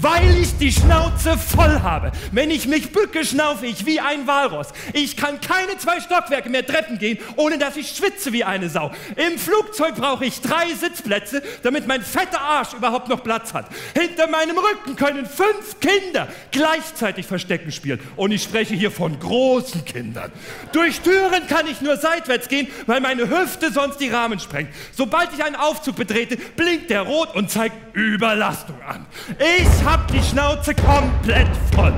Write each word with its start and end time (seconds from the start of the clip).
Weil 0.00 0.38
ich 0.38 0.56
die 0.58 0.70
Schnauze 0.70 1.36
voll 1.36 1.80
habe. 1.82 2.12
Wenn 2.30 2.52
ich 2.52 2.68
mich 2.68 2.92
bücke, 2.92 3.24
schnaufe 3.24 3.66
ich 3.66 3.84
wie 3.84 3.98
ein 3.98 4.28
Walross. 4.28 4.68
Ich 4.92 5.16
kann 5.16 5.40
keine 5.40 5.76
zwei 5.78 6.00
Stockwerke 6.00 6.48
mehr 6.48 6.64
Treppen 6.64 6.98
gehen, 6.98 7.18
ohne 7.34 7.58
dass 7.58 7.76
ich 7.76 7.90
schwitze 7.90 8.32
wie 8.32 8.44
eine 8.44 8.68
Sau. 8.68 8.92
Im 9.16 9.38
Flugzeug 9.38 9.96
brauche 9.96 10.24
ich 10.24 10.40
drei 10.40 10.72
Sitzplätze, 10.72 11.42
damit 11.64 11.88
mein 11.88 12.02
fetter 12.02 12.40
Arsch 12.40 12.74
überhaupt 12.74 13.08
noch 13.08 13.24
Platz 13.24 13.52
hat. 13.54 13.66
Hinter 13.92 14.28
meinem 14.28 14.56
Rücken 14.56 14.94
können 14.94 15.26
fünf 15.26 15.80
Kinder 15.80 16.28
gleichzeitig 16.52 17.26
Verstecken 17.26 17.72
spielen. 17.72 17.98
Und 18.14 18.30
ich 18.30 18.44
spreche 18.44 18.76
hier 18.76 18.92
von 18.92 19.18
großen 19.18 19.84
Kindern. 19.84 20.30
Durch 20.70 21.00
Türen 21.00 21.48
kann 21.48 21.66
ich 21.66 21.80
nur 21.80 21.96
seitwärts 21.96 22.46
gehen, 22.46 22.68
weil 22.86 23.00
meine 23.00 23.28
Hüfte 23.28 23.72
sonst 23.72 23.98
die 23.98 24.10
Rahmen 24.10 24.38
sprengt. 24.38 24.70
Sobald 24.92 25.30
ich 25.36 25.42
einen 25.42 25.56
Aufzug 25.56 25.96
betrete, 25.96 26.36
blinkt 26.36 26.90
der 26.90 27.02
rot 27.02 27.34
und 27.34 27.50
zeigt 27.50 27.96
Überlastung 27.96 28.80
an. 28.82 29.04
Ich 29.40 29.87
hab 29.88 30.06
die 30.08 30.22
Schnauze 30.22 30.74
komplett 30.74 31.48
voll. 31.74 31.94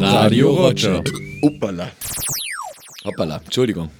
Radio 0.00 0.50
Roger. 0.50 1.02
Uppala. 1.42 1.90
Hoppala, 3.04 3.40
Entschuldigung. 3.44 3.90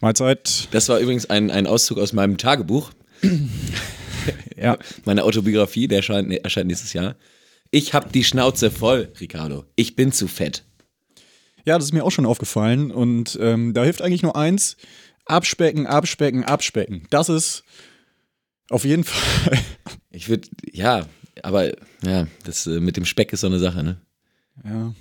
Mahlzeit. 0.00 0.68
Das 0.70 0.88
war 0.88 0.98
übrigens 1.00 1.28
ein, 1.30 1.50
ein 1.50 1.66
Auszug 1.66 1.98
aus 1.98 2.12
meinem 2.12 2.38
Tagebuch, 2.38 2.90
Ja. 4.56 4.78
meiner 5.04 5.24
Autobiografie, 5.24 5.88
der 5.88 5.98
erscheint, 5.98 6.32
erscheint 6.32 6.66
nächstes 6.68 6.92
Jahr. 6.92 7.16
Ich 7.70 7.94
hab 7.94 8.12
die 8.12 8.24
Schnauze 8.24 8.70
voll, 8.70 9.12
Ricardo. 9.20 9.64
Ich 9.76 9.94
bin 9.96 10.12
zu 10.12 10.28
fett. 10.28 10.64
Ja, 11.68 11.76
das 11.76 11.84
ist 11.84 11.92
mir 11.92 12.02
auch 12.02 12.10
schon 12.10 12.24
aufgefallen. 12.24 12.90
Und 12.90 13.38
ähm, 13.42 13.74
da 13.74 13.84
hilft 13.84 14.00
eigentlich 14.00 14.22
nur 14.22 14.36
eins: 14.36 14.78
abspecken, 15.26 15.86
abspecken, 15.86 16.42
abspecken. 16.42 17.06
Das 17.10 17.28
ist 17.28 17.62
auf 18.70 18.86
jeden 18.86 19.04
Fall. 19.04 19.58
Ich 20.10 20.30
würde, 20.30 20.48
ja, 20.72 21.06
aber 21.42 21.72
ja, 22.02 22.26
das 22.44 22.66
äh, 22.66 22.80
mit 22.80 22.96
dem 22.96 23.04
Speck 23.04 23.34
ist 23.34 23.42
so 23.42 23.48
eine 23.48 23.58
Sache, 23.58 23.84
ne? 23.84 24.00
ja. 24.64 24.94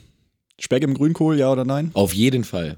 Speck 0.59 0.83
im 0.83 0.93
Grünkohl, 0.93 1.39
ja 1.39 1.49
oder 1.51 1.63
nein? 1.63 1.91
Auf 1.93 2.13
jeden 2.13 2.43
Fall. 2.43 2.75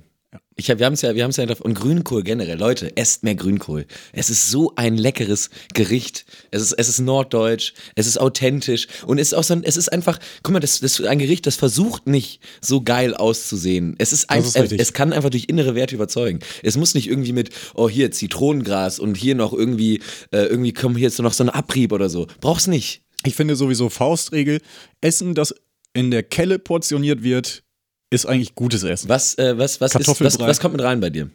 Ich 0.59 0.69
hab, 0.69 0.79
wir 0.79 0.85
haben 0.85 0.93
es 0.93 1.01
ja, 1.01 1.15
wir 1.15 1.23
haben 1.23 1.31
es 1.31 1.37
ja 1.37 1.45
drauf. 1.45 1.61
Und 1.61 1.73
Grünkohl 1.73 2.21
generell, 2.21 2.59
Leute, 2.59 2.95
esst 2.97 3.23
mehr 3.23 3.35
Grünkohl. 3.35 3.85
Es 4.11 4.29
ist 4.29 4.51
so 4.51 4.73
ein 4.75 4.97
leckeres 4.97 5.49
Gericht. 5.73 6.25
Es 6.51 6.61
ist, 6.61 6.73
es 6.73 6.89
ist 6.89 6.99
norddeutsch, 6.99 7.73
es 7.95 8.07
ist 8.07 8.19
authentisch 8.19 8.87
und 9.05 9.19
es 9.19 9.29
ist 9.29 9.33
auch 9.35 9.43
so 9.43 9.53
ein, 9.53 9.63
es 9.63 9.77
ist 9.77 9.87
einfach, 9.87 10.19
guck 10.43 10.51
mal, 10.51 10.59
das, 10.59 10.81
das 10.81 10.99
ist 10.99 11.05
ein 11.05 11.17
Gericht, 11.17 11.47
das 11.47 11.55
versucht 11.55 12.07
nicht 12.07 12.41
so 12.59 12.81
geil 12.81 13.15
auszusehen. 13.15 13.95
Es 13.99 14.11
ist, 14.11 14.29
ein, 14.29 14.41
ist 14.41 14.57
es, 14.57 14.71
es 14.73 14.91
kann 14.91 15.13
einfach 15.13 15.29
durch 15.29 15.45
innere 15.47 15.75
Werte 15.75 15.95
überzeugen. 15.95 16.39
Es 16.61 16.75
muss 16.75 16.93
nicht 16.93 17.07
irgendwie 17.07 17.31
mit, 17.31 17.51
oh 17.75 17.87
hier 17.87 18.11
Zitronengras 18.11 18.99
und 18.99 19.15
hier 19.15 19.35
noch 19.35 19.53
irgendwie, 19.53 20.01
äh, 20.31 20.43
irgendwie 20.43 20.73
kommen 20.73 20.97
hier 20.97 21.07
jetzt 21.07 21.19
noch 21.19 21.33
so 21.33 21.45
ein 21.45 21.49
Abrieb 21.49 21.93
oder 21.93 22.09
so. 22.09 22.27
Brauch's 22.41 22.67
nicht. 22.67 23.01
Ich 23.25 23.35
finde 23.35 23.55
sowieso 23.55 23.87
Faustregel: 23.89 24.59
Essen, 24.99 25.35
das 25.35 25.55
in 25.93 26.11
der 26.11 26.23
Kelle 26.23 26.59
portioniert 26.59 27.23
wird, 27.23 27.63
ist 28.09 28.25
eigentlich 28.25 28.55
gutes 28.55 28.83
Essen. 28.83 29.09
Was, 29.09 29.37
äh, 29.37 29.57
was, 29.57 29.81
was, 29.81 29.95
ist, 29.95 30.07
was, 30.21 30.39
was 30.39 30.59
kommt 30.59 30.75
mit 30.75 30.83
rein 30.83 30.99
bei 30.99 31.09
dir? 31.09 31.29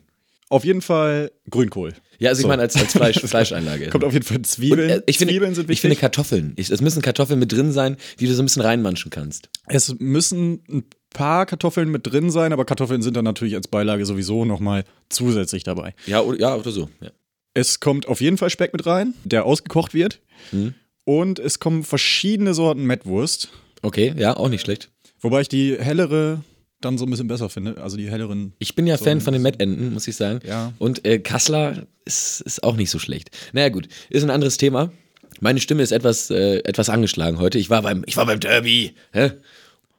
Auf 0.48 0.64
jeden 0.64 0.83
Fall 0.83 1.33
Grünkohl. 1.50 1.94
Ja, 2.19 2.30
also 2.30 2.41
ich 2.41 2.42
So. 2.42 2.48
meine 2.48 2.62
als, 2.62 2.77
als 2.77 2.92
Fleisch, 2.92 3.20
Fleischeinlage. 3.25 3.89
Kommt 3.89 4.05
auf 4.05 4.12
jeden 4.12 4.25
Fall 4.25 4.42
Zwiebeln. 4.42 4.91
Und, 4.91 4.97
äh, 4.98 5.02
ich, 5.06 5.19
finde, 5.19 5.33
Zwiebeln 5.33 5.55
sind 5.55 5.64
ich 5.64 5.69
wichtig. 5.69 5.80
finde 5.80 5.97
Kartoffeln. 5.97 6.52
Ich, 6.56 6.70
es 6.70 6.80
müssen 6.80 7.02
Kartoffeln 7.02 7.39
mit 7.39 7.52
drin 7.52 7.72
sein, 7.72 7.97
die 8.20 8.27
du 8.27 8.34
so 8.34 8.42
ein 8.42 8.47
bisschen 8.47 8.62
reinmanschen 8.62 9.11
kannst. 9.11 9.48
es 9.67 9.95
müssen 9.98 10.62
ein 10.69 10.84
paar 11.11 11.47
Kartoffeln 11.47 11.91
mit 11.91 12.06
drin 12.06 12.30
sein, 12.30 12.52
aber 12.52 12.64
Kartoffeln 12.64 13.02
sind 13.02 13.17
dann 13.17 13.25
natürlich 13.25 13.55
als 13.55 13.69
Beilage 13.69 14.05
sowieso 14.05 14.45
nochmal 14.45 14.84
zusätzlich 15.08 15.62
dabei. 15.64 15.95
Ja, 16.06 16.20
oder, 16.20 16.39
ja, 16.39 16.55
oder 16.55 16.70
so. 16.70 16.89
Ja. 17.00 17.11
Es 17.55 17.80
kommt 17.80 18.06
auf 18.08 18.20
jeden 18.20 18.36
Fall 18.36 18.50
Speck 18.50 18.72
mit 18.72 18.84
rein, 18.84 19.14
der 19.25 19.45
ausgekocht 19.45 19.95
wird. 19.95 20.20
Mhm. 20.52 20.74
Und 21.05 21.39
es 21.39 21.58
kommen 21.61 21.84
verschiedene 21.84 22.55
Sorten 22.55 22.84
Mettwurst. 22.84 23.51
Okay, 23.83 24.14
ja, 24.17 24.36
auch 24.36 24.48
nicht 24.48 24.63
schlecht. 24.63 24.90
Wobei 25.20 25.42
ich 25.42 25.48
die 25.48 25.77
hellere 25.79 26.42
dann 26.84 26.98
so 26.98 27.06
ein 27.06 27.11
bisschen 27.11 27.28
besser 27.28 27.48
finde. 27.48 27.80
Also 27.83 27.96
die 27.96 28.11
helleren. 28.11 28.52
Ich 28.58 28.74
bin 28.74 28.86
ja 28.86 28.96
Fan 28.96 29.20
von 29.20 29.33
den 29.33 29.42
Mettenten, 29.42 29.92
muss 29.92 30.08
ich 30.08 30.17
sagen. 30.17 30.40
Ja. 30.46 30.72
Und 30.78 31.05
äh, 31.05 31.18
Kassler 31.18 31.86
ist, 32.05 32.40
ist 32.42 32.62
auch 32.62 32.77
nicht 32.77 32.90
so 32.90 32.98
schlecht. 32.98 33.30
Naja, 33.52 33.68
gut, 33.68 33.89
ist 34.11 34.22
ein 34.22 34.30
anderes 34.30 34.56
Thema. 34.56 34.92
Meine 35.40 35.61
Stimme 35.61 35.83
ist 35.83 35.92
etwas, 35.92 36.30
äh, 36.30 36.58
etwas 36.64 36.89
angeschlagen 36.89 37.39
heute. 37.39 37.58
Ich 37.58 37.70
war 37.70 37.83
beim, 37.83 38.05
ich 38.06 38.17
war 38.17 38.27
beim 38.27 38.40
Derby. 38.40 38.95
Hä? 39.12 39.33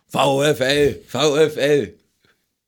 VfL, 0.08 1.02
VfL. 1.08 1.94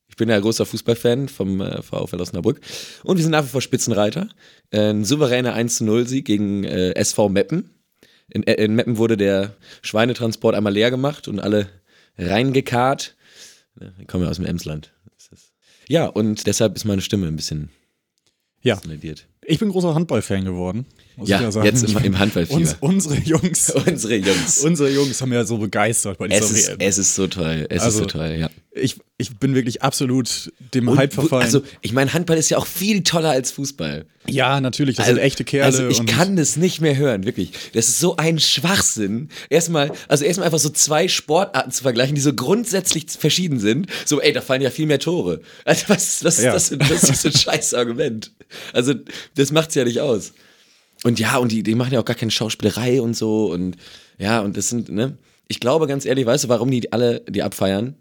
Ich 0.08 0.16
bin 0.16 0.28
ja 0.28 0.38
großer 0.38 0.66
Fußballfan 0.66 1.28
vom 1.28 1.60
äh, 1.60 1.80
VfL 1.82 2.20
Osnabrück. 2.20 2.60
Und 3.04 3.16
wir 3.16 3.22
sind 3.22 3.32
nach 3.32 3.44
wie 3.44 3.48
vor 3.48 3.62
Spitzenreiter. 3.62 4.28
Äh, 4.70 4.90
ein 4.90 5.04
souveräner 5.04 5.56
1-0-Sieg 5.56 6.24
gegen 6.24 6.64
äh, 6.64 6.94
SV 6.94 7.28
Meppen. 7.28 7.70
In, 8.28 8.46
äh, 8.46 8.54
in 8.54 8.74
Meppen 8.74 8.98
wurde 8.98 9.16
der 9.16 9.54
Schweinetransport 9.82 10.54
einmal 10.54 10.72
leer 10.72 10.90
gemacht 10.90 11.28
und 11.28 11.40
alle 11.40 11.68
reingekarrt. 12.18 13.16
Ja, 13.80 13.92
Ich 14.00 14.06
komme 14.06 14.24
ja 14.24 14.30
aus 14.30 14.36
dem 14.36 14.46
Emsland. 14.46 14.92
Ja, 15.88 16.06
und 16.06 16.46
deshalb 16.46 16.76
ist 16.76 16.84
meine 16.84 17.00
Stimme 17.02 17.26
ein 17.26 17.36
bisschen 17.36 17.70
Ja. 18.62 18.80
Ich 19.44 19.58
bin 19.58 19.70
großer 19.70 19.94
Handballfan 19.94 20.44
geworden. 20.44 20.86
Muss 21.18 21.28
Ja, 21.28 21.36
ich 21.38 21.42
ja 21.42 21.52
sagen. 21.52 21.66
jetzt 21.66 21.82
im, 21.82 21.98
im 21.98 22.18
Handballfieber. 22.18 22.56
Uns, 22.60 22.76
unsere 22.80 23.16
Jungs. 23.18 23.70
Unsere 23.86 24.14
Jungs. 24.16 24.58
unsere 24.58 24.90
Jungs 24.90 25.20
haben 25.20 25.32
ja 25.32 25.44
so 25.44 25.58
begeistert 25.58 26.16
bei 26.18 26.28
dieser 26.28 26.44
Es 26.44 26.50
ist, 26.52 26.68
WM. 26.68 26.76
es 26.80 26.98
ist 26.98 27.14
so 27.14 27.26
toll. 27.26 27.66
Es 27.68 27.82
Also, 27.82 27.98
ist 27.98 28.04
so 28.04 28.18
toll, 28.18 28.36
ja. 28.38 28.50
ich, 28.72 28.96
ich 29.16 29.36
bin 29.36 29.54
wirklich 29.54 29.82
absolut 29.82 30.52
dem 30.74 30.86
Und 30.88 30.96
Hype 30.96 31.12
verfallen. 31.12 31.42
Also, 31.42 31.62
ich 31.82 31.92
meine, 31.92 32.12
Handball 32.12 32.38
ist 32.38 32.50
ja 32.50 32.58
auch 32.58 32.66
viel 32.68 33.02
toller 33.02 33.30
als 33.30 33.50
Fußball. 33.50 34.06
ja, 34.28 34.60
natürlich, 34.60 34.94
das 34.96 35.06
sind 35.06 35.18
echte 35.18 35.42
Kerle. 35.42 35.64
Also 35.66 35.88
ich 35.88 36.06
kann 36.06 36.36
das 36.36 36.56
nicht 36.56 36.80
mehr 36.80 36.96
hören, 36.96 37.24
wirklich. 37.24 37.50
Das 37.72 37.88
ist 37.88 37.98
so 37.98 38.16
ein 38.16 38.38
Schwachsinn. 38.38 39.28
Erstmal, 39.50 39.90
also 40.06 40.24
erstmal 40.24 40.46
einfach 40.46 40.58
so 40.60 40.68
zwei 40.68 41.08
Sportarten 41.08 41.72
zu 41.72 41.82
vergleichen, 41.82 42.14
die 42.14 42.20
so 42.20 42.32
grundsätzlich 42.32 43.06
verschieden 43.18 43.58
sind. 43.58 43.88
So, 44.04 44.20
ey, 44.20 44.32
da 44.32 44.40
fallen 44.40 44.62
ja 44.62 44.70
viel 44.70 44.86
mehr 44.86 44.98
Tore. 45.00 45.40
Also 45.64 45.84
was, 45.88 46.22
was 46.24 46.40
Ja. 46.40 46.54
ist 46.54 46.54
das 46.54 46.68
für, 46.68 46.76
das 46.76 47.02
ist 47.10 47.26
ein 47.26 47.32
scheiß 47.56 47.74
Argument? 47.74 48.30
Also 48.72 48.94
das 49.34 49.50
macht's 49.50 49.74
ja 49.74 49.84
nicht 49.84 50.00
aus. 50.00 50.32
Und 51.04 51.18
ja, 51.20 51.36
und 51.38 51.52
die, 51.52 51.62
die 51.62 51.74
machen 51.74 51.92
ja 51.92 52.00
auch 52.00 52.04
gar 52.04 52.16
keine 52.16 52.30
Schauspielerei 52.30 53.00
und 53.00 53.16
so 53.16 53.52
und 53.52 53.76
ja, 54.18 54.40
und 54.40 54.56
das 54.56 54.68
sind, 54.68 54.88
ne? 54.88 55.16
Ich 55.46 55.60
glaube 55.60 55.86
ganz 55.86 56.04
ehrlich, 56.04 56.26
weißt 56.26 56.44
du, 56.44 56.48
warum 56.48 56.70
die 56.70 56.92
alle 56.92 57.20
die 57.28 57.42
abfeiern? 57.42 57.94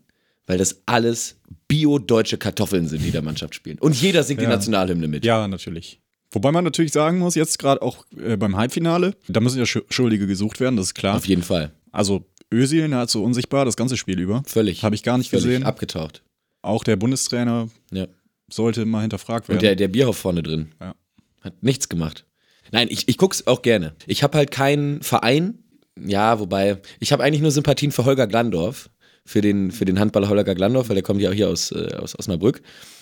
Weil 0.48 0.58
das 0.58 0.82
alles 0.86 1.36
bio-deutsche 1.68 2.38
Kartoffeln 2.38 2.88
sind, 2.88 3.04
die 3.04 3.12
der 3.12 3.22
Mannschaft 3.22 3.54
spielen. 3.56 3.78
Und 3.80 4.02
jeder 4.02 4.24
singt 4.24 4.40
die 4.40 4.46
Ja. 4.46 4.50
Nationalhymne 4.50 5.08
mit. 5.08 5.26
Ja, 5.26 5.48
natürlich. 5.48 6.00
Wobei 6.32 6.52
man 6.52 6.64
natürlich 6.64 6.92
sagen 6.92 7.20
muss, 7.20 7.36
jetzt 7.36 7.60
gerade 7.60 7.82
auch 7.82 8.06
äh, 8.18 8.36
beim 8.38 8.58
Halbfinale, 8.58 9.14
da 9.28 9.40
müssen 9.40 9.60
ja 9.60 9.66
Sch 9.66 9.80
Schuldige 9.90 10.26
gesucht 10.28 10.60
werden, 10.60 10.76
das 10.76 10.88
ist 10.88 10.94
klar. 10.96 11.16
Auf 11.18 11.26
jeden 11.28 11.44
Fall. 11.44 11.72
Also 11.92 12.26
Özil 12.54 12.88
nahezu 12.88 13.24
unsichtbar 13.24 13.66
das 13.66 13.78
ganze 13.78 13.96
Spiel 13.98 14.20
über. 14.20 14.42
Völlig. 14.46 14.84
Habe 14.84 14.96
ich 14.96 15.04
gar 15.04 15.18
nicht 15.18 15.30
Völlig 15.30 15.46
gesehen. 15.46 15.64
abgetaucht. 15.64 16.24
Auch 16.62 16.84
der 16.84 16.96
Bundestrainer 16.96 17.70
Ja. 17.92 18.08
sollte 18.50 18.86
mal 18.86 19.02
hinterfragt 19.02 19.48
werden. 19.48 19.58
Und 19.58 19.62
der, 19.64 19.76
der 19.76 19.88
Bierhoff 19.88 20.18
vorne 20.18 20.44
drin. 20.44 20.70
Ja. 20.82 20.96
Hat 21.42 21.62
nichts 21.64 21.88
gemacht. 21.90 22.26
Nein, 22.72 22.88
ich, 22.90 23.08
ich 23.08 23.18
guck's 23.18 23.46
auch 23.48 23.62
gerne. 23.62 23.96
Ich 24.06 24.24
habe 24.24 24.38
halt 24.38 24.52
keinen 24.52 25.02
Verein. 25.02 25.60
Ja, 26.00 26.40
wobei, 26.40 26.78
ich 27.00 27.12
habe 27.12 27.24
eigentlich 27.24 27.42
nur 27.42 27.52
Sympathien 27.52 27.92
für 27.92 28.06
Holger 28.06 28.28
Glandorf. 28.28 28.90
Für 29.26 29.42
den, 29.42 29.72
für 29.72 29.84
den 29.84 30.00
Handballer 30.00 30.30
Holger 30.30 30.56
Glandorf, 30.56 30.88
weil 30.88 30.96
der 30.96 31.04
kommt 31.04 31.22
ja 31.22 31.30
auch 31.30 31.34
hier 31.34 31.50
aus, 31.50 31.74
äh, 31.74 31.96
aus 31.98 32.18
Osnabrück. 32.18 32.62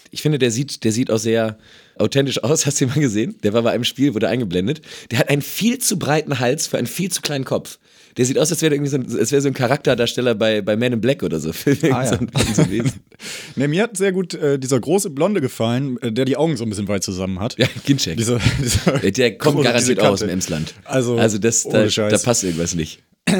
Ich 0.09 0.23
finde, 0.23 0.39
der 0.39 0.49
sieht, 0.49 0.83
der 0.83 0.91
sieht 0.91 1.11
auch 1.11 1.19
sehr 1.19 1.59
authentisch 1.97 2.43
aus. 2.43 2.65
Hast 2.65 2.81
du 2.81 2.85
ihn 2.85 2.89
mal 2.89 2.99
gesehen? 2.99 3.35
Der 3.43 3.53
war 3.53 3.61
bei 3.61 3.71
einem 3.71 3.83
Spiel, 3.83 4.15
wurde 4.15 4.27
eingeblendet. 4.27 4.81
Der 5.11 5.19
hat 5.19 5.29
einen 5.29 5.43
viel 5.43 5.77
zu 5.77 5.99
breiten 5.99 6.39
Hals 6.39 6.65
für 6.65 6.77
einen 6.77 6.87
viel 6.87 7.11
zu 7.11 7.21
kleinen 7.21 7.45
Kopf. 7.45 7.77
Der 8.17 8.25
sieht 8.25 8.39
aus, 8.39 8.49
als 8.51 8.61
wäre 8.61 8.73
irgendwie 8.73 8.89
so 8.89 8.97
ein, 8.97 9.19
als 9.19 9.31
wäre 9.31 9.41
so 9.41 9.49
ein 9.49 9.53
Charakterdarsteller 9.53 10.35
bei, 10.35 10.61
bei 10.61 10.77
Man 10.77 10.93
in 10.93 11.01
Black 11.01 11.21
oder 11.23 11.39
so. 11.39 11.49
Ah, 11.91 12.03
ja. 12.03 12.05
so, 12.05 12.15
ein, 12.15 12.29
so. 12.53 12.63
Nee, 13.55 13.67
mir 13.67 13.83
hat 13.83 13.97
sehr 13.97 14.11
gut 14.11 14.33
äh, 14.33 14.57
dieser 14.57 14.79
große 14.79 15.09
Blonde 15.09 15.41
gefallen, 15.41 15.97
äh, 16.01 16.11
der 16.11 16.25
die 16.25 16.37
Augen 16.37 16.55
so 16.55 16.63
ein 16.63 16.69
bisschen 16.69 16.87
weit 16.87 17.03
zusammen 17.03 17.39
hat. 17.39 17.57
Ja, 17.57 17.67
Ginczek. 17.85 18.17
Dieser, 18.17 18.39
dieser 18.63 18.99
Der, 18.99 19.11
der 19.11 19.37
kommt 19.37 19.61
garantiert 19.63 19.97
diese 19.99 20.09
aus 20.09 20.19
dem. 20.19 20.29
Emsland. 20.29 20.73
Also, 20.85 21.17
also 21.17 21.37
das, 21.37 21.63
da, 21.63 21.85
da 21.87 22.17
passt 22.17 22.43
irgendwas 22.43 22.75
nicht. 22.75 23.03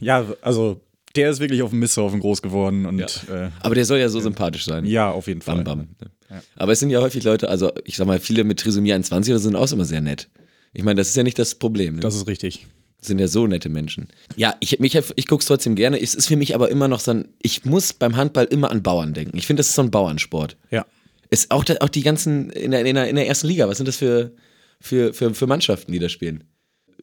Ja, 0.00 0.24
also 0.42 0.80
der 1.16 1.30
ist 1.30 1.40
wirklich 1.40 1.62
auf 1.62 1.70
dem 1.70 1.80
Misthaufen 1.80 2.20
groß 2.20 2.40
geworden 2.42 2.86
und 2.86 2.98
ja, 2.98 3.06
äh, 3.46 3.50
Aber 3.60 3.74
der 3.74 3.84
soll 3.84 3.98
ja 3.98 4.08
so 4.08 4.20
sympathisch 4.20 4.64
sein. 4.64 4.84
ja 4.84 5.10
auf 5.10 5.26
jeden 5.26 5.42
Fall. 5.42 5.62
Bam, 5.64 5.88
bam. 6.28 6.40
Aber 6.56 6.72
es 6.72 6.78
sind 6.78 6.90
ja 6.90 7.00
häufig 7.00 7.24
Leute, 7.24 7.48
also 7.48 7.72
ich 7.84 7.96
sag 7.96 8.06
mal, 8.06 8.20
viele 8.20 8.44
mit 8.44 8.60
Trisomie 8.60 8.92
21 8.92 9.32
oder 9.32 9.40
so 9.40 9.48
sind 9.48 9.56
auch 9.56 9.70
immer 9.72 9.84
sehr 9.84 10.00
nett. 10.00 10.28
Ich 10.72 10.84
meine, 10.84 10.98
das 10.98 11.08
ist 11.08 11.16
ja 11.16 11.24
nicht 11.24 11.38
das 11.38 11.56
Problem. 11.56 11.96
Ne? 11.96 12.00
Das 12.00 12.14
ist 12.14 12.28
richtig. 12.28 12.66
Sind 13.00 13.18
ja 13.18 13.28
so 13.28 13.46
nette 13.46 13.70
Menschen. 13.70 14.08
Ja, 14.36 14.56
ich, 14.60 14.78
mich, 14.78 14.94
ich 14.94 15.26
gucke 15.26 15.40
es 15.40 15.46
trotzdem 15.46 15.74
gerne. 15.74 16.00
Es 16.00 16.14
ist 16.14 16.26
für 16.26 16.36
mich 16.36 16.54
aber 16.54 16.70
immer 16.70 16.86
noch 16.86 17.00
so 17.00 17.12
ein, 17.12 17.28
ich 17.40 17.64
muss 17.64 17.92
beim 17.94 18.16
Handball 18.16 18.44
immer 18.44 18.70
an 18.70 18.82
Bauern 18.82 19.14
denken. 19.14 19.38
Ich 19.38 19.46
finde, 19.46 19.60
das 19.60 19.68
ist 19.68 19.74
so 19.74 19.82
ein 19.82 19.90
Bauernsport. 19.90 20.56
Ja. 20.70 20.84
Ist 21.30 21.50
auch, 21.50 21.64
auch 21.80 21.88
die 21.88 22.02
ganzen 22.02 22.50
in 22.50 22.72
der, 22.72 22.84
in, 22.84 22.94
der, 22.94 23.08
in 23.08 23.16
der 23.16 23.26
ersten 23.26 23.46
Liga, 23.46 23.68
was 23.68 23.78
sind 23.78 23.86
das 23.86 23.96
für, 23.96 24.32
für, 24.80 25.14
für, 25.14 25.34
für 25.34 25.46
Mannschaften, 25.46 25.92
die 25.92 25.98
da 25.98 26.08
spielen? 26.08 26.44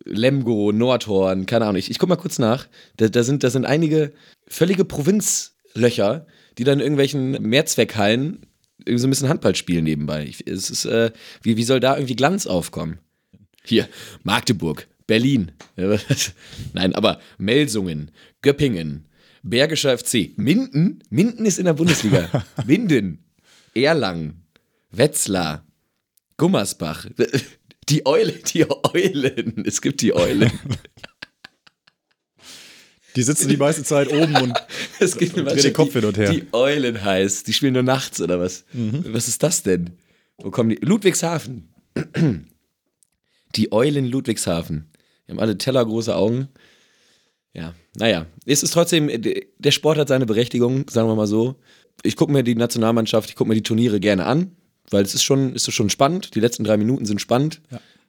Lemgo, 0.05 0.71
Nordhorn, 0.71 1.45
keine 1.45 1.65
Ahnung. 1.65 1.77
Ich, 1.77 1.89
ich 1.89 1.97
guck 1.97 2.09
mal 2.09 2.15
kurz 2.15 2.37
nach. 2.37 2.67
Da, 2.97 3.09
da, 3.09 3.23
sind, 3.23 3.43
da 3.43 3.49
sind 3.49 3.65
einige 3.65 4.13
völlige 4.47 4.85
Provinzlöcher, 4.85 6.27
die 6.57 6.63
dann 6.63 6.79
in 6.79 6.83
irgendwelchen 6.83 7.31
Mehrzweckhallen 7.41 8.45
irgendwie 8.79 9.01
so 9.01 9.07
ein 9.07 9.09
bisschen 9.09 9.29
Handball 9.29 9.55
spielen 9.55 9.83
nebenbei. 9.83 10.25
Ich, 10.25 10.45
es 10.47 10.69
ist, 10.69 10.85
äh, 10.85 11.11
wie, 11.41 11.57
wie 11.57 11.63
soll 11.63 11.79
da 11.79 11.95
irgendwie 11.95 12.15
Glanz 12.15 12.47
aufkommen? 12.47 12.99
Hier, 13.63 13.87
Magdeburg, 14.23 14.87
Berlin. 15.07 15.51
Nein, 16.73 16.93
aber 16.93 17.19
Melsungen, 17.37 18.11
Göppingen, 18.41 19.07
Bergischer 19.41 19.97
FC, 19.97 20.31
Minden, 20.35 21.01
Minden 21.09 21.45
ist 21.45 21.57
in 21.57 21.65
der 21.65 21.73
Bundesliga. 21.73 22.45
Minden, 22.65 23.23
Erlangen, 23.73 24.43
Wetzlar, 24.91 25.65
Gummersbach. 26.35 27.07
Die 27.89 28.05
Eule, 28.05 28.33
die 28.33 28.65
Eulen. 28.69 29.63
Es 29.65 29.81
gibt 29.81 30.01
die 30.01 30.13
Eulen. 30.13 30.51
Die 33.15 33.23
sitzen 33.23 33.47
die 33.47 33.55
meiste 33.55 33.85
Zeit 33.85 34.11
oben 34.11 34.35
und 34.35 34.53
Es 34.99 35.17
gibt 35.17 35.35
Und 35.35 35.47
eine 35.47 35.55
dreh 35.55 35.61
den 35.61 35.73
Kopf 35.73 35.93
die, 35.93 35.99
hin 35.99 36.05
und 36.05 36.17
her. 36.17 36.29
Die 36.29 36.47
Eulen 36.51 37.01
heißt. 37.01 37.47
Die 37.47 37.53
spielen 37.53 37.75
nur 37.75 37.83
nachts 37.83 38.19
oder 38.19 38.41
was? 38.41 38.65
Was 38.73 39.29
ist 39.29 39.41
das 39.41 39.63
denn? 39.63 39.91
Wo 40.35 40.51
kommen 40.51 40.71
die? 40.71 40.85
Ludwigshafen. 40.85 41.69
Die 43.55 43.71
Eulen 43.71 44.05
Ludwigshafen. 44.05 44.89
Die 45.27 45.31
haben 45.33 45.39
alle 45.39 45.57
tellergroße 45.57 46.15
Augen. 46.15 46.47
Ja, 47.53 47.73
naja. 47.97 48.27
Es 48.45 48.63
ist 48.63 48.71
trotzdem, 48.71 49.09
der 49.11 49.71
Sport 49.71 49.97
hat 49.97 50.07
seine 50.07 50.25
Berechtigung, 50.25 50.89
sagen 50.89 51.07
wir 51.07 51.15
mal 51.15 51.27
so. 51.27 51.55
Ich 52.03 52.15
gucke 52.15 52.31
mir 52.31 52.43
die 52.43 52.55
Nationalmannschaft, 52.55 53.29
ich 53.29 53.35
gucke 53.35 53.49
mir 53.49 53.55
die 53.55 53.63
Turniere 53.63 53.99
gerne 53.99 54.25
an, 54.25 54.55
weil 54.91 55.03
es 55.03 55.15
ist 55.15 55.23
schon, 55.23 55.53
ist 55.55 55.71
schon 55.73 55.89
spannend. 55.89 56.35
Die 56.35 56.39
letzten 56.39 56.63
drei 56.63 56.77
Minuten 56.77 57.05
sind 57.05 57.19
spannend. 57.19 57.61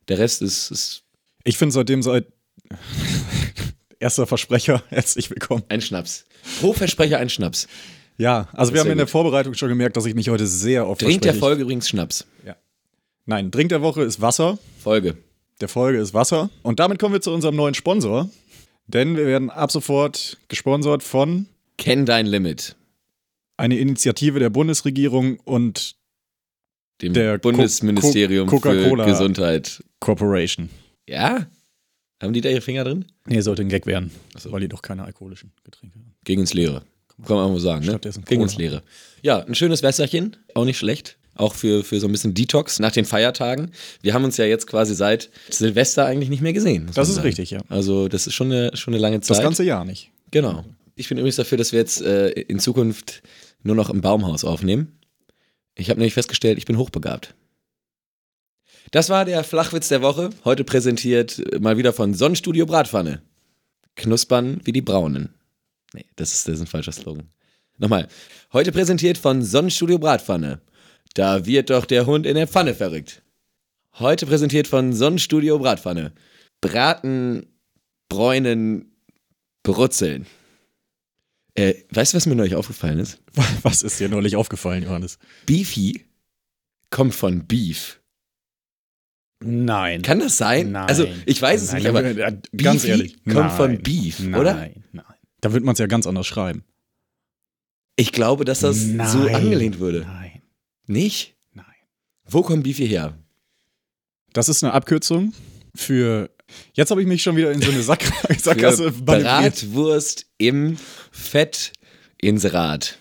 Der 0.08 0.18
Rest 0.18 0.42
ist, 0.42 0.70
ist 0.70 1.02
ich 1.44 1.56
finde 1.56 1.72
seitdem 1.72 2.02
seit 2.02 2.26
erster 3.98 4.26
Versprecher 4.26 4.82
herzlich 4.88 5.30
willkommen. 5.30 5.64
ein 5.68 5.80
Schnaps. 5.80 6.26
Pro 6.60 6.72
Versprecher 6.72 7.18
ein 7.18 7.30
Schnaps. 7.30 7.66
Ja, 8.18 8.48
also 8.52 8.74
wir 8.74 8.80
haben 8.80 8.90
in 8.90 8.98
der 8.98 9.06
gut. 9.06 9.12
Vorbereitung 9.12 9.54
schon 9.54 9.68
gemerkt, 9.68 9.96
dass 9.96 10.04
ich 10.04 10.14
mich 10.14 10.28
heute 10.28 10.46
sehr 10.46 10.86
oft 10.86 11.00
Trink 11.00 11.22
der. 11.22 11.34
Folge 11.34 11.62
übrigens 11.62 11.88
Schnaps. 11.88 12.26
Nein, 13.26 13.50
Drink 13.50 13.68
der 13.68 13.82
Woche 13.82 14.02
ist 14.02 14.22
Wasser. 14.22 14.58
Folge. 14.78 15.16
Der 15.60 15.68
Folge 15.68 15.98
ist 15.98 16.14
Wasser. 16.14 16.50
Und 16.62 16.78
damit 16.80 16.98
kommen 16.98 17.14
wir 17.14 17.20
zu 17.20 17.32
unserem 17.32 17.56
neuen 17.56 17.74
Sponsor. 17.74 18.28
Denn 18.86 19.16
wir 19.16 19.26
werden 19.26 19.50
ab 19.50 19.70
sofort 19.70 20.38
gesponsert 20.48 21.02
von 21.02 21.46
Kenn 21.76 22.06
dein 22.06 22.26
Limit. 22.26 22.76
einer 23.56 23.76
Initiative 23.76 24.38
der 24.38 24.50
Bundesregierung 24.50 25.38
und 25.40 25.96
Dem 27.02 27.12
Der 27.12 27.38
Bundesministerium 27.38 28.48
Co- 28.48 28.58
für 28.60 28.72
Coca-Cola. 28.80 29.04
Gesundheit. 29.04 29.82
Corporation. 30.00 30.70
Ja? 31.08 31.46
Haben 32.22 32.32
die 32.32 32.40
da 32.40 32.48
ihre 32.48 32.60
Finger 32.60 32.84
drin? 32.84 33.04
Nee, 33.26 33.40
sollte 33.42 33.62
ein 33.62 33.68
Gag 33.68 33.86
werden, 33.86 34.10
so. 34.36 34.50
weil 34.50 34.60
die 34.60 34.68
doch 34.68 34.82
keine 34.82 35.04
alkoholischen 35.04 35.52
Getränke 35.64 35.96
haben. 35.98 36.14
Gegen 36.24 36.40
ins 36.40 36.54
Leere. 36.54 36.82
Kann 37.24 37.36
man 37.36 37.46
auch 37.46 37.50
mal 37.50 37.60
sagen, 37.60 37.84
ne? 37.84 38.00
Gegen 38.26 38.42
ins 38.42 38.56
Leere. 38.56 38.82
Ja, 39.22 39.40
ein 39.44 39.54
schönes 39.54 39.82
Wässerchen. 39.82 40.36
Auch 40.54 40.64
nicht 40.64 40.78
schlecht. 40.78 41.17
Auch 41.38 41.54
für, 41.54 41.84
für 41.84 42.00
so 42.00 42.08
ein 42.08 42.12
bisschen 42.12 42.34
Detox 42.34 42.80
nach 42.80 42.92
den 42.92 43.04
Feiertagen. 43.04 43.70
Wir 44.02 44.12
haben 44.12 44.24
uns 44.24 44.36
ja 44.36 44.44
jetzt 44.44 44.66
quasi 44.66 44.94
seit 44.94 45.30
Silvester 45.48 46.04
eigentlich 46.04 46.30
nicht 46.30 46.42
mehr 46.42 46.52
gesehen. 46.52 46.90
Das 46.92 47.08
ist 47.08 47.14
sagen. 47.14 47.26
richtig, 47.26 47.50
ja. 47.50 47.60
Also, 47.68 48.08
das 48.08 48.26
ist 48.26 48.34
schon 48.34 48.52
eine, 48.52 48.76
schon 48.76 48.92
eine 48.92 49.00
lange 49.00 49.20
Zeit. 49.20 49.38
Das 49.38 49.44
ganze 49.44 49.62
Jahr 49.62 49.84
nicht. 49.84 50.10
Genau. 50.32 50.64
Ich 50.96 51.08
bin 51.08 51.16
übrigens 51.16 51.36
dafür, 51.36 51.56
dass 51.56 51.70
wir 51.70 51.78
jetzt 51.78 52.02
äh, 52.02 52.30
in 52.30 52.58
Zukunft 52.58 53.22
nur 53.62 53.76
noch 53.76 53.88
im 53.88 54.00
Baumhaus 54.00 54.44
aufnehmen. 54.44 54.98
Ich 55.76 55.90
habe 55.90 56.00
nämlich 56.00 56.14
festgestellt, 56.14 56.58
ich 56.58 56.66
bin 56.66 56.76
hochbegabt. 56.76 57.34
Das 58.90 59.08
war 59.08 59.24
der 59.24 59.44
Flachwitz 59.44 59.88
der 59.88 60.02
Woche, 60.02 60.30
heute 60.44 60.64
präsentiert 60.64 61.38
äh, 61.52 61.60
mal 61.60 61.76
wieder 61.76 61.92
von 61.92 62.14
Sonnenstudio 62.14 62.66
Bratpfanne. 62.66 63.22
Knuspern 63.94 64.60
wie 64.64 64.72
die 64.72 64.82
Braunen. 64.82 65.34
Nee, 65.94 66.06
das 66.16 66.32
ist, 66.32 66.48
das 66.48 66.54
ist 66.56 66.60
ein 66.62 66.66
falscher 66.66 66.92
Slogan. 66.92 67.28
Nochmal. 67.78 68.08
Heute 68.52 68.72
präsentiert 68.72 69.18
von 69.18 69.42
Sonnenstudio 69.42 69.98
Bratpfanne. 69.98 70.60
Da 71.18 71.46
wird 71.46 71.70
doch 71.70 71.84
der 71.84 72.06
Hund 72.06 72.26
in 72.26 72.36
der 72.36 72.46
Pfanne 72.46 72.76
verrückt. 72.76 73.22
Heute 73.94 74.24
präsentiert 74.24 74.68
von 74.68 74.92
Sonnenstudio 74.92 75.58
Bratpfanne. 75.58 76.12
Braten, 76.60 77.44
bräunen, 78.08 78.92
brutzeln. 79.64 80.26
Äh, 81.56 81.74
weißt 81.90 82.12
du, 82.12 82.18
was 82.18 82.26
mir 82.26 82.36
neulich 82.36 82.54
aufgefallen 82.54 83.00
ist? 83.00 83.20
Was 83.62 83.82
ist 83.82 83.98
dir 83.98 84.08
neulich 84.08 84.36
aufgefallen, 84.36 84.84
Johannes? 84.84 85.18
Beefy 85.44 86.04
kommt 86.90 87.16
von 87.16 87.48
Beef. 87.48 88.00
Nein. 89.40 90.02
Kann 90.02 90.20
das 90.20 90.36
sein? 90.36 90.70
Nein. 90.70 90.88
Also, 90.88 91.08
ich 91.26 91.42
weiß 91.42 91.62
es 91.62 91.72
Nein, 91.72 91.82
nicht, 91.82 91.88
aber 91.88 92.04
äh, 92.04 92.38
ganz 92.56 92.82
Beefy 92.82 92.90
ehrlich. 92.90 93.24
kommt 93.24 93.34
nein, 93.34 93.56
von 93.56 93.82
Beef, 93.82 94.20
nein, 94.20 94.40
oder? 94.40 94.54
Nein, 94.54 94.84
nein. 94.92 95.04
Da 95.40 95.52
wird 95.52 95.64
man 95.64 95.72
es 95.72 95.80
ja 95.80 95.88
ganz 95.88 96.06
anders 96.06 96.28
schreiben. 96.28 96.62
ich 97.96 98.12
glaube, 98.12 98.44
dass 98.44 98.60
das 98.60 98.80
so 98.80 99.26
angelehnt 99.26 99.80
würde. 99.80 100.02
Nein, 100.02 100.37
Nicht? 100.88 101.36
nein. 101.52 101.66
Wo 102.24 102.42
kommt 102.42 102.64
Beefy 102.64 102.88
her? 102.88 103.16
Das 104.32 104.48
ist 104.48 104.64
eine 104.64 104.72
Abkürzung 104.72 105.32
für. 105.74 106.30
Jetzt 106.72 106.90
habe 106.90 107.02
ich 107.02 107.06
mich 107.06 107.22
schon 107.22 107.36
wieder 107.36 107.52
in 107.52 107.60
so 107.60 107.70
eine 107.70 107.82
Sack 107.82 108.02
Sackgasse. 108.38 108.90
Bratwurst 108.92 110.26
im 110.38 110.78
Fettinserat. 111.12 112.98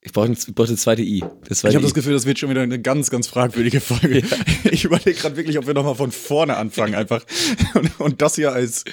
Ich 0.00 0.12
brauche 0.12 0.26
ein, 0.26 0.32
ich 0.32 0.54
brauch 0.54 0.66
das 0.66 0.80
zweite 0.80 1.02
I. 1.02 1.24
Das 1.48 1.60
zweite 1.60 1.70
Ich 1.72 1.76
habe 1.76 1.84
das 1.84 1.94
Gefühl, 1.94 2.12
das 2.12 2.26
wird 2.26 2.38
schon 2.38 2.50
wieder 2.50 2.60
eine 2.60 2.80
ganz, 2.80 3.10
ganz 3.10 3.26
fragwürdige 3.26 3.80
Folge. 3.80 4.22
Ich 4.70 4.84
überlege 4.84 5.14
gerade 5.14 5.36
wirklich, 5.36 5.56
ob 5.56 5.66
wir 5.66 5.74
nochmal 5.74 5.94
von 5.94 6.10
vorne 6.10 6.56
anfangen 6.56 6.94
einfach. 6.94 7.24
Und, 7.74 8.00
und 8.00 8.22
das 8.22 8.34
hier 8.34 8.52
als, 8.52 8.84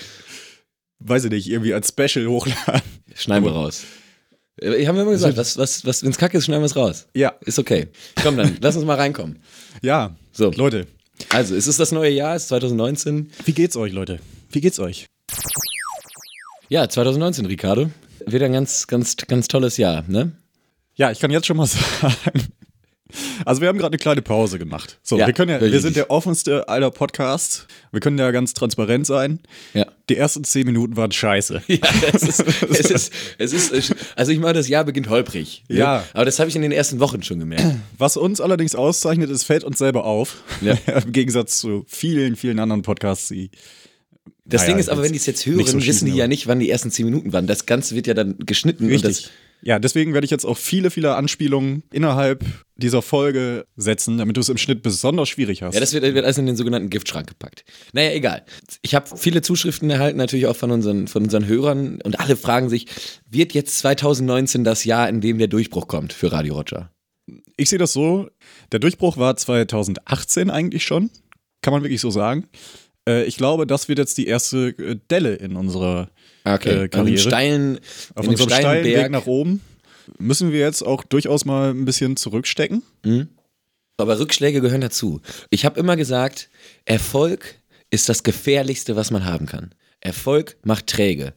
weiß 1.00 1.26
ich 1.26 1.32
nicht, 1.32 1.50
irgendwie 1.50 1.74
als 1.74 1.90
Special 1.90 2.28
hochladen. 2.28 2.82
Schneiden 3.16 3.46
wir 3.46 3.52
raus. 3.52 3.84
Äh, 4.62 4.76
Ich 4.76 4.88
habe 4.88 5.00
immer 5.02 5.12
gesagt, 5.12 5.38
was, 5.38 5.58
was, 5.58 5.86
was, 5.86 6.04
wenn 6.04 6.12
es 6.12 6.18
kacke 6.18 6.38
ist, 6.38 6.46
schneiden 6.46 6.62
wir 6.62 6.66
es 6.68 6.76
raus. 6.76 7.08
Ja, 7.14 7.34
Ist 7.46 7.60
okay. 7.60 7.88
Komm 8.22 8.38
dann, 8.38 8.58
lass 8.62 8.76
uns 8.76 8.86
mal 8.86 8.96
reinkommen. 8.96 9.40
ja. 9.82 10.16
So. 10.32 10.52
Leute, 10.52 10.88
Also, 11.30 11.56
es 11.56 11.68
ist 11.68 11.80
das 11.80 11.92
neue 11.92 12.12
Jahr, 12.12 12.36
es 12.36 12.44
ist 12.44 12.50
2019. 12.50 13.32
wie 13.46 13.52
geht's 13.54 13.76
euch, 13.76 13.92
Leute? 13.94 14.20
Wie 14.52 14.62
geht's 14.62 14.80
euch? 14.80 15.08
Ja, 16.70 16.88
2019, 16.88 17.46
Ricardo. 17.46 17.90
Wird 18.26 18.44
ein 18.44 18.54
ganz, 18.54 18.88
ganz, 18.88 19.16
ganz 19.18 19.48
tolles 19.48 19.78
Jahr, 19.78 20.04
ne? 20.08 20.32
Ja, 20.96 21.12
ich 21.12 21.20
kann 21.20 21.32
jetzt 21.32 21.48
schon 21.48 21.58
mal 21.58 21.66
sagen. 22.02 22.48
Also 23.46 23.62
wir 23.62 23.68
haben 23.68 23.78
gerade 23.78 23.92
eine 23.94 23.98
kleine 23.98 24.22
Pause 24.22 24.60
gemacht. 24.60 25.00
So, 25.04 25.18
Ja, 25.18 25.28
wir 25.28 25.34
können 25.34 25.50
ja, 25.52 25.60
wir 25.60 25.68
richtig. 25.68 25.82
sind 25.82 25.96
der 25.96 26.10
offenste 26.12 26.68
aller 26.70 26.92
Podcasts. 26.92 27.68
Wir 27.92 28.00
können 28.00 28.18
ja 28.18 28.32
ganz 28.32 28.54
transparent 28.54 29.06
sein. 29.06 29.40
Ja. 29.74 29.86
Die 30.10 30.18
ersten 30.18 30.44
zehn 30.44 30.66
Minuten 30.66 30.96
waren 30.98 31.12
scheiße. 31.12 31.62
Ja, 31.68 31.78
es 32.14 32.24
ist, 32.24 32.44
es 32.70 32.92
ist, 32.92 33.14
es 33.38 33.54
ist, 33.54 33.96
also 34.16 34.32
ich 34.32 34.40
meine, 34.40 34.54
das 34.54 34.68
Jahr 34.68 34.84
beginnt 34.84 35.10
holprig. 35.10 35.64
ne? 35.70 35.78
Ja. 35.78 36.04
Aber 36.14 36.26
das 36.26 36.40
habe 36.40 36.50
ich 36.50 36.56
in 36.56 36.62
den 36.62 36.72
ersten 36.72 37.00
Wochen 37.00 37.24
schon 37.24 37.40
gemerkt. 37.40 37.66
Was 37.98 38.18
uns 38.18 38.42
allerdings 38.42 38.76
auszeichnet, 38.76 39.30
es 39.30 39.44
fällt 39.44 39.64
uns 39.64 39.78
selber 39.78 40.06
auf. 40.06 40.44
Ja. 40.62 40.74
Im 41.06 41.12
Gegensatz 41.12 41.60
zu 41.60 41.86
vielen, 41.88 42.36
vielen 42.36 42.60
anderen 42.60 42.82
Podcasts, 42.82 43.28
die. 43.30 43.52
Das 44.44 44.62
Naja, 44.64 44.74
Ding 44.74 44.80
ist 44.80 44.90
aber, 44.90 45.04
wenn 45.04 45.12
die 45.14 45.18
es 45.20 45.26
jetzt 45.28 45.46
hören, 45.46 45.66
so 45.66 45.86
wissen 45.86 46.06
die 46.08 46.14
ja 46.16 46.28
nicht, 46.28 46.48
wann 46.48 46.60
die 46.60 46.70
ersten 46.70 46.92
zehn 46.92 47.06
Minuten 47.06 47.32
waren. 47.32 47.48
Das 47.48 47.66
Ganze 47.66 47.96
wird 47.96 48.08
ja 48.08 48.14
dann 48.14 48.38
geschnitten. 48.40 48.86
Und 48.86 48.90
Richtig. 48.92 49.24
das, 49.24 49.32
Ja, 49.64 49.80
deswegen 49.80 50.14
werde 50.14 50.26
ich 50.26 50.32
jetzt 50.32 50.46
auch 50.46 50.58
viele, 50.58 50.90
viele 50.90 51.16
Anspielungen 51.16 51.84
innerhalb 51.92 52.44
dieser 52.76 53.02
Folge 53.02 53.66
setzen, 53.76 54.18
damit 54.18 54.36
du 54.38 54.42
es 54.42 54.50
im 54.50 54.58
Schnitt 54.58 54.82
besonders 54.82 55.30
schwierig 55.30 55.62
hast. 55.62 55.76
ja, 55.76 55.80
das 55.80 55.94
wird, 55.94 56.04
wird 56.04 56.26
alles 56.26 56.40
in 56.40 56.48
den 56.48 56.56
sogenannten 56.56 56.90
Giftschrank 56.90 57.28
gepackt. 57.28 57.64
Naja, 57.94 58.12
egal. 58.12 58.44
Ich 58.82 58.96
habe 58.96 59.16
viele 59.18 59.42
Zuschriften 59.44 59.90
erhalten, 59.90 60.18
natürlich 60.18 60.48
auch 60.48 60.56
von 60.56 60.72
unseren, 60.72 61.08
von 61.08 61.24
unseren 61.24 61.46
Hörern. 61.46 62.02
Und 62.02 62.20
alle 62.20 62.36
fragen 62.36 62.70
sich, 62.70 62.88
wird 63.30 63.54
jetzt 63.54 63.78
2019 63.80 64.64
das 64.64 64.84
Jahr, 64.84 65.08
in 65.10 65.22
dem 65.22 65.38
der 65.38 65.48
Durchbruch 65.48 65.88
kommt 65.88 66.12
für 66.12 66.32
Radio 66.32 66.56
Roger? 66.56 66.92
Ich 67.56 67.70
sehe 67.70 67.80
das 67.80 67.94
so, 67.94 68.30
der 68.72 68.80
Durchbruch 68.80 69.18
war 69.18 69.38
2018 69.38 70.50
eigentlich 70.50 70.84
schon, 70.84 71.12
kann 71.62 71.72
man 71.72 71.84
wirklich 71.84 72.02
so 72.02 72.10
sagen. 72.10 72.48
Äh, 73.08 73.24
ich 73.26 73.38
glaube, 73.38 73.66
das 73.68 73.88
wird 73.88 74.00
jetzt 74.00 74.18
die 74.18 74.28
erste 74.28 74.70
äh, 74.78 74.98
Delle 75.10 75.36
in 75.36 75.56
unserer, 75.56 76.10
Okay, 76.44 76.70
Äh, 76.70 76.84
Auf 76.86 76.90
Karriere. 76.92 77.18
steilen, 77.20 77.80
auf 78.16 78.24
in 78.26 78.30
dem 78.30 78.30
unserem 78.32 78.50
steilen 78.50 78.62
steilen 78.64 78.86
Weg 78.86 78.96
Berg. 78.96 79.12
nach 79.12 79.26
oben. 79.28 79.62
Müssen 80.18 80.52
wir 80.52 80.60
jetzt 80.60 80.82
auch 80.84 81.04
durchaus 81.04 81.46
mal 81.46 81.70
ein 81.72 81.86
bisschen 81.86 82.18
zurückstecken? 82.18 82.82
Aber 83.98 84.20
Rückschläge 84.20 84.62
gehören 84.62 84.82
dazu. 84.82 85.22
Ich 85.52 85.64
habe 85.66 85.80
immer 85.80 85.96
gesagt, 85.96 86.50
Erfolg 86.86 87.56
ist 87.92 88.10
das 88.10 88.24
Gefährlichste, 88.24 88.96
was 88.96 89.12
man 89.12 89.26
haben 89.26 89.46
kann. 89.46 89.76
Erfolg 90.00 90.58
macht 90.64 90.88
träge. 90.88 91.34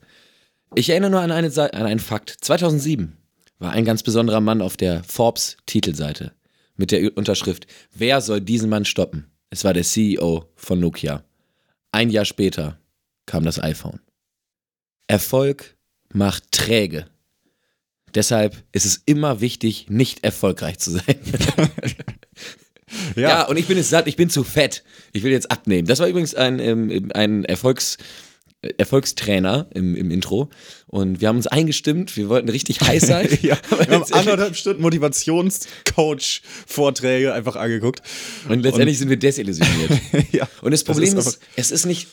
Ich 0.75 0.89
erinnere 0.89 1.11
nur 1.11 1.21
an, 1.21 1.31
eine, 1.31 1.49
an 1.57 1.87
einen 1.87 2.01
Fakt. 2.01 2.31
2007 2.41 3.17
war 3.59 3.73
ein 3.73 3.85
ganz 3.85 4.03
besonderer 4.03 4.41
Mann 4.41 4.63
auf 4.63 4.77
der 4.79 5.05
Forbes-Titelseite 5.05 6.33
mit 6.77 6.91
der 6.91 7.17
Unterschrift 7.17 7.67
Wer 7.95 8.21
soll 8.23 8.41
diesen 8.41 8.71
Mann 8.71 8.85
stoppen? 8.87 9.27
Es 9.51 9.63
war 9.65 9.75
der 9.75 9.85
CEO 9.85 10.47
von 10.57 10.81
Nokia. 10.81 11.23
Ein 11.95 12.11
Jahr 12.11 12.25
später 12.25 12.77
kam 13.25 13.45
das 13.45 13.63
iPhone. 13.63 14.01
Erfolg 15.07 15.77
macht 16.13 16.51
träge. 16.51 17.07
Deshalb 18.17 18.65
ist 18.73 18.85
es 18.85 19.01
immer 19.07 19.41
wichtig, 19.41 19.87
nicht 19.91 20.25
erfolgreich 20.25 20.81
zu 20.81 20.91
sein. 20.91 21.03
Ja. 23.17 23.47
und 23.49 23.57
ich 23.57 23.67
bin 23.67 23.77
jetzt 23.77 23.89
satt, 23.89 24.07
ich 24.07 24.15
bin 24.15 24.29
zu 24.29 24.45
fett. 24.45 24.85
Ich 25.13 25.23
will 25.25 25.33
jetzt 25.33 25.51
abnehmen. 25.51 25.89
Das 25.89 25.99
war 25.99 26.07
übrigens 26.07 26.35
ein, 26.35 26.61
ähm, 26.61 27.11
ein 27.15 27.45
Erfolgs, 27.45 27.97
Erfolgstrainer 28.79 29.67
im, 29.75 29.97
im 29.97 30.11
Intro 30.11 30.49
und 30.87 31.21
wir 31.21 31.29
haben 31.29 31.37
uns 31.37 31.47
eingestimmt, 31.47 32.17
wir 32.17 32.29
wollten 32.29 32.49
richtig 32.49 32.81
heiß 32.81 33.07
sein. 33.07 33.29
ja, 33.43 33.57
wir 33.71 33.87
haben 33.89 34.13
anderthalb 34.13 34.57
Stunden 34.57 34.83
Motivationscoach-Vorträge 34.83 37.33
einfach 37.33 37.57
angeguckt. 37.57 38.03
Und 38.49 38.61
letztendlich 38.61 38.99
sind 38.99 39.09
wir 39.09 39.17
desillusioniert. 39.17 39.91
ja, 40.33 40.49
Und 40.63 40.71
das 40.71 40.85
Problem 40.85 41.17
ist 41.17 41.27
ist, 41.27 41.41
es 41.57 41.71
ist 41.71 41.87
nicht, 41.87 42.09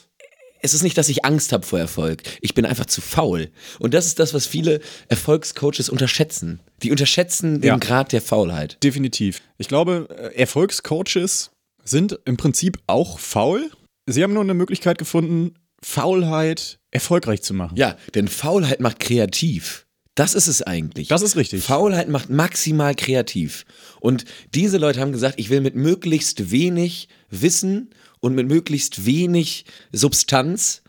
es 0.62 0.74
ist 0.74 0.84
nicht, 0.84 0.98
dass 0.98 1.10
ich 1.10 1.26
Angst 1.26 1.52
habe 1.52 1.66
vor 1.66 1.80
Erfolg. 1.80 2.22
Ich 2.42 2.54
bin 2.54 2.66
einfach 2.66 2.86
zu 2.86 3.02
faul. 3.02 3.50
Und 3.80 3.94
das 3.94 4.06
ist 4.06 4.20
das, 4.20 4.34
was 4.34 4.46
viele 4.46 4.82
Erfolgscoaches 5.10 5.90
unterschätzen. 5.90 6.60
Die 6.84 6.92
unterschätzen 6.92 7.62
den 7.62 7.68
Ja. 7.68 7.78
Grad 7.78 8.12
der 8.12 8.22
Faulheit. 8.22 8.78
Definitiv. 8.84 9.42
Ich 9.58 9.68
glaube, 9.68 10.08
äh, 10.10 10.40
Erfolgscoaches 10.40 11.52
sind 11.84 12.20
im 12.26 12.38
Prinzip 12.38 12.78
auch 12.88 13.20
faul. 13.20 13.72
Sie 14.06 14.24
haben 14.24 14.34
nur 14.34 14.44
eine 14.44 14.54
Möglichkeit 14.54 14.98
gefunden, 14.98 15.56
Faulheit 15.84 16.80
erfolgreich 16.92 17.42
zu 17.42 17.54
machen. 17.54 17.76
Ja, 17.76 17.98
denn 18.14 18.28
Faulheit 18.28 18.80
macht 18.80 19.00
kreativ. 19.00 19.86
Das 20.16 20.36
ist 20.36 20.48
es 20.48 20.62
eigentlich. 20.62 21.08
Das 21.08 21.22
ist 21.22 21.36
richtig. 21.38 21.64
Faulheit 21.64 22.10
macht 22.10 22.30
maximal 22.30 22.96
kreativ. 22.96 23.66
Und 24.02 24.26
diese 24.54 24.78
Leute 24.78 25.00
haben 25.00 25.14
gesagt, 25.14 25.40
ich 25.40 25.50
will 25.50 25.62
mit 25.62 25.76
möglichst 25.76 26.52
wenig 26.52 27.08
Wissen 27.30 27.92
und 28.20 28.36
mit 28.36 28.48
möglichst 28.48 29.06
wenig 29.06 29.66
Substanz 29.92 30.84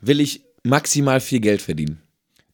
will 0.00 0.20
ich 0.20 0.44
maximal 0.64 1.20
viel 1.20 1.40
Geld 1.40 1.60
verdienen. 1.60 2.00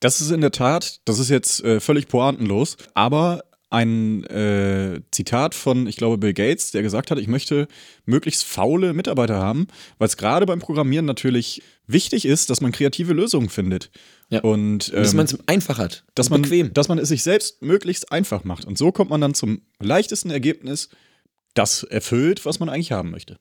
Das 0.00 0.20
ist 0.20 0.30
in 0.30 0.40
der 0.40 0.52
Tat, 0.52 1.00
das 1.04 1.18
ist 1.18 1.28
jetzt 1.28 1.62
äh, 1.64 1.80
völlig 1.80 2.08
pointenlos, 2.08 2.76
aber 2.94 3.44
ein 3.70 4.24
äh, 4.24 5.00
Zitat 5.10 5.54
von, 5.54 5.86
ich 5.86 5.96
glaube, 5.96 6.16
Bill 6.16 6.32
Gates, 6.32 6.70
der 6.70 6.82
gesagt 6.82 7.10
hat, 7.10 7.18
ich 7.18 7.28
möchte 7.28 7.68
möglichst 8.06 8.44
faule 8.44 8.94
Mitarbeiter 8.94 9.36
haben, 9.36 9.66
weil 9.98 10.08
es 10.08 10.16
gerade 10.16 10.46
beim 10.46 10.58
Programmieren 10.58 11.04
natürlich 11.04 11.62
wichtig 11.86 12.24
ist, 12.24 12.48
dass 12.48 12.60
man 12.60 12.72
kreative 12.72 13.12
Lösungen 13.12 13.50
findet. 13.50 13.90
Ja. 14.30 14.40
Und 14.40 14.92
Dass 14.92 15.12
ähm, 15.12 15.16
man 15.18 15.26
es 15.26 15.48
einfach 15.48 15.78
hat. 15.78 16.04
dass 16.14 16.30
man, 16.30 16.42
bequem. 16.42 16.72
dass 16.72 16.88
man 16.88 16.98
es 16.98 17.08
sich 17.08 17.22
selbst 17.22 17.62
möglichst 17.62 18.10
einfach 18.10 18.44
macht. 18.44 18.64
Und 18.64 18.78
so 18.78 18.90
kommt 18.92 19.10
man 19.10 19.20
dann 19.20 19.34
zum 19.34 19.62
leichtesten 19.80 20.30
Ergebnis, 20.30 20.88
das 21.54 21.82
erfüllt, 21.82 22.44
was 22.46 22.60
man 22.60 22.68
eigentlich 22.68 22.92
haben 22.92 23.10
möchte. 23.10 23.38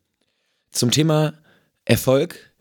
Zum 0.72 0.92
Thema 0.92 1.34
Erfolg. 1.86 2.54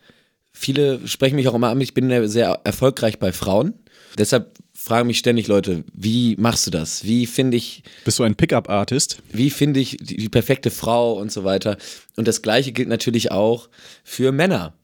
Viele 0.53 1.07
sprechen 1.07 1.37
mich 1.37 1.49
auch 1.49 1.55
immer 1.55 1.69
an, 1.69 1.81
ich 1.81 1.95
bin 1.95 2.29
sehr 2.29 2.61
erfolgreich 2.65 3.19
bei 3.19 3.33
Frauen. 3.33 3.75
Deshalb 4.19 4.59
fragen 4.73 5.09
mich 5.09 5.19
ständig 5.19 5.47
Leute, 5.47 5.85
wie 5.93 6.37
machst 6.37 6.67
du 6.67 6.71
das? 6.71 7.05
Wie 7.05 7.27
finde 7.27 7.57
ich, 7.57 7.83
Bist 8.05 8.19
du 8.19 8.23
ein 8.23 8.35
Pickup-Artist? 8.35 9.23
wie 9.31 9.51
finde 9.51 9.81
ich 9.81 9.99
die, 10.01 10.17
die 10.17 10.29
perfekte 10.29 10.71
Frau 10.71 11.19
und 11.21 11.31
so 11.31 11.45
weiter? 11.45 11.77
Und 12.17 12.27
das 12.27 12.41
gleiche 12.41 12.73
gilt 12.73 12.89
natürlich 12.89 13.31
auch 13.31 13.69
für 14.05 14.33
Männer. 14.33 14.75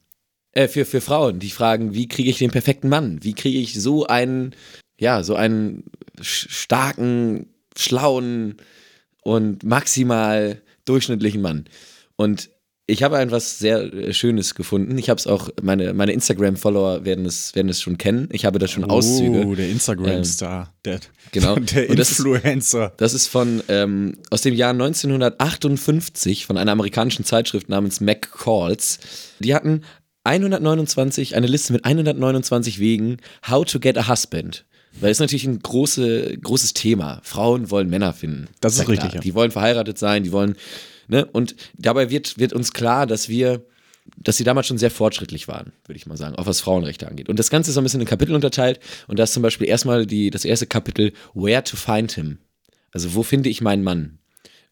Äh, 0.53 0.69
für, 0.69 0.85
für 0.85 1.01
Frauen, 1.01 1.39
die 1.39 1.51
fragen, 1.51 1.95
wie 1.95 2.09
kriege 2.09 2.29
ich 2.29 2.39
den 2.39 2.51
perfekten 2.51 2.91
Mann? 2.91 3.23
Wie 3.23 3.33
kriege 3.33 3.59
ich 3.59 3.81
so 3.81 4.07
einen, 4.07 4.55
ja, 4.99 5.23
so 5.23 5.35
einen 5.35 5.85
starken, 6.21 7.47
schlauen 7.75 8.57
und 9.23 9.65
maximal 9.65 10.61
durchschnittlichen 10.85 11.41
Mann? 11.41 11.65
Und 12.17 12.51
ich 12.93 13.03
habe 13.03 13.19
etwas 13.19 13.59
sehr 13.59 13.93
äh, 13.93 14.13
Schönes 14.13 14.55
gefunden. 14.55 14.97
Ich 14.99 15.09
habe 15.11 15.19
es 15.19 15.27
auch, 15.27 15.49
meine, 15.63 15.95
meine 15.95 16.13
Instagram-Follower 16.13 17.05
werden 17.05 17.25
es, 17.27 17.55
werden 17.55 17.69
es 17.69 17.81
schon 17.81 17.99
kennen. 17.99 18.29
Ich 18.33 18.45
habe 18.45 18.59
da 18.59 18.69
schon 18.69 18.85
Auszüge. 18.85 19.45
Oh, 19.47 19.55
der 19.55 19.69
Instagram-Star. 19.71 20.73
der 20.85 21.01
genau. 21.31 21.55
der 21.75 21.89
Und 21.91 21.99
das 21.99 22.11
ist- 22.13 22.19
Influencer. 22.21 22.93
Das 22.97 23.15
ist 23.15 23.27
von 23.29 23.63
ähm, 23.69 24.19
aus 24.31 24.43
dem 24.43 24.55
Jahr 24.55 24.71
1958 24.71 26.47
von 26.47 26.57
einer 26.59 26.73
amerikanischen 26.73 27.25
Zeitschrift 27.25 27.69
namens 27.69 28.01
McCalls. 28.01 28.99
Die 29.39 29.55
hatten 29.55 29.83
129, 30.25 31.35
eine 31.35 31.47
Liste 31.47 31.73
mit 31.73 31.85
129 31.85 32.79
Wegen, 32.79 33.17
how 33.49 33.65
to 33.65 33.81
get 33.81 33.99
a 33.99 34.09
husband. 34.09 34.65
Weil 35.01 35.11
es 35.11 35.17
ist 35.17 35.21
natürlich 35.21 35.47
ein 35.47 35.59
große, 35.61 36.37
großes 36.43 36.75
Thema. 36.75 37.21
Frauen 37.25 37.71
wollen 37.71 37.89
Männer 37.89 38.13
finden. 38.13 38.49
Das 38.61 38.75
ist 38.75 38.81
ja 38.81 38.87
richtig, 38.87 39.15
ja. 39.15 39.21
Die 39.21 39.35
wollen 39.35 39.51
verheiratet 39.51 39.99
sein, 39.99 40.23
die 40.23 40.33
wollen, 40.33 40.55
ne? 41.13 41.27
Und 41.27 41.55
dabei 41.75 42.11
wird, 42.11 42.39
wird 42.39 42.53
uns 42.53 42.73
klar, 42.73 43.07
dass 43.07 43.29
wir, 43.29 43.65
dass 44.17 44.37
sie 44.37 44.45
damals 44.45 44.67
schon 44.67 44.79
sehr 44.79 44.91
fortschrittlich 44.91 45.47
waren, 45.47 45.73
würde 45.87 45.97
ich 45.97 46.07
mal 46.07 46.17
sagen, 46.17 46.35
auch 46.35 46.47
was 46.47 46.61
Frauenrechte 46.61 47.07
angeht. 47.07 47.29
Und 47.29 47.39
das 47.39 47.51
Ganze 47.51 47.71
ist 47.71 47.77
so 47.77 47.81
ein 47.81 47.85
bisschen 47.85 48.01
in 48.01 48.07
Kapitel 48.07 48.35
unterteilt. 48.35 48.81
Und 49.07 49.19
da 49.19 49.23
ist 49.23 49.33
zum 49.33 49.43
Beispiel 49.43 49.69
erstmal 49.69 50.07
die, 50.07 50.31
das 50.31 50.45
erste 50.45 50.67
Kapitel, 50.67 51.13
Where 51.35 51.63
to 51.63 51.77
find 51.77 52.11
him. 52.13 52.39
Also, 52.91 53.15
wo 53.15 53.23
finde 53.23 53.49
ich 53.49 53.61
meinen 53.61 53.85
Mann? 53.85 54.19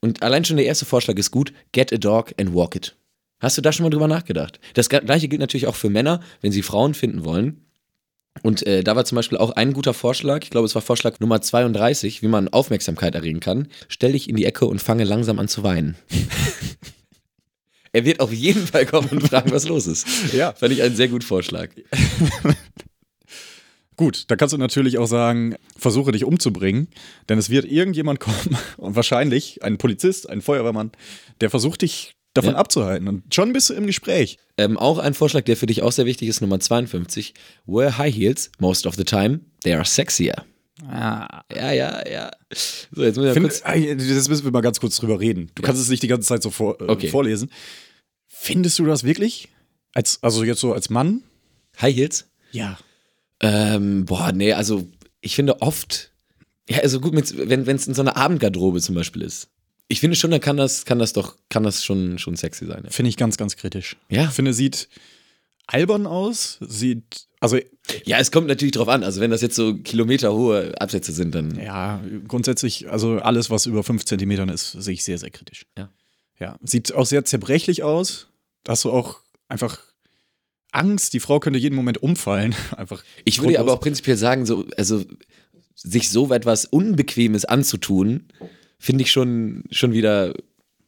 Und 0.01 0.23
allein 0.23 0.45
schon 0.45 0.57
der 0.57 0.67
erste 0.67 0.87
Vorschlag 0.87 1.17
ist 1.17 1.31
gut: 1.31 1.53
Get 1.73 1.93
a 1.93 1.97
dog 1.97 2.35
and 2.39 2.55
walk 2.55 2.75
it. 2.75 2.97
Hast 3.39 3.57
du 3.57 3.63
da 3.63 3.73
schon 3.73 3.85
mal 3.85 3.91
drüber 3.91 4.09
nachgedacht? 4.09 4.61
Das 4.75 4.89
gleiche 4.89 5.29
gilt 5.29 5.41
natürlich 5.41 5.67
auch 5.67 5.77
für 5.77 5.89
Männer, 5.89 6.21
wenn 6.43 6.53
sie 6.53 6.63
Frauen 6.63 6.95
finden 6.95 7.25
wollen. 7.25 7.65
Und 8.43 8.67
äh, 8.67 8.83
da 8.83 8.97
war 8.97 9.05
zum 9.05 9.17
Beispiel 9.17 9.39
auch 9.39 9.51
ein 9.51 9.73
guter 9.73 9.93
Vorschlag, 9.93 10.45
ich 10.45 10.51
glaube, 10.51 10.67
es 10.67 10.75
war 10.75 10.83
Vorschlag 10.83 11.21
Nummer 11.21 11.43
32, 11.43 12.23
wie 12.23 12.29
man 12.29 12.49
Aufmerksamkeit 12.49 13.15
erregen 13.15 13.41
kann. 13.41 13.69
Stell 13.89 14.13
dich 14.13 14.29
in 14.29 14.37
die 14.37 14.47
Ecke 14.47 14.67
und 14.67 14.81
fange 14.81 15.05
langsam 15.05 15.39
an 15.39 15.49
zu 15.49 15.63
weinen. 15.63 15.97
er 17.93 18.05
wird 18.05 18.21
auf 18.21 18.33
jeden 18.33 18.67
Fall 18.67 18.87
kommen 18.87 19.09
und 19.09 19.29
fragen, 19.29 19.51
was 19.51 19.69
los 19.69 19.87
ist. 19.87 20.07
Ja. 20.33 20.53
Fand 20.53 20.73
ich 20.73 20.83
einen 20.83 20.97
sehr 20.97 21.09
guten 21.09 21.25
Vorschlag. 21.25 21.71
Gut, 23.97 24.25
da 24.29 24.37
kannst 24.37 24.55
du 24.55 24.59
natürlich 24.59 24.97
auch 24.97 25.07
sagen, 25.07 25.57
versuche 25.77 26.13
dich 26.13 26.25
umzubringen, 26.25 26.89
denn 27.29 27.37
es 27.37 27.51
wird 27.51 27.67
irgendjemand 27.67 28.19
kommen 28.19 28.57
und 28.79 28.97
wahrscheinlich 28.97 29.63
ein 29.63 29.77
Polizist, 29.77 30.31
ein 30.31 30.41
Feuerwehrmann, 30.41 30.93
der 31.43 31.51
versucht 31.51 31.83
dich 31.83 32.15
davon 32.35 32.53
Ja. 32.53 32.59
abzuhalten. 32.59 33.09
Und 33.09 33.35
schon 33.35 33.53
bist 33.53 33.71
du 33.71 33.75
im 33.75 33.87
Gespräch. 33.87 34.39
Ähm, 34.57 34.77
auch 34.79 34.99
ein 34.99 35.15
Vorschlag, 35.15 35.43
der 35.43 35.57
für 35.57 35.67
dich 35.67 35.83
auch 35.83 35.93
sehr 35.93 36.07
wichtig 36.07 36.29
ist, 36.29 36.41
Nummer 36.41 36.61
52. 36.61 37.35
Wear 37.67 37.99
high 37.99 38.15
heels 38.15 38.51
most 38.59 38.87
of 38.87 38.95
the 38.97 39.05
time. 39.05 39.41
They 39.65 39.75
are 39.75 39.85
sexier. 39.85 40.45
Ja, 40.83 41.43
ja, 41.55 42.09
ja. 42.09 42.31
So, 42.93 43.03
jetzt 43.03 43.17
ich 43.19 43.23
mal 43.23 43.33
Find, 43.35 43.47
kurz. 43.49 43.63
Ah, 43.65 43.75
das 43.77 44.29
müssen 44.29 44.45
wir 44.45 44.51
mal 44.51 44.61
ganz 44.63 44.81
kurz 44.81 44.97
drüber 44.97 45.21
reden. 45.21 45.51
Du 45.55 45.63
kannst 45.63 45.81
es 45.83 45.89
nicht 45.91 46.03
die 46.03 46.09
ganze 46.09 46.27
Zeit 46.29 46.43
so 46.43 46.51
vor, 46.51 46.81
äh, 46.81 46.85
Okay. 46.85 47.09
vorlesen. 47.09 47.51
Findest 48.27 48.79
du 48.79 48.87
das 48.87 49.05
wirklich? 49.05 49.49
Als, 49.93 50.19
also 50.23 50.43
jetzt 50.45 50.61
so 50.61 50.73
als 50.73 50.89
Mann? 50.89 51.23
High 51.81 51.95
Heels? 51.95 52.31
Ja. 52.53 52.79
Ähm, 53.41 54.05
boah, 54.07 54.33
nee, 54.33 54.53
also 54.53 54.87
ich 55.21 55.35
finde 55.35 55.61
oft, 55.61 56.13
ja, 56.69 56.79
also 56.79 57.01
gut, 57.01 57.13
mit, 57.13 57.35
wenn 57.49 57.67
es 57.69 57.87
in 57.87 57.95
so 57.95 58.01
einer 58.03 58.17
Abendgarderobe 58.17 58.81
zum 58.81 58.95
Beispiel 58.95 59.23
ist. 59.23 59.49
Ich 59.91 59.99
finde 59.99 60.15
schon, 60.15 60.31
dann 60.31 60.41
kann 60.41 60.57
das, 60.57 60.85
kann 60.85 61.01
das 61.01 61.13
doch, 61.13 61.37
kann 61.49 61.65
das 61.65 61.85
schon, 61.85 62.19
schon 62.19 62.37
sexy 62.37 62.65
sein. 62.65 62.85
Ja. 62.85 62.91
Finde 62.91 63.09
ich 63.09 63.17
ganz, 63.17 63.37
ganz 63.37 63.57
kritisch. 63.57 63.97
Ja. 64.09 64.27
Ich 64.27 64.31
finde, 64.31 64.55
sieht 64.55 64.89
albern 65.67 66.07
aus, 66.07 66.59
sieht, 66.61 67.27
also 67.41 67.59
ja, 68.05 68.19
es 68.19 68.31
kommt 68.31 68.47
natürlich 68.47 68.73
drauf 68.73 68.89
an. 68.89 69.03
Also 69.03 69.21
wenn 69.21 69.33
das 69.33 69.43
jetzt 69.43 69.57
so 69.57 69.75
kilometerhohe 69.75 70.81
Absätze 70.81 71.11
sind, 71.11 71.35
dann 71.35 71.59
ja, 71.59 72.01
grundsätzlich, 72.29 72.89
also 72.89 73.19
alles, 73.19 73.51
was 73.51 73.67
über 73.67 73.83
fünf 73.83 74.05
Zentimetern 74.05 74.49
ist, 74.49 74.71
sehe 74.73 74.95
ich 74.95 75.03
sehr, 75.03 75.19
sehr 75.19 75.31
kritisch. 75.31 75.67
Ja. 75.77 75.91
Ja, 76.39 76.57
sieht 76.63 76.95
auch 76.95 77.05
sehr 77.05 77.25
zerbrechlich 77.25 77.83
aus. 77.83 78.29
Da 78.63 78.73
hast 78.73 78.85
du 78.85 78.93
auch 78.93 79.19
einfach 79.49 79.81
Angst, 80.71 81.15
die 81.15 81.21
Frau 81.21 81.41
könnte 81.41 81.59
jeden 81.59 81.75
Moment 81.75 82.01
umfallen. 82.01 82.55
Einfach. 82.77 83.03
Ich 83.25 83.43
würde 83.43 83.59
aber 83.59 83.73
auch 83.73 83.81
prinzipiell 83.81 84.17
sagen, 84.17 84.47
so, 84.47 84.67
also 84.77 85.05
sich 85.75 86.11
so 86.11 86.33
etwas 86.33 86.65
Unbequemes 86.65 87.45
anzutun, 87.45 88.29
finde 88.81 89.03
ich 89.05 89.13
schon, 89.13 89.63
schon 89.71 89.93
wieder. 89.93 90.35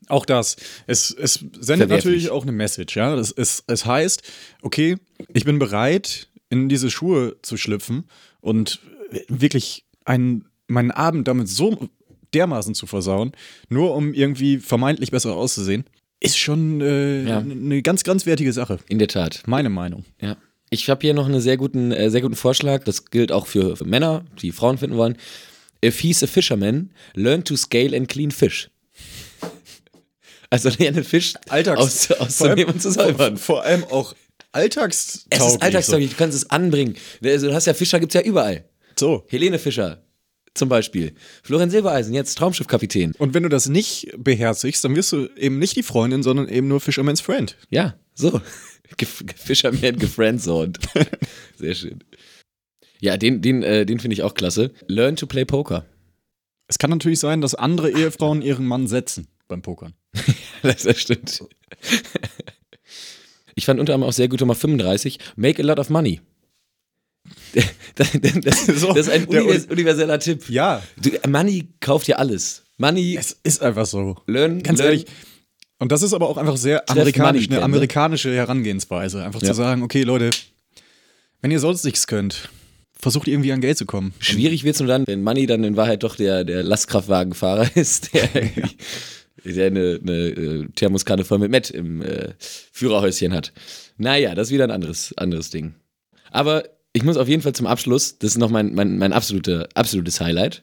Auch 0.09 0.27
das. 0.27 0.57
Es, 0.89 1.13
es 1.13 1.45
sendet 1.61 1.89
natürlich 1.89 2.29
auch 2.31 2.43
eine 2.43 2.51
Message, 2.53 2.97
ja. 2.97 3.15
Das, 3.15 3.31
es, 3.31 3.63
es 3.69 3.87
heißt, 3.87 4.23
okay, 4.61 4.97
ich 5.33 5.45
bin 5.45 5.61
bereit, 5.61 6.29
in 6.51 6.69
diese 6.69 6.91
Schuhe 6.91 7.37
zu 7.43 7.57
schlüpfen 7.57 8.05
und 8.41 8.81
wirklich 9.29 9.85
einen, 10.05 10.47
meinen 10.67 10.91
Abend 10.91 11.29
damit 11.29 11.49
so 11.49 11.89
dermaßen 12.35 12.75
zu 12.75 12.87
versauen, 12.87 13.33
nur 13.69 13.95
um 13.95 14.13
irgendwie 14.13 14.59
vermeintlich 14.59 15.13
besser 15.13 15.35
auszusehen, 15.37 15.85
ist 16.19 16.37
schon 16.39 16.81
äh, 16.81 17.23
Ja. 17.25 17.39
eine 17.39 17.81
ganz, 17.83 18.03
ganz 18.05 18.27
wertige 18.27 18.53
Sache. 18.53 18.79
In 18.89 18.99
der 18.99 19.09
Tat. 19.09 19.43
Meine 19.47 19.71
Meinung. 19.71 20.05
Ja. 20.21 20.37
Ich 20.71 20.89
habe 20.91 21.01
hier 21.03 21.15
noch 21.15 21.27
einen 21.27 21.41
sehr 21.41 21.57
guten, 21.59 21.93
äh, 21.93 22.11
sehr 22.11 22.23
guten 22.23 22.37
Vorschlag. 22.37 22.85
Das 22.85 23.11
gilt 23.11 23.31
auch 23.33 23.47
für, 23.47 23.77
für 23.77 23.85
Männer, 23.85 24.25
die 24.41 24.51
Frauen 24.53 24.79
finden 24.79 24.97
wollen. 24.97 25.17
If 25.85 26.01
he's 26.01 26.23
a 26.23 26.27
fisherman, 26.27 26.93
learn 27.15 27.45
to 27.45 27.57
scale 27.57 27.95
and 27.97 28.09
clean 28.09 28.31
fish. 28.31 28.71
Also 30.51 30.69
lerne 30.79 31.03
Fisch 31.03 31.35
Alltags- 31.49 31.79
aus, 31.79 32.07
vor 32.07 32.17
allem- 32.17 32.27
auszunehmen 32.27 32.75
und 32.75 32.83
zu 32.83 32.91
säubern. 32.91 33.37
Vor, 33.39 33.57
vor 33.57 33.65
allem 33.65 33.85
auch 33.85 34.15
alltagstauglich. 34.53 35.27
Es 35.31 35.47
ist 35.55 35.63
alltagstauglich, 35.63 36.11
du 36.11 36.17
kannst 36.17 36.37
es 36.37 36.51
anbringen. 36.51 36.97
Also, 37.25 37.49
du 37.49 37.55
hast 37.55 37.67
ja 37.67 37.75
Fischer, 37.75 37.99
gibt's 38.01 38.15
ja 38.15 38.21
überall. 38.21 38.65
So. 38.99 39.25
Helene 39.29 39.59
Fischer 39.59 40.05
zum 40.55 40.69
Beispiel. 40.69 41.15
Florian 41.43 41.71
Silbereisen, 41.71 42.13
jetzt 42.13 42.37
Traumschiffkapitän. 42.37 43.15
Und 43.19 43.33
wenn 43.33 43.43
du 43.43 43.49
das 43.49 43.69
nicht 43.69 44.09
beherzigst, 44.19 44.85
dann 44.85 44.95
wirst 44.95 45.11
du 45.13 45.27
eben 45.39 45.59
nicht 45.59 45.77
die 45.77 45.83
Freundin, 45.83 46.23
sondern 46.23 46.47
eben 46.49 46.69
nur 46.69 46.81
Fisherman's 46.81 47.23
Friend. 47.23 47.57
Ja, 47.71 47.97
so. 48.15 48.41
Fisherman 49.37 49.97
gefriendzoned. 49.99 50.79
Sehr 51.59 51.75
schön. 51.75 52.05
Ja, 53.03 53.17
den, 53.17 53.43
den, 53.43 53.65
äh, 53.65 53.85
den 53.85 53.99
finde 53.99 54.15
ich 54.15 54.23
auch 54.23 54.33
klasse. 54.35 54.71
Learn 54.87 55.17
to 55.17 55.27
play 55.27 55.45
Poker. 55.45 55.85
Es 56.69 56.79
kann 56.79 56.89
natürlich 56.91 57.19
sein, 57.19 57.41
dass 57.41 57.57
andere 57.57 57.91
Ehefrauen 57.91 58.43
ihren 58.43 58.65
Mann 58.65 58.87
setzen 58.87 59.27
beim 59.49 59.61
Pokern. 59.61 59.95
das, 60.63 60.85
das 60.85 61.01
stimmt. 61.01 61.43
Ich 63.57 63.67
fand 63.67 63.81
unter 63.81 63.95
anderem 63.95 64.09
auch 64.09 64.13
sehr 64.15 64.29
gut 64.29 64.39
Nummer 64.41 64.55
35, 64.55 65.19
Make 65.35 65.61
a 65.63 65.67
lot 65.67 65.79
of 65.81 65.91
money. 65.91 66.21
Das, 67.95 68.09
das, 68.13 68.67
So, 68.81 68.89
das 68.95 69.09
ist 69.09 69.11
ein 69.11 69.27
univers 69.27 69.67
universeller 69.67 70.19
Tipp. 70.19 70.49
Ja, 70.49 70.83
Du, 70.97 71.11
Money 71.29 71.69
kauft 71.81 72.07
dir 72.07 72.19
alles. 72.19 72.63
Money, 72.79 73.17
es 73.19 73.37
ist 73.43 73.63
einfach 73.63 73.85
so. 73.85 74.17
learn, 74.27 74.63
Ganz 74.63 74.79
learn. 74.79 74.93
ehrlich. 74.93 75.07
Und 75.79 75.93
das 75.93 76.03
ist 76.03 76.15
aber 76.15 76.29
auch 76.29 76.39
einfach 76.39 76.57
sehr 76.57 76.89
amerikanisch, 76.89 77.49
eine 77.49 77.57
ne? 77.59 77.63
amerikanische 77.63 78.35
Herangehensweise. 78.35 79.23
Einfach 79.23 79.43
Ja. 79.43 79.49
zu 79.49 79.55
sagen, 79.55 79.83
okay, 79.83 80.05
Leute, 80.05 80.31
wenn 81.43 81.51
ihr 81.51 81.61
sonst 81.61 81.85
nichts 81.85 82.07
könnt, 82.07 82.49
versucht 83.03 83.27
irgendwie 83.27 83.53
an 83.53 83.61
Geld 83.61 83.77
zu 83.77 83.85
kommen. 83.85 84.15
Schwierig 84.21 84.63
wird 84.63 84.77
es 84.77 84.81
nur 84.81 84.89
dann, 84.89 85.07
wenn 85.07 85.23
Money 85.23 85.47
dann 85.47 85.65
in 85.65 85.77
Wahrheit 85.77 86.05
doch 86.05 86.15
der, 86.15 86.45
der 86.45 86.63
Lastkraftwagenfahrer 86.63 87.69
ist, 87.77 88.15
der, 88.15 88.29
der 89.45 89.67
eine, 89.67 90.01
eine 90.01 90.13
äh, 90.13 90.69
Thermoskanne 90.77 91.25
voll 91.25 91.39
mit 91.39 91.51
Met 91.51 91.71
im 91.71 92.01
äh, 92.01 92.31
Führerhäuschen 92.39 93.35
hat. 93.35 93.53
Naja, 93.99 94.35
das 94.35 94.49
ist 94.49 94.55
wieder 94.55 94.65
ein 94.65 94.71
anderes, 94.71 95.13
anderes 95.19 95.51
Ding. 95.51 95.75
Aber 96.31 96.63
ich 96.93 97.03
muss 97.03 97.17
auf 97.17 97.29
jeden 97.29 97.43
Fall 97.43 97.55
zum 97.55 97.67
Abschluss, 97.67 98.19
das 98.19 98.33
ist 98.33 98.39
noch 98.39 98.51
mein, 98.51 98.73
mein, 98.75 98.99
mein 98.99 99.13
absolute, 99.13 99.69
absolutes 99.75 100.21
Highlight, 100.21 100.63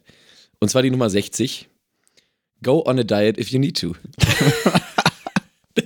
und 0.60 0.70
zwar 0.70 0.82
die 0.82 0.92
Nummer 0.92 1.10
60. 1.10 1.68
Go 2.62 2.84
on 2.86 3.00
a 3.00 3.04
diet 3.04 3.38
if 3.38 3.50
you 3.50 3.60
need 3.60 3.80
to. 3.80 3.96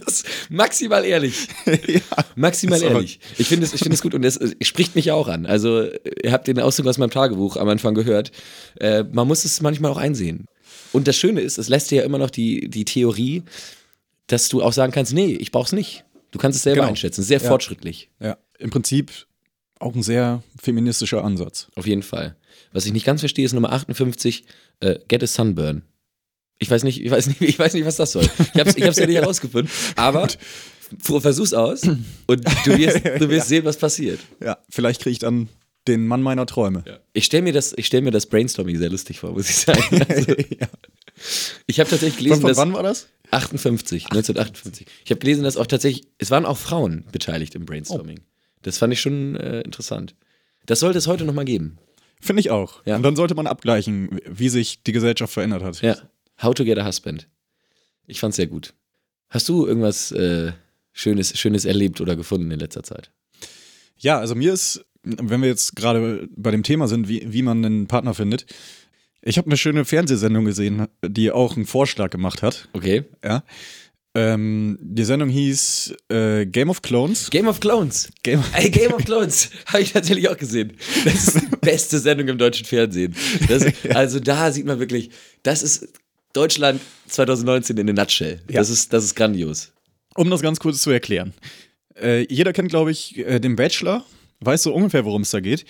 Das 0.06 0.22
ist 0.22 0.28
maximal 0.50 1.04
ehrlich. 1.06 1.48
Maximal 2.36 2.78
ist 2.78 2.84
aber- 2.86 2.96
ehrlich. 2.96 3.20
Ich 3.38 3.48
finde 3.48 3.66
es, 3.66 3.74
es 3.74 4.02
gut 4.02 4.14
und 4.14 4.24
es, 4.24 4.40
spricht 4.62 4.96
mich 4.96 5.06
ja 5.06 5.14
auch 5.14 5.28
an. 5.28 5.46
Also, 5.46 5.84
ihr 6.24 6.32
habt 6.32 6.48
den 6.48 6.60
Auszug 6.60 6.88
aus 6.88 6.98
meinem 6.98 7.12
Tagebuch 7.12 7.58
am 7.58 7.68
Anfang 7.70 7.94
gehört. 7.94 8.32
Äh, 8.80 9.04
man 9.12 9.28
muss 9.28 9.46
es 9.46 9.62
manchmal 9.62 9.92
auch 9.92 9.98
einsehen. 9.98 10.46
Und 10.92 11.08
das 11.08 11.16
Schöne 11.18 11.42
ist, 11.42 11.58
es 11.58 11.70
lässt 11.70 11.92
dir 11.92 11.98
ja 11.98 12.04
immer 12.04 12.18
noch 12.18 12.30
die, 12.30 12.70
die 12.70 12.86
Theorie, 12.86 13.44
dass 14.28 14.50
du 14.50 14.62
auch 14.62 14.74
sagen 14.74 14.92
kannst, 14.94 15.14
nee, 15.14 15.34
ich 15.34 15.52
brauch's 15.52 15.72
nicht. 15.72 16.04
Du 16.32 16.40
kannst 16.40 16.58
es 16.58 16.64
selber 16.64 16.82
Genau. 16.82 16.90
einschätzen. 16.90 17.24
Sehr 17.24 17.40
Ja. 17.42 17.48
fortschrittlich. 17.48 18.10
Ja, 18.20 18.38
im 18.60 18.70
Prinzip 18.70 19.12
auch 19.80 19.94
ein 19.96 20.04
sehr 20.04 20.42
feministischer 20.62 21.24
Ansatz. 21.24 21.68
Auf 21.76 21.86
jeden 21.88 22.04
Fall. 22.04 22.36
Was 22.72 22.86
ich 22.86 22.94
nicht 22.94 23.06
ganz 23.06 23.22
verstehe, 23.22 23.46
ist 23.46 23.54
Nummer 23.54 23.72
58, 23.74 24.46
äh, 24.80 24.98
Get 25.08 25.24
a 25.24 25.28
Sunburn. 25.28 25.84
Ich 26.64 26.72
weiß 26.72 26.84
nicht, 26.84 27.04
ich 27.04 27.12
weiß 27.12 27.28
nicht, 27.28 27.42
ich 27.42 27.60
weiß 27.60 27.74
nicht, 27.74 27.86
was 27.86 27.98
das 27.98 28.12
soll. 28.14 28.24
Ich 28.54 28.60
hab's, 28.60 28.76
ich 28.76 28.84
hab's 28.84 28.98
ja 28.98 29.06
nicht 29.06 29.16
herausgefunden. 29.22 29.72
Aber 29.96 30.28
versuch's 31.00 31.54
aus 31.54 31.84
und 31.84 32.46
du 32.66 32.78
wirst, 32.78 33.02
du 33.20 33.30
wirst 33.30 33.48
sehen, 33.50 33.66
was 33.66 33.78
passiert. 33.78 34.20
Ja, 34.42 34.58
vielleicht 34.70 35.02
kriege 35.02 35.12
ich 35.12 35.20
dann 35.20 35.50
den 35.88 36.08
Mann 36.08 36.22
meiner 36.22 36.46
Träume. 36.46 36.84
Ich 37.12 37.26
stelle 37.26 37.44
mir, 37.44 37.52
das- 37.54 37.74
ich 37.76 37.86
stell 37.88 38.02
mir 38.02 38.12
das 38.12 38.26
Brainstorming 38.28 38.78
sehr 38.78 38.90
lustig 38.90 39.20
vor, 39.20 39.32
muss 39.34 39.50
ich 39.50 39.58
sagen. 39.58 40.02
Also, 40.08 40.32
ja. 40.32 40.68
ich 41.68 41.80
habe 41.80 41.90
tatsächlich 41.90 42.16
Von, 42.16 42.40
gelesen, 42.40 42.42
von 42.42 42.48
dass 42.50 42.58
wann 42.58 42.74
war 42.74 42.84
das? 42.84 43.08
58, 43.32 44.06
1958. 44.06 44.88
Ich 45.04 45.12
habe 45.12 45.20
gelesen, 45.20 45.44
dass 45.44 45.58
auch 45.58 45.68
tatsächlich, 45.68 46.08
es 46.20 46.32
waren 46.32 46.46
auch 46.46 46.58
Frauen 46.58 47.06
beteiligt 47.12 47.56
im 47.56 47.66
Brainstorming. 47.66 48.22
Das 48.62 48.78
fand 48.78 48.94
ich 48.94 49.02
schon 49.02 49.36
äh, 49.36 49.62
interessant. 49.62 50.16
Das 50.66 50.80
sollte 50.80 50.98
es 51.00 51.08
heute 51.08 51.26
nochmal 51.26 51.44
geben. 51.46 51.78
Finde 52.22 52.40
ich 52.40 52.52
auch. 52.52 52.86
Ja. 52.86 52.96
Und 52.96 53.04
dann 53.04 53.18
sollte 53.18 53.36
man 53.36 53.48
abgleichen, 53.48 54.22
wie 54.26 54.48
sich 54.48 54.84
die 54.84 54.94
Gesellschaft 54.94 55.34
verändert 55.34 55.64
hat. 55.64 55.82
Ja. 55.82 55.98
How 56.42 56.54
to 56.54 56.64
get 56.64 56.78
a 56.78 56.86
husband. 56.86 57.28
Ich 58.06 58.20
fand's 58.20 58.38
sehr 58.38 58.48
gut. 58.48 58.74
Hast 59.30 59.50
du 59.50 59.66
irgendwas 59.66 60.12
äh, 60.12 60.54
Schönes, 60.92 61.38
Schönes 61.38 61.66
erlebt 61.66 62.02
oder 62.02 62.16
gefunden 62.16 62.52
in 62.52 62.60
letzter 62.60 62.84
Zeit? 62.84 63.12
Ja, 63.98 64.20
also 64.20 64.36
mir 64.36 64.54
ist, 64.54 64.86
wenn 65.04 65.42
wir 65.42 65.50
jetzt 65.50 65.76
gerade 65.76 66.28
bei 66.36 66.52
dem 66.52 66.64
Thema 66.64 66.88
sind, 66.88 67.08
wie, 67.08 67.32
wie 67.32 67.42
man 67.42 67.64
einen 67.66 67.88
Partner 67.88 68.14
findet, 68.14 68.46
ich 69.22 69.38
habe 69.38 69.48
eine 69.48 69.58
schöne 69.58 69.86
Fernsehsendung 69.86 70.46
gesehen, 70.46 70.88
die 71.04 71.32
auch 71.32 71.56
einen 71.56 71.66
Vorschlag 71.66 72.10
gemacht 72.10 72.42
hat. 72.42 72.68
Okay. 72.74 73.06
Ja. 73.24 73.44
Ähm, 74.16 74.78
die 74.80 75.06
Sendung 75.06 75.30
hieß 75.30 75.96
äh, 76.10 76.46
Game 76.46 76.70
of 76.70 76.84
Clones. 76.84 77.32
Game 77.32 77.48
of 77.48 77.60
Clones. 77.60 78.12
Game 78.22 78.44
Ey, 78.54 78.70
Game 78.70 78.94
of 78.94 79.04
Clones 79.06 79.50
habe 79.66 79.82
ich 79.82 79.94
tatsächlich 79.94 80.30
auch 80.30 80.38
gesehen. 80.38 80.74
Das 81.04 81.30
ist 81.30 81.42
die 81.42 81.56
beste 81.62 81.98
Sendung 81.98 82.28
im 82.28 82.38
deutschen 82.38 82.66
Fernsehen. 82.66 83.16
Das, 83.48 83.66
Also 83.96 84.20
da 84.20 84.52
sieht 84.52 84.66
man 84.66 84.80
wirklich, 84.80 85.10
das 85.42 85.64
ist 85.64 85.88
Deutschland 86.34 86.82
2019 87.08 87.78
in 87.78 87.90
a 87.90 87.94
nutshell. 87.94 88.42
Das, 88.48 88.70
ist, 88.70 88.92
das 88.92 89.04
ist 89.04 89.16
grandios. 89.16 89.72
Um 90.16 90.30
das 90.30 90.42
ganz 90.42 90.60
kurz 90.60 90.82
zu 90.82 90.90
erklären. 90.92 91.34
Äh, 91.96 92.26
jeder 92.32 92.54
kennt, 92.54 92.70
glaube 92.70 92.92
ich, 92.92 93.18
äh, 93.18 93.40
den 93.40 93.56
Bachelor, 93.56 94.04
weiß 94.40 94.64
so 94.64 94.74
ungefähr, 94.74 95.06
worum 95.06 95.22
es 95.22 95.30
da 95.32 95.40
geht. 95.40 95.64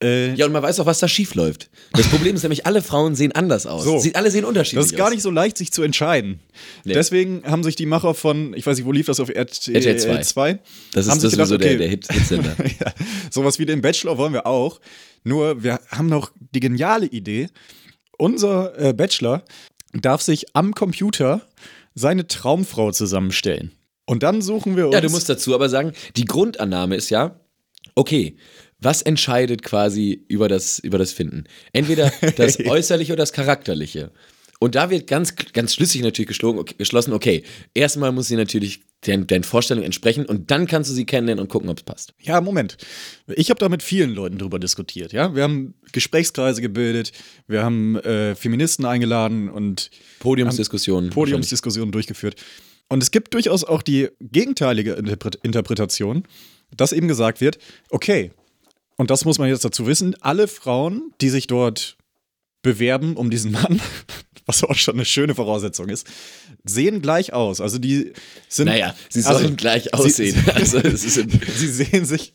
Äh, 0.00 0.34
Ja, 0.34 0.46
und 0.46 0.52
man 0.52 0.62
weiß 0.62 0.78
auch, 0.78 0.86
was 0.86 1.00
da 1.00 1.08
schief 1.08 1.34
läuft. 1.34 1.68
Das 1.92 2.06
Problem 2.08 2.36
ist 2.36 2.42
nämlich, 2.44 2.64
alle 2.64 2.82
Frauen 2.82 3.16
sehen 3.16 3.32
anders 3.32 3.66
aus. 3.66 3.82
So. 3.82 3.98
Sie, 3.98 4.14
alle 4.14 4.30
sehen 4.30 4.44
unterschiedlich 4.44 4.84
das 4.84 4.92
ist 4.92 4.96
gar 4.96 5.08
aus. 5.08 5.12
nicht 5.14 5.22
so 5.22 5.30
leicht, 5.32 5.58
sich 5.58 5.72
zu 5.72 5.82
entscheiden. 5.82 6.38
Nee. 6.84 6.92
Deswegen 6.92 7.42
haben 7.44 7.64
sich 7.64 7.74
die 7.74 7.86
Macher 7.86 8.14
von, 8.14 8.54
ich 8.54 8.64
weiß 8.64 8.76
nicht, 8.76 8.86
wo 8.86 8.92
lief 8.92 9.06
das 9.06 9.18
auf 9.18 9.28
RTL 9.28 9.74
RTL 9.74 9.98
2. 9.98 10.22
2? 10.22 10.58
Das 10.92 11.08
ist 11.08 11.24
das 11.24 11.32
gedacht, 11.32 11.50
der, 11.50 11.56
okay, 11.56 11.76
der 11.76 11.88
Hit, 11.88 12.06
Hitsender. 12.12 12.54
ja, 12.80 12.92
sowas 13.30 13.58
wie 13.58 13.66
den 13.66 13.80
Bachelor 13.80 14.16
wollen 14.16 14.32
wir 14.32 14.46
auch. 14.46 14.80
Nur 15.24 15.64
wir 15.64 15.80
haben 15.88 16.08
noch 16.08 16.30
die 16.54 16.60
geniale 16.60 17.06
Idee, 17.06 17.48
unser 18.16 18.78
äh, 18.78 18.92
Bachelor 18.92 19.42
darf 19.92 20.22
sich 20.22 20.54
am 20.54 20.74
Computer 20.74 21.42
seine 21.94 22.26
Traumfrau 22.26 22.92
zusammenstellen. 22.92 23.72
Und 24.06 24.22
dann 24.22 24.40
suchen 24.40 24.76
wir 24.76 24.86
uns. 24.86 24.94
Ja, 24.94 25.00
du 25.00 25.10
musst 25.10 25.28
dazu 25.28 25.54
aber 25.54 25.68
sagen, 25.68 25.92
die 26.16 26.24
Grundannahme 26.24 26.96
ist 26.96 27.10
ja, 27.10 27.40
okay, 27.94 28.36
was 28.80 29.02
entscheidet 29.02 29.62
quasi 29.62 30.24
über 30.28 30.48
das, 30.48 30.78
über 30.78 30.98
das 30.98 31.12
Finden? 31.12 31.44
Entweder 31.72 32.12
das 32.36 32.58
Äußerliche 32.66 33.12
oder 33.12 33.22
das 33.22 33.32
Charakterliche. 33.32 34.12
Und 34.60 34.74
da 34.74 34.90
wird 34.90 35.06
ganz, 35.06 35.34
ganz 35.52 35.74
schlüssig 35.74 36.02
natürlich 36.02 36.28
geschlossen, 36.78 37.12
okay, 37.12 37.44
erstmal 37.74 38.10
muss 38.10 38.26
sie 38.26 38.36
natürlich 38.36 38.80
deinen 39.02 39.28
deinen 39.28 39.44
Vorstellungen 39.44 39.84
entsprechen 39.84 40.26
und 40.26 40.50
dann 40.50 40.66
kannst 40.66 40.90
du 40.90 40.94
sie 40.94 41.06
kennenlernen 41.06 41.42
und 41.42 41.48
gucken, 41.48 41.68
ob 41.68 41.78
es 41.78 41.84
passt. 41.84 42.14
Ja, 42.20 42.40
Moment. 42.40 42.76
Ich 43.28 43.50
habe 43.50 43.60
da 43.60 43.68
mit 43.68 43.82
vielen 43.82 44.10
Leuten 44.10 44.38
drüber 44.38 44.58
diskutiert. 44.58 45.12
Ja, 45.12 45.36
wir 45.36 45.44
haben 45.44 45.74
Gesprächskreise 45.92 46.60
gebildet, 46.60 47.12
wir 47.46 47.62
haben 47.62 47.96
äh, 47.96 48.34
Feministen 48.34 48.84
eingeladen 48.84 49.48
und 49.48 49.90
Podiumsdiskussionen. 50.18 51.10
Podiumsdiskussionen 51.10 51.92
durchgeführt. 51.92 52.34
Und 52.88 53.02
es 53.02 53.12
gibt 53.12 53.34
durchaus 53.34 53.62
auch 53.62 53.82
die 53.82 54.08
gegenteilige 54.20 54.94
Interpret 54.94 55.36
Interpretation, 55.42 56.24
dass 56.76 56.92
eben 56.92 57.06
gesagt 57.06 57.40
wird, 57.40 57.58
okay, 57.90 58.32
und 58.96 59.10
das 59.10 59.24
muss 59.24 59.38
man 59.38 59.48
jetzt 59.48 59.64
dazu 59.64 59.86
wissen, 59.86 60.16
alle 60.20 60.48
Frauen, 60.48 61.12
die 61.20 61.28
sich 61.28 61.46
dort 61.46 61.96
bewerben 62.62 63.16
um 63.16 63.30
diesen 63.30 63.52
Mann, 63.52 63.80
was 64.48 64.64
auch 64.64 64.74
schon 64.74 64.94
eine 64.94 65.04
schöne 65.04 65.34
Voraussetzung 65.34 65.88
ist, 65.88 66.06
sehen 66.64 67.00
gleich 67.02 67.32
aus. 67.32 67.60
Also 67.60 67.78
die 67.78 68.12
sind. 68.48 68.66
Naja, 68.66 68.94
sie 69.10 69.22
also, 69.24 69.40
sollen 69.40 69.56
gleich 69.56 69.84
sie- 69.84 69.92
aussehen. 69.92 70.44
also, 70.54 70.78
ist 70.78 71.18
ein, 71.18 71.40
sie 71.54 71.68
sehen 71.68 72.04
sich 72.04 72.34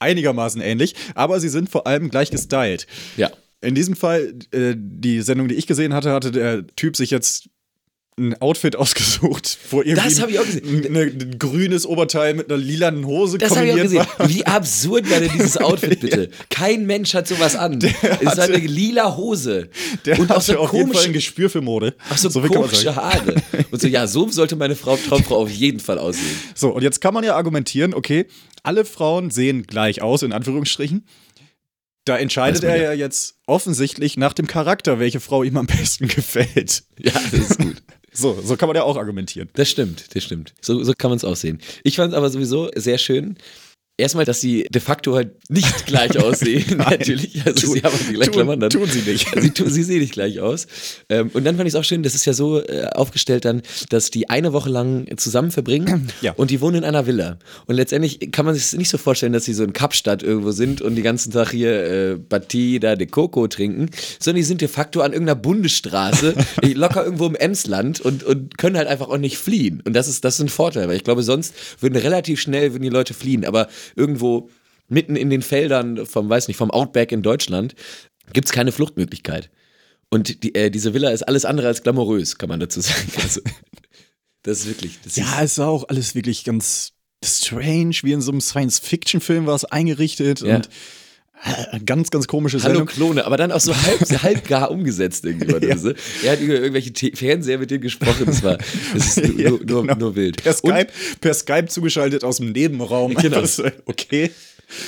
einigermaßen 0.00 0.60
ähnlich, 0.60 0.94
aber 1.14 1.38
sie 1.38 1.48
sind 1.48 1.70
vor 1.70 1.86
allem 1.86 2.08
gleich 2.10 2.30
gestylt. 2.30 2.86
ja. 3.16 3.30
In 3.64 3.76
diesem 3.76 3.94
Fall, 3.94 4.34
äh, 4.50 4.74
die 4.76 5.22
Sendung, 5.22 5.46
die 5.46 5.54
ich 5.54 5.68
gesehen 5.68 5.94
hatte, 5.94 6.10
hatte 6.10 6.32
der 6.32 6.66
Typ 6.74 6.96
sich 6.96 7.10
jetzt 7.10 7.48
ein 8.18 8.34
Outfit 8.42 8.76
ausgesucht, 8.76 9.56
wo 9.70 9.80
irgendwie 9.80 9.94
Das 9.94 10.18
ich 10.18 10.38
auch 10.38 10.44
gesehen. 10.44 10.84
Ein, 10.86 10.96
ein, 10.96 11.38
grünes 11.38 11.86
Oberteil 11.86 12.34
mit 12.34 12.50
einer 12.50 12.58
lilanen 12.62 13.06
Hose 13.06 13.38
Das 13.38 13.56
habe 13.56 13.66
ich 13.66 13.72
auch 13.72 13.76
kombiniert 13.78 14.06
gesehen. 14.06 14.18
war. 14.18 14.28
Wie 14.28 14.44
absurd 14.46 15.10
war 15.10 15.20
denn 15.20 15.30
dieses 15.32 15.56
Outfit 15.56 16.00
bitte? 16.00 16.30
Kein 16.50 16.84
Mensch 16.84 17.14
hat 17.14 17.26
sowas 17.26 17.56
an. 17.56 17.78
es 17.82 17.92
war 18.02 18.36
hatte- 18.36 18.54
eine 18.54 18.66
lila 18.66 19.16
Hose. 19.16 19.70
Der 20.04 20.18
und 20.20 20.30
auch 20.30 20.42
so 20.42 20.58
auf 20.58 20.74
jeden 20.74 20.92
Fall 20.92 21.06
ein 21.06 21.12
Gespür 21.14 21.48
für 21.48 21.62
Mode. 21.62 21.94
auch 22.10 22.16
so 22.18 22.38
man 22.40 22.50
komische. 22.50 22.94
Haare. 22.94 23.36
Und 23.70 23.80
so, 23.80 23.88
ja, 23.88 24.06
so 24.06 24.28
sollte 24.28 24.56
meine 24.56 24.76
Frau, 24.76 24.96
Traumfrau 24.96 25.36
auf 25.38 25.50
jeden 25.50 25.80
Fall 25.80 25.98
aussehen. 25.98 26.36
So, 26.54 26.68
und 26.70 26.82
jetzt 26.82 27.00
kann 27.00 27.14
man 27.14 27.24
ja 27.24 27.34
argumentieren, 27.34 27.94
okay, 27.94 28.26
alle 28.62 28.84
Frauen 28.84 29.30
sehen 29.30 29.62
gleich 29.66 30.02
aus, 30.02 30.22
in 30.22 30.32
Anführungsstrichen. 30.32 31.06
Da 32.04 32.18
entscheidet 32.18 32.64
er 32.64 32.76
ja. 32.76 32.82
ja 32.84 32.92
jetzt 32.92 33.36
offensichtlich 33.46 34.16
nach 34.16 34.32
dem 34.32 34.46
Charakter, 34.48 34.98
welche 34.98 35.20
Frau 35.20 35.44
ihm 35.44 35.56
am 35.56 35.66
besten 35.66 36.08
gefällt. 36.08 36.82
Ja, 36.98 37.12
das 37.30 37.32
ist 37.50 37.58
gut. 37.58 37.82
So, 38.12 38.38
so 38.42 38.56
kann 38.56 38.68
man 38.68 38.76
ja 38.76 38.82
auch 38.82 38.96
argumentieren. 38.96 39.48
Das 39.54 39.70
stimmt, 39.70 40.14
das 40.14 40.22
stimmt. 40.22 40.52
So, 40.60 40.82
so 40.84 40.92
kann 40.96 41.10
man 41.10 41.16
es 41.16 41.24
auch 41.24 41.36
sehen. 41.36 41.60
Ich 41.82 41.96
fand 41.96 42.12
es 42.12 42.16
aber 42.16 42.28
sowieso 42.28 42.70
sehr 42.74 42.98
schön. 42.98 43.36
Erstmal, 43.98 44.24
dass 44.24 44.40
sie 44.40 44.64
de 44.70 44.80
facto 44.80 45.14
halt 45.14 45.32
nicht 45.50 45.84
gleich 45.86 46.18
aussehen, 46.18 46.78
natürlich. 46.78 47.44
Also 47.44 47.66
Tun- 47.66 47.74
sie 47.74 47.82
haben 47.82 47.94
die 48.08 48.14
gleichen 48.14 48.32
Klamotten. 48.32 48.70
tun 48.70 48.88
sie 48.88 49.02
nicht. 49.02 49.28
Sie, 49.38 49.50
tu- 49.50 49.68
sie 49.68 49.82
sehen 49.82 50.00
nicht 50.00 50.14
gleich 50.14 50.40
aus. 50.40 50.66
Ähm, 51.10 51.30
und 51.34 51.44
dann 51.44 51.56
fand 51.56 51.68
ich 51.68 51.74
es 51.74 51.78
auch 51.78 51.84
schön, 51.84 52.02
das 52.02 52.14
ist 52.14 52.24
ja 52.24 52.32
so 52.32 52.62
äh, 52.62 52.86
aufgestellt 52.94 53.44
dann, 53.44 53.60
dass 53.90 54.10
die 54.10 54.30
eine 54.30 54.54
Woche 54.54 54.70
lang 54.70 55.06
zusammen 55.18 55.50
verbringen 55.50 56.08
Ja. 56.22 56.32
und 56.32 56.50
die 56.50 56.62
wohnen 56.62 56.76
in 56.78 56.84
einer 56.84 57.06
Villa. 57.06 57.38
Und 57.66 57.74
letztendlich 57.76 58.32
kann 58.32 58.46
man 58.46 58.54
sich 58.54 58.72
nicht 58.78 58.88
so 58.88 58.96
vorstellen, 58.96 59.34
dass 59.34 59.44
sie 59.44 59.52
so 59.52 59.62
in 59.62 59.74
Kapstadt 59.74 60.22
irgendwo 60.22 60.52
sind 60.52 60.80
und 60.80 60.94
den 60.94 61.04
ganzen 61.04 61.30
Tag 61.30 61.50
hier 61.50 61.72
äh, 61.84 62.16
Batida 62.16 62.96
de 62.96 63.06
Coco 63.06 63.46
trinken, 63.46 63.90
sondern 64.18 64.36
die 64.36 64.42
sind 64.46 64.62
de 64.62 64.68
facto 64.68 65.02
an 65.02 65.12
irgendeiner 65.12 65.38
Bundesstraße, 65.38 66.34
locker 66.74 67.04
irgendwo 67.04 67.26
im 67.26 67.34
Emsland 67.34 68.00
und, 68.00 68.24
und 68.24 68.56
können 68.56 68.78
halt 68.78 68.88
einfach 68.88 69.10
auch 69.10 69.18
nicht 69.18 69.36
fliehen. 69.36 69.82
Und 69.84 69.92
das 69.92 70.08
ist, 70.08 70.24
das 70.24 70.36
ist 70.36 70.40
ein 70.40 70.48
Vorteil, 70.48 70.88
weil 70.88 70.96
ich 70.96 71.04
glaube, 71.04 71.22
sonst 71.22 71.52
würden 71.80 71.96
relativ 71.96 72.40
schnell 72.40 72.72
würden 72.72 72.82
die 72.84 72.88
Leute 72.88 73.12
fliehen, 73.12 73.44
aber 73.44 73.68
irgendwo 73.96 74.50
mitten 74.88 75.16
in 75.16 75.30
den 75.30 75.42
Feldern 75.42 76.04
vom, 76.06 76.28
weiß 76.28 76.48
nicht, 76.48 76.56
vom 76.56 76.70
Outback 76.70 77.12
in 77.12 77.22
Deutschland 77.22 77.74
gibt 78.32 78.46
es 78.48 78.52
keine 78.52 78.72
Fluchtmöglichkeit. 78.72 79.50
Und 80.10 80.42
die, 80.44 80.54
äh, 80.54 80.70
diese 80.70 80.92
Villa 80.94 81.10
ist 81.10 81.22
alles 81.22 81.44
andere 81.44 81.68
als 81.68 81.82
glamourös, 81.82 82.36
kann 82.38 82.48
man 82.48 82.60
dazu 82.60 82.80
sagen. 82.82 83.10
Also, 83.22 83.40
das 84.42 84.60
ist 84.60 84.66
wirklich. 84.66 84.98
Das 85.02 85.16
Ja, 85.16 85.38
ist, 85.38 85.44
es 85.44 85.54
sah 85.56 85.66
auch 85.68 85.88
alles 85.88 86.14
wirklich 86.14 86.44
ganz 86.44 86.92
strange, 87.24 87.94
wie 88.02 88.12
in 88.12 88.20
so 88.20 88.32
einem 88.32 88.40
Science-Fiction-Film 88.40 89.46
war 89.46 89.54
es 89.54 89.64
eingerichtet 89.64 90.40
Ja. 90.40 90.56
und 90.56 90.68
ganz, 91.86 92.10
ganz 92.10 92.26
komische 92.28 92.62
Hallo 92.62 92.74
Sendung. 92.74 92.86
Klone, 92.86 93.24
aber 93.24 93.36
dann 93.36 93.52
auch 93.52 93.60
so 93.60 93.74
halb, 93.74 94.44
gar 94.48 94.70
umgesetzt 94.70 95.24
irgendwie. 95.24 95.52
Ja. 95.52 95.74
ja. 95.74 95.94
Er 96.24 96.32
hat 96.32 96.40
über 96.40 96.54
irgendwelche 96.54 96.92
T 96.92 97.12
Fernseher 97.14 97.58
mit 97.58 97.70
denen 97.70 97.82
gesprochen. 97.82 98.26
Das 98.26 98.42
war, 98.42 98.58
das 98.94 99.16
ist 99.16 99.28
nur, 99.36 99.60
nur, 99.64 99.82
genau. 99.82 99.94
nur 99.94 100.16
wild. 100.16 100.42
Per 100.42 100.52
Skype, 100.52 100.88
per 101.20 101.34
Skype 101.34 101.66
zugeschaltet 101.66 102.24
aus 102.24 102.36
dem 102.36 102.52
Nebenraum. 102.52 103.14
Genau. 103.14 103.40
Das, 103.40 103.58
äh, 103.58 103.72
okay. 103.86 104.30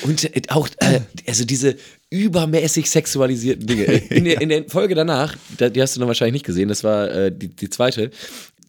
Und 0.02 0.24
äh, 0.24 0.42
auch, 0.48 0.68
äh, 0.78 1.00
also 1.26 1.44
diese 1.44 1.76
übermäßig 2.10 2.88
sexualisierten 2.88 3.66
Dinge. 3.66 3.86
Äh, 3.86 4.16
In 4.16 4.24
der, 4.24 4.40
in 4.40 4.48
der 4.48 4.64
Folge 4.68 4.94
danach, 4.94 5.36
da, 5.58 5.68
die 5.68 5.82
hast 5.82 5.96
du 5.96 6.00
noch 6.00 6.06
wahrscheinlich 6.06 6.34
nicht 6.34 6.46
gesehen, 6.46 6.68
das 6.68 6.84
war 6.84 7.10
äh, 7.10 7.32
die, 7.36 7.48
die 7.48 7.68
zweite, 7.68 8.10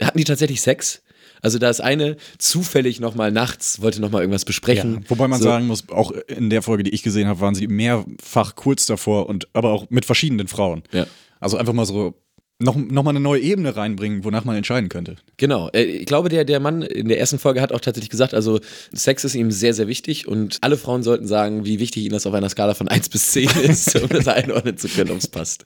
hatten 0.01 0.17
die 0.17 0.23
tatsächlich 0.23 0.61
Sex. 0.61 1.01
Also 1.41 1.59
da 1.59 1.69
ist 1.69 1.81
eine 1.81 2.17
zufällig 2.37 2.99
nochmal 2.99 3.31
nachts, 3.31 3.81
wollte 3.81 4.01
nochmal 4.01 4.21
irgendwas 4.21 4.43
Ja, 4.43 4.47
besprechen. 4.47 5.05
wobei 5.07 5.27
man 5.27 5.39
so, 5.39 5.45
sagen 5.45 5.67
muss, 5.67 5.89
auch 5.89 6.11
in 6.11 6.49
der 6.49 6.61
Folge, 6.61 6.83
die 6.83 6.91
ich 6.91 7.03
gesehen 7.03 7.27
habe, 7.27 7.39
waren 7.41 7.55
sie 7.55 7.67
mehrfach 7.67 8.55
kurz 8.55 8.85
davor 8.85 9.27
und 9.29 9.47
aber 9.53 9.71
auch 9.71 9.87
mit 9.89 10.05
verschiedenen 10.05 10.47
Frauen. 10.47 10.83
Ja. 10.91 11.05
Also 11.39 11.57
einfach 11.57 11.73
mal 11.73 11.85
so 11.85 12.15
noch, 12.57 12.77
noch 12.77 13.03
mal 13.03 13.09
eine 13.09 13.19
neue 13.19 13.41
Ebene 13.41 13.75
reinbringen, 13.75 14.23
wonach 14.23 14.45
man 14.45 14.55
entscheiden 14.55 14.87
könnte. 14.87 15.17
Genau. 15.35 15.69
Äh, 15.73 15.83
Ich 15.83 16.05
glaube, 16.05 16.29
der, 16.29 16.45
der 16.45 16.61
Mann 16.61 16.81
in 16.83 17.09
der 17.09 17.19
ersten 17.19 17.37
Folge 17.37 17.59
hat 17.61 17.73
auch 17.73 17.81
tatsächlich 17.81 18.09
gesagt, 18.09 18.33
also 18.33 18.61
Sex 18.93 19.25
ist 19.25 19.35
ihm 19.35 19.51
sehr, 19.51 19.73
sehr 19.73 19.87
wichtig 19.89 20.25
und 20.25 20.59
alle 20.61 20.77
Frauen 20.77 21.03
sollten 21.03 21.27
sagen, 21.27 21.65
wie 21.65 21.79
wichtig 21.79 22.03
ihnen 22.03 22.13
das 22.13 22.25
auf 22.25 22.33
einer 22.33 22.47
Skala 22.49 22.73
von 22.73 22.87
1 22.87 23.09
bis 23.09 23.27
10 23.31 23.49
ist, 23.63 24.01
um 24.01 24.07
das 24.07 24.29
einordnen 24.29 24.77
zu 24.77 24.87
können, 24.87 25.11
ob 25.11 25.17
es 25.17 25.27
passt. 25.27 25.65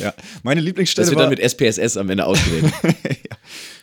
Ja, 0.00 0.12
meine 0.42 0.60
Das 0.60 0.66
Lieblingsstelle 0.66 1.06
wird 1.06 1.16
war 1.16 1.22
dann 1.24 1.30
mit 1.30 1.38
SPSS 1.40 1.96
am 1.96 2.10
Ende 2.10 2.26
ausgewählt. 2.26 2.72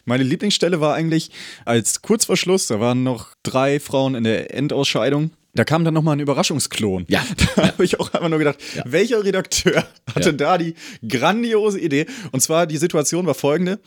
Meine 0.06 0.24
Lieblingsstelle 0.24 0.82
war 0.82 0.94
eigentlich 0.96 1.32
als 1.66 2.02
Kurzverschluss, 2.02 2.68
da 2.68 2.80
waren 2.80 3.04
noch 3.04 3.30
drei 3.44 3.80
Frauen 3.80 4.16
in 4.16 4.24
der 4.24 4.54
Endausscheidung. 4.56 5.32
Da 5.54 5.66
kam 5.66 5.84
dann 5.84 5.94
nochmal 5.94 6.16
ein 6.16 6.22
Überraschungsklon. 6.22 7.06
Ja, 7.10 7.26
Da 7.56 7.68
habe 7.68 7.84
ich 7.84 8.00
auch 8.00 8.14
einfach 8.14 8.30
nur 8.30 8.40
gedacht, 8.40 8.58
welcher 8.86 9.24
Redakteur 9.24 9.86
hatte 10.16 10.30
Ja. 10.30 10.36
da 10.36 10.58
die 10.58 10.76
grandiose 11.08 11.80
Idee? 11.80 12.06
Und 12.32 12.40
zwar, 12.42 12.66
die 12.68 12.78
Situation 12.78 13.26
war 13.26 13.34
folgende. 13.36 13.80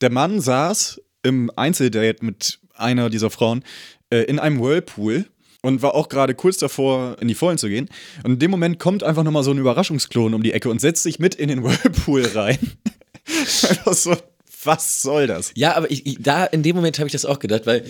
Der 0.00 0.10
Mann 0.10 0.40
saß 0.40 1.00
im 1.24 1.50
Einzeldate 1.56 2.24
mit 2.24 2.60
einer 2.74 3.10
dieser 3.10 3.30
Frauen 3.30 3.64
äh, 4.10 4.18
in 4.24 4.38
einem 4.38 4.60
Whirlpool 4.60 5.24
und 5.60 5.82
war 5.82 5.96
auch 5.96 6.08
gerade 6.08 6.36
kurz 6.36 6.58
davor, 6.58 7.16
in 7.20 7.26
die 7.26 7.34
Vollen 7.34 7.58
zu 7.58 7.68
gehen. 7.68 7.88
Und 8.22 8.34
in 8.34 8.38
dem 8.38 8.52
Moment 8.52 8.78
kommt 8.78 9.02
einfach 9.02 9.24
nochmal 9.24 9.42
so 9.42 9.50
ein 9.50 9.58
Überraschungsklon 9.58 10.34
um 10.34 10.42
die 10.44 10.52
Ecke 10.52 10.70
und 10.70 10.80
setzt 10.80 11.02
sich 11.02 11.18
mit 11.18 11.34
in 11.34 11.48
den 11.48 11.64
Whirlpool 11.64 12.24
rein. 12.32 12.58
einfach 13.68 13.92
so, 13.94 14.16
was 14.64 15.02
soll 15.02 15.26
das? 15.26 15.52
Ja, 15.54 15.76
aber 15.76 15.90
ich, 15.90 16.06
ich, 16.06 16.16
da 16.20 16.44
in 16.44 16.62
dem 16.62 16.76
Moment 16.76 16.98
habe 16.98 17.06
ich 17.06 17.12
das 17.12 17.24
auch 17.24 17.38
gedacht, 17.38 17.66
weil 17.66 17.84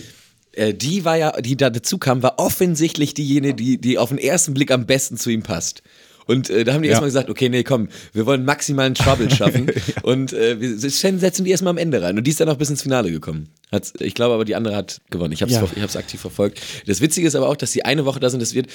äh, 0.53 0.73
die 0.73 1.05
war 1.05 1.17
ja, 1.17 1.31
die 1.41 1.57
da 1.57 1.69
dazu 1.69 1.97
kam, 1.97 2.23
war 2.23 2.39
offensichtlich 2.39 3.13
diejenige, 3.13 3.55
die, 3.55 3.77
die 3.79 3.97
auf 3.97 4.09
den 4.09 4.17
ersten 4.17 4.53
Blick 4.53 4.71
am 4.71 4.85
besten 4.85 5.17
zu 5.17 5.29
ihm 5.29 5.43
passt. 5.43 5.83
Und 6.25 6.51
äh, 6.51 6.63
da 6.63 6.73
haben 6.73 6.83
die 6.83 6.87
Ja. 6.89 6.91
erstmal 6.91 7.07
gesagt, 7.09 7.29
okay, 7.31 7.49
nee, 7.49 7.63
komm, 7.63 7.89
wir 8.13 8.27
wollen 8.27 8.45
maximalen 8.45 8.93
Trouble 8.93 9.31
schaffen. 9.31 9.71
Und 10.03 10.31
äh, 10.31 10.61
wir 10.61 10.77
setzen 10.77 11.43
die 11.43 11.49
erstmal 11.49 11.71
am 11.71 11.79
Ende 11.79 12.03
rein. 12.03 12.19
Und 12.19 12.23
die 12.25 12.29
ist 12.29 12.39
dann 12.39 12.49
auch 12.49 12.57
bis 12.57 12.69
ins 12.69 12.83
Finale 12.83 13.09
gekommen. 13.09 13.49
Hat, 13.71 13.93
ich 13.99 14.13
glaube 14.13 14.35
aber, 14.35 14.45
die 14.45 14.53
andere 14.55 14.75
hat 14.75 15.01
gewonnen. 15.09 15.33
Ich 15.33 15.41
habe 15.41 15.51
es 15.51 15.57
Ja. 15.57 15.67
ich 15.75 15.81
hab's 15.81 15.95
aktiv 15.95 16.21
verfolgt. 16.21 16.61
Das 16.85 17.01
Witzige 17.01 17.27
ist 17.27 17.33
aber 17.35 17.49
auch, 17.49 17.55
dass 17.55 17.71
die 17.71 17.83
eine 17.83 18.05
Woche 18.05 18.19
da 18.19 18.29
sind, 18.29 18.41
das 18.43 18.53
wird. 18.53 18.67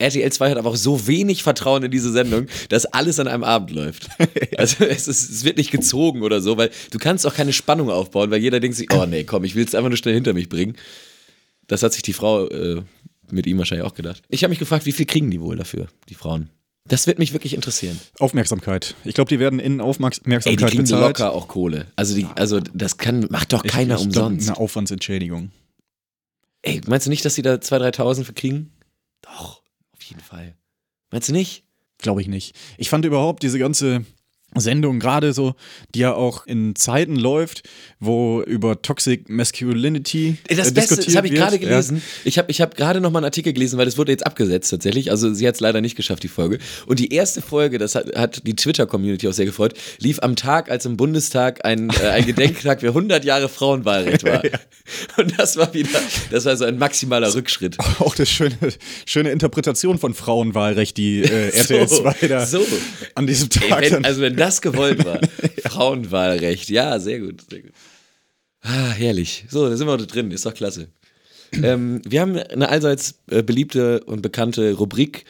RTL 0.00 0.32
2 0.32 0.50
hat 0.50 0.56
aber 0.58 0.70
auch 0.70 0.76
so 0.76 1.06
wenig 1.06 1.42
Vertrauen 1.42 1.82
in 1.84 1.90
diese 1.90 2.10
Sendung, 2.12 2.46
dass 2.68 2.86
alles 2.86 3.18
an 3.20 3.28
einem 3.28 3.44
Abend 3.44 3.70
läuft. 3.70 4.08
Also 4.58 4.84
es, 4.84 5.08
ist, 5.08 5.30
es 5.30 5.44
wird 5.44 5.56
nicht 5.56 5.70
gezogen 5.70 6.22
oder 6.22 6.40
so, 6.42 6.56
weil 6.58 6.70
du 6.90 6.98
kannst 6.98 7.26
auch 7.26 7.34
keine 7.34 7.52
Spannung 7.52 7.88
aufbauen, 7.90 8.30
weil 8.30 8.40
jeder 8.40 8.60
denkt 8.60 8.76
sich, 8.76 8.92
oh 8.92 9.06
nee, 9.06 9.24
komm, 9.24 9.44
ich 9.44 9.54
will 9.54 9.64
es 9.64 9.74
einfach 9.74 9.88
nur 9.88 9.96
schnell 9.96 10.12
hinter 10.14 10.34
mich 10.34 10.48
bringen. 10.50 10.76
Das 11.66 11.82
hat 11.82 11.92
sich 11.94 12.02
die 12.02 12.12
Frau 12.12 12.46
äh, 12.48 12.82
mit 13.30 13.46
ihm 13.46 13.56
wahrscheinlich 13.58 13.86
auch 13.86 13.94
gedacht. 13.94 14.22
Ich 14.28 14.42
habe 14.44 14.50
mich 14.50 14.58
gefragt, 14.58 14.84
wie 14.86 14.92
viel 14.92 15.06
kriegen 15.06 15.30
die 15.30 15.40
wohl 15.40 15.56
dafür, 15.56 15.86
die 16.10 16.14
Frauen? 16.14 16.50
Das 16.88 17.06
wird 17.06 17.18
mich 17.18 17.32
wirklich 17.32 17.54
interessieren. 17.54 17.98
Aufmerksamkeit. 18.18 18.96
Ich 19.04 19.14
glaube, 19.14 19.28
die 19.28 19.38
werden 19.38 19.60
in 19.60 19.72
Ey, 19.74 19.78
die 19.78 19.82
Aufmerksamkeit 19.84 20.58
kriegen 20.58 20.82
bezahlt. 20.82 21.02
locker 21.18 21.32
auch 21.32 21.46
Kohle. 21.48 21.86
Also, 21.96 22.14
die, 22.14 22.26
also 22.36 22.58
das 22.60 22.98
kann, 22.98 23.26
macht 23.30 23.52
doch 23.52 23.64
Ich- 23.64 23.70
keiner 23.70 23.94
ich 23.94 24.08
glaub, 24.10 24.26
umsonst. 24.26 24.48
Eine 24.48 24.58
Aufwandsentschädigung. 24.58 25.52
Ey, 26.62 26.80
meinst 26.86 27.06
du 27.06 27.10
nicht, 27.10 27.24
dass 27.24 27.34
die 27.36 27.42
da 27.42 27.54
2.000, 27.54 27.94
3.000 27.96 28.24
für 28.24 28.32
kriegen? 28.32 28.72
Doch, 29.22 29.59
jeden 30.10 30.22
Fall. 30.22 30.56
Meinst 31.10 31.28
du 31.28 31.32
nicht? 31.32 31.64
Glaube 31.98 32.20
ich 32.20 32.28
nicht. 32.28 32.56
Ich 32.78 32.88
fand 32.90 33.04
überhaupt 33.04 33.42
diese 33.42 33.58
ganze 33.58 34.04
Sendung, 34.56 34.98
gerade 34.98 35.32
so, 35.32 35.54
die 35.94 36.00
ja 36.00 36.14
auch 36.14 36.46
in 36.46 36.74
Zeiten 36.74 37.16
läuft, 37.16 37.62
wo 38.00 38.42
über 38.42 38.82
Toxic 38.82 39.28
Masculinity 39.28 40.36
Ey, 40.48 40.56
Das 40.56 40.68
äh, 40.68 40.72
Beste, 40.72 40.96
diskutiert 40.96 41.08
das 41.08 41.16
habe 41.16 41.28
ich 41.28 41.34
gerade 41.34 41.58
gelesen. 41.58 42.02
Ich 42.24 42.38
habe 42.38 42.50
ich 42.50 42.60
hab 42.60 42.76
gerade 42.76 43.00
noch 43.00 43.10
mal 43.10 43.20
einen 43.20 43.26
Artikel 43.26 43.52
gelesen, 43.52 43.78
weil 43.78 43.84
das 43.84 43.96
wurde 43.98 44.12
jetzt 44.12 44.26
abgesetzt 44.26 44.70
tatsächlich. 44.70 45.10
Also 45.10 45.32
sie 45.32 45.46
hat 45.46 45.54
es 45.54 45.60
leider 45.60 45.80
nicht 45.80 45.96
geschafft, 45.96 46.22
die 46.22 46.28
Folge. 46.28 46.58
Und 46.86 46.98
die 46.98 47.12
erste 47.12 47.42
Folge, 47.42 47.78
das 47.78 47.94
hat, 47.94 48.14
hat 48.16 48.46
die 48.46 48.56
Twitter-Community 48.56 49.28
auch 49.28 49.32
sehr 49.32 49.46
gefreut, 49.46 49.74
lief 49.98 50.18
am 50.20 50.36
Tag, 50.36 50.70
als 50.70 50.84
im 50.86 50.96
Bundestag 50.96 51.64
ein, 51.64 51.90
äh, 51.90 52.08
ein 52.08 52.26
Gedenktag 52.26 52.80
für 52.80 52.88
100 52.88 53.24
Jahre 53.24 53.48
Frauenwahlrecht 53.48 54.24
war. 54.24 54.42
Und 55.16 55.38
das 55.38 55.56
war 55.56 55.72
wieder, 55.74 56.00
das 56.30 56.44
war 56.44 56.56
so 56.56 56.64
ein 56.64 56.78
maximaler 56.78 57.32
Rückschritt. 57.34 57.76
Ja. 57.78 57.96
Auch 58.00 58.14
das 58.14 58.28
schöne, 58.28 58.56
schöne 59.06 59.30
Interpretation 59.30 59.98
von 59.98 60.14
Frauenwahlrecht, 60.14 60.96
die 60.96 61.22
äh, 61.22 61.50
RTL 61.56 61.88
2 61.88 62.28
da 62.28 62.46
so. 62.46 62.66
an 63.14 63.26
diesem 63.26 63.48
Ey, 63.60 63.68
Tag 63.68 63.82
wenn, 63.82 63.92
dann. 63.92 64.04
also 64.04 64.20
wenn 64.20 64.36
das 64.40 64.60
gewollt 64.60 65.04
war. 65.04 65.20
Frauenwahlrecht. 65.68 66.70
Ja, 66.70 66.98
sehr 66.98 67.20
gut, 67.20 67.42
sehr 67.48 67.62
gut. 67.62 67.72
Ah, 68.62 68.90
herrlich. 68.90 69.44
So, 69.48 69.68
da 69.68 69.76
sind 69.76 69.86
wir 69.86 69.92
heute 69.92 70.06
drin. 70.06 70.30
Ist 70.30 70.46
doch 70.46 70.54
klasse. 70.54 70.88
ähm, 71.52 72.00
wir 72.04 72.20
haben 72.20 72.36
eine 72.36 72.68
allseits 72.68 73.20
äh, 73.30 73.42
beliebte 73.42 74.02
und 74.04 74.22
bekannte 74.22 74.72
Rubrik, 74.74 75.24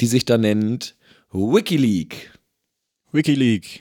die 0.00 0.06
sich 0.06 0.24
da 0.24 0.38
nennt 0.38 0.96
Wikileak. 1.30 2.32
Wikileaks. 3.12 3.80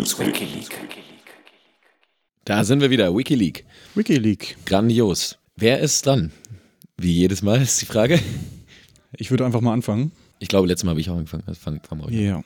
News, 0.00 0.18
Wikileaks. 0.18 0.70
Da 2.46 2.64
sind 2.64 2.80
wir 2.80 2.88
wieder. 2.88 3.14
Wikileak. 3.14 3.66
Wikileaks. 3.94 4.54
Grandios. 4.64 5.36
Wer 5.56 5.80
ist 5.80 6.06
dran? 6.06 6.32
Wie 6.96 7.12
jedes 7.12 7.42
Mal 7.42 7.60
ist 7.60 7.82
die 7.82 7.84
Frage. 7.84 8.18
Ich 9.12 9.30
würde 9.30 9.44
einfach 9.44 9.60
mal 9.60 9.74
anfangen. 9.74 10.12
Ich 10.38 10.48
glaube, 10.48 10.68
letztes 10.68 10.84
Mal 10.84 10.92
habe 10.92 11.02
ich 11.02 11.10
auch 11.10 11.16
angefangen. 11.16 11.42
Also 11.46 11.60
fang, 11.60 11.82
fang 11.86 11.98
mal. 11.98 12.10
Ja. 12.14 12.42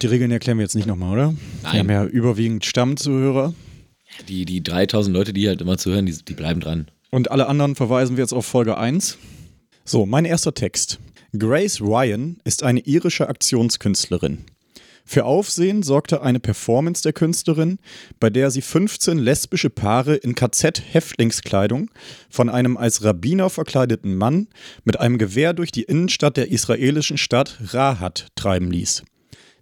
Die 0.00 0.06
Regeln 0.06 0.30
erklären 0.30 0.56
wir 0.56 0.62
jetzt 0.62 0.74
nicht 0.74 0.86
nochmal, 0.86 1.12
oder? 1.12 1.34
Nein. 1.62 1.72
Wir 1.72 1.78
haben 1.80 1.90
ja 1.90 2.04
überwiegend 2.06 2.64
Stammzuhörer. 2.64 3.52
Die, 4.28 4.46
die 4.46 4.62
3000 4.62 5.14
Leute, 5.14 5.34
die 5.34 5.48
halt 5.48 5.60
immer 5.60 5.76
zuhören, 5.76 6.06
die, 6.06 6.24
die 6.24 6.32
bleiben 6.32 6.60
dran. 6.60 6.90
Und 7.10 7.30
alle 7.30 7.48
anderen 7.48 7.74
verweisen 7.74 8.16
wir 8.16 8.24
jetzt 8.24 8.32
auf 8.32 8.46
Folge 8.46 8.78
1. 8.78 9.18
So, 9.84 10.06
mein 10.06 10.24
erster 10.24 10.54
Text. 10.54 11.00
Grace 11.38 11.82
Ryan 11.82 12.38
ist 12.44 12.62
eine 12.62 12.80
irische 12.80 13.28
Aktionskünstlerin. 13.28 14.46
Für 15.04 15.24
Aufsehen 15.24 15.82
sorgte 15.82 16.22
eine 16.22 16.40
Performance 16.40 17.02
der 17.02 17.12
Künstlerin, 17.12 17.78
bei 18.20 18.30
der 18.30 18.50
sie 18.50 18.62
15 18.62 19.18
lesbische 19.18 19.70
Paare 19.70 20.14
in 20.14 20.34
KZ-Häftlingskleidung 20.34 21.90
von 22.30 22.48
einem 22.48 22.76
als 22.76 23.04
Rabbiner 23.04 23.50
verkleideten 23.50 24.16
Mann 24.16 24.48
mit 24.84 25.00
einem 25.00 25.18
Gewehr 25.18 25.52
durch 25.52 25.72
die 25.72 25.82
Innenstadt 25.82 26.36
der 26.36 26.50
israelischen 26.50 27.18
Stadt 27.18 27.58
Rahat 27.72 28.28
treiben 28.36 28.70
ließ. 28.70 29.02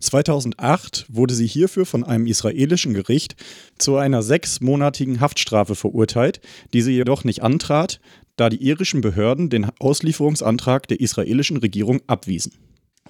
2008 0.00 1.06
wurde 1.08 1.34
sie 1.34 1.46
hierfür 1.46 1.84
von 1.84 2.04
einem 2.04 2.26
israelischen 2.26 2.94
Gericht 2.94 3.36
zu 3.76 3.96
einer 3.96 4.22
sechsmonatigen 4.22 5.20
Haftstrafe 5.20 5.74
verurteilt, 5.74 6.40
die 6.72 6.80
sie 6.80 6.92
jedoch 6.92 7.24
nicht 7.24 7.42
antrat, 7.42 8.00
da 8.36 8.48
die 8.48 8.62
irischen 8.62 9.02
Behörden 9.02 9.50
den 9.50 9.66
Auslieferungsantrag 9.78 10.88
der 10.88 11.00
israelischen 11.00 11.58
Regierung 11.58 12.00
abwiesen. 12.06 12.52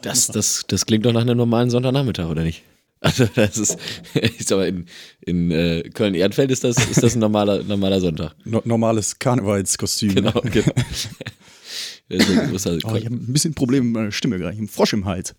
Das, 0.02 0.26
das, 0.28 0.64
das 0.66 0.86
klingt 0.86 1.04
doch 1.06 1.12
nach 1.12 1.22
einem 1.22 1.36
normalen 1.36 1.70
Sonntagnachmittag, 1.70 2.28
oder 2.28 2.42
nicht? 2.42 2.62
Also 3.02 3.24
das 3.34 3.56
ist, 3.56 3.78
ist 4.12 4.52
aber 4.52 4.66
in, 4.66 4.84
in 5.22 5.50
äh, 5.50 5.88
Köln-Ehrenfeld 5.88 6.50
ist 6.50 6.64
das, 6.64 6.76
ist 6.76 7.02
das 7.02 7.14
ein 7.14 7.20
normaler, 7.20 7.62
normaler 7.62 7.98
Sonntag. 7.98 8.34
No 8.44 8.60
normales 8.66 9.18
Karnevalskostüm. 9.18 10.16
Genau, 10.16 10.32
genau. 10.42 10.72
Ist 12.10 12.28
ein 12.28 12.50
großer 12.50 12.76
Oh, 12.84 12.94
ich 12.96 13.06
habe 13.06 13.14
ein 13.14 13.32
bisschen 13.32 13.54
Probleme 13.54 13.86
mit 13.86 13.94
meiner 13.94 14.12
Stimme 14.12 14.36
gerade. 14.36 14.50
Ich 14.50 14.56
habe 14.56 14.64
einen 14.64 14.68
Frosch 14.68 14.92
im 14.92 15.06
Hals. 15.06 15.34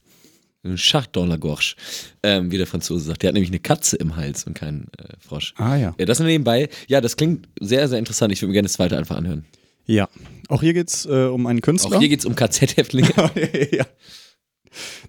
ein 0.63 0.75
Chat 0.75 1.15
dans 1.15 1.27
la 1.27 1.37
gorge, 1.37 1.75
ähm, 2.23 2.51
wie 2.51 2.57
der 2.57 2.67
Franzose 2.67 3.05
sagt. 3.05 3.23
Der 3.23 3.29
hat 3.29 3.33
nämlich 3.33 3.51
eine 3.51 3.59
Katze 3.59 3.95
im 3.97 4.15
Hals 4.15 4.43
und 4.45 4.53
keinen 4.53 4.87
äh, 4.97 5.13
Frosch. 5.19 5.53
Ah 5.57 5.75
ja. 5.75 5.95
Ja, 5.99 6.05
das 6.05 6.19
nebenbei. 6.19 6.69
Ja, 6.87 7.01
das 7.01 7.17
klingt 7.17 7.47
sehr, 7.59 7.87
sehr 7.87 7.99
interessant. 7.99 8.31
Ich 8.33 8.41
würde 8.41 8.49
mir 8.49 8.53
gerne 8.53 8.67
das 8.67 8.73
zweite 8.73 8.97
einfach 8.97 9.17
anhören. 9.17 9.45
Ja. 9.85 10.07
Auch 10.47 10.61
hier 10.61 10.73
geht 10.73 10.89
es 10.89 11.05
äh, 11.05 11.25
um 11.25 11.47
einen 11.47 11.61
Künstler. 11.61 11.97
Auch 11.97 11.99
hier 11.99 12.09
geht 12.09 12.19
es 12.19 12.25
um 12.25 12.35
KZ-Häftlinge. 12.35 13.09
ja. 13.71 13.85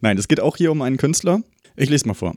Nein, 0.01 0.19
es 0.19 0.29
geht 0.29 0.41
auch 0.41 0.57
hier 0.57 0.73
um 0.73 0.83
einen 0.83 0.97
Künstler. 0.97 1.43
Ich 1.77 1.91
lese 1.91 2.07
mal 2.07 2.15
vor. 2.15 2.35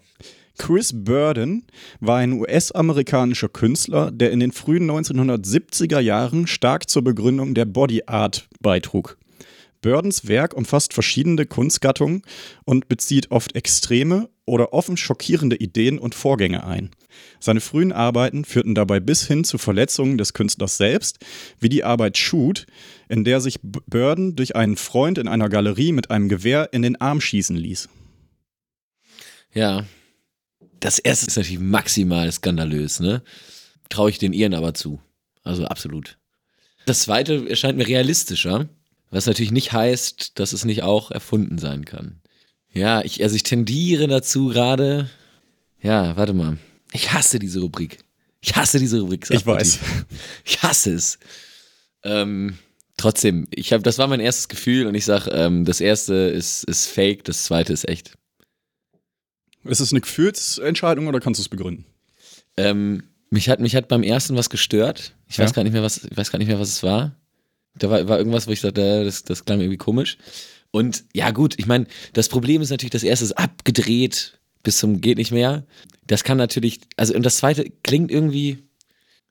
Chris 0.57 0.91
Burden 0.93 1.65
war 1.99 2.17
ein 2.17 2.33
US-amerikanischer 2.33 3.49
Künstler, 3.49 4.11
der 4.11 4.31
in 4.31 4.39
den 4.39 4.51
frühen 4.51 4.89
1970er 4.89 5.99
Jahren 5.99 6.47
stark 6.47 6.89
zur 6.89 7.03
Begründung 7.03 7.53
der 7.53 7.65
Body 7.65 8.03
Art 8.05 8.47
beitrug. 8.61 9.17
Burdens 9.81 10.27
Werk 10.27 10.55
umfasst 10.55 10.93
verschiedene 10.93 11.45
Kunstgattungen 11.45 12.23
und 12.63 12.87
bezieht 12.87 13.31
oft 13.31 13.55
extreme 13.55 14.29
oder 14.45 14.73
offen 14.73 14.97
schockierende 14.97 15.57
Ideen 15.57 15.99
und 15.99 16.15
Vorgänge 16.15 16.65
ein. 16.65 16.89
Seine 17.39 17.61
frühen 17.61 17.91
Arbeiten 17.91 18.45
führten 18.45 18.75
dabei 18.75 18.99
bis 18.99 19.27
hin 19.27 19.43
zu 19.43 19.57
Verletzungen 19.57 20.17
des 20.17 20.33
Künstlers 20.33 20.77
selbst, 20.77 21.19
wie 21.59 21.69
die 21.69 21.83
Arbeit 21.83 22.17
Shoot, 22.17 22.65
in 23.09 23.23
der 23.23 23.41
sich 23.41 23.59
Burden 23.61 24.35
durch 24.35 24.55
einen 24.55 24.77
Freund 24.77 25.17
in 25.17 25.27
einer 25.27 25.49
Galerie 25.49 25.91
mit 25.91 26.11
einem 26.11 26.29
Gewehr 26.29 26.69
in 26.71 26.81
den 26.81 26.99
Arm 26.99 27.21
schießen 27.21 27.55
ließ. 27.55 27.89
Ja. 29.53 29.85
Das 30.79 30.99
erste 30.99 31.27
ist 31.27 31.37
natürlich 31.37 31.59
maximal 31.59 32.31
skandalös, 32.31 32.99
ne? 32.99 33.23
Traue 33.89 34.09
ich 34.09 34.19
den 34.19 34.33
Iren 34.33 34.53
aber 34.53 34.73
zu. 34.73 35.01
Also 35.43 35.65
absolut. 35.65 36.17
Das 36.85 37.01
zweite 37.01 37.49
erscheint 37.49 37.77
mir 37.77 37.87
realistischer, 37.87 38.69
was 39.09 39.25
natürlich 39.25 39.51
nicht 39.51 39.71
heißt, 39.71 40.37
dass 40.39 40.53
es 40.53 40.65
nicht 40.65 40.83
auch 40.83 41.11
erfunden 41.11 41.57
sein 41.57 41.85
kann. 41.85 42.21
Ja, 42.71 43.01
ich, 43.03 43.23
also 43.23 43.35
ich 43.35 43.43
tendiere 43.43 44.07
dazu 44.07 44.47
gerade. 44.49 45.09
Ja, 45.81 46.17
warte 46.17 46.33
mal. 46.33 46.57
Ich 46.95 47.11
hasse 47.13 47.39
diese 47.39 47.59
Rubrik. 47.59 47.99
Ich 48.41 48.55
hasse 48.55 48.79
diese 48.79 48.99
Rubrik. 49.01 49.27
Ich 49.29 49.45
weiß. 49.45 49.79
Ich 50.45 50.61
hasse 50.63 50.93
es. 50.93 51.19
Ähm, 52.03 52.57
trotzdem, 52.97 53.47
ich 53.51 53.73
habe, 53.73 53.83
das 53.83 53.97
war 53.97 54.07
mein 54.07 54.19
erstes 54.19 54.47
Gefühl 54.47 54.85
und 54.87 54.95
ich 54.95 55.05
sag, 55.05 55.27
ähm, 55.31 55.65
das 55.65 55.81
erste 55.81 56.13
ist, 56.13 56.63
ist 56.63 56.85
fake, 56.87 57.23
das 57.23 57.43
zweite 57.43 57.73
ist 57.73 57.87
echt. 57.89 58.13
Ist 59.63 59.79
es 59.79 59.91
eine 59.91 60.01
Gefühlsentscheidung 60.01 61.07
oder 61.07 61.19
kannst 61.19 61.39
du 61.39 61.41
es 61.41 61.49
begründen? 61.49 61.85
Ähm, 62.57 63.03
mich 63.31 63.49
hat, 63.49 63.59
mich 63.59 63.75
hat 63.75 63.87
beim 63.87 64.03
ersten 64.03 64.37
was 64.37 64.49
gestört. 64.51 65.15
Ich 65.27 65.39
weiß 65.39 65.49
Ja. 65.49 65.55
gar 65.55 65.63
nicht 65.63 65.73
mehr, 65.73 65.81
was, 65.83 66.03
ich 66.03 66.15
weiß 66.15 66.31
gar 66.31 66.37
nicht 66.39 66.47
mehr, 66.47 66.59
was 66.59 66.69
es 66.69 66.83
war. 66.83 67.15
Da 67.77 67.89
war, 67.89 68.07
war 68.07 68.17
irgendwas, 68.19 68.47
wo 68.47 68.51
ich 68.51 68.61
sagte, 68.61 68.81
äh, 68.81 69.03
das, 69.03 69.23
das 69.23 69.43
klang 69.43 69.59
irgendwie 69.59 69.77
komisch. 69.77 70.17
Und 70.71 71.03
ja, 71.13 71.31
gut, 71.31 71.55
ich 71.57 71.65
meine, 71.65 71.87
das 72.13 72.29
Problem 72.29 72.61
ist 72.61 72.69
natürlich, 72.69 72.91
das 72.91 73.03
erste 73.03 73.25
ist 73.25 73.31
abgedreht 73.37 74.39
bis 74.65 74.77
zum 74.79 74.99
geht 74.99 75.17
nicht 75.17 75.31
mehr. 75.31 75.65
Das 76.05 76.25
kann 76.25 76.37
natürlich, 76.37 76.81
also 76.97 77.13
und 77.13 77.23
das 77.23 77.37
zweite 77.37 77.71
klingt 77.83 78.11
irgendwie, 78.11 78.67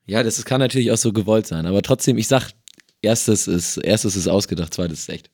ja, 0.07 0.23
das 0.23 0.43
kann 0.45 0.59
natürlich 0.59 0.91
auch 0.91 0.97
so 0.97 1.13
gewollt 1.13 1.45
sein, 1.45 1.67
aber 1.67 1.83
trotzdem, 1.83 2.17
ich 2.17 2.27
sag, 2.27 2.51
erstes 3.03 3.47
ist, 3.47 3.77
erstes 3.77 4.15
ist 4.15 4.27
ausgedacht, 4.27 4.73
zweites 4.73 5.01
ist 5.01 5.09
echt. 5.09 5.29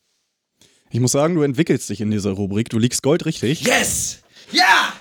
Ich 0.89 0.99
muss 0.99 1.13
sagen, 1.13 1.35
du 1.35 1.41
entwickelst 1.43 1.89
dich 1.89 2.01
in 2.01 2.11
dieser 2.11 2.31
Rubrik. 2.31 2.69
Du 2.69 2.77
liegst 2.77 3.01
goldrichtig. 3.01 3.61
Yes! 3.61 4.19
Ja! 4.51 4.91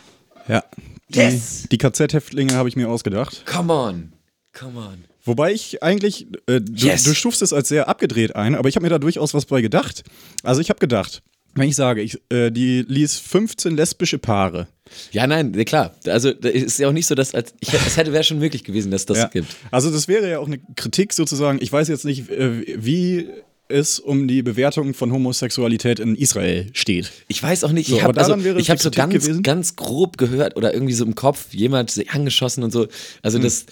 Ja. 0.47 0.63
Die, 1.09 1.19
Yes! 1.19 1.67
die 1.73 1.79
KZ-Häftlinge 1.79 2.55
habe 2.55 2.69
ich 2.69 2.77
mir 2.77 2.89
ausgedacht. 2.89 3.45
Come 3.45 3.73
on! 3.73 4.13
Come 4.57 4.79
on. 4.79 5.05
Wobei 5.25 5.53
ich 5.53 5.83
eigentlich, 5.83 6.29
äh, 6.47 6.61
du, 6.61 6.73
Yes. 6.87 7.03
du 7.03 7.13
stufst 7.15 7.43
es 7.43 7.53
als 7.53 7.69
sehr 7.69 7.89
abgedreht 7.89 8.37
ein, 8.37 8.55
aber 8.55 8.69
ich 8.69 8.77
habe 8.77 8.85
mir 8.85 8.91
da 8.91 8.99
durchaus 9.01 9.35
was 9.35 9.47
bei 9.47 9.61
gedacht. 9.63 10.05
Also 10.45 10.61
ich 10.61 10.71
habe 10.71 10.79
gedacht, 10.79 11.23
wenn 11.55 11.69
ich 11.69 11.77
sage, 11.77 12.01
ich, 12.03 12.19
äh, 12.31 12.51
die 12.51 12.85
ließ 12.87 13.17
15 13.19 13.77
lesbische 13.77 14.19
Paare. 14.19 14.69
Ja, 15.13 15.27
nein, 15.27 15.53
klar. 15.65 15.95
Also 16.07 16.31
es 16.31 16.63
ist 16.63 16.79
ja 16.79 16.89
auch 16.89 16.93
nicht 16.93 17.07
so, 17.07 17.15
dass 17.15 17.35
als 17.35 17.55
ich, 17.61 17.73
es 17.73 17.97
hätte 17.97 18.13
wäre 18.13 18.25
schon 18.25 18.39
möglich 18.39 18.65
gewesen, 18.65 18.91
dass 18.91 19.07
das 19.07 19.19
Ja. 19.19 19.27
gibt. 19.29 19.55
Also 19.71 19.91
das 19.91 20.09
wäre 20.09 20.29
ja 20.31 20.39
auch 20.39 20.47
eine 20.47 20.59
Kritik 20.77 21.13
sozusagen. 21.13 21.59
Ich 21.63 21.73
weiß 21.73 21.89
jetzt 21.89 22.05
nicht, 22.05 22.29
äh, 22.31 22.65
wie 22.85 23.29
es 23.69 24.01
um 24.01 24.27
die 24.27 24.43
Bewertung 24.43 24.95
von 24.95 25.13
Homosexualität 25.13 26.01
in 26.01 26.17
Israel 26.17 26.67
steht. 26.73 27.13
Ich 27.29 27.41
weiß 27.41 27.63
auch 27.63 27.71
nicht, 27.71 27.89
So, 27.89 27.97
ich 27.97 28.03
habe 28.03 28.19
also, 28.19 28.35
ich 28.37 28.69
eine 28.71 28.79
so 28.81 28.91
ganz, 28.91 29.13
gewesen? 29.15 29.43
ganz 29.45 29.77
grob 29.77 30.19
gehört 30.19 30.57
oder 30.57 30.75
irgendwie 30.75 30.93
so 30.95 31.05
im 31.05 31.15
Kopf 31.15 31.53
jemand 31.55 31.95
angeschossen 32.09 32.65
und 32.65 32.73
so. 32.73 32.89
Also 33.23 33.39
das, 33.39 33.67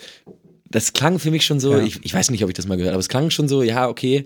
das 0.70 0.92
klang 0.92 1.18
für 1.18 1.32
mich 1.32 1.44
schon 1.44 1.58
so, 1.58 1.72
Hm. 1.72 1.80
Ja. 1.80 1.86
ich, 1.86 1.98
ich 2.04 2.14
weiß 2.14 2.30
nicht, 2.30 2.44
ob 2.44 2.50
ich 2.50 2.54
das 2.54 2.66
mal 2.68 2.76
gehört 2.76 2.90
habe, 2.90 2.94
aber 2.94 3.00
es 3.00 3.08
klang 3.08 3.30
schon 3.30 3.48
so, 3.48 3.62
ja, 3.64 3.88
okay, 3.88 4.24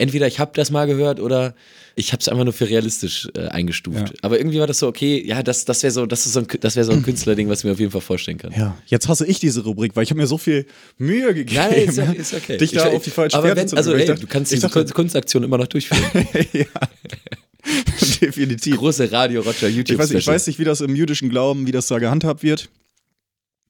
entweder 0.00 0.26
ich 0.26 0.38
habe 0.40 0.50
das 0.54 0.70
mal 0.70 0.86
gehört 0.86 1.20
oder 1.20 1.54
ich 1.96 2.12
habe 2.12 2.20
es 2.20 2.28
einfach 2.28 2.44
nur 2.44 2.52
für 2.52 2.68
realistisch 2.68 3.28
äh, 3.36 3.48
eingestuft. 3.48 3.98
Ja. 3.98 4.06
Aber 4.22 4.38
irgendwie 4.38 4.58
war 4.58 4.66
das 4.66 4.78
so, 4.78 4.86
okay, 4.88 5.22
ja, 5.26 5.42
das, 5.42 5.64
das 5.64 5.82
wäre 5.82 5.90
so, 5.92 6.06
das 6.06 6.24
ist 6.26 6.32
so 6.32 6.40
ein, 6.40 6.46
das 6.60 6.76
wäre 6.76 6.84
so 6.86 6.92
ein 6.92 7.02
Künstlerding, 7.04 7.48
was 7.48 7.60
ich 7.60 7.64
mir 7.66 7.72
auf 7.72 7.78
jeden 7.80 7.92
Fall 7.92 8.00
vorstellen 8.00 8.38
kann. 8.38 8.52
Ja, 8.56 8.76
jetzt 8.86 9.08
hasse 9.08 9.26
ich 9.26 9.38
diese 9.38 9.62
Rubrik, 9.64 9.94
weil 9.96 10.04
ich 10.04 10.10
habe 10.10 10.20
mir 10.20 10.26
so 10.26 10.38
viel 10.38 10.66
Mühe 10.98 11.34
gegeben, 11.34 11.60
Nein, 11.60 11.72
ist, 11.88 11.98
ist 11.98 12.34
okay. 12.34 12.56
dich 12.56 12.72
da 12.72 12.88
Ich- 12.88 12.94
auf 12.94 13.02
die 13.04 13.10
falsche 13.10 13.36
aber 13.36 13.54
wenn, 13.54 13.68
zu 13.68 13.76
Also, 13.76 13.90
bringen. 13.90 14.00
ey, 14.02 14.06
dachte- 14.08 14.20
du 14.22 14.26
kannst 14.26 14.52
diese 14.52 14.62
dachte- 14.68 14.84
Kun- 14.84 14.92
Kunstaktion 14.94 15.42
immer 15.42 15.58
noch 15.58 15.66
durchführen. 15.68 16.02
ja. 16.52 16.64
Definitiv. 18.20 18.76
Große 18.76 19.10
Radio 19.12 19.42
Roger 19.42 19.68
YouTube 19.68 19.94
Ich 19.96 19.98
weiß, 19.98 20.10
ich 20.12 20.26
weiß 20.26 20.46
nicht, 20.46 20.58
wie 20.58 20.64
das 20.64 20.80
im 20.80 20.94
jüdischen 20.94 21.28
Glauben, 21.28 21.66
wie 21.66 21.72
das 21.72 21.86
da 21.88 21.98
gehandhabt 21.98 22.42
wird. 22.42 22.68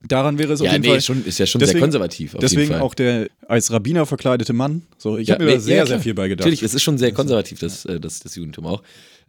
Daran 0.06 0.38
wäre 0.38 0.52
es 0.54 0.60
auf 0.60 0.66
Ja, 0.66 0.72
jeden 0.72 0.82
nee, 0.84 0.88
Fall. 0.90 1.00
schon, 1.02 1.24
ist 1.24 1.38
ja 1.38 1.46
schon 1.46 1.58
Deswegen- 1.58 1.78
sehr 1.78 1.80
konservativ. 1.82 2.34
Auf 2.34 2.40
Deswegen 2.40 2.74
auch 2.76 2.94
der 2.94 3.28
als 3.46 3.70
Rabbiner 3.70 4.06
verkleidete 4.06 4.52
Mann. 4.54 4.82
So, 4.96 5.18
ich 5.18 5.28
Ja, 5.28 5.34
habe 5.34 5.44
mir 5.44 5.50
nee, 5.50 5.56
da 5.56 5.60
sehr, 5.60 5.76
ja, 5.76 5.86
sehr 5.86 6.00
viel 6.00 6.14
bei 6.14 6.28
gedacht. 6.28 6.44
Natürlich, 6.46 6.62
es 6.62 6.72
ist 6.74 6.82
schon 6.82 6.96
sehr 6.98 7.12
konservativ, 7.12 7.58
das, 7.58 7.84
äh, 7.84 8.00
das, 8.00 8.20
das 8.20 8.34
Judentum 8.34 8.64
auch. 8.66 8.82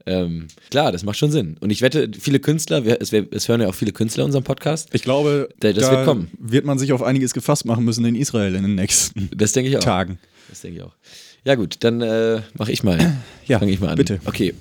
Ähm, 0.06 0.48
klar, 0.72 0.92
das 0.92 1.04
macht 1.04 1.18
schon 1.18 1.30
Sinn. 1.32 1.58
Und 1.60 1.70
ich 1.70 1.82
wette, 1.82 2.10
viele 2.20 2.40
Künstler, 2.40 2.86
wir, 2.86 3.00
es, 3.02 3.12
es 3.14 3.48
hören 3.50 3.62
ja 3.62 3.68
auch 3.68 3.76
viele 3.76 3.92
Künstler 3.92 4.26
unseren 4.26 4.44
Podcast. 4.44 4.90
Ich 4.94 5.04
glaube, 5.04 5.50
Da- 5.60 5.74
das 5.74 5.86
da 5.86 5.92
wird 5.92 6.06
kommen. 6.06 6.32
wird 6.40 6.66
man 6.66 6.80
sich 6.80 6.94
auf 6.94 7.04
einiges 7.04 7.34
gefasst 7.34 7.66
machen 7.66 7.84
müssen 7.86 8.04
in 8.06 8.16
Israel 8.16 8.56
in 8.56 8.64
den 8.64 8.76
nächsten 8.76 9.30
Das 9.36 9.52
denke 9.52 9.70
ich 9.70 9.78
auch. 9.78 9.82
Tagen. 9.84 10.18
Das 10.50 10.62
denke 10.62 10.78
ich 10.78 10.84
auch. 10.84 10.96
Ja, 11.44 11.56
gut, 11.56 11.78
dann 11.82 12.02
äh, 12.02 12.42
mache 12.58 12.72
ich 12.72 12.84
mal. 12.84 13.18
Ja, 13.46 13.60
Fange 13.60 13.72
ich 13.74 13.80
mal 13.80 13.90
an. 13.90 13.96
bitte. 13.98 14.20
Okay. 14.26 14.54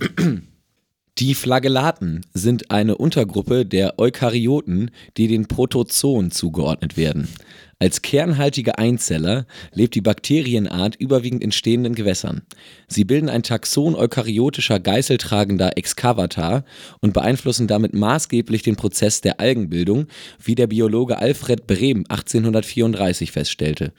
Die 1.18 1.34
Flagellaten 1.34 2.24
sind 2.32 2.70
eine 2.70 2.96
Untergruppe 2.96 3.66
der 3.66 3.98
Eukaryoten, 3.98 4.90
die 5.16 5.28
den 5.28 5.48
Protozoen 5.48 6.30
zugeordnet 6.30 6.96
werden. 6.96 7.28
Als 7.78 8.02
kernhaltige 8.02 8.78
Einzeller 8.78 9.46
lebt 9.72 9.94
die 9.94 10.00
Bakterienart 10.00 10.96
überwiegend 10.96 11.42
in 11.42 11.50
stehenden 11.52 11.94
Gewässern. 11.94 12.42
Sie 12.88 13.04
bilden 13.04 13.28
ein 13.28 13.42
Taxon 13.42 13.94
eukaryotischer 13.94 14.80
geißeltragender 14.80 15.76
Excavata 15.76 16.64
und 17.00 17.12
beeinflussen 17.12 17.66
damit 17.66 17.94
maßgeblich 17.94 18.62
den 18.62 18.76
Prozess 18.76 19.22
der 19.22 19.40
Algenbildung, 19.40 20.06
wie 20.42 20.54
der 20.54 20.66
Biologe 20.66 21.18
Alfred 21.18 21.66
Brehm 21.66 22.04
1834 22.08 23.32
feststellte. 23.32 23.92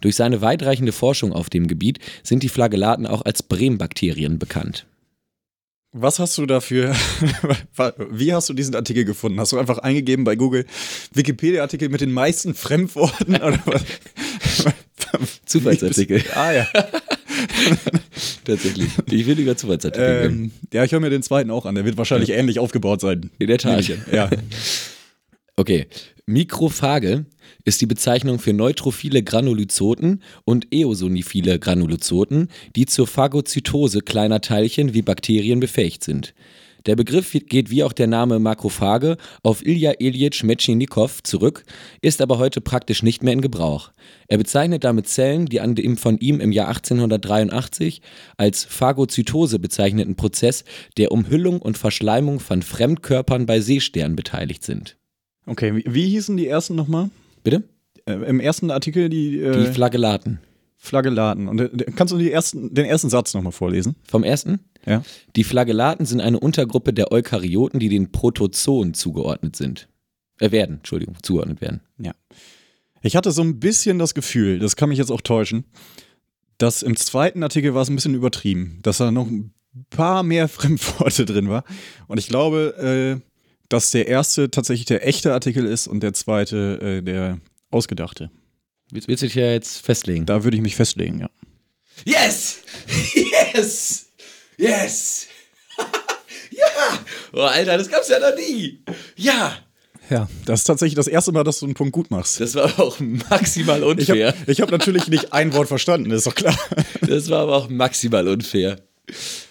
Durch 0.00 0.16
seine 0.16 0.40
weitreichende 0.40 0.92
Forschung 0.92 1.32
auf 1.32 1.48
dem 1.48 1.68
Gebiet 1.68 1.98
sind 2.22 2.42
die 2.42 2.48
Flagellaten 2.48 3.06
auch 3.06 3.22
als 3.22 3.42
Brehm-Bakterien 3.42 4.38
bekannt. 4.38 4.86
Was 5.98 6.18
hast 6.18 6.36
du 6.36 6.44
dafür, 6.44 6.94
wie 8.10 8.34
hast 8.34 8.50
du 8.50 8.52
diesen 8.52 8.74
Artikel 8.74 9.06
gefunden? 9.06 9.40
Hast 9.40 9.52
du 9.52 9.58
einfach 9.58 9.78
eingegeben 9.78 10.26
bei 10.26 10.36
Google 10.36 10.66
Wikipedia-Artikel 11.14 11.88
mit 11.88 12.02
den 12.02 12.12
meisten 12.12 12.54
Fremdworten 12.54 13.34
oder 13.36 13.58
was? 13.64 13.82
Zufallsartikel. 15.46 16.22
ah 16.34 16.52
ja. 16.52 16.66
Tatsächlich. 18.44 18.90
Ich 19.10 19.26
will 19.26 19.38
über 19.38 19.56
Zufallsartikel 19.56 20.06
reden. 20.06 20.44
Ähm, 20.44 20.50
ja, 20.70 20.84
ich 20.84 20.92
höre 20.92 21.00
mir 21.00 21.08
den 21.08 21.22
zweiten 21.22 21.50
auch 21.50 21.64
an. 21.64 21.74
Der 21.74 21.86
wird 21.86 21.96
wahrscheinlich 21.96 22.28
ähnlich 22.28 22.58
aufgebaut 22.58 23.00
sein. 23.00 23.30
In 23.38 23.46
der 23.46 23.56
Tat. 23.56 23.90
Ja. 24.12 24.28
Okay. 25.56 25.86
Mikrophage 26.26 27.24
ist 27.66 27.80
die 27.82 27.86
Bezeichnung 27.86 28.38
für 28.38 28.54
neutrophile 28.54 29.22
Granulozyten 29.22 30.22
und 30.44 30.72
eosinophile 30.72 31.58
Granulozyten, 31.58 32.48
die 32.76 32.86
zur 32.86 33.06
Phagozytose 33.06 34.00
kleiner 34.00 34.40
Teilchen 34.40 34.94
wie 34.94 35.02
Bakterien 35.02 35.60
befähigt 35.60 36.04
sind. 36.04 36.32
Der 36.86 36.94
Begriff 36.94 37.32
geht 37.32 37.70
wie 37.70 37.82
auch 37.82 37.92
der 37.92 38.06
Name 38.06 38.38
Makrophage 38.38 39.16
auf 39.42 39.66
Ilja 39.66 39.94
Ilyich 39.98 40.44
Metchnikow 40.44 41.20
zurück, 41.24 41.64
ist 42.00 42.22
aber 42.22 42.38
heute 42.38 42.60
praktisch 42.60 43.02
nicht 43.02 43.24
mehr 43.24 43.32
in 43.32 43.40
Gebrauch. 43.40 43.90
Er 44.28 44.38
bezeichnet 44.38 44.84
damit 44.84 45.08
Zellen, 45.08 45.46
die 45.46 45.60
an 45.60 45.74
dem 45.74 45.96
von 45.96 46.16
ihm 46.18 46.38
im 46.38 46.52
Jahr 46.52 46.68
1883 46.68 48.02
als 48.36 48.62
Phagozytose 48.62 49.58
bezeichneten 49.58 50.14
Prozess 50.14 50.62
der 50.96 51.10
Umhüllung 51.10 51.60
und 51.60 51.76
Verschleimung 51.76 52.38
von 52.38 52.62
Fremdkörpern 52.62 53.46
bei 53.46 53.60
Seesternen 53.60 54.14
beteiligt 54.14 54.62
sind. 54.62 54.96
Okay, 55.46 55.82
wie 55.84 56.08
hießen 56.08 56.36
die 56.36 56.46
ersten 56.46 56.76
nochmal? 56.76 57.10
Bitte? 57.46 57.62
Äh, 58.06 58.14
Im 58.28 58.40
ersten 58.40 58.72
Artikel 58.72 59.08
die, 59.08 59.38
äh, 59.38 59.66
Die 59.66 59.72
Flagellaten. 59.72 60.40
Flagellaten. 60.78 61.46
Und 61.46 61.60
äh, 61.60 61.86
kannst 61.94 62.12
du 62.12 62.18
ersten, 62.18 62.74
den 62.74 62.86
ersten 62.86 63.08
Satz 63.08 63.34
nochmal 63.34 63.52
vorlesen? 63.52 63.94
Vom 64.02 64.24
ersten? 64.24 64.58
Ja. 64.84 65.04
Die 65.36 65.44
Flagellaten 65.44 66.06
sind 66.06 66.20
eine 66.20 66.40
Untergruppe 66.40 66.92
der 66.92 67.12
Eukaryoten, 67.12 67.78
die 67.78 67.88
den 67.88 68.10
Protozoen 68.10 68.94
zugeordnet 68.94 69.54
sind. 69.54 69.88
Äh, 70.40 70.50
werden, 70.50 70.78
Entschuldigung, 70.78 71.14
zugeordnet 71.22 71.60
werden. 71.60 71.82
Ja. 71.98 72.14
Ich 73.00 73.14
hatte 73.14 73.30
so 73.30 73.42
ein 73.42 73.60
bisschen 73.60 74.00
das 74.00 74.14
Gefühl, 74.14 74.58
das 74.58 74.74
kann 74.74 74.88
mich 74.88 74.98
jetzt 74.98 75.12
auch 75.12 75.20
täuschen, 75.20 75.66
dass 76.58 76.82
im 76.82 76.96
zweiten 76.96 77.44
Artikel 77.44 77.74
war 77.74 77.82
es 77.82 77.90
ein 77.90 77.94
bisschen 77.94 78.16
übertrieben, 78.16 78.80
dass 78.82 78.98
da 78.98 79.12
noch 79.12 79.28
ein 79.28 79.54
paar 79.90 80.24
mehr 80.24 80.48
Fremdworte 80.48 81.24
drin 81.24 81.48
war. 81.48 81.62
Und 82.08 82.18
ich 82.18 82.26
glaube, 82.26 83.20
äh, 83.22 83.35
dass 83.68 83.90
der 83.90 84.06
erste 84.08 84.50
tatsächlich 84.50 84.86
der 84.86 85.06
echte 85.06 85.32
Artikel 85.32 85.66
ist 85.66 85.86
und 85.88 86.00
der 86.02 86.12
zweite 86.14 86.78
äh, 86.80 87.02
der 87.02 87.38
ausgedachte. 87.70 88.30
Willst, 88.90 89.08
willst 89.08 89.22
du 89.22 89.26
dich 89.26 89.34
ja 89.34 89.50
jetzt 89.52 89.84
festlegen? 89.84 90.26
Da 90.26 90.44
würde 90.44 90.56
ich 90.56 90.62
mich 90.62 90.76
festlegen, 90.76 91.20
ja. 91.20 91.30
Yes! 92.04 92.58
Yes! 93.54 94.06
Yes! 94.58 95.26
ja! 96.50 96.98
Oh, 97.32 97.40
Alter, 97.40 97.78
das 97.78 97.88
gab's 97.88 98.08
ja 98.08 98.18
noch 98.18 98.34
nie! 98.36 98.82
Ja, 99.16 99.56
Ja, 100.10 100.28
das 100.44 100.60
ist 100.60 100.64
tatsächlich 100.66 100.94
das 100.94 101.08
erste 101.08 101.32
Mal, 101.32 101.42
dass 101.44 101.58
du 101.58 101.66
einen 101.66 101.74
Punkt 101.74 101.92
gut 101.92 102.10
machst. 102.10 102.40
das 102.40 102.54
war 102.54 102.64
aber 102.64 102.84
auch 102.84 103.00
maximal 103.00 103.78
Ich 103.98 104.08
habe 104.10 104.22
unfair. 104.22 104.34
ich 104.46 104.60
hab 104.60 104.70
natürlich 104.70 105.08
nicht 105.08 105.32
ein 105.32 105.52
Wort 105.52 105.68
verstanden, 105.68 106.10
ist 106.10 106.26
doch 106.26 106.34
klar. 106.34 106.56
Das 107.00 107.28
war 107.28 107.40
aber 107.40 107.56
auch 107.56 107.68
maximal 107.68 108.28
unfair. 108.28 108.76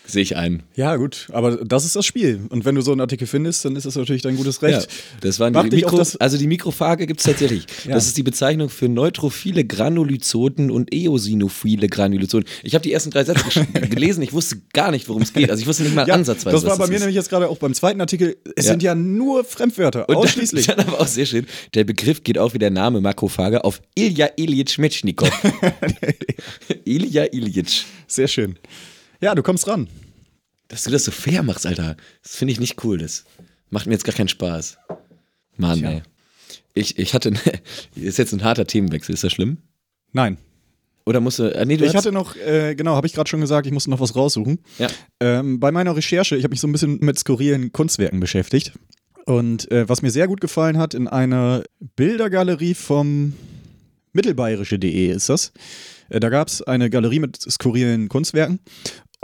Sehe 0.08 0.22
ich 0.22 0.36
ein. 0.36 0.64
Ja, 0.76 0.96
gut, 0.98 1.28
aber 1.32 1.58
das 1.66 1.84
ist 1.86 1.96
das 1.96 2.06
Spiel. 2.06 2.42
Und 2.50 2.64
wenn 2.66 2.76
du 2.76 2.82
so 2.82 2.92
einen 2.92 3.02
Artikel 3.02 3.28
findest, 3.28 3.66
dann 3.66 3.76
ist 3.76 3.86
das 3.86 3.96
natürlich 3.96 4.22
dein 4.22 4.36
gutes 4.38 4.60
Ja, 4.62 4.68
Recht. 4.70 4.88
das 5.22 5.40
waren 5.40 5.54
die 5.70 5.76
Mikro, 5.78 5.98
das- 5.98 6.16
also 6.18 6.38
die 6.38 6.48
Mikrophage 6.48 7.08
gibt 7.08 7.20
es 7.22 7.26
tatsächlich. 7.26 7.66
Ja. 7.86 7.94
Das 7.96 8.06
ist 8.08 8.16
die 8.18 8.24
Bezeichnung 8.24 8.70
für 8.70 8.88
neutrophile 8.88 9.66
Granulozyten 9.66 10.70
und 10.72 10.94
eosinophile 10.94 11.88
Granulozyten. 11.88 12.46
Ich 12.64 12.76
habe 12.76 12.84
die 12.84 12.92
ersten 12.94 13.10
drei 13.12 13.24
Sätze 13.24 13.44
gelesen, 13.90 14.22
ich 14.22 14.34
wusste 14.34 14.58
gar 14.74 14.92
nicht, 14.92 15.10
worum 15.10 15.22
es 15.24 15.34
geht. 15.34 15.50
Also 15.50 15.62
ich 15.62 15.68
wusste 15.68 15.84
nicht 15.84 15.96
mal 15.96 16.08
Ja, 16.08 16.14
ansatzweise, 16.14 16.56
das 16.56 16.66
war 16.66 16.78
bei 16.78 16.88
mir 16.88 16.96
ist. 16.96 17.00
nämlich 17.02 17.16
jetzt 17.16 17.30
gerade 17.30 17.50
auch 17.50 17.58
beim 17.58 17.74
zweiten 17.74 18.00
Artikel. 18.02 18.38
Es 18.56 18.66
Ja. 18.66 18.72
sind 18.72 18.84
ja 18.84 18.94
nur 18.96 19.44
Fremdwörter, 19.44 20.08
Und 20.08 20.16
ausschließlich. 20.18 20.68
Dann, 20.68 20.78
dann 20.78 20.88
aber 20.90 21.02
auch 21.02 21.08
sehr 21.08 21.26
schön. 21.26 21.46
Der 21.74 21.84
Begriff 21.84 22.24
geht 22.24 22.38
auch 22.38 22.54
wie 22.54 22.60
der 22.60 22.70
Name 22.72 23.02
Makrophage 23.02 23.64
auf 23.64 23.82
Ilja 23.96 24.30
Ilyich 24.38 24.78
Metschnikow. 24.78 25.30
Ilja 26.86 27.26
Ilyich. 27.32 27.86
Sehr 28.08 28.28
schön. 28.28 28.58
Ja, 29.26 29.34
du 29.34 29.42
kommst 29.42 29.68
ran. 29.68 29.88
Dass 30.68 30.84
du 30.84 30.92
das 30.92 31.04
so 31.04 31.10
fair 31.10 31.42
machst, 31.42 31.66
Alter. 31.66 31.98
Das 32.22 32.36
finde 32.36 32.52
ich 32.52 32.60
nicht 32.60 32.84
cool. 32.84 33.00
Das 33.00 33.26
macht 33.72 33.88
mir 33.88 33.94
jetzt 33.94 34.06
gar 34.06 34.14
keinen 34.14 34.28
Spaß. 34.28 34.78
Mann, 35.58 35.80
Tja. 35.80 35.90
ey. 35.90 36.04
Ich, 36.76 37.00
ich 37.00 37.16
hatte, 37.16 37.34
ist 37.96 38.20
jetzt 38.20 38.34
ein 38.34 38.44
harter 38.44 38.68
Themenwechsel. 38.68 39.16
Ist 39.16 39.24
das 39.24 39.34
schlimm? 39.34 39.58
Nein. 40.14 40.38
Oder 41.08 41.22
musst 41.22 41.40
du, 41.40 41.60
ah, 41.60 41.66
nee, 41.66 41.76
du 41.76 41.86
Ich 41.86 41.96
hatte 41.96 42.12
noch, 42.12 42.36
äh, 42.36 42.76
genau, 42.76 42.96
habe 42.96 43.08
ich 43.08 43.14
gerade 43.14 43.28
schon 43.28 43.42
gesagt, 43.42 43.66
ich 43.66 43.74
musste 43.74 43.90
noch 43.90 44.00
was 44.00 44.16
raussuchen. 44.16 44.60
Ja. 44.78 44.90
Ähm, 45.20 45.60
bei 45.60 45.72
meiner 45.72 45.96
Recherche, 45.96 46.36
ich 46.36 46.44
habe 46.44 46.52
mich 46.52 46.62
so 46.62 46.68
ein 46.68 46.72
bisschen 46.72 47.00
mit 47.00 47.18
skurrilen 47.18 47.72
Kunstwerken 47.72 48.20
beschäftigt. 48.20 48.74
Und 49.26 49.72
äh, 49.72 49.90
was 49.90 50.04
mir 50.04 50.12
sehr 50.12 50.28
gut 50.28 50.40
gefallen 50.40 50.78
hat, 50.78 50.94
in 50.94 51.08
einer 51.08 51.64
Bildergalerie 51.96 52.76
vom 52.76 53.34
mittelbayerische.de 54.14 55.08
ist 55.08 55.30
das. 55.30 55.52
Äh, 56.10 56.20
da 56.20 56.30
gab 56.30 56.48
es 56.48 56.62
eine 56.62 56.90
Galerie 56.90 57.20
mit 57.20 57.40
skurrilen 57.40 58.10
Kunstwerken. 58.10 58.60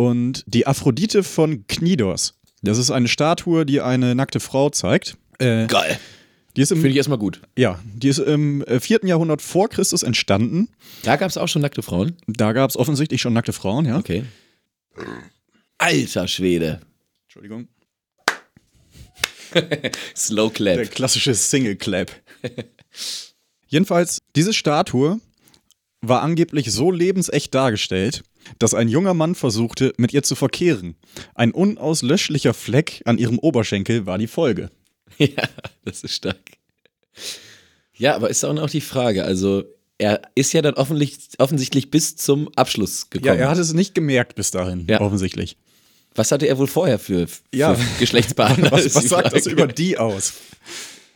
Und 0.09 0.43
die 0.47 0.65
Aphrodite 0.65 1.23
von 1.23 1.67
Knidos. 1.67 2.39
Das 2.63 2.77
ist 2.77 2.89
eine 2.91 3.07
Statue, 3.07 3.65
die 3.65 3.81
eine 3.81 4.15
nackte 4.15 4.39
Frau 4.39 4.69
zeigt. 4.69 5.17
Äh, 5.39 5.67
Geil. 5.67 5.99
die 6.55 6.61
ist 6.61 6.71
im, 6.71 6.77
Finde 6.77 6.89
ich 6.89 6.97
erstmal 6.97 7.17
gut. 7.19 7.41
ja, 7.57 7.79
die 7.93 8.07
ist 8.07 8.17
im 8.19 8.63
äh, 8.65 8.79
4. 8.79 9.01
Jahrhundert 9.03 9.41
vor 9.41 9.69
Christus 9.69 10.03
entstanden. 10.03 10.69
Da 11.03 11.15
gab 11.17 11.29
es 11.29 11.37
auch 11.37 11.47
schon 11.47 11.61
nackte 11.61 11.81
Frauen. 11.83 12.17
Da 12.27 12.53
gab 12.53 12.69
es 12.69 12.77
offensichtlich 12.77 13.21
schon 13.21 13.33
nackte 13.33 13.53
Frauen, 13.53 13.85
ja. 13.85 13.97
Okay. 13.97 14.25
Alter 15.77 16.27
Schwede. 16.27 16.81
Entschuldigung. 17.25 17.67
Slow 20.15 20.49
Der 20.49 20.75
Clap. 20.77 20.91
klassische 20.91 21.33
Single 21.35 21.75
Clap. 21.75 22.11
Jedenfalls, 23.67 24.19
diese 24.35 24.53
Statue 24.53 25.19
war 26.01 26.21
angeblich 26.21 26.71
so 26.71 26.91
lebensecht 26.91 27.53
dargestellt, 27.53 28.23
dass 28.60 28.73
ein 28.73 28.88
junger 28.88 29.13
Mann 29.13 29.36
versuchte, 29.36 29.93
mit 29.97 30.13
ihr 30.13 30.23
zu 30.23 30.36
verkehren. 30.36 30.95
Ein 31.36 31.51
unauslöschlicher 31.51 32.54
Fleck 32.54 33.01
an 33.06 33.17
ihrem 33.17 33.39
Oberschenkel 33.39 34.06
war 34.06 34.17
die 34.17 34.27
Folge. 34.27 34.69
Ja, 35.17 35.43
das 35.86 36.04
ist 36.04 36.15
stark. 36.15 36.38
Ja, 37.93 38.15
aber 38.15 38.30
ist 38.30 38.43
auch 38.43 38.54
noch 38.54 38.69
die 38.69 38.82
Frage. 38.82 39.23
Also, 39.23 39.63
er 39.97 40.21
ist 40.36 40.54
ja 40.54 40.62
dann 40.62 40.73
offensichtlich, 40.75 41.91
bis 41.91 42.15
zum 42.15 42.49
Abschluss 42.56 43.01
Ja, 43.13 43.19
gekommen. 43.19 43.39
er 43.39 43.49
hat 43.49 43.58
es 43.58 43.73
nicht 43.73 43.93
gemerkt 43.93 44.36
bis 44.36 44.51
dahin, 44.51 44.88
Ja. 44.89 44.99
offensichtlich. 45.01 45.58
Was 46.15 46.32
hatte 46.32 46.47
er 46.47 46.58
wohl 46.58 46.67
vorher 46.67 46.97
für, 46.97 47.27
für 47.27 47.41
Ja. 47.54 47.77
Geschlechtspartner? 47.99 48.71
Was, 48.71 48.95
was 48.95 49.04
sagt 49.10 49.34
das 49.34 49.45
über 49.45 49.67
die 49.67 49.97
aus? 49.97 50.34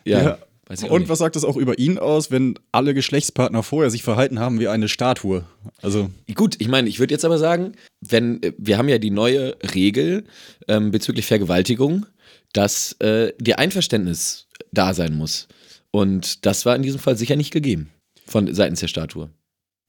Ja, 0.04 0.22
Ja. 0.24 0.38
Und 0.68 1.02
nicht. 1.02 1.10
was 1.10 1.20
sagt 1.20 1.36
das 1.36 1.44
auch 1.46 1.58
über 1.58 1.78
ihn 1.78 2.00
aus, 2.00 2.32
wenn 2.32 2.58
alle 2.72 2.94
Geschlechtspartner 2.94 3.62
vorher 3.62 3.92
sich 3.92 4.02
verhalten 4.02 4.40
haben 4.40 4.60
wie 4.60 4.68
eine 4.68 4.88
Statue? 4.88 5.46
Also, 5.82 6.10
Gut, 6.34 6.56
ich 6.60 6.68
meine, 6.68 6.90
ich 6.90 7.00
würde 7.00 7.14
jetzt 7.14 7.24
aber 7.24 7.38
sagen, 7.38 7.74
wenn 8.02 8.42
äh, 8.42 8.54
wir 8.58 8.78
haben 8.78 8.90
ja 8.90 8.98
die 8.98 9.12
neue 9.12 9.56
Regel 9.76 10.26
ähm, 10.68 10.90
bezüglich 10.90 11.28
Vergewaltigung, 11.28 12.08
dass 12.54 12.94
äh, 12.94 13.34
die 13.40 13.56
Einverständnis 13.56 14.48
da 14.72 14.94
sein 14.94 15.16
muss. 15.16 15.48
Und 15.92 16.46
das 16.46 16.66
war 16.66 16.76
in 16.76 16.82
diesem 16.82 17.00
Fall 17.00 17.18
sicher 17.18 17.36
nicht 17.36 17.52
gegeben 17.52 17.92
von 18.26 18.52
seitens 18.54 18.80
der 18.80 18.88
Statue. 18.88 19.30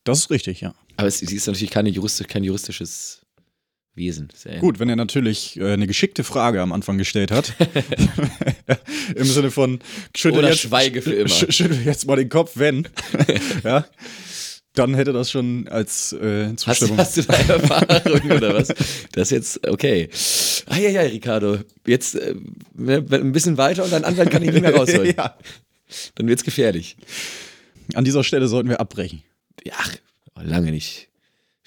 das 0.04 0.20
ist 0.20 0.30
richtig, 0.30 0.60
ja. 0.60 0.74
Aber 0.96 1.08
es, 1.08 1.18
sie 1.18 1.36
ist 1.36 1.46
natürlich 1.46 1.70
keine 1.70 1.88
juristisch, 1.88 2.26
kein 2.26 2.44
juristisches 2.44 3.25
Wesen. 3.96 4.28
Gut, 4.61 4.78
wenn 4.78 4.88
er 4.88 4.96
natürlich 4.96 5.59
äh, 5.59 5.72
eine 5.72 5.87
geschickte 5.87 6.22
Frage 6.22 6.61
am 6.61 6.72
Anfang 6.72 6.98
gestellt 6.98 7.30
hat. 7.30 7.54
Im 9.14 9.24
Sinne 9.24 9.50
von 9.50 9.80
schüttel 10.14 10.38
Oder 10.40 10.50
jetzt, 10.50 10.61
schweige 10.61 11.02
für 11.02 11.14
immer. 11.14 11.28
sch- 11.35 11.50
Schüttel 11.52 11.82
jetzt 11.85 12.06
mal 12.06 12.16
den 12.16 12.28
Kopf, 12.28 12.52
wenn. 12.56 12.87
ja. 13.64 13.87
Dann 14.74 14.94
hätte 14.94 15.14
das 15.14 15.30
schon 15.30 15.66
als 15.68 16.12
äh, 16.12 16.48
Hast, 16.48 16.59
Zustimmung. 16.80 16.96
du- 16.98 17.02
hast 17.02 17.16
du 17.16 17.22
da 17.22 17.32
Erfahrung 17.35 18.30
oder 18.30 18.54
was? 18.54 18.68
Das 19.12 19.30
jetzt, 19.30 19.66
okay. 19.66 20.11
Ah 20.66 20.76
ja, 20.76 20.90
ja, 20.90 21.00
Ricardo. 21.00 21.61
Jetzt 21.87 22.14
äh, 22.16 22.35
ein 22.78 23.32
bisschen 23.32 23.56
weiter 23.56 23.85
und 23.85 23.92
dein 23.92 24.04
Anwalt 24.04 24.30
kann 24.30 24.42
ich 24.42 24.50
nicht 24.52 24.61
mehr 24.61 24.74
rausholen. 24.74 25.14
ja. 25.16 25.35
Dann 26.16 26.28
wird's 26.28 26.44
gefährlich. 26.44 26.96
An 27.94 28.04
dieser 28.04 28.22
Stelle 28.24 28.48
sollten 28.48 28.68
wir 28.68 28.80
abbrechen. 28.80 29.22
Ja, 29.64 29.72
ach, 29.78 29.96
lange 30.42 30.72
nicht. 30.72 31.06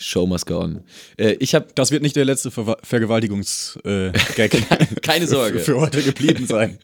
Show 0.02 0.26
must 0.26 0.46
go 0.46 0.60
on. 0.60 0.82
Äh, 1.18 1.34
ich 1.40 1.54
habe 1.54 1.68
Das 1.76 1.92
wird 1.92 2.02
nicht 2.02 2.16
der 2.16 2.26
letzte 2.26 2.52
Ver 2.52 2.78
Vergewaltigungs-Gag 2.82 4.52
keine 5.02 5.28
Sorge. 5.28 5.60
für, 5.60 5.74
für 5.74 5.82
heute 5.82 6.02
geblieben 6.02 6.48
sein. 6.48 6.80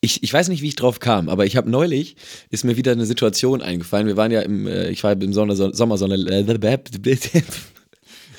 Ich, 0.00 0.22
ich 0.22 0.32
weiß 0.32 0.48
nicht, 0.48 0.62
wie 0.62 0.68
ich 0.68 0.76
drauf 0.76 1.00
kam, 1.00 1.28
aber 1.28 1.44
ich 1.44 1.56
habe 1.56 1.68
neulich, 1.68 2.16
ist 2.48 2.64
mir 2.64 2.76
wieder 2.76 2.92
eine 2.92 3.04
Situation 3.04 3.60
eingefallen. 3.60 4.06
Wir 4.06 4.16
waren 4.16 4.30
ja 4.30 4.40
im, 4.40 4.66
äh, 4.66 4.88
ich 4.88 5.02
war 5.02 5.12
im 5.12 5.32
Sonne, 5.32 5.56
Sommersonne, 5.56 6.16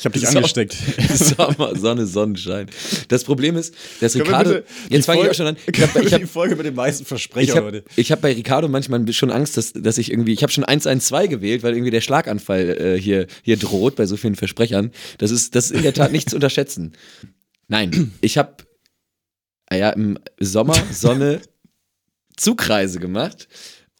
Ich 0.02 0.06
habe 0.06 0.18
dich 0.18 0.28
angesteckt. 0.28 0.74
Sommer, 1.14 1.76
Sonne, 1.76 2.08
Sonnenschein. 2.08 2.66
Das 3.10 3.24
Problem 3.24 3.56
ist, 3.56 3.76
dass 4.00 4.14
Können 4.14 4.26
Ricardo, 4.26 4.50
bitte 4.54 4.66
jetzt 4.90 5.06
fange 5.06 5.22
ich 5.22 5.30
auch 5.30 5.34
schon 5.36 5.46
an, 5.46 5.58
ich 5.72 5.80
habe 5.80 6.04
ich 6.04 6.12
hab, 6.12 6.22
die 6.22 6.26
Folge 6.26 6.56
mit 6.56 6.66
den 6.66 6.74
meisten 6.74 7.04
ich 7.04 7.08
Versprecher 7.08 7.58
hab, 7.58 7.66
heute. 7.66 7.84
ich 7.96 8.12
hab 8.12 8.20
bei 8.20 8.34
Ricardo 8.34 8.68
manchmal 8.68 9.14
schon 9.14 9.30
Angst, 9.30 9.58
dass, 9.58 9.74
dass 9.74 10.00
ich 10.00 10.12
irgendwie, 10.12 10.34
ich 10.34 10.42
habe 10.42 10.52
schon 10.52 10.64
112 10.64 11.30
gewählt, 11.30 11.62
weil 11.62 11.76
irgendwie 11.76 11.92
der 11.92 12.02
Schlaganfall 12.02 12.70
äh, 12.80 13.00
hier, 13.00 13.28
hier 13.44 13.58
droht 13.58 13.96
bei 13.96 14.08
so 14.08 14.18
vielen 14.18 14.34
Versprechern. 14.34 14.90
Das 15.20 15.30
ist, 15.30 15.54
das 15.54 15.66
ist 15.66 15.78
in 15.78 15.84
der 15.84 15.94
Tat 15.94 16.12
nicht 16.12 16.32
zu 16.32 16.36
unterschätzen. 16.36 16.94
Nein, 17.68 18.12
ich 18.22 18.40
habe 18.40 18.56
ja, 19.72 19.92
im 19.92 20.18
Sommer 20.40 20.74
Sonne 20.92 21.42
Zugreise 22.38 23.00
gemacht 23.00 23.48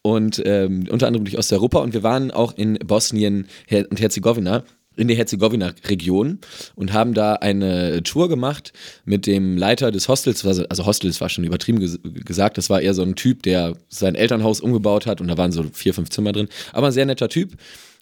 und 0.02 0.42
ähm, 0.44 0.88
unter 0.90 1.06
anderem 1.06 1.24
durch 1.24 1.38
Osteuropa 1.38 1.78
und 1.78 1.94
wir 1.94 2.02
waren 2.02 2.32
auch 2.32 2.56
in 2.56 2.74
Bosnien 2.80 3.46
und 3.70 4.00
Herzegowina 4.00 4.64
in 4.96 5.08
der 5.08 5.16
Herzegowina-Region 5.16 6.38
und 6.74 6.92
haben 6.92 7.14
da 7.14 7.34
eine 7.34 8.02
Tour 8.02 8.28
gemacht 8.28 8.72
mit 9.04 9.26
dem 9.26 9.56
Leiter 9.56 9.90
des 9.90 10.08
Hostels, 10.08 10.44
also 10.44 10.86
Hostels 10.86 11.20
war 11.20 11.28
schon 11.28 11.44
übertrieben 11.44 11.80
ges 11.80 11.98
gesagt, 12.02 12.58
das 12.58 12.70
war 12.70 12.80
eher 12.80 12.94
so 12.94 13.02
ein 13.02 13.14
Typ, 13.14 13.42
der 13.42 13.76
sein 13.88 14.14
Elternhaus 14.14 14.60
umgebaut 14.60 15.06
hat 15.06 15.20
und 15.20 15.28
da 15.28 15.38
waren 15.38 15.52
so 15.52 15.64
vier, 15.72 15.94
fünf 15.94 16.10
Zimmer 16.10 16.32
drin, 16.32 16.48
aber 16.72 16.88
ein 16.88 16.92
sehr 16.92 17.06
netter 17.06 17.28
Typ, 17.28 17.52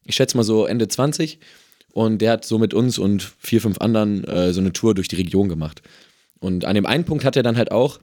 ich 0.05 0.17
schätze 0.17 0.37
mal 0.37 0.43
so 0.43 0.67
Ende 0.67 0.89
20 0.89 1.39
und 1.93 2.19
der 2.19 2.33
hat 2.33 2.45
so 2.45 2.59
mit 2.59 2.75
uns 2.75 2.99
und 2.99 3.33
vier, 3.39 3.61
fünf 3.61 3.79
anderen 3.79 4.25
äh, 4.25 4.53
so 4.53 4.61
eine 4.61 4.73
Tour 4.73 4.95
durch 4.95 5.09
die 5.09 5.17
Region 5.17 5.49
gemacht. 5.49 5.83
Und 6.39 6.65
an 6.65 6.75
dem 6.75 6.87
einen 6.87 7.05
Punkt 7.05 7.25
hat 7.25 7.37
er 7.37 7.43
dann 7.43 7.57
halt 7.57 7.71
auch 7.73 8.01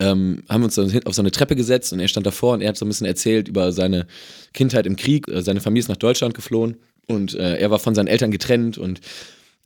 ähm, 0.00 0.42
haben 0.48 0.62
wir 0.62 0.66
uns 0.66 0.74
dann 0.74 0.90
auf 1.04 1.14
so 1.14 1.22
eine 1.22 1.30
Treppe 1.30 1.56
gesetzt 1.56 1.92
und 1.92 2.00
er 2.00 2.08
stand 2.08 2.26
davor 2.26 2.54
und 2.54 2.62
er 2.62 2.70
hat 2.70 2.76
so 2.76 2.84
ein 2.84 2.88
bisschen 2.88 3.06
erzählt 3.06 3.48
über 3.48 3.72
seine 3.72 4.06
Kindheit 4.52 4.86
im 4.86 4.96
Krieg. 4.96 5.28
Äh, 5.28 5.42
Seine 5.42 5.60
Familie 5.60 5.80
ist 5.80 5.88
nach 5.88 5.96
Deutschland 5.96 6.34
geflohen 6.34 6.76
und 7.06 7.34
äh, 7.34 7.56
er 7.56 7.70
war 7.70 7.78
von 7.78 7.94
seinen 7.94 8.08
Eltern 8.08 8.30
getrennt 8.30 8.78
und 8.78 9.00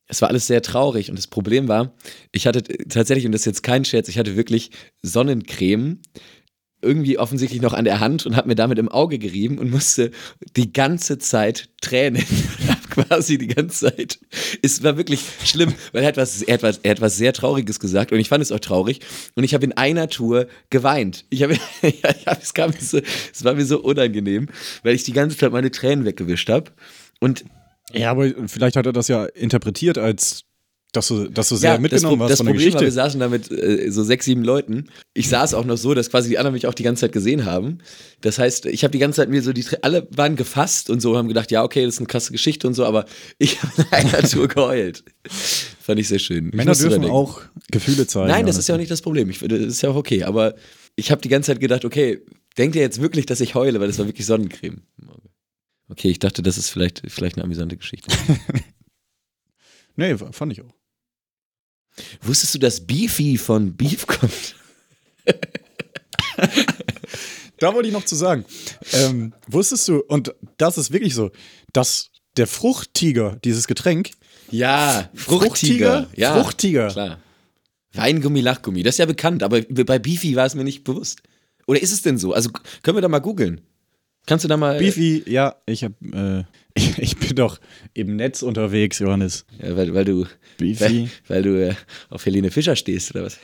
es 0.08 0.22
war 0.22 0.28
alles 0.28 0.46
sehr 0.46 0.62
traurig. 0.62 1.10
Und 1.10 1.18
das 1.18 1.26
Problem 1.26 1.68
war, 1.68 1.92
ich 2.32 2.46
hatte 2.46 2.62
tatsächlich, 2.62 3.26
und 3.26 3.32
das 3.32 3.42
ist 3.42 3.46
jetzt 3.46 3.62
kein 3.62 3.84
Scherz, 3.84 4.08
ich 4.08 4.18
hatte 4.18 4.36
wirklich 4.36 4.70
Sonnencreme 5.02 6.00
irgendwie 6.80 7.18
offensichtlich 7.18 7.60
noch 7.60 7.72
an 7.72 7.84
der 7.84 7.98
Hand 7.98 8.24
und 8.24 8.36
habe 8.36 8.48
mir 8.48 8.54
damit 8.54 8.78
im 8.78 8.88
Auge 8.88 9.18
gerieben 9.18 9.58
und 9.58 9.70
musste 9.70 10.12
die 10.56 10.72
ganze 10.72 11.18
Zeit 11.18 11.70
tränen. 11.80 12.22
Quasi 12.90 13.38
die 13.38 13.48
ganze 13.48 13.86
Zeit. 13.86 14.18
Es 14.62 14.82
war 14.82 14.96
wirklich 14.96 15.22
schlimm, 15.44 15.74
weil 15.92 16.02
er 16.02 16.08
hat, 16.08 16.16
was, 16.16 16.42
er, 16.42 16.54
hat 16.54 16.62
was, 16.62 16.78
er 16.78 16.92
hat 16.92 17.00
was 17.00 17.16
sehr 17.16 17.32
Trauriges 17.32 17.80
gesagt 17.80 18.12
und 18.12 18.18
ich 18.18 18.28
fand 18.28 18.42
es 18.42 18.52
auch 18.52 18.60
traurig. 18.60 19.00
Und 19.34 19.44
ich 19.44 19.54
habe 19.54 19.64
in 19.64 19.72
einer 19.72 20.08
Tour 20.08 20.46
geweint. 20.70 21.24
Ich 21.30 21.42
habe, 21.42 21.54
ja, 21.82 22.36
es, 22.40 22.54
kam 22.54 22.72
so, 22.78 23.00
es 23.32 23.44
war 23.44 23.54
mir 23.54 23.66
so 23.66 23.80
unangenehm, 23.80 24.48
weil 24.82 24.94
ich 24.94 25.04
die 25.04 25.12
ganze 25.12 25.36
Zeit 25.36 25.52
meine 25.52 25.70
Tränen 25.70 26.04
weggewischt 26.04 26.48
habe. 26.48 26.70
Und 27.20 27.44
Ja, 27.92 28.10
aber 28.10 28.30
vielleicht 28.46 28.76
hat 28.76 28.86
er 28.86 28.92
das 28.92 29.08
ja 29.08 29.24
interpretiert 29.24 29.98
als, 29.98 30.42
dass 30.92 31.08
du, 31.08 31.28
dass 31.28 31.50
du 31.50 31.56
sehr 31.56 31.72
das, 31.72 31.80
mitgenommen 31.80 32.16
Pro- 32.16 32.20
warst 32.20 32.32
das 32.32 32.38
von 32.38 32.46
der 32.46 32.52
Problem 32.54 32.72
war, 32.74 32.80
wir 32.80 32.92
saßen 32.92 33.20
da 33.20 33.28
mit 33.28 33.50
äh, 33.50 33.90
so 33.90 34.02
sechs, 34.02 34.24
sieben 34.24 34.42
Leuten. 34.42 34.88
Ich 35.12 35.28
saß 35.28 35.52
auch 35.54 35.64
noch 35.66 35.76
so, 35.76 35.92
dass 35.94 36.08
quasi 36.10 36.30
die 36.30 36.38
anderen 36.38 36.54
mich 36.54 36.66
auch 36.66 36.72
die 36.74 36.82
ganze 36.82 37.02
Zeit 37.02 37.12
gesehen 37.12 37.44
haben. 37.44 37.78
Das 38.22 38.38
heißt, 38.38 38.64
ich 38.66 38.84
habe 38.84 38.92
die 38.92 38.98
ganze 38.98 39.16
Zeit 39.16 39.28
mir 39.28 39.42
so 39.42 39.52
die, 39.52 39.64
alle 39.82 40.08
waren 40.12 40.34
gefasst 40.36 40.88
und 40.88 41.00
so, 41.00 41.16
haben 41.16 41.28
gedacht, 41.28 41.50
ja, 41.50 41.62
okay, 41.62 41.84
das 41.84 41.94
ist 41.94 42.00
eine 42.00 42.06
krasse 42.06 42.32
Geschichte 42.32 42.66
und 42.66 42.72
so, 42.74 42.84
aber 42.86 43.04
ich 43.38 43.62
habe 43.62 43.72
in 43.82 43.86
einer 43.92 44.22
Tour 44.22 44.48
geheult. 44.48 45.04
Fand 45.28 46.00
ich 46.00 46.08
sehr 46.08 46.18
schön. 46.18 46.50
Männer 46.54 46.72
dürfen 46.74 47.04
auch 47.04 47.42
Gefühle 47.70 48.06
zeigen. 48.06 48.28
Nein, 48.28 48.46
das 48.46 48.56
ist 48.56 48.68
ja 48.68 48.74
auch 48.74 48.78
nicht 48.78 48.90
das 48.90 49.02
Problem. 49.02 49.28
Ich, 49.30 49.40
das 49.40 49.60
ist 49.60 49.82
ja 49.82 49.90
auch 49.90 49.96
okay. 49.96 50.24
Aber 50.24 50.54
ich 50.96 51.10
habe 51.10 51.20
die 51.20 51.28
ganze 51.28 51.48
Zeit 51.52 51.60
gedacht, 51.60 51.84
okay, 51.84 52.20
denkt 52.56 52.76
ihr 52.76 52.82
jetzt 52.82 53.00
wirklich, 53.00 53.26
dass 53.26 53.40
ich 53.40 53.54
heule, 53.54 53.78
weil 53.80 53.88
das 53.88 53.98
war 53.98 54.06
wirklich 54.06 54.26
Sonnencreme. 54.26 54.82
Okay, 55.88 56.10
ich 56.10 56.18
dachte, 56.18 56.42
das 56.42 56.58
ist 56.58 56.70
vielleicht, 56.70 57.02
vielleicht 57.08 57.36
eine 57.36 57.44
amüsante 57.44 57.76
Geschichte. 57.76 58.14
Nee, 59.96 60.16
fand 60.16 60.52
ich 60.52 60.62
auch. 60.62 60.72
Wusstest 62.22 62.54
du, 62.54 62.60
dass 62.60 62.86
Beefy 62.86 63.36
von 63.36 63.76
Beef 63.76 64.06
kommt? 64.06 64.54
Da 67.58 67.74
wollte 67.74 67.88
ich 67.88 67.92
noch 67.92 68.04
zu 68.04 68.14
sagen. 68.14 68.44
Ähm, 68.92 69.32
wusstest 69.48 69.88
du, 69.88 69.98
und 70.06 70.32
das 70.56 70.78
ist 70.78 70.92
wirklich 70.92 71.14
so, 71.14 71.30
dass 71.72 72.10
der 72.36 72.46
Fruchttiger, 72.46 73.36
dieses 73.42 73.66
Getränk, 73.66 74.12
Ja, 74.50 75.10
Fruchtiger? 75.14 76.02
Fruchtiger. 76.02 76.08
Ja, 76.16 76.40
Fruchtiger. 76.40 76.88
Klar. 76.88 77.20
Weingummi, 77.94 78.40
Lachgummi, 78.40 78.82
das 78.84 78.94
ist 78.94 78.98
ja 78.98 79.06
bekannt, 79.06 79.42
aber 79.42 79.62
bei 79.62 79.98
Beefy 79.98 80.36
war 80.36 80.46
es 80.46 80.54
mir 80.54 80.62
nicht 80.62 80.84
bewusst. 80.84 81.22
Oder 81.66 81.82
ist 81.82 81.90
es 81.92 82.02
denn 82.02 82.16
so? 82.16 82.32
Also 82.32 82.50
können 82.82 82.96
wir 82.96 83.02
da 83.02 83.08
mal 83.08 83.18
googeln? 83.18 83.60
Kannst 84.28 84.44
du 84.44 84.48
da 84.48 84.56
mal. 84.58 84.78
Beefy, 84.78 85.22
ja, 85.26 85.56
ich 85.64 85.82
hab, 85.84 85.92
äh, 86.12 86.44
ich, 86.74 86.98
ich 86.98 87.16
bin 87.16 87.34
doch 87.34 87.58
im 87.94 88.14
Netz 88.16 88.42
unterwegs, 88.42 88.98
Johannes. 88.98 89.46
Ja, 89.60 89.74
weil, 89.76 89.94
weil 89.94 90.04
du, 90.04 90.26
Beefy. 90.58 90.80
weil, 90.80 91.10
weil 91.28 91.42
du 91.42 91.68
äh, 91.70 91.74
auf 92.10 92.24
Helene 92.26 92.50
Fischer 92.50 92.76
stehst, 92.76 93.10
oder 93.14 93.24
was? 93.24 93.38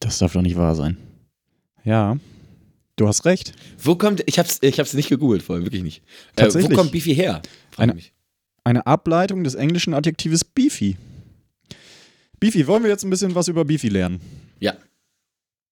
Das 0.00 0.18
darf 0.18 0.32
doch 0.32 0.42
nicht 0.42 0.56
wahr 0.56 0.74
sein. 0.74 0.96
Ja, 1.84 2.18
du 2.96 3.06
hast 3.06 3.24
recht. 3.24 3.52
Wo 3.78 3.94
kommt, 3.96 4.22
ich 4.26 4.38
hab's, 4.38 4.58
ich 4.62 4.78
hab's 4.78 4.94
nicht 4.94 5.08
gegoogelt 5.08 5.42
vorher, 5.42 5.64
wirklich 5.64 5.82
nicht. 5.82 5.98
Äh, 6.36 6.42
Tatsächlich. 6.42 6.72
wo 6.72 6.76
kommt 6.76 6.92
Beefy 6.92 7.14
her? 7.14 7.42
Eine- 7.76 7.94
mich. 7.94 8.12
Eine 8.64 8.86
Ableitung 8.86 9.44
des 9.44 9.54
englischen 9.54 9.94
Adjektives 9.94 10.42
Beefy. 10.42 10.96
Beefy, 12.40 12.66
wollen 12.66 12.82
wir 12.82 12.90
jetzt 12.90 13.04
ein 13.04 13.10
bisschen 13.10 13.34
was 13.34 13.46
über 13.46 13.64
Beefy 13.64 13.88
lernen? 13.88 14.20
Ja. 14.58 14.74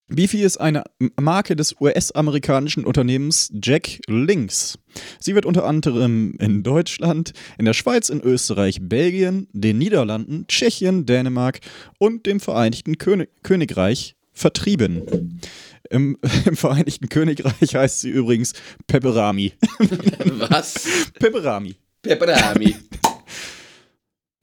Beefy 0.09 0.42
ist 0.42 0.59
eine 0.59 0.84
Marke 1.18 1.57
des 1.57 1.80
US-amerikanischen 1.80 2.84
Unternehmens 2.84 3.50
Jack 3.62 4.00
Links. 4.07 4.78
Sie 5.18 5.34
wird 5.34 5.46
unter 5.46 5.64
anderem 5.64 6.34
in 6.40 6.62
Deutschland, 6.62 7.32
in 7.59 7.64
der 7.64 7.72
Schweiz, 7.72 8.11
in 8.11 8.20
Österreich, 8.20 8.80
Belgien, 8.82 9.48
den 9.52 9.78
Niederlanden, 9.78 10.46
Tschechien, 10.46 11.07
Dänemark 11.07 11.61
und 11.98 12.26
dem 12.26 12.38
Vereinigten 12.40 12.98
König 12.98 13.30
Königreich 13.42 14.14
vertrieben. 14.32 15.40
Im, 15.88 16.18
Im 16.44 16.57
Vereinigten 16.57 17.09
Königreich 17.09 17.74
heißt 17.74 18.02
sie 18.02 18.11
übrigens 18.11 18.52
Pepperami. 18.86 19.55
Was? 20.50 20.86
Pepperami. 21.18 21.76
Pepperami. 22.02 22.76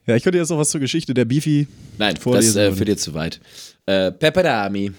Ja, 0.08 0.16
ich 0.16 0.24
könnte 0.24 0.40
jetzt 0.40 0.50
noch 0.50 0.58
was 0.58 0.72
zur 0.72 0.82
Geschichte 0.82 1.14
der 1.14 1.26
Beefy. 1.26 1.68
Nein, 2.00 2.16
das 2.16 2.24
Vorlesen 2.24 2.58
äh, 2.58 2.64
würden. 2.64 2.76
führt 2.76 2.90
jetzt 2.90 3.04
zu 3.04 3.14
weit. 3.14 3.40
Äh, 3.86 4.12
Pepperami. 4.12 4.92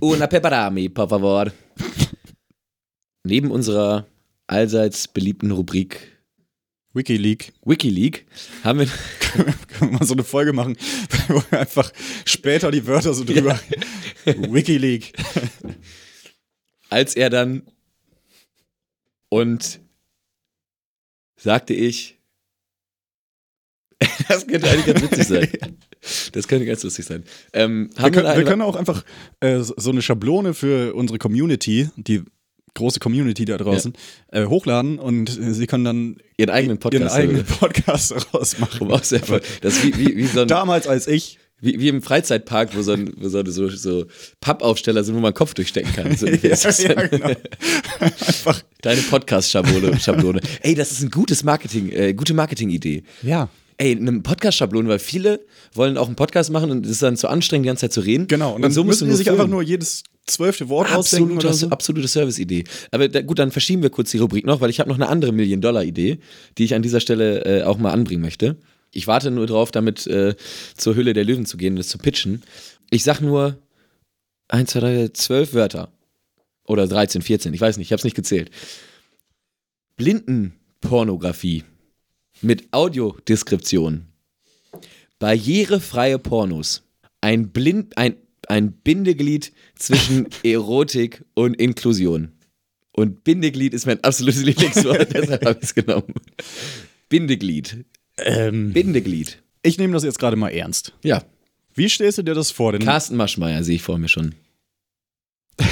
Una 0.00 0.26
Pepperami, 0.26 0.88
por 0.88 1.08
favor. 1.08 1.52
Neben 3.24 3.50
unserer 3.50 4.06
allseits 4.46 5.08
beliebten 5.08 5.50
Rubrik 5.50 6.12
Wikileak. 6.94 7.52
Wikileak 7.64 8.26
haben 8.64 8.80
wir. 8.80 8.86
Können 9.30 9.54
wir 9.92 9.98
mal 9.98 10.06
so 10.06 10.12
eine 10.12 10.24
Folge 10.24 10.52
machen, 10.52 10.76
wo 11.28 11.42
wir 11.50 11.60
einfach 11.60 11.90
später 12.26 12.70
die 12.70 12.86
Wörter 12.86 13.14
so 13.14 13.24
drüber. 13.24 13.58
Wikileak. 14.26 15.12
als 16.90 17.16
er 17.16 17.30
dann 17.30 17.62
und 19.30 19.80
sagte 21.36 21.72
ich, 21.72 22.18
das 24.28 24.46
könnte 24.46 24.68
eigentlich 24.68 24.86
ganz 24.86 25.02
witzig 25.02 25.26
sein. 25.26 25.48
Das 26.32 26.48
könnte 26.48 26.66
ganz 26.66 26.82
lustig 26.82 27.04
sein. 27.04 27.24
Ähm, 27.52 27.90
Wir 27.96 28.10
können, 28.10 28.36
wir 28.36 28.44
können 28.44 28.62
auch 28.62 28.76
einfach 28.76 29.04
äh, 29.40 29.60
so 29.60 29.90
eine 29.90 30.02
Schablone 30.02 30.54
für 30.54 30.94
unsere 30.94 31.18
Community, 31.18 31.88
die 31.96 32.22
große 32.74 33.00
Community 33.00 33.44
da 33.44 33.56
draußen, 33.58 33.92
äh, 34.28 34.46
hochladen 34.46 34.98
und 34.98 35.28
äh, 35.38 35.52
sie 35.54 35.66
können 35.66 35.84
dann 35.84 36.16
ihren 36.36 36.50
eigenen 36.50 36.78
ihren 36.78 36.80
Podcast 36.80 37.14
eigenen 37.16 37.44
Podcast 37.44 38.10
daraus 38.32 38.58
machen. 38.58 38.80
um 38.80 38.90
auch 38.92 39.00
das 39.00 39.12
wie, 39.82 39.96
wie, 39.98 40.16
wie, 40.16 40.26
so 40.26 40.40
ein, 40.40 40.48
Damals 40.48 40.86
als 40.86 41.06
ich. 41.06 41.38
wie, 41.60 41.78
wie 41.78 41.88
im 41.88 42.02
Freizeitpark, 42.02 42.74
wo 42.74 42.82
so, 42.82 42.92
ein, 42.92 43.12
wo 43.18 43.28
so, 43.28 43.44
so, 43.44 43.68
so 43.68 44.06
Pappaufsteller 44.40 45.04
sind, 45.04 45.14
wo 45.14 45.20
man 45.20 45.34
Kopf 45.34 45.54
durchstecken 45.54 45.92
kann. 45.92 46.16
So, 46.16 46.26
ja, 46.28 46.56
dann. 46.56 47.10
genau. 47.10 47.32
Einfach, 48.00 48.62
Deine 48.80 49.02
Podcast-Schablone. 49.02 50.00
Schablone. 50.00 50.40
Ey, 50.62 50.74
das 50.74 50.92
ist 50.92 51.02
ein 51.02 51.10
gutes 51.10 51.44
Marketing, 51.44 51.90
äh, 51.90 52.14
gute 52.14 52.34
Marketing-Idee. 52.34 53.02
ja, 53.22 53.48
Ey, 53.78 53.96
eine 53.96 54.20
Podcast-Schablone, 54.20 54.88
weil 54.88 54.98
viele 54.98 55.40
wollen 55.74 55.96
auch 55.96 56.06
einen 56.06 56.16
Podcast 56.16 56.50
machen 56.50 56.70
und 56.70 56.84
es 56.86 56.92
ist 56.92 57.02
dann 57.02 57.16
zu 57.16 57.28
anstrengend, 57.28 57.64
die 57.64 57.68
ganze 57.68 57.82
Zeit 57.82 57.92
zu 57.92 58.00
reden. 58.00 58.26
genau. 58.28 58.54
Und 58.54 58.62
dann 58.62 58.72
so 58.72 58.84
musst 58.84 59.00
müssen 59.00 59.10
die 59.10 59.16
sich 59.16 59.30
einfach 59.30 59.44
füllen. 59.44 59.50
nur 59.50 59.62
jedes 59.62 60.04
zwölfte 60.26 60.68
Wort 60.68 60.92
ausdenken 60.94 61.32
Absolute, 61.36 61.46
oder 61.46 61.54
so. 61.54 61.68
absolute 61.70 62.08
Service-Idee. 62.08 62.64
Aber 62.90 63.08
da, 63.08 63.22
gut, 63.22 63.38
dann 63.38 63.50
verschieben 63.50 63.82
wir 63.82 63.90
kurz 63.90 64.10
die 64.10 64.18
Rubrik 64.18 64.46
noch, 64.46 64.60
weil 64.60 64.70
ich 64.70 64.78
habe 64.78 64.88
noch 64.88 64.96
eine 64.96 65.08
andere 65.08 65.32
Million-Dollar-Idee, 65.32 66.18
die 66.58 66.64
ich 66.64 66.74
an 66.74 66.82
dieser 66.82 67.00
Stelle 67.00 67.44
äh, 67.44 67.62
auch 67.64 67.78
mal 67.78 67.90
anbringen 67.92 68.22
möchte. 68.22 68.56
Ich 68.92 69.06
warte 69.06 69.30
nur 69.30 69.46
drauf, 69.46 69.70
damit 69.70 70.06
äh, 70.06 70.34
zur 70.76 70.94
Hülle 70.94 71.12
der 71.14 71.24
Löwen 71.24 71.46
zu 71.46 71.56
gehen 71.56 71.72
und 71.72 71.78
das 71.78 71.88
zu 71.88 71.98
pitchen. 71.98 72.42
Ich 72.90 73.04
sag 73.04 73.20
nur 73.20 73.58
1, 74.48 74.70
2, 74.70 74.80
3, 74.80 75.08
12 75.08 75.54
Wörter. 75.54 75.92
Oder 76.64 76.86
13, 76.86 77.22
14, 77.22 77.52
ich 77.54 77.60
weiß 77.60 77.76
nicht, 77.76 77.88
ich 77.88 77.92
habe 77.92 77.98
es 77.98 78.04
nicht 78.04 78.14
gezählt. 78.14 78.50
Blindenpornografie 79.96 81.64
mit 82.42 82.72
Audiodeskription. 82.72 84.06
Barrierefreie 85.18 86.18
Pornos. 86.18 86.82
Ein, 87.20 87.50
Blind, 87.50 87.96
ein, 87.96 88.16
ein 88.48 88.72
Bindeglied 88.72 89.52
zwischen 89.76 90.28
Erotik 90.42 91.24
und 91.34 91.54
Inklusion. 91.54 92.32
Und 92.92 93.24
Bindeglied 93.24 93.72
ist 93.72 93.86
mein 93.86 94.02
absolutes 94.04 94.42
Lieblingswort, 94.42 95.08
deshalb 95.14 95.44
habe 95.44 95.58
ich 95.58 95.64
es 95.64 95.74
genommen. 95.74 96.12
Bindeglied. 97.08 97.84
Ähm, 98.18 98.72
Bindeglied. 98.72 99.42
ich 99.62 99.78
nehme 99.78 99.94
das 99.94 100.04
jetzt 100.04 100.18
gerade 100.18 100.36
mal 100.36 100.50
ernst. 100.50 100.92
Ja, 101.02 101.24
Wie 101.74 101.88
stellst 101.88 102.18
du 102.18 102.22
dir 102.22 102.34
das 102.34 102.50
vor? 102.50 102.72
Denn 102.72 102.82
Carsten 102.82 103.16
Maschmeyer 103.16 103.64
sehe 103.64 103.76
ich 103.76 103.82
vor 103.82 103.98
mir 103.98 104.08
schon. 104.08 104.34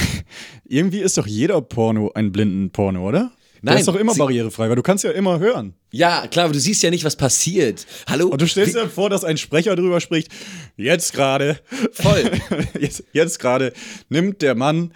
irgendwie 0.64 1.00
ist 1.00 1.18
doch 1.18 1.26
jeder 1.26 1.60
Porno 1.60 2.10
ein 2.14 2.32
Blindenporno, 2.32 3.06
oder? 3.06 3.32
Nein, 3.62 3.78
ist 3.78 3.88
doch 3.88 3.96
immer 3.96 4.14
barrierefrei, 4.14 4.68
weil 4.68 4.76
du 4.76 4.82
kannst 4.82 5.04
ja 5.04 5.10
immer 5.10 5.38
hören. 5.38 5.74
Ja, 5.92 6.26
klar, 6.26 6.46
aber 6.46 6.54
du 6.54 6.60
siehst 6.60 6.82
ja 6.82 6.90
nicht, 6.90 7.04
was 7.04 7.16
passiert. 7.16 7.86
Hallo? 8.08 8.28
Und 8.28 8.40
du 8.40 8.46
stellst 8.46 8.74
dir 8.74 8.88
vor, 8.88 9.10
dass 9.10 9.24
ein 9.24 9.36
Sprecher 9.36 9.76
drüber 9.76 10.00
spricht, 10.00 10.28
jetzt 10.76 11.12
gerade, 11.12 11.60
Voll. 11.92 12.30
jetzt, 12.80 13.04
jetzt 13.12 13.38
gerade 13.38 13.72
nimmt 14.08 14.42
der 14.42 14.54
Mann 14.54 14.92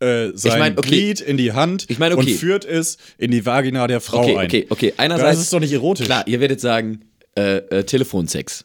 äh, 0.00 0.30
sein 0.34 0.58
mein, 0.58 0.78
okay. 0.78 0.88
Glied 0.88 1.20
in 1.20 1.36
die 1.36 1.52
Hand 1.52 1.86
Ich 1.88 1.98
mein, 1.98 2.12
okay. 2.12 2.32
und 2.32 2.38
führt 2.38 2.64
es 2.64 2.98
in 3.16 3.30
die 3.30 3.46
Vagina 3.46 3.86
der 3.86 4.00
Frau 4.00 4.22
Okay, 4.22 4.36
ein. 4.36 4.46
okay, 4.46 4.66
okay. 4.68 4.92
Einerseits. 4.96 5.36
Das 5.36 5.44
ist 5.44 5.52
doch 5.52 5.60
nicht 5.60 5.72
erotisch. 5.72 6.06
Klar, 6.06 6.26
ihr 6.26 6.40
werdet 6.40 6.60
sagen, 6.60 7.04
äh, 7.36 7.58
äh, 7.58 7.84
Telefonsex. 7.84 8.64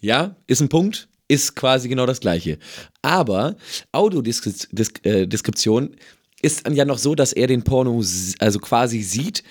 Ja, 0.00 0.36
ist 0.46 0.60
ein 0.60 0.68
Punkt, 0.68 1.08
ist 1.28 1.56
quasi 1.56 1.88
genau 1.88 2.06
das 2.06 2.20
Gleiche. 2.20 2.58
Aber 3.00 3.56
Audiodeskription 3.92 5.96
ist 6.44 6.66
dann 6.66 6.74
ja 6.74 6.84
noch 6.84 6.98
so, 6.98 7.14
dass 7.14 7.32
er 7.32 7.46
den 7.46 7.62
Porno 7.62 8.02
also 8.38 8.58
quasi 8.58 9.02
sieht, 9.02 9.42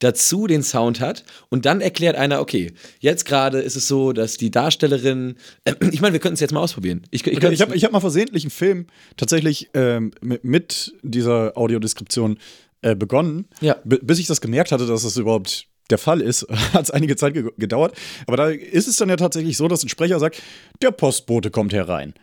dazu 0.00 0.46
den 0.46 0.62
Sound 0.62 1.00
hat 1.00 1.24
und 1.50 1.66
dann 1.66 1.80
erklärt 1.80 2.16
einer, 2.16 2.40
okay, 2.40 2.72
jetzt 2.98 3.26
gerade 3.26 3.60
ist 3.60 3.76
es 3.76 3.86
so, 3.86 4.12
dass 4.12 4.36
die 4.36 4.50
Darstellerin, 4.50 5.36
äh, 5.64 5.74
ich 5.92 6.00
meine, 6.00 6.14
wir 6.14 6.20
könnten 6.20 6.34
es 6.34 6.40
jetzt 6.40 6.52
mal 6.52 6.60
ausprobieren. 6.60 7.02
Ich, 7.10 7.26
ich, 7.26 7.36
Okay, 7.36 7.52
ich 7.52 7.60
habe 7.60 7.76
hab 7.76 7.92
mal 7.92 8.00
versehentlich 8.00 8.44
einen 8.44 8.50
Film 8.50 8.86
tatsächlich 9.16 9.70
ähm, 9.74 10.12
mit, 10.20 10.42
mit 10.44 10.94
dieser 11.02 11.56
Audiodeskription 11.56 12.38
äh, 12.82 12.96
begonnen. 12.96 13.46
Ja. 13.60 13.76
Bis 13.84 14.18
ich 14.18 14.26
das 14.26 14.40
gemerkt 14.40 14.72
hatte, 14.72 14.86
dass 14.86 15.02
das 15.02 15.16
überhaupt 15.16 15.66
der 15.90 15.98
Fall 15.98 16.20
ist, 16.20 16.46
hat 16.72 16.84
es 16.84 16.90
einige 16.90 17.16
Zeit 17.16 17.34
ge 17.34 17.50
gedauert. 17.58 17.94
Aber 18.26 18.36
da 18.36 18.48
ist 18.48 18.88
es 18.88 18.96
dann 18.96 19.10
ja 19.10 19.16
tatsächlich 19.16 19.56
so, 19.56 19.68
dass 19.68 19.84
ein 19.84 19.88
Sprecher 19.88 20.18
sagt, 20.18 20.42
der 20.82 20.90
Postbote 20.90 21.50
kommt 21.50 21.72
herein. 21.72 22.14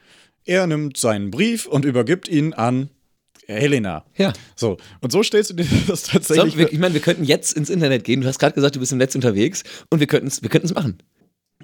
Er 0.46 0.66
nimmt 0.66 0.98
seinen 0.98 1.30
Brief 1.30 1.68
und 1.68 1.86
übergibt 1.86 2.28
ihn 2.28 2.54
an 2.54 2.90
Helena. 3.48 4.06
Ja. 4.18 4.34
So, 4.56 4.78
und 5.02 5.12
so 5.12 5.24
stellst 5.24 5.50
du 5.52 5.56
dir 5.56 5.66
das 5.88 6.04
So, 6.04 6.12
tatsächlich. 6.14 6.58
wir, 6.58 6.72
ich 6.72 6.80
meine, 6.80 6.94
wir 6.94 7.02
könnten 7.02 7.24
jetzt 7.24 7.54
ins 7.54 7.70
Internet 7.70 8.04
gehen. 8.04 8.22
Du 8.22 8.28
hast 8.28 8.40
gerade 8.40 8.56
gesagt, 8.56 8.76
du 8.76 8.80
bist 8.80 8.92
im 8.92 8.98
Netz 8.98 9.14
unterwegs 9.16 9.64
und 9.90 10.00
wir 10.00 10.08
könnten 10.08 10.28
es 10.28 10.42
wir 10.42 10.50
könnten's 10.50 10.74
machen. 10.74 10.98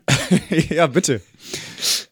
ja, 0.70 0.88
bitte. 0.88 1.22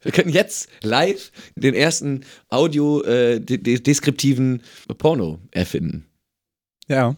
Wir 0.02 0.12
könnten 0.12 0.32
jetzt 0.32 0.68
live 0.82 1.32
den 1.56 1.74
ersten 1.74 2.26
audio-deskriptiven 2.50 4.62
Porno 4.98 5.40
erfinden. 5.52 6.06
Ja. 6.88 7.16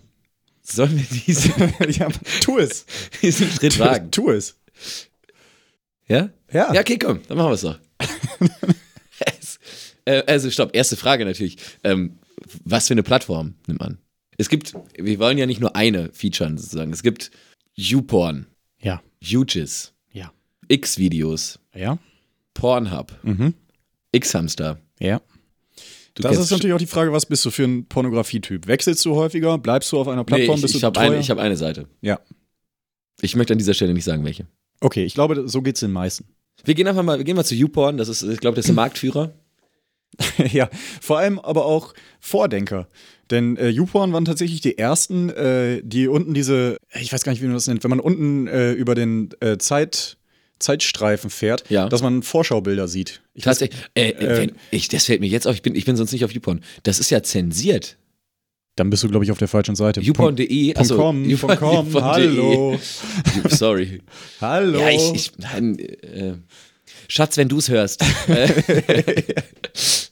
Sollen 0.61 0.97
wir 0.97 1.05
diesen, 1.25 1.53
ja, 1.89 2.07
tu 2.41 2.57
es. 2.57 2.85
diesen 3.21 3.49
Schritt 3.49 3.79
wagen? 3.79 4.11
Tu 4.11 4.29
es. 4.31 4.55
Ja? 6.07 6.29
Ja. 6.51 6.73
Ja, 6.73 6.81
okay, 6.81 6.97
komm, 6.97 7.21
dann 7.27 7.37
machen 7.37 7.49
wir 7.49 7.55
es 7.55 7.61
doch. 7.61 7.79
Äh, 10.05 10.23
also, 10.27 10.51
stopp, 10.51 10.75
erste 10.75 10.97
Frage 10.97 11.23
natürlich. 11.23 11.55
Ähm, 11.83 12.17
was 12.63 12.87
für 12.87 12.93
eine 12.93 13.03
Plattform 13.03 13.55
nimmt 13.67 13.79
man? 13.79 13.97
Es 14.37 14.49
gibt, 14.49 14.73
wir 14.97 15.19
wollen 15.19 15.37
ja 15.37 15.45
nicht 15.45 15.59
nur 15.61 15.75
eine 15.75 16.09
featuren 16.11 16.57
sozusagen. 16.57 16.91
Es 16.91 17.03
gibt 17.03 17.31
YouPorn, 17.75 18.47
Ja. 18.81 19.01
UGIS, 19.23 19.93
Ja. 20.11 20.31
X-Videos, 20.67 21.59
Ja. 21.75 21.97
Pornhub, 22.53 23.11
Mhm. 23.23 23.53
X-Hamster. 24.11 24.79
Ja. 24.99 25.21
Du 26.15 26.21
Das 26.21 26.37
ist 26.37 26.51
natürlich 26.51 26.73
auch 26.73 26.77
die 26.79 26.85
Frage, 26.85 27.11
was 27.11 27.25
bist 27.25 27.43
du 27.45 27.49
für 27.49 27.63
ein 27.63 27.85
Pornografietyp? 27.87 28.67
Wechselst 28.67 29.03
du 29.05 29.15
häufiger? 29.15 29.57
Bleibst 29.57 29.91
du 29.91 29.99
auf 29.99 30.07
einer 30.07 30.21
Nee, 30.21 30.25
Plattform? 30.25 30.55
ich, 30.57 30.61
bist 30.61 30.75
ich 30.75 30.81
du 30.81 30.85
habe 30.87 30.99
eine, 30.99 31.19
ich 31.19 31.29
hab 31.31 31.39
eine 31.39 31.57
Seite. 31.57 31.87
Ja. 32.01 32.19
Ich 33.21 33.35
möchte 33.35 33.53
an 33.53 33.57
dieser 33.57 33.73
Stelle 33.73 33.93
nicht 33.93 34.03
sagen, 34.03 34.23
welche. 34.23 34.45
Okay, 34.81 35.03
ich 35.05 35.13
glaube, 35.15 35.47
so 35.47 35.61
geht's 35.63 35.79
den 35.79 35.91
meisten. 35.91 36.25
Wir 36.63 36.75
gehen 36.75 36.87
einfach 36.87 37.01
mal, 37.03 37.17
wir 37.17 37.23
gehen 37.25 37.35
mal 37.35 37.43
zu 37.43 37.55
YouPorn. 37.55 37.97
Das 37.97 38.09
ist, 38.09 38.21
ich 38.21 38.39
glaube, 38.39 38.55
das 38.55 38.65
ist 38.65 38.67
der 38.69 38.75
Marktführer. 38.75 39.33
ja, 40.51 40.69
vor 41.01 41.17
allem 41.19 41.39
aber 41.39 41.65
auch 41.65 41.93
Vordenker. 42.19 42.87
Denn 43.31 43.57
äh, 43.57 43.69
YouPorn 43.69 44.11
waren 44.13 44.25
tatsächlich 44.25 44.61
die 44.61 44.77
ersten, 44.77 45.29
äh, 45.29 45.81
die 45.83 46.07
unten 46.07 46.33
diese, 46.33 46.77
ich 46.99 47.11
weiß 47.13 47.23
gar 47.23 47.31
nicht, 47.31 47.41
wie 47.41 47.45
man 47.45 47.55
das 47.55 47.67
nennt, 47.67 47.83
wenn 47.83 47.89
man 47.89 47.99
unten 47.99 48.47
äh, 48.47 48.73
über 48.73 48.95
den 48.95 49.29
äh, 49.39 49.57
Zeit, 49.57 50.17
Zeitstreifen 50.59 51.29
fährt, 51.29 51.63
Ja. 51.69 51.89
dass 51.89 52.01
man 52.01 52.21
Vorschaubilder 52.21 52.87
sieht. 52.87 53.21
Ich 53.33 53.43
weiß- 53.43 53.45
Tatsächlich. 53.45 53.79
Äh, 53.95 54.09
äh, 54.11 54.37
wenn, 54.37 54.51
ich, 54.71 54.87
das 54.89 55.05
fällt 55.05 55.21
mir 55.21 55.27
jetzt 55.27 55.47
auf. 55.47 55.55
Ich 55.55 55.61
bin, 55.61 55.73
ich 55.75 55.85
bin 55.85 55.95
sonst 55.95 56.11
nicht 56.11 56.25
auf 56.25 56.31
YouPorn. 56.31 56.61
Das 56.83 56.99
ist 56.99 57.09
ja 57.09 57.23
zensiert. 57.23 57.97
Dann 58.75 58.89
bist 58.89 59.03
du, 59.03 59.07
glaube 59.07 59.23
ich, 59.23 59.31
auf 59.31 59.37
der 59.37 59.47
falschen 59.47 59.75
Seite. 59.75 60.01
YouPorn.de. 60.01 60.75
Achso, 60.75 60.95
com, 60.97 61.23
YouPorn- 61.23 61.57
com, 61.57 61.85
YouPorn.de. 61.87 62.01
hallo. 62.01 62.79
Sorry. 63.49 64.01
Hallo. 64.41 64.79
Ja, 64.79 64.89
ich, 64.89 65.13
ich 65.13 65.31
nein, 65.37 65.77
äh, 65.79 66.33
Schatz, 67.07 67.37
wenn 67.37 67.49
du 67.49 67.57
es 67.59 67.69
hörst. 67.69 68.03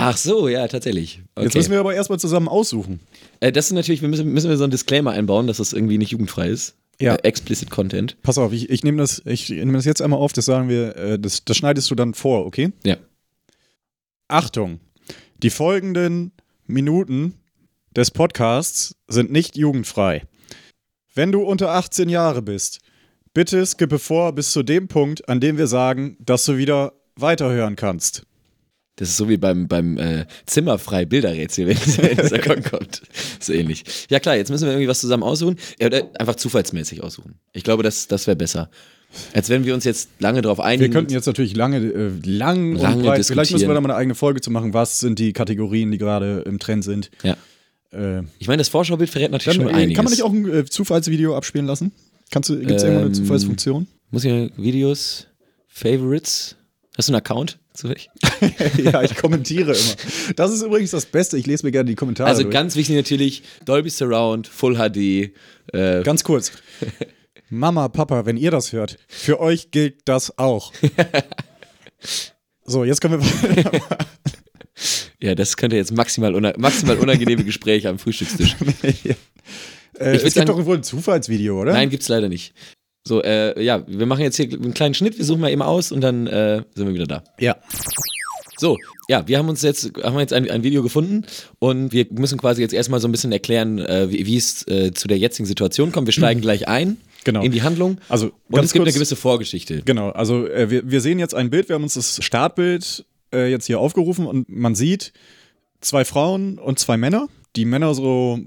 Ach 0.00 0.16
so, 0.16 0.48
ja, 0.48 0.66
tatsächlich. 0.66 1.20
Okay. 1.34 1.44
Jetzt 1.44 1.54
müssen 1.56 1.72
wir 1.72 1.80
aber 1.80 1.94
erstmal 1.94 2.18
zusammen 2.18 2.48
aussuchen. 2.48 3.00
äh, 3.40 3.52
das 3.52 3.66
ist 3.66 3.72
natürlich, 3.72 4.00
wir 4.00 4.08
müssen, 4.08 4.32
müssen 4.32 4.48
wir 4.48 4.56
so 4.56 4.64
einen 4.64 4.70
Disclaimer 4.70 5.10
einbauen, 5.10 5.46
dass 5.46 5.58
das 5.58 5.74
irgendwie 5.74 5.98
nicht 5.98 6.10
jugendfrei 6.10 6.48
ist. 6.48 6.74
Ja. 6.98 7.16
Äh, 7.16 7.28
explicit 7.28 7.68
Content. 7.68 8.16
Pass 8.22 8.38
auf, 8.38 8.52
ich, 8.52 8.70
ich 8.70 8.82
nehme 8.82 8.96
das, 8.96 9.20
ich 9.26 9.50
nehme 9.50 9.74
das 9.74 9.84
jetzt 9.84 10.00
einmal 10.00 10.18
auf, 10.18 10.32
das 10.32 10.46
sagen 10.46 10.70
wir, 10.70 10.96
äh, 10.96 11.18
das, 11.18 11.44
das 11.44 11.54
schneidest 11.56 11.90
du 11.90 11.94
dann 11.94 12.14
vor, 12.14 12.46
okay? 12.46 12.72
Ja. 12.82 12.96
Achtung, 14.28 14.80
die 15.42 15.50
folgenden 15.50 16.32
Minuten 16.66 17.34
des 17.94 18.10
Podcasts 18.10 18.96
sind 19.06 19.30
nicht 19.30 19.58
jugendfrei. 19.58 20.22
Wenn 21.14 21.30
du 21.30 21.42
unter 21.42 21.72
18 21.72 22.08
Jahre 22.08 22.40
bist, 22.40 22.78
bitte 23.34 23.66
skippe 23.66 23.98
vor 23.98 24.32
bis 24.32 24.52
zu 24.52 24.62
dem 24.62 24.88
Punkt, 24.88 25.28
an 25.28 25.40
dem 25.40 25.58
wir 25.58 25.66
sagen, 25.66 26.16
dass 26.20 26.46
du 26.46 26.56
wieder 26.56 26.94
weiterhören 27.16 27.76
kannst. 27.76 28.24
Das 29.00 29.08
ist 29.08 29.16
so 29.16 29.28
wie 29.28 29.36
beim, 29.38 29.66
beim 29.66 29.98
äh, 29.98 30.26
Zimmerfrei 30.46 31.04
Bilderrätsel, 31.06 31.66
wenn 31.68 32.16
dieser, 32.16 32.38
Gong 32.38 32.62
kommt. 32.62 33.02
So 33.40 33.52
ähnlich. 33.52 33.82
Ja 34.10 34.20
klar, 34.20 34.36
jetzt 34.36 34.50
müssen 34.50 34.64
wir 34.66 34.72
irgendwie 34.72 34.88
was 34.88 35.00
zusammen 35.00 35.22
aussuchen. 35.24 35.56
Ja, 35.80 35.88
oder 35.88 36.08
einfach 36.18 36.36
zufallsmäßig 36.36 37.02
aussuchen. 37.02 37.34
Ich 37.52 37.64
glaube, 37.64 37.82
das, 37.82 38.06
das 38.06 38.26
wäre 38.28 38.36
besser. 38.36 38.70
Als 39.34 39.48
wenn 39.48 39.64
wir 39.64 39.74
uns 39.74 39.82
jetzt 39.84 40.08
lange 40.20 40.40
drauf 40.42 40.60
einigen. 40.60 40.82
Wir 40.82 40.90
könnten 40.90 41.12
jetzt 41.12 41.26
natürlich 41.26 41.56
lange, 41.56 41.78
äh, 41.78 42.10
lang 42.24 42.76
Lange 42.76 42.96
und 42.98 43.02
breit, 43.02 43.26
vielleicht 43.26 43.50
müssen 43.50 43.66
wir 43.66 43.74
da 43.74 43.80
mal 43.80 43.88
eine 43.90 43.96
eigene 43.98 44.14
Folge 44.14 44.40
zu 44.40 44.52
machen, 44.52 44.72
was 44.72 45.00
sind 45.00 45.18
die 45.18 45.32
Kategorien, 45.32 45.90
die 45.90 45.98
gerade 45.98 46.44
im 46.46 46.58
Trend 46.60 46.84
sind. 46.84 47.10
ja. 47.24 47.36
Äh, 47.92 48.22
Ich 48.38 48.46
meine, 48.46 48.58
das 48.58 48.68
Vorschaubild 48.68 49.10
verrät 49.10 49.32
natürlich 49.32 49.58
Dann, 49.58 49.66
schon 49.66 49.74
äh, 49.74 49.78
einiges. 49.82 49.96
kann 49.96 50.04
man 50.04 50.12
nicht 50.12 50.22
auch 50.22 50.30
ein 50.32 50.48
äh, 50.48 50.64
Zufallsvideo 50.64 51.36
abspielen 51.36 51.66
lassen? 51.66 51.90
Kannst 52.30 52.50
du, 52.50 52.58
gibt's 52.60 52.82
irgendwo 52.84 53.00
eine 53.00 53.08
Ähm, 53.08 53.14
Zufallsfunktion? 53.14 53.88
Muss 54.12 54.24
ich 54.24 54.52
Videos, 54.56 55.26
Favorites? 55.66 56.56
Hast 57.00 57.08
du 57.08 57.14
einen 57.14 57.20
Account? 57.20 57.58
Zufällig? 57.72 58.10
ja, 58.76 59.02
ich 59.02 59.16
kommentiere 59.16 59.72
immer. 59.72 59.94
Das 60.36 60.50
ist 60.52 60.60
übrigens 60.60 60.90
das 60.90 61.06
Beste. 61.06 61.38
Ich 61.38 61.46
lese 61.46 61.64
mir 61.64 61.72
gerne 61.72 61.88
die 61.88 61.94
Kommentare. 61.94 62.28
Also 62.28 62.42
durch. 62.42 62.52
ganz 62.52 62.76
wichtig 62.76 62.94
natürlich, 62.94 63.42
Dolby 63.64 63.88
Surround, 63.88 64.46
Full 64.46 64.74
HD. 64.76 65.32
Äh, 65.72 66.02
ganz 66.02 66.24
kurz. 66.24 66.52
Mama, 67.48 67.88
Papa, 67.88 68.26
wenn 68.26 68.36
ihr 68.36 68.50
das 68.50 68.74
hört, 68.74 68.98
für 69.08 69.40
euch 69.40 69.70
gilt 69.70 70.02
das 70.04 70.36
auch. 70.36 70.74
so, 72.66 72.84
jetzt 72.84 73.00
können 73.00 73.22
wir. 73.22 73.80
ja, 75.22 75.34
das 75.34 75.56
könnte 75.56 75.76
jetzt 75.76 75.92
maximal, 75.92 76.34
una 76.34 76.52
maximal 76.58 76.98
unangenehme 76.98 77.44
Gespräche 77.44 77.88
am 77.88 77.98
Frühstückstisch. 77.98 78.56
äh, 78.82 78.92
Ich 78.92 79.06
es 79.96 80.22
gibt 80.22 80.32
sagen- 80.34 80.48
doch 80.48 80.66
wohl 80.66 80.76
ein 80.76 80.82
Zufallsvideo, 80.82 81.62
oder? 81.62 81.72
Nein, 81.72 81.88
gibt's 81.88 82.08
leider 82.08 82.28
nicht. 82.28 82.52
So, 83.06 83.22
äh, 83.22 83.62
ja, 83.62 83.82
wir 83.86 84.06
machen 84.06 84.22
jetzt 84.22 84.36
hier 84.36 84.52
einen 84.52 84.74
kleinen 84.74 84.94
Schnitt, 84.94 85.16
wir 85.18 85.24
suchen 85.24 85.40
mal 85.40 85.50
eben 85.50 85.62
aus 85.62 85.90
und 85.90 86.00
dann 86.00 86.26
äh, 86.26 86.62
sind 86.74 86.86
wir 86.86 86.94
wieder 86.94 87.06
da. 87.06 87.24
Ja. 87.38 87.56
So, 88.58 88.76
ja, 89.08 89.26
wir 89.26 89.38
haben 89.38 89.48
uns 89.48 89.62
jetzt, 89.62 89.90
haben 90.02 90.18
jetzt 90.18 90.34
ein, 90.34 90.50
ein 90.50 90.62
Video 90.62 90.82
gefunden 90.82 91.24
und 91.58 91.92
wir 91.92 92.06
müssen 92.10 92.38
quasi 92.38 92.60
jetzt 92.60 92.74
erstmal 92.74 93.00
so 93.00 93.08
ein 93.08 93.12
bisschen 93.12 93.32
erklären, 93.32 93.78
äh, 93.78 94.10
wie, 94.10 94.26
wie 94.26 94.36
es 94.36 94.68
äh, 94.68 94.92
zu 94.92 95.08
der 95.08 95.16
jetzigen 95.16 95.46
Situation 95.46 95.92
kommt. 95.92 96.06
Wir 96.06 96.12
steigen 96.12 96.40
gleich 96.42 96.68
ein 96.68 96.98
Genau. 97.24 97.42
in 97.42 97.52
die 97.52 97.62
Handlung. 97.62 97.98
Also, 98.08 98.32
und 98.50 98.64
es 98.64 98.72
gibt 98.72 98.84
eine 98.84 98.92
gewisse 98.94 99.16
Vorgeschichte. 99.16 99.82
Genau, 99.84 100.10
also 100.10 100.46
äh, 100.46 100.70
wir, 100.70 100.90
wir 100.90 101.00
sehen 101.00 101.18
jetzt 101.18 101.34
ein 101.34 101.50
Bild, 101.50 101.68
wir 101.68 101.74
haben 101.74 101.82
uns 101.82 101.94
das 101.94 102.22
Startbild 102.24 103.04
äh, 103.32 103.50
jetzt 103.50 103.66
hier 103.66 103.78
aufgerufen 103.78 104.26
und 104.26 104.48
man 104.48 104.74
sieht 104.74 105.12
zwei 105.80 106.04
Frauen 106.04 106.58
und 106.58 106.78
zwei 106.78 106.96
Männer. 106.96 107.28
Die 107.56 107.64
Männer 107.64 107.94
so 107.94 108.40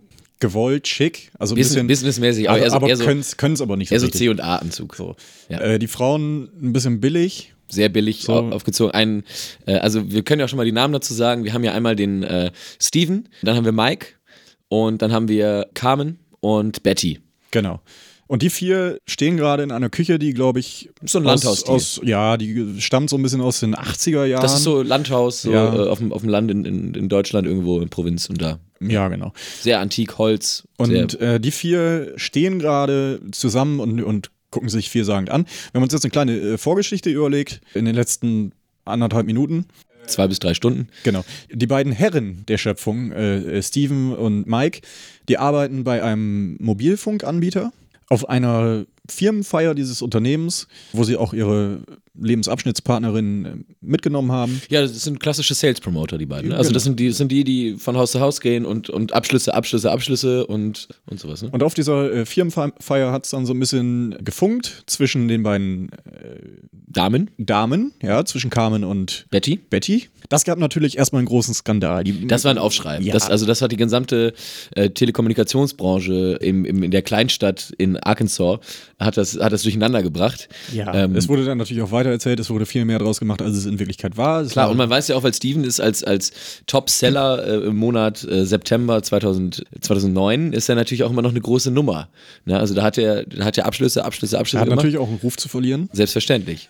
gewollt, 0.48 0.88
schick, 0.88 1.32
also 1.40 1.56
ein 1.56 1.58
Business, 1.58 1.74
bisschen, 1.74 1.88
businessmäßig, 1.88 2.50
aber 2.50 2.58
aber, 2.58 2.64
eher 2.66 2.70
so, 2.72 2.76
aber 2.78 2.96
so, 3.24 3.36
können 3.38 3.54
es 3.54 3.62
aber 3.62 3.78
nicht 3.78 3.90
so 3.90 3.96
eher 3.96 4.00
so. 4.02 4.08
C- 4.10 4.30
und 4.30 4.42
A-Anzug. 4.42 4.96
So. 4.96 5.16
Ja. 5.50 5.60
Äh, 5.62 5.80
die 5.80 5.88
Frauen 5.88 6.50
ein 6.62 6.74
bisschen 6.74 7.00
billig. 7.00 7.54
Sehr 7.70 7.90
billig 7.90 8.22
So. 8.24 8.34
au- 8.34 8.50
aufgezogen. 8.52 8.94
Ein, 8.94 9.24
äh, 9.66 9.76
also 9.78 10.12
wir 10.12 10.22
können 10.24 10.40
ja 10.40 10.46
auch 10.46 10.50
schon 10.50 10.58
mal 10.58 10.66
die 10.66 10.72
Namen 10.72 10.94
dazu 10.94 11.14
sagen. 11.14 11.44
Wir 11.44 11.54
haben 11.54 11.64
ja 11.64 11.72
einmal 11.74 11.96
den 11.96 12.22
äh, 12.24 12.52
Steven, 12.80 13.30
dann 13.42 13.56
haben 13.56 13.66
wir 13.66 13.72
Mike 13.72 14.08
und 14.68 15.02
dann 15.02 15.12
haben 15.12 15.28
wir 15.28 15.68
Carmen 15.74 16.20
und 16.42 16.84
Betty. 16.84 17.20
Genau. 17.52 17.80
Und 18.34 18.42
die 18.42 18.50
vier 18.50 18.98
stehen 19.08 19.38
gerade 19.38 19.62
in 19.62 19.70
einer 19.72 19.92
Küche, 19.92 20.18
die, 20.18 20.34
glaube 20.34 20.60
ich, 20.60 20.90
So 21.06 21.20
ein 21.20 21.28
aus, 21.28 21.44
Landhausstil. 21.44 21.72
aus, 21.76 22.02
ja, 22.04 22.36
die 22.36 22.82
stammt 22.82 23.12
so 23.12 23.16
ein 23.16 23.22
bisschen 23.22 23.42
aus 23.42 23.60
den 23.60 23.76
80er 23.76 24.26
Jahren. 24.26 24.42
Das 24.42 24.56
ist 24.56 24.64
so 24.64 24.82
Landhaus 24.82 25.44
so, 25.44 25.52
Ja. 25.52 25.72
äh, 25.86 25.88
auf, 25.88 26.00
dem, 26.00 26.12
auf 26.12 26.22
dem 26.22 26.30
Land 26.32 26.50
in, 26.50 26.66
in, 26.66 26.96
in 26.96 27.10
Deutschland 27.10 27.46
irgendwo 27.46 27.80
in 27.80 27.90
Provinz 27.90 28.28
und 28.32 28.42
da. 28.42 28.58
Ja, 28.80 29.08
genau. 29.10 29.34
Sehr 29.62 29.80
antik, 29.80 30.18
Holz. 30.18 30.64
Und 30.78 31.14
äh, 31.22 31.40
die 31.40 31.52
vier 31.52 32.14
stehen 32.16 32.58
gerade 32.58 33.20
zusammen 33.34 33.80
und, 33.80 34.02
und 34.02 34.32
gucken 34.50 34.68
sich 34.70 34.90
vielsagend 34.90 35.30
an. 35.30 35.46
Wir 35.72 35.78
haben 35.78 35.84
uns 35.84 35.94
jetzt 35.94 36.04
eine 36.04 36.10
kleine 36.12 36.36
äh, 36.36 36.58
Vorgeschichte 36.58 37.12
überlegt 37.12 37.62
in 37.76 37.86
den 37.86 37.94
letzten 37.94 38.54
anderthalb 38.84 39.28
Minuten. 39.28 39.66
zwei 40.08 40.28
bis 40.28 40.40
drei 40.40 40.56
Stunden. 40.56 40.88
Genau. 41.04 41.24
Die 41.52 41.68
beiden 41.68 41.94
Herren 41.94 42.46
der 42.48 42.58
Schöpfung, 42.58 43.12
äh, 43.12 43.62
Steven 43.62 44.16
und 44.16 44.48
Mike, 44.48 44.82
die 45.30 45.38
arbeiten 45.38 45.84
bei 45.84 46.02
einem 46.02 46.58
Mobilfunkanbieter 46.60 47.72
auf 48.10 48.30
einer 48.30 48.86
Firmenfeier 49.10 49.76
dieses 49.76 50.02
Unternehmens, 50.02 50.68
wo 50.94 51.04
sie 51.04 51.18
auch 51.18 51.34
ihre 51.34 51.82
Lebensabschnittspartnerin 52.16 53.46
äh, 53.46 53.56
mitgenommen 53.82 54.32
haben. 54.32 54.62
Ja, 54.70 54.82
das 54.82 55.04
sind 55.04 55.20
klassische 55.20 55.54
Sales 55.56 55.82
Promoter, 55.82 56.18
die 56.18 56.26
beiden. 56.26 56.50
Ne? 56.50 56.56
Also 56.56 56.70
Genau. 56.70 56.74
das 56.76 56.84
sind 56.84 57.00
die, 57.00 57.08
das 57.10 57.18
sind 57.18 57.32
die, 57.32 57.44
die 57.44 57.76
von 57.78 57.98
Haus 57.98 58.12
zu 58.12 58.20
Haus 58.22 58.40
gehen 58.40 58.66
und, 58.66 58.90
und 58.90 59.14
Abschlüsse, 59.14 59.54
Abschlüsse, 59.54 59.92
Abschlüsse 59.92 60.46
und, 60.46 60.88
und 61.08 61.20
sowas. 61.20 61.42
Ne? 61.42 61.50
Und 61.52 61.64
auf 61.64 61.74
dieser 61.74 62.12
äh, 62.14 62.26
Firmenfeier 62.26 63.12
hat 63.12 63.26
es 63.26 63.32
dann 63.32 63.46
so 63.46 63.54
ein 63.54 63.60
bisschen 63.60 64.16
gefunkt 64.24 64.84
zwischen 64.86 65.28
den 65.28 65.44
beiden 65.44 65.90
Damen, 66.72 67.32
Damen, 67.38 67.94
ja, 68.02 68.24
zwischen 68.26 68.50
Carmen 68.50 68.84
und 68.84 69.26
Betty. 69.32 69.58
Betty. 69.58 70.10
Das 70.34 70.46
gab 70.46 70.58
natürlich 70.58 70.98
erstmal 70.98 71.20
einen 71.20 71.28
großen 71.28 71.54
Skandal. 71.54 72.04
Die, 72.04 72.26
Das 72.26 72.44
war 72.44 72.50
ein 72.50 72.58
Aufschrei. 72.58 73.00
Ja. 73.02 73.14
Das, 73.14 73.30
also 73.30 73.46
das 73.46 73.62
hat 73.62 73.72
die 73.72 73.78
gesamte 73.78 74.34
äh, 74.76 74.90
Telekommunikationsbranche 74.90 76.40
im, 76.42 76.66
im, 76.66 76.82
in 76.82 76.90
der 76.90 77.04
Kleinstadt 77.04 77.72
in 77.78 77.98
Arkansas 77.98 78.58
hat 79.00 79.18
das, 79.18 79.38
hat 79.40 79.54
das 79.54 79.62
durcheinander 79.62 80.02
gebracht. 80.02 80.50
ja, 80.74 80.92
Ähm, 80.92 81.16
es 81.16 81.30
wurde 81.30 81.46
dann 81.46 81.60
natürlich 81.60 81.84
auch 81.84 81.92
weitererzählt, 81.92 82.40
es 82.40 82.50
wurde 82.50 82.66
viel 82.66 82.84
mehr 82.84 82.98
draus 82.98 83.20
gemacht, 83.20 83.44
als 83.44 83.56
es 83.56 83.68
in 83.68 83.78
Wirklichkeit 83.78 84.18
war. 84.18 84.42
Es 84.42 84.54
Klar, 84.54 84.66
war 84.66 84.72
und 84.72 84.78
man 84.78 84.90
weiß 84.90 85.08
ja 85.10 85.16
auch, 85.16 85.22
weil 85.22 85.36
Steven 85.36 85.64
ist 85.64 85.80
als, 85.80 86.04
als 86.04 86.32
Top-Seller 86.66 87.46
äh, 87.46 87.68
im 87.68 87.76
Monat 87.76 88.24
äh, 88.24 88.44
September 88.44 89.04
2000, 89.04 89.64
2009, 89.82 90.54
ist 90.54 90.68
er 90.68 90.74
natürlich 90.74 91.04
auch 91.04 91.12
immer 91.12 91.22
noch 91.22 91.30
eine 91.30 91.42
große 91.42 91.70
Nummer. 91.70 92.10
Ne? 92.46 92.58
Also 92.58 92.74
da 92.74 92.82
hat 92.82 92.98
er, 92.98 93.24
da 93.26 93.46
hat 93.46 93.58
er 93.60 93.68
Abschlüsse, 93.68 94.04
Abschlüsse, 94.04 94.38
er 94.38 94.40
Abschlüsse 94.40 94.62
hat 94.62 94.66
gemacht. 94.66 94.78
natürlich 94.78 94.98
auch 94.98 95.10
einen 95.10 95.20
Ruf 95.22 95.38
zu 95.38 95.48
verlieren. 95.48 95.90
Selbstverständlich. 95.94 96.70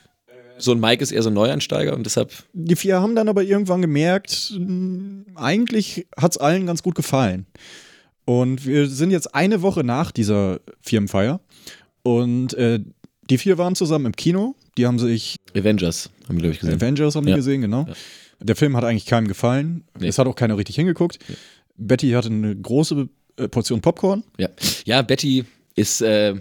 So 0.58 0.72
ein 0.72 0.80
Mike 0.80 1.02
ist 1.04 1.12
eher 1.12 1.24
so 1.24 1.30
ein 1.30 1.34
Neuansteiger 1.34 1.94
und 1.96 2.06
deshalb, 2.06 2.32
Die 2.54 2.76
vier 2.76 3.02
haben 3.02 3.16
dann 3.16 3.28
aber 3.30 3.44
irgendwann 3.44 3.82
gemerkt, 3.82 4.54
eigentlich 5.36 6.08
hat 6.18 6.32
es 6.32 6.38
allen 6.38 6.66
ganz 6.66 6.84
gut 6.84 6.96
gefallen. 6.96 7.46
Und 8.26 8.66
wir 8.66 8.88
sind 8.88 9.12
jetzt 9.12 9.36
eine 9.36 9.62
Woche 9.62 9.84
nach 9.84 10.12
dieser 10.12 10.60
Firmenfeier 10.82 11.42
und 12.04 12.54
äh, 12.54 12.80
die 13.30 13.38
vier 13.38 13.58
waren 13.58 13.76
zusammen 13.76 14.08
im 14.08 14.16
Kino. 14.16 14.56
Die 14.78 14.86
haben 14.86 15.00
sich 15.00 15.36
Avengers, 15.56 16.10
haben 16.28 16.36
wir, 16.36 16.42
glaube 16.44 16.54
ich, 16.54 16.60
gesehen. 16.60 16.76
Avengers 16.76 17.16
haben 17.16 17.26
die 17.26 17.32
Ja. 17.32 17.36
gesehen, 17.38 17.62
genau. 17.62 17.88
Der 18.40 18.56
Film 18.56 18.76
hat 18.76 18.84
eigentlich 18.84 19.06
keinem 19.06 19.28
gefallen. 19.28 19.84
Nee. 20.00 20.08
Es 20.08 20.18
hat 20.18 20.28
auch 20.28 20.36
keiner 20.36 20.58
richtig 20.58 20.76
hingeguckt. 20.76 21.20
Betty 21.78 22.12
hatte 22.12 22.30
eine 22.30 22.56
große 22.56 23.08
äh, 23.38 23.48
Portion 23.48 23.82
Popcorn. 23.82 24.24
Ja, 24.38 24.50
ja 24.86 25.02
Betty 25.02 25.46
ist, 25.76 26.02
äh, 26.02 26.36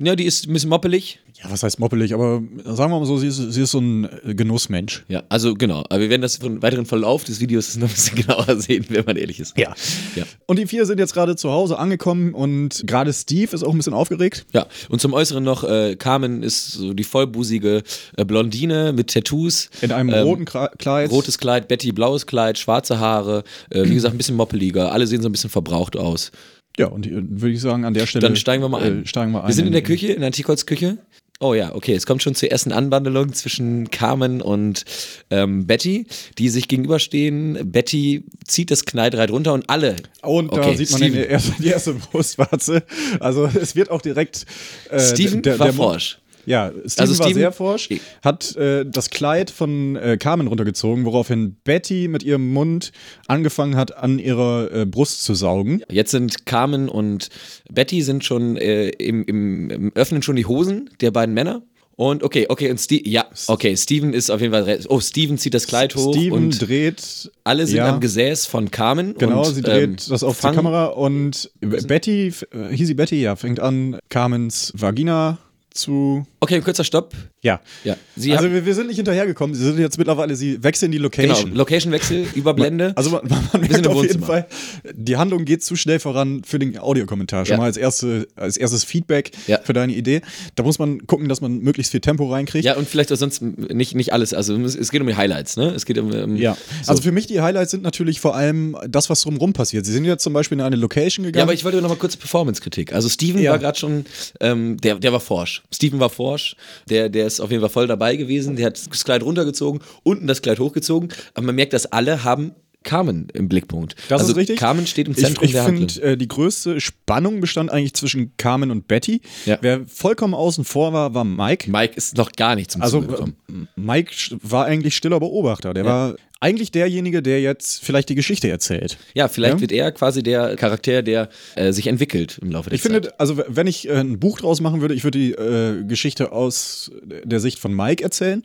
ja, 0.00 0.16
die 0.16 0.24
ist 0.24 0.46
ein 0.46 0.52
bisschen 0.52 0.70
moppelig. 0.70 1.18
Ja, 1.42 1.50
was 1.50 1.62
heißt 1.62 1.78
moppelig, 1.78 2.14
aber 2.14 2.42
sagen 2.64 2.90
wir 2.92 2.98
mal 2.98 3.04
so, 3.06 3.16
sie 3.18 3.28
ist, 3.28 3.36
sie 3.36 3.62
ist 3.62 3.70
so 3.70 3.78
ein 3.78 4.08
äh, 4.24 4.34
Genussmensch. 4.34 5.04
Ja, 5.08 5.22
also 5.28 5.54
genau. 5.54 5.84
Aber 5.88 6.00
wir 6.00 6.10
werden 6.10 6.22
das 6.22 6.36
im 6.38 6.60
weiteren 6.62 6.84
Verlauf 6.84 7.22
des 7.24 7.38
Videos 7.40 7.76
noch 7.76 7.88
ein 7.88 7.94
bisschen 7.94 8.16
genauer 8.16 8.56
sehen, 8.60 8.84
wenn 8.88 9.04
man 9.04 9.16
ehrlich 9.16 9.38
ist. 9.38 9.56
Ja. 9.56 9.72
Ja. 10.16 10.24
Und 10.46 10.58
die 10.58 10.66
vier 10.66 10.84
sind 10.84 10.98
jetzt 10.98 11.14
gerade 11.14 11.36
zu 11.36 11.50
Hause 11.50 11.78
angekommen 11.78 12.34
und 12.34 12.82
gerade 12.86 13.12
Steve 13.12 13.54
ist 13.54 13.62
auch 13.62 13.70
ein 13.70 13.76
bisschen 13.76 13.94
aufgeregt. 13.94 14.46
Ja, 14.52 14.66
und 14.88 15.00
zum 15.00 15.12
Äußeren 15.12 15.44
noch, 15.44 15.62
äh, 15.62 15.94
Carmen 15.96 16.42
ist 16.42 16.72
so 16.72 16.92
die 16.92 17.04
vollbusige 17.04 17.82
äh, 18.16 18.24
Blondine 18.24 18.92
mit 18.92 19.12
Tattoos. 19.12 19.70
In 19.80 19.92
einem 19.92 20.08
Ähm, 20.12 20.26
roten 20.26 20.44
Kleid. 20.44 21.10
Rotes 21.10 21.38
Kleid, 21.38 21.68
Betty 21.68 21.92
blaues 21.92 22.26
Kleid, 22.26 22.58
schwarze 22.58 22.98
Haare, 22.98 23.44
äh, 23.70 23.84
wie 23.84 23.94
gesagt, 23.94 24.14
ein 24.14 24.18
bisschen 24.18 24.36
moppeliger. 24.36 24.90
Alle 24.92 25.06
sehen 25.06 25.22
so 25.22 25.28
ein 25.28 25.32
bisschen 25.32 25.50
verbraucht 25.50 25.96
aus. 25.96 26.32
Ja, 26.78 26.86
und 26.86 27.06
äh, 27.06 27.10
würde 27.12 27.50
ich 27.54 27.60
sagen, 27.60 27.84
an 27.84 27.92
der 27.94 28.06
Stelle. 28.06 28.22
Dann 28.26 28.36
steigen 28.36 28.62
wir 28.62 28.68
mal 28.68 28.82
ein. 28.82 29.02
Äh, 29.02 29.06
steigen 29.06 29.32
wir 29.32 29.42
ein 29.42 29.48
Wir 29.48 29.54
sind 29.54 29.66
in 29.66 29.72
der 29.72 29.82
Küche, 29.82 30.08
in 30.12 30.20
der 30.20 30.28
Antikholz 30.28 30.64
Küche. 30.66 30.98
Oh 31.40 31.54
ja, 31.54 31.72
okay, 31.72 31.94
es 31.94 32.04
kommt 32.04 32.20
schon 32.20 32.34
zur 32.34 32.50
ersten 32.50 32.72
Anwandlung 32.72 33.32
zwischen 33.32 33.90
Carmen 33.92 34.42
und 34.42 34.84
ähm, 35.30 35.68
Betty, 35.68 36.06
die 36.36 36.48
sich 36.48 36.66
gegenüberstehen. 36.66 37.70
Betty 37.70 38.24
zieht 38.44 38.72
das 38.72 38.84
Kleid 38.84 39.14
reit 39.14 39.30
runter 39.30 39.52
und 39.54 39.70
alle. 39.70 39.94
Und 40.22 40.52
da 40.52 40.58
Okay, 40.60 40.74
sieht 40.74 40.90
man 40.90 41.00
die 41.12 41.16
erste, 41.18 41.52
die 41.62 41.68
erste 41.68 41.94
Brustwarze. 42.12 42.82
Also 43.20 43.44
es 43.46 43.76
wird 43.76 43.90
auch 43.92 44.02
direkt. 44.02 44.46
Äh, 44.90 44.98
Steven 44.98 45.42
der, 45.42 45.52
der, 45.52 45.58
war 45.60 45.66
der 45.68 45.74
Mo- 45.76 45.82
forsch. 45.90 46.18
Ja, 46.48 46.70
Steven 46.70 46.82
Also 46.96 47.18
war 47.18 47.26
Steven- 47.26 47.40
sehr 47.40 47.52
forsch, 47.52 47.88
hat 48.22 48.56
äh, 48.56 48.86
das 48.86 49.10
Kleid 49.10 49.50
von 49.50 49.96
äh, 49.96 50.16
Carmen 50.16 50.46
runtergezogen, 50.46 51.04
woraufhin 51.04 51.56
Betty 51.62 52.08
mit 52.08 52.22
ihrem 52.22 52.52
Mund 52.52 52.90
angefangen 53.26 53.76
hat, 53.76 53.96
an 53.96 54.18
ihrer 54.18 54.72
äh, 54.72 54.86
Brust 54.86 55.22
zu 55.24 55.34
saugen. 55.34 55.82
Jetzt 55.90 56.10
sind 56.10 56.46
Carmen 56.46 56.88
und 56.88 57.28
Betty 57.70 58.00
sind 58.02 58.24
schon 58.24 58.56
äh, 58.56 58.88
im, 58.88 59.24
im, 59.24 59.70
im 59.70 59.92
öffnen 59.94 60.22
schon 60.22 60.36
die 60.36 60.46
Hosen 60.46 60.88
der 61.02 61.10
beiden 61.10 61.34
Männer. 61.34 61.62
Und 61.96 62.22
okay, 62.22 62.46
okay, 62.48 62.70
und 62.70 62.78
Steve, 62.78 63.08
ja, 63.08 63.26
okay, 63.48 63.76
Steven 63.76 64.14
ist 64.14 64.30
auf 64.30 64.40
jeden 64.40 64.52
Fall, 64.52 64.78
oh, 64.88 65.00
Steven 65.00 65.36
zieht 65.36 65.52
das 65.52 65.66
Kleid 65.66 65.96
hoch 65.96 66.14
Steven 66.14 66.32
und 66.32 66.68
dreht. 66.68 67.28
alle 67.42 67.66
sind 67.66 67.78
ja, 67.78 67.92
am 67.92 67.98
Gesäß 67.98 68.46
von 68.46 68.70
Carmen. 68.70 69.16
Genau, 69.18 69.44
und, 69.44 69.52
sie 69.52 69.62
dreht 69.62 69.82
ähm, 69.82 69.96
das 70.08 70.22
auf 70.22 70.40
die 70.40 70.46
Kamera 70.46 70.86
und 70.86 71.50
Betty, 71.60 72.32
äh, 72.52 72.72
hieß 72.72 72.86
sie 72.86 72.94
Betty, 72.94 73.20
ja, 73.20 73.34
fängt 73.34 73.58
an, 73.58 73.98
Carmens 74.10 74.72
Vagina 74.76 75.38
zu. 75.74 76.26
Okay, 76.40 76.60
kurzer 76.60 76.84
Stopp. 76.84 77.14
Ja. 77.42 77.60
Ja, 77.84 77.96
sie 78.16 78.32
also 78.36 78.50
wir, 78.50 78.66
wir 78.66 78.74
sind 78.74 78.88
nicht 78.88 78.96
hinterhergekommen. 78.96 79.54
Sie 79.54 79.64
sind 79.64 79.78
jetzt 79.78 79.96
mittlerweile, 79.96 80.34
sie 80.34 80.62
wechseln 80.64 80.90
die 80.90 80.98
genau, 80.98 81.04
Location. 81.06 81.54
Location-Wechsel, 81.54 82.26
Überblende. 82.34 82.92
Also 82.96 83.10
man, 83.10 83.22
man 83.28 83.60
merkt 83.60 83.86
auf 83.86 84.02
jeden. 84.02 84.22
Fall, 84.24 84.46
die 84.92 85.16
Handlung 85.16 85.44
geht 85.44 85.62
zu 85.62 85.76
schnell 85.76 86.00
voran 86.00 86.42
für 86.44 86.58
den 86.58 86.78
Audiokommentar. 86.78 87.46
Schon 87.46 87.52
Ja. 87.52 87.58
mal 87.58 87.66
als, 87.66 87.76
erste, 87.76 88.26
als 88.34 88.56
erstes 88.56 88.82
Feedback 88.84 89.30
Ja. 89.46 89.60
für 89.62 89.72
deine 89.72 89.92
Idee. 89.94 90.20
Da 90.56 90.64
muss 90.64 90.80
man 90.80 91.06
gucken, 91.06 91.28
dass 91.28 91.40
man 91.40 91.58
möglichst 91.60 91.92
viel 91.92 92.00
Tempo 92.00 92.28
reinkriegt. 92.30 92.64
ja, 92.64 92.74
und 92.76 92.88
vielleicht 92.88 93.12
auch 93.12 93.16
sonst 93.16 93.40
nicht, 93.40 93.94
nicht 93.94 94.12
alles. 94.12 94.34
Also 94.34 94.56
es 94.56 94.74
es 94.74 94.90
geht 94.90 95.00
um 95.00 95.06
die 95.06 95.14
Highlights, 95.16 95.56
ne? 95.56 95.66
Es 95.70 95.86
geht 95.86 95.98
um. 95.98 96.10
um 96.10 96.34
Ja. 96.36 96.56
so. 96.82 96.90
Also 96.90 97.02
für 97.02 97.12
mich 97.12 97.28
die 97.28 97.40
Highlights 97.40 97.70
sind 97.70 97.84
natürlich 97.84 98.18
vor 98.20 98.34
allem 98.34 98.76
das, 98.88 99.10
was 99.10 99.20
drumherum 99.22 99.52
passiert. 99.52 99.86
Sie 99.86 99.92
sind 99.92 100.04
jetzt 100.04 100.24
zum 100.24 100.32
Beispiel 100.32 100.58
in 100.58 100.64
eine 100.64 100.76
Location 100.76 101.24
Ja, 101.24 101.30
gegangen. 101.30 101.42
aber 101.44 101.54
ich 101.54 101.64
wollte 101.64 101.80
noch 101.80 101.88
mal 101.88 101.96
kurz 101.96 102.16
Performance-Kritik. 102.16 102.92
Also 102.92 103.08
Steven 103.08 103.40
Ja. 103.40 103.52
war 103.52 103.58
gerade 103.60 103.78
schon, 103.78 104.06
ähm, 104.40 104.76
der, 104.78 104.96
der 104.96 105.12
war 105.12 105.20
forsch. 105.20 105.62
Steven 105.72 106.00
war 106.00 106.10
forsch, 106.10 106.56
der, 106.88 107.08
der 107.08 107.27
ist 107.34 107.40
auf 107.40 107.50
jeden 107.50 107.60
Fall 107.60 107.70
voll 107.70 107.86
dabei 107.86 108.16
gewesen. 108.16 108.56
Der 108.56 108.66
hat 108.66 108.80
das 108.90 109.04
Kleid 109.04 109.22
runtergezogen, 109.22 109.80
unten 110.02 110.26
das 110.26 110.42
Kleid 110.42 110.58
hochgezogen. 110.58 111.10
Aber 111.34 111.46
man 111.46 111.54
merkt, 111.54 111.72
dass 111.72 111.86
alle 111.86 112.24
haben 112.24 112.52
Carmen 112.84 113.28
im 113.34 113.48
Blickpunkt. 113.48 113.96
Das 114.08 114.20
also 114.20 114.32
ist 114.32 114.38
richtig. 114.38 114.58
Carmen 114.58 114.86
steht 114.86 115.08
im 115.08 115.12
Ich, 115.12 115.18
Zentrum 115.18 115.44
ich 115.44 115.52
der 115.52 115.64
Handlung. 115.64 115.88
finde, 115.88 116.06
äh, 116.12 116.16
die 116.16 116.28
größte 116.28 116.80
Spannung 116.80 117.40
bestand 117.40 117.70
eigentlich 117.70 117.92
zwischen 117.94 118.32
Carmen 118.36 118.70
und 118.70 118.86
Betty. 118.88 119.20
Ja. 119.46 119.58
Wer 119.60 119.86
vollkommen 119.88 120.32
außen 120.32 120.64
vor 120.64 120.92
war, 120.92 121.12
war 121.12 121.24
Mike. 121.24 121.70
Mike 121.70 121.94
ist 121.96 122.16
noch 122.16 122.32
gar 122.32 122.54
nicht 122.54 122.70
zum 122.70 122.80
Also 122.80 123.00
Zuge 123.00 123.12
gekommen. 123.12 123.36
Mike 123.76 124.12
war 124.42 124.64
eigentlich 124.64 124.96
stiller 124.96 125.18
Beobachter. 125.20 125.74
Der 125.74 125.84
war 125.84 126.14
eigentlich 126.40 126.70
derjenige, 126.70 127.20
der 127.22 127.40
jetzt 127.40 127.84
vielleicht 127.84 128.08
die 128.08 128.14
Geschichte 128.14 128.48
erzählt. 128.48 128.96
Ja, 129.14 129.26
vielleicht 129.28 129.54
Ja? 129.56 129.60
wird 129.60 129.72
er 129.72 129.90
quasi 129.92 130.22
der 130.22 130.54
Charakter, 130.56 131.02
der 131.02 131.28
äh, 131.56 131.72
sich 131.72 131.86
entwickelt 131.88 132.38
im 132.40 132.52
Laufe 132.52 132.70
der 132.70 132.76
Ich 132.76 132.82
Zeit. 132.82 132.92
finde, 132.92 133.18
also 133.18 133.42
wenn 133.48 133.66
ich 133.66 133.88
äh, 133.88 133.94
ein 133.94 134.20
Buch 134.20 134.38
draus 134.38 134.60
machen 134.60 134.80
würde, 134.80 134.94
ich 134.94 135.02
würde 135.04 135.18
die 135.18 135.32
äh, 135.32 135.82
Geschichte 135.84 136.30
aus 136.32 136.90
der 137.24 137.40
Sicht 137.40 137.58
von 137.58 137.74
Mike 137.74 138.04
erzählen. 138.04 138.42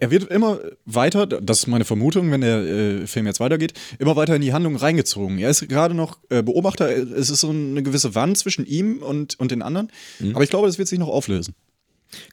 Er 0.00 0.10
wird 0.10 0.24
immer 0.30 0.58
weiter, 0.86 1.26
das 1.26 1.58
ist 1.60 1.66
meine 1.66 1.84
Vermutung, 1.84 2.30
wenn 2.30 2.40
der 2.40 2.58
äh, 2.64 3.06
Film 3.06 3.26
jetzt 3.26 3.40
weitergeht, 3.40 3.74
immer 3.98 4.16
weiter 4.16 4.34
in 4.36 4.42
die 4.42 4.52
Handlung 4.52 4.76
reingezogen. 4.76 5.38
Er 5.38 5.50
ist 5.50 5.68
gerade 5.68 5.94
noch 5.94 6.18
äh, 6.30 6.42
Beobachter, 6.42 6.88
es 6.90 7.30
ist 7.30 7.40
so 7.40 7.50
eine 7.50 7.82
gewisse 7.82 8.14
Wand 8.14 8.38
zwischen 8.38 8.66
ihm 8.66 9.02
und, 9.02 9.38
und 9.38 9.50
den 9.50 9.62
anderen. 9.62 9.90
Mhm. 10.18 10.34
Aber 10.34 10.44
ich 10.44 10.50
glaube, 10.50 10.66
das 10.66 10.78
wird 10.78 10.88
sich 10.88 10.98
noch 10.98 11.08
auflösen. 11.08 11.54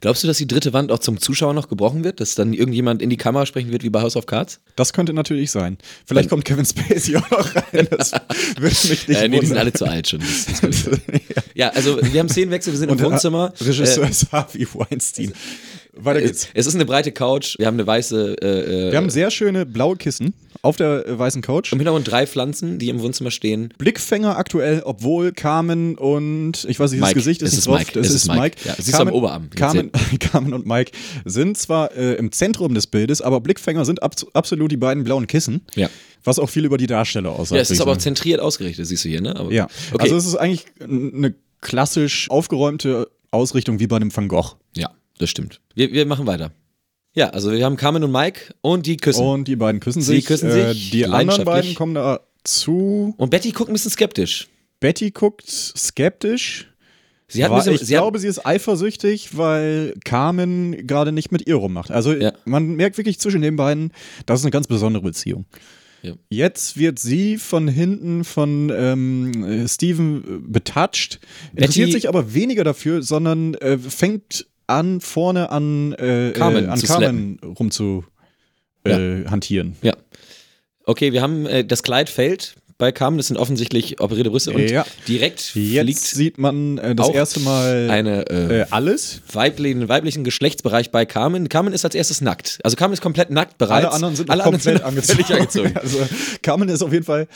Glaubst 0.01 0.23
du, 0.23 0.27
dass 0.27 0.37
die 0.37 0.47
dritte 0.47 0.73
Wand 0.73 0.91
auch 0.91 0.99
zum 0.99 1.19
Zuschauer 1.19 1.53
noch 1.53 1.69
gebrochen 1.69 2.03
wird? 2.03 2.19
Dass 2.19 2.35
dann 2.35 2.53
irgendjemand 2.53 3.01
in 3.01 3.09
die 3.09 3.17
Kamera 3.17 3.45
sprechen 3.45 3.71
wird 3.71 3.83
wie 3.83 3.89
bei 3.89 4.01
House 4.01 4.15
of 4.15 4.25
Cards? 4.25 4.59
Das 4.75 4.93
könnte 4.93 5.13
natürlich 5.13 5.51
sein. 5.51 5.77
Vielleicht 6.05 6.29
kommt 6.29 6.45
Kevin 6.45 6.65
Spacey 6.65 7.17
auch 7.17 7.29
noch 7.29 7.55
rein. 7.55 7.87
Das 7.97 8.11
würde 8.57 8.75
mich 8.89 9.07
nicht 9.07 9.09
Äh, 9.09 9.27
nee, 9.27 9.39
die 9.39 9.45
sind 9.45 9.57
alle 9.57 9.73
zu 9.73 9.85
alt 9.85 10.09
schon. 10.09 10.19
Das, 10.19 10.61
das 10.61 10.89
ja, 11.53 11.69
also 11.69 11.99
wir 12.01 12.19
haben 12.19 12.29
Szenenwechsel, 12.29 12.73
wir 12.73 12.79
sind 12.79 12.89
im 12.89 12.95
Und, 12.97 13.01
äh, 13.01 13.05
Wohnzimmer. 13.05 13.53
Regisseur 13.59 14.05
Äh, 14.05 14.09
ist 14.09 14.31
Harvey 14.31 14.67
Weinstein. 14.73 15.33
Weiter 15.93 16.21
geht's. 16.21 16.43
es, 16.45 16.49
es 16.53 16.67
ist 16.67 16.75
eine 16.75 16.85
breite 16.85 17.11
Couch, 17.11 17.57
wir 17.59 17.67
haben 17.67 17.75
eine 17.75 17.85
weiße, 17.87 18.35
äh, 18.41 18.87
äh, 18.87 18.91
Wir 18.91 18.97
haben 18.97 19.09
sehr 19.09 19.29
schöne 19.31 19.65
blaue 19.65 19.97
Kissen 19.97 20.33
auf 20.61 20.77
der 20.77 21.07
äh, 21.07 21.17
weißen 21.19 21.41
Couch. 21.41 21.71
im 21.73 21.79
Hintergrund 21.79 22.09
drei 22.09 22.27
Pflanzen, 22.27 22.79
die 22.79 22.89
im 22.89 23.01
Wohnzimmer 23.01 23.31
stehen. 23.31 23.73
Blickfänger 23.77 24.37
aktuell, 24.37 24.83
obwohl 24.85 25.31
Carmen 25.31 25.95
und 25.95 26.65
ich 26.69 26.79
weiß 26.79 26.91
nicht, 26.91 27.03
das. 27.03 27.13
Gesicht 27.13 27.41
ist 27.41 27.53
Es 27.53 27.59
ist. 27.59 27.67
Mike. 27.67 27.99
Es 27.99 28.09
Es 28.09 28.15
ist 28.15 28.27
Mike. 28.27 28.39
Mike. 28.41 28.57
Ja, 28.65 28.75
siehst 28.77 28.97
du 28.97 29.01
am 29.01 29.09
Oberarm. 29.09 29.49
Carmen, 29.49 29.91
Carmen 30.19 30.53
und 30.53 30.65
Mike 30.65 30.91
sind 31.25 31.57
zwar 31.57 31.95
äh, 31.95 32.13
im 32.13 32.31
Zentrum 32.31 32.73
des 32.73 32.87
Bildes, 32.87 33.21
aber 33.21 33.41
Blickfänger 33.41 33.85
sind 33.85 34.03
abs 34.03 34.25
absolut 34.33 34.71
die 34.71 34.77
beiden 34.77 35.03
blauen 35.03 35.27
Kissen. 35.27 35.61
Ja. 35.75 35.89
Was 36.23 36.37
auch 36.37 36.49
viel 36.49 36.65
über 36.65 36.77
die 36.77 36.87
Darsteller 36.87 37.31
aussagt. 37.31 37.55
Ja, 37.55 37.61
es 37.61 37.71
ist 37.71 37.81
aber 37.81 37.93
auch 37.93 37.97
zentriert 37.97 38.39
ausgerichtet, 38.39 38.85
siehst 38.85 39.03
du 39.05 39.09
hier, 39.09 39.21
ne? 39.21 39.35
Aber, 39.35 39.51
Ja. 39.51 39.67
Okay. 39.91 40.03
Also 40.03 40.15
es 40.17 40.25
ist 40.25 40.35
eigentlich 40.35 40.65
eine 40.79 41.33
klassisch 41.61 42.29
aufgeräumte 42.29 43.09
Ausrichtung 43.31 43.79
wie 43.79 43.87
bei 43.87 43.95
einem 43.95 44.15
Van 44.15 44.27
Gogh. 44.27 44.55
ja, 44.75 44.91
das 45.17 45.29
stimmt. 45.29 45.61
Wir, 45.75 45.91
wir 45.91 46.05
machen 46.05 46.27
weiter. 46.27 46.51
Ja, 47.13 47.29
also 47.31 47.51
wir 47.51 47.63
haben 47.65 47.75
Carmen 47.77 48.03
und 48.03 48.11
Mike 48.11 48.53
und 48.61 48.85
die 48.85 48.97
küssen. 48.97 49.25
Und 49.25 49.47
die 49.47 49.55
beiden 49.57 49.81
küssen 49.81 50.01
Sie 50.01 50.15
sich. 50.15 50.25
küssen 50.25 50.49
Äh, 50.49 50.73
sich 50.73 50.91
die 50.91 51.05
anderen 51.05 51.43
beiden 51.43 51.75
kommen 51.75 51.93
dazu. 51.95 53.13
Und 53.17 53.29
Betty 53.29 53.51
guckt 53.51 53.69
ein 53.69 53.73
bisschen 53.73 53.91
skeptisch. 53.91 54.47
Betty 54.79 55.11
guckt 55.11 55.49
skeptisch. 55.49 56.67
Sie 57.27 57.43
hat 57.43 57.51
ein 57.51 57.53
War, 57.53 57.59
bisschen, 57.59 57.75
ich 57.75 57.81
sie 57.81 57.95
hat, 57.95 58.03
glaube, 58.03 58.19
sie 58.19 58.27
ist 58.27 58.45
eifersüchtig, 58.45 59.37
weil 59.37 59.93
Carmen 60.03 60.85
gerade 60.85 61.11
nicht 61.13 61.31
mit 61.31 61.47
ihr 61.47 61.55
rummacht. 61.55 61.89
Also 61.91 62.13
Ja. 62.13 62.33
man 62.45 62.75
merkt 62.75 62.97
wirklich 62.97 63.19
zwischen 63.19 63.41
den 63.41 63.55
beiden, 63.55 63.91
das 64.25 64.39
ist 64.41 64.45
eine 64.45 64.51
ganz 64.51 64.67
besondere 64.67 65.03
Beziehung. 65.03 65.45
Ja. 66.01 66.13
Jetzt 66.29 66.77
wird 66.77 66.97
sie 66.99 67.37
von 67.37 67.67
hinten 67.67 68.23
von 68.25 68.71
ähm, 68.75 69.43
äh, 69.43 69.67
Steven 69.67 70.17
äh, 70.17 70.23
betatscht, 70.51 71.19
interessiert 71.55 71.87
Betty- 71.87 71.91
sich 71.93 72.09
aber 72.09 72.33
weniger 72.33 72.63
dafür, 72.63 73.01
sondern 73.03 73.53
äh, 73.55 73.77
fängt 73.77 74.47
an, 74.71 75.01
vorne 75.01 75.49
an, 75.49 75.93
äh, 75.93 76.31
Carmen 76.35 76.65
äh, 76.65 76.67
an 76.69 76.77
zu 76.77 76.87
Carmen 76.87 77.39
rumzu 77.43 78.03
äh, 78.83 79.25
hantieren. 79.25 79.75
ja. 79.81 79.93
Okay, 80.83 81.13
wir 81.13 81.21
haben 81.21 81.45
äh, 81.45 81.63
das 81.63 81.83
Kleid 81.83 82.09
fällt 82.09 82.55
bei 82.81 82.91
Carmen, 82.91 83.17
das 83.17 83.27
sind 83.27 83.37
offensichtlich 83.37 84.01
operierte 84.01 84.31
Brüste 84.31 84.51
und 84.51 84.69
Ja. 84.69 84.85
direkt 85.07 85.53
Jetzt 85.55 85.83
fliegt 85.83 85.99
sieht 86.07 86.37
man 86.39 86.79
äh, 86.79 86.95
das 86.95 87.09
erste 87.09 87.39
Mal 87.41 87.87
eine 87.91 88.27
äh, 88.29 88.61
äh, 88.61 88.65
alles. 88.71 89.21
weiblichen, 89.31 89.87
weiblichen 89.87 90.23
Geschlechtsbereich 90.23 90.89
bei 90.89 91.05
Carmen. 91.05 91.47
Carmen 91.47 91.73
ist 91.73 91.85
als 91.85 91.93
erstes 91.93 92.21
nackt. 92.21 92.57
Also 92.63 92.75
Carmen 92.75 92.93
ist 92.93 93.01
komplett 93.01 93.29
nackt 93.29 93.59
bereits. 93.59 93.85
Alle 93.85 93.93
anderen 93.93 94.15
sind 94.15 94.29
Alle 94.31 94.39
noch 94.39 94.47
anderen 94.47 94.81
komplett 94.81 95.05
sind 95.05 95.15
angezogen. 95.15 95.63
angezogen. 95.69 95.73
Also 95.81 95.99
Carmen 96.41 96.69
ist 96.69 96.81
auf 96.81 96.91
jeden 96.91 97.05
Fall 97.05 97.27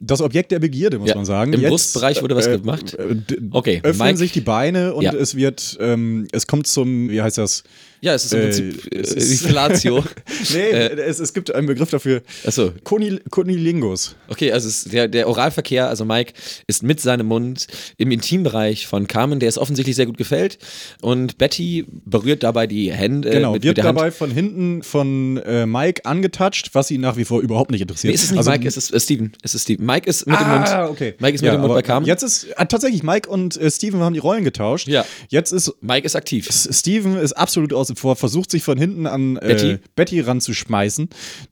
das 0.00 0.22
Objekt 0.22 0.50
der 0.52 0.58
Begierde, 0.58 0.98
muss 0.98 1.10
Ja, 1.10 1.14
man 1.16 1.26
sagen. 1.26 1.52
im 1.52 1.60
Brustbereich 1.62 2.22
wurde 2.22 2.34
was 2.36 2.46
äh, 2.46 2.58
gemacht. 2.58 2.94
äh, 2.94 3.16
Okay, 3.50 3.80
Öffnen 3.82 4.06
Mike- 4.06 4.18
sich 4.18 4.32
die 4.32 4.40
Beine 4.40 4.94
und 4.94 5.02
Ja. 5.04 5.12
es 5.12 5.34
wird, 5.36 5.76
ähm, 5.80 6.26
es 6.32 6.46
kommt 6.46 6.66
zum, 6.66 7.10
wie 7.10 7.20
heißt 7.20 7.36
das? 7.38 7.62
Ja, 8.04 8.12
es 8.14 8.26
ist 8.26 8.34
im 8.34 8.40
Äh, 8.40 8.42
Prinzip 8.44 8.92
äh, 8.94 8.98
es 9.00 9.12
ist- 9.14 9.42
Fellatio. 9.46 10.04
Nee, 10.52 10.58
Äh. 10.60 11.00
es, 11.00 11.20
es 11.20 11.32
gibt 11.32 11.54
einen 11.54 11.66
Begriff 11.66 11.88
dafür. 11.88 12.22
Achso, 12.46 12.72
Konil 12.84 13.22
Konilingus. 13.30 14.14
okay, 14.28 14.52
also 14.52 14.68
der, 14.90 15.08
der 15.08 15.26
Oralverkehr, 15.28 15.88
also 15.88 16.04
Mike 16.04 16.34
ist 16.66 16.82
mit 16.82 17.00
seinem 17.00 17.26
Mund 17.28 17.66
im 17.96 18.10
Intimbereich 18.10 18.86
von 18.86 19.06
Carmen, 19.06 19.40
der 19.40 19.48
es 19.48 19.56
offensichtlich 19.56 19.96
sehr 19.96 20.04
gut 20.04 20.18
gefällt. 20.18 20.58
Und 21.00 21.38
Betty 21.38 21.86
berührt 22.04 22.42
dabei 22.42 22.66
die 22.66 22.92
Hände 22.92 23.30
Genau, 23.30 23.52
mit, 23.54 23.62
wird 23.62 23.78
mit 23.78 23.86
dabei 23.86 24.02
Hand. 24.06 24.14
von 24.14 24.30
hinten 24.30 24.82
von 24.82 25.38
äh, 25.38 25.64
Mike 25.64 26.04
angetatscht, 26.04 26.70
was 26.74 26.90
ihn 26.90 27.00
nach 27.00 27.16
wie 27.16 27.24
vor 27.24 27.40
überhaupt 27.40 27.70
nicht 27.70 27.80
interessiert. 27.80 28.10
Nee, 28.10 28.14
ist 28.14 28.24
es 28.24 28.30
nicht 28.32 28.38
Also- 28.38 28.50
Mike, 28.50 28.68
es 28.68 28.76
ist 28.76 28.92
äh, 28.92 29.00
Steven. 29.00 29.32
Es 29.42 29.54
ist 29.54 29.62
Steven. 29.62 29.86
Mike 29.86 30.08
ist 30.10 30.26
mit 30.26 30.38
dem 30.38 30.48
Mund. 30.48 30.68
Ah, 30.68 30.88
okay. 30.88 31.14
Mike 31.20 31.36
ist 31.36 31.40
mit 31.40 31.46
Ja, 31.48 31.56
dem 31.56 31.62
Mund 31.62 31.72
bei 31.72 31.80
Carmen. 31.82 32.06
Jetzt 32.06 32.22
ist 32.22 32.48
ah, 32.56 32.66
tatsächlich 32.66 33.02
Mike 33.02 33.30
und 33.30 33.56
äh, 33.56 33.70
Steven 33.70 34.00
haben 34.00 34.12
die 34.12 34.18
Rollen 34.20 34.44
getauscht. 34.44 34.88
Ja. 34.88 35.06
Jetzt 35.30 35.52
ist 35.52 35.72
Mike 35.80 36.04
ist 36.04 36.16
aktiv. 36.16 36.48
Steven 36.50 37.16
ist 37.16 37.32
absolut 37.32 37.72
außen 37.94 38.00
vor, 38.00 38.16
versucht 38.16 38.50
sich 38.50 38.62
von 38.62 38.78
hinten 38.78 39.06
an 39.06 39.36
äh, 39.36 39.40
Betty? 39.48 39.78
Betty 39.96 40.20
ranzuschmeißen, 40.20 41.08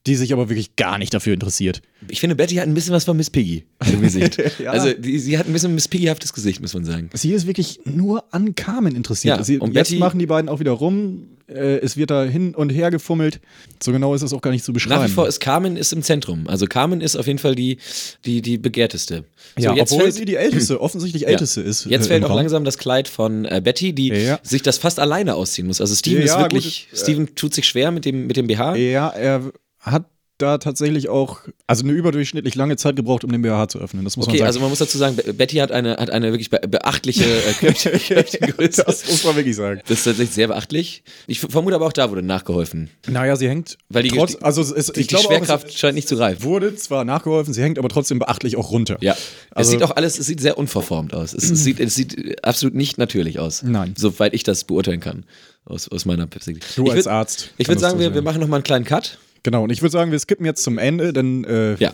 die 0.06 0.14
sich 0.16 0.32
aber 0.32 0.48
wirklich 0.48 0.76
gar 0.76 0.98
nicht 0.98 1.14
dafür 1.14 1.34
interessiert. 1.34 1.82
Ich 2.08 2.20
finde, 2.20 2.36
Betty 2.36 2.56
hat 2.56 2.66
ein 2.66 2.74
bisschen 2.74 2.92
was 2.92 3.04
von 3.04 3.16
Miss 3.16 3.30
Piggy 3.30 3.64
im 3.92 4.00
Gesicht. 4.00 4.40
Ja. 4.58 4.70
Also 4.72 4.92
die, 4.92 5.18
sie 5.18 5.38
hat 5.38 5.46
ein 5.46 5.52
bisschen 5.52 5.74
Miss 5.74 5.88
Piggy-haftes 5.88 6.32
Gesicht, 6.32 6.60
muss 6.60 6.74
man 6.74 6.84
sagen. 6.84 7.10
Sie 7.14 7.32
ist 7.32 7.46
wirklich 7.46 7.80
nur 7.84 8.24
an 8.32 8.54
Carmen 8.54 8.94
interessiert. 8.94 9.38
Ja, 9.38 9.42
Sie, 9.44 9.58
und 9.58 9.74
jetzt 9.74 9.88
Betty- 9.88 9.98
machen 9.98 10.18
die 10.18 10.26
beiden 10.26 10.48
auch 10.48 10.60
wieder 10.60 10.72
rum. 10.72 11.28
Äh, 11.48 11.78
es 11.78 11.96
wird 11.96 12.10
da 12.10 12.24
hin 12.24 12.54
und 12.54 12.70
her 12.70 12.90
gefummelt. 12.90 13.40
So 13.82 13.92
genau 13.92 14.14
ist 14.14 14.22
das 14.22 14.32
auch 14.32 14.40
gar 14.40 14.50
nicht 14.50 14.64
zu 14.64 14.72
beschreiben. 14.72 15.02
Nach 15.02 15.08
wie 15.08 15.12
vor 15.12 15.26
ist 15.28 15.40
Carmen 15.40 15.76
ist 15.76 15.92
im 15.92 16.02
Zentrum. 16.02 16.46
Also 16.48 16.66
Carmen 16.66 17.00
ist 17.00 17.16
auf 17.16 17.26
jeden 17.26 17.38
Fall 17.38 17.54
die, 17.54 17.78
die, 18.24 18.42
die 18.42 18.58
begehrteste. 18.58 19.24
ja, 19.58 19.70
so, 19.70 19.76
jetzt 19.76 19.92
obwohl 19.92 20.04
fällt, 20.04 20.14
sie 20.14 20.24
die 20.24 20.36
älteste, 20.36 20.80
offensichtlich 20.80 21.26
älteste 21.26 21.60
ja. 21.62 21.66
ist. 21.68 21.84
Jetzt 21.86 22.04
äh, 22.06 22.08
fällt 22.08 22.24
auch 22.24 22.30
Raum. 22.30 22.36
langsam 22.38 22.64
das 22.64 22.78
Kleid 22.78 23.08
von 23.08 23.44
äh, 23.44 23.60
Betty, 23.62 23.92
die 23.92 24.08
Ja. 24.08 24.38
sich 24.42 24.62
das 24.62 24.78
fast 24.78 25.00
alleine 25.00 25.34
ausziehen 25.34 25.66
muss. 25.66 25.80
Also 25.80 25.94
Steven 25.94 26.24
Ja, 26.26 26.36
ist 26.36 26.38
wirklich, 26.42 26.88
gut, 26.90 26.98
äh, 26.98 27.02
Steven 27.02 27.34
tut 27.34 27.54
sich 27.54 27.66
schwer 27.66 27.90
mit 27.90 28.04
dem, 28.04 28.26
mit 28.26 28.36
dem 28.36 28.46
BH. 28.46 28.76
Ja, 28.76 29.08
er 29.08 29.52
hat 29.80 30.06
da 30.42 30.58
tatsächlich 30.58 31.08
auch, 31.08 31.40
also 31.66 31.84
eine 31.84 31.92
überdurchschnittlich 31.92 32.54
lange 32.54 32.76
Zeit 32.76 32.96
gebraucht, 32.96 33.24
um 33.24 33.32
den 33.32 33.40
BH 33.42 33.68
zu 33.68 33.78
öffnen. 33.78 34.04
Das 34.04 34.16
muss 34.16 34.26
Okay, 34.26 34.38
man 34.38 34.46
also 34.46 34.56
sagen. 34.58 34.64
man 34.64 34.70
muss 34.70 34.78
dazu 34.80 34.98
sagen, 34.98 35.16
Be- 35.16 35.32
Betty 35.32 35.56
hat 35.56 35.72
eine, 35.72 35.96
hat 35.96 36.10
eine 36.10 36.32
wirklich 36.32 36.50
be 36.50 36.60
beachtliche 36.68 37.24
äh, 37.24 37.52
Köpfchengröße. 37.60 38.82
das 38.86 39.08
muss 39.08 39.24
man 39.24 39.36
wirklich 39.36 39.56
sagen. 39.56 39.80
Das 39.88 39.98
ist 39.98 40.04
tatsächlich 40.04 40.34
sehr 40.34 40.48
beachtlich. 40.48 41.02
Ich 41.26 41.40
vermute 41.40 41.74
aber 41.76 41.86
auch 41.86 41.92
da 41.92 42.10
wurde 42.10 42.22
nachgeholfen. 42.22 42.90
Naja, 43.08 43.36
sie 43.36 43.48
hängt 43.48 43.78
Weil 43.88 44.02
die, 44.02 44.10
trotz, 44.10 44.36
also 44.40 44.62
es, 44.62 44.86
die, 44.92 45.00
ich 45.00 45.06
die 45.06 45.14
glaube 45.14 45.26
Schwerkraft 45.26 45.66
auch, 45.66 45.70
es 45.70 45.78
scheint 45.78 45.94
nicht 45.94 46.08
zu 46.08 46.16
greifen. 46.16 46.42
wurde 46.42 46.74
zwar 46.76 47.04
nachgeholfen, 47.04 47.54
sie 47.54 47.62
hängt 47.62 47.78
aber 47.78 47.88
trotzdem 47.88 48.18
beachtlich 48.18 48.56
auch 48.56 48.70
runter. 48.70 48.96
Ja, 49.00 49.16
Also- 49.50 49.68
es 49.68 49.70
sieht 49.70 49.82
auch 49.82 49.96
alles, 49.96 50.18
es 50.18 50.26
sieht 50.26 50.40
sehr 50.40 50.58
unverformt 50.58 51.14
aus. 51.14 51.32
Es, 51.32 51.50
es, 51.50 51.62
sieht, 51.64 51.80
es 51.80 51.94
sieht 51.94 52.44
absolut 52.44 52.74
nicht 52.74 52.98
natürlich 52.98 53.38
aus. 53.38 53.62
Nein. 53.62 53.94
Soweit 53.96 54.34
ich 54.34 54.42
das 54.42 54.64
beurteilen 54.64 55.00
kann. 55.00 55.24
Aus, 55.64 55.88
aus 55.88 56.04
meiner 56.06 56.26
Perspektive. 56.26 56.66
Du 56.74 56.86
ich 56.86 56.92
als 56.92 57.06
würd- 57.06 57.10
Arzt 57.10 57.50
Ich 57.56 57.68
würde 57.68 57.80
sagen, 57.80 58.00
wir, 58.00 58.12
wir 58.14 58.22
machen 58.22 58.40
nochmal 58.40 58.56
einen 58.58 58.64
kleinen 58.64 58.84
Cut. 58.84 59.18
Genau, 59.42 59.64
und 59.64 59.70
ich 59.70 59.82
würde 59.82 59.92
sagen, 59.92 60.12
wir 60.12 60.18
skippen 60.18 60.46
jetzt 60.46 60.62
zum 60.62 60.78
Ende, 60.78 61.12
denn 61.12 61.44
äh, 61.44 61.74
Ja. 61.76 61.92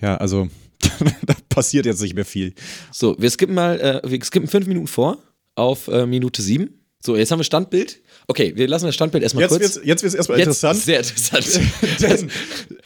ja, 0.00 0.16
also 0.16 0.48
da 1.26 1.34
passiert 1.48 1.86
jetzt 1.86 2.00
nicht 2.00 2.14
mehr 2.14 2.24
viel. 2.24 2.54
So, 2.92 3.16
wir 3.18 3.30
skippen 3.30 3.54
mal, 3.54 3.80
äh, 3.80 4.10
wir 4.10 4.22
skippen 4.24 4.48
fünf 4.48 4.66
Minuten 4.66 4.86
vor 4.86 5.18
auf 5.56 5.88
äh, 5.88 6.06
Minute 6.06 6.40
sieben. 6.42 6.74
So, 7.04 7.16
jetzt 7.16 7.30
haben 7.32 7.38
wir 7.38 7.44
Standbild. 7.44 8.00
Okay, 8.26 8.52
wir 8.56 8.68
lassen 8.68 8.86
das 8.86 8.94
Standbild 8.94 9.22
erstmal 9.22 9.42
Jetzt 9.42 9.50
kurz. 9.50 9.62
wird's, 9.76 9.80
jetzt 9.84 10.02
wird's 10.02 10.14
erstmal 10.14 10.38
Jetzt 10.38 10.46
interessant. 10.48 10.80
Sehr 10.82 10.98
interessant. 10.98 11.60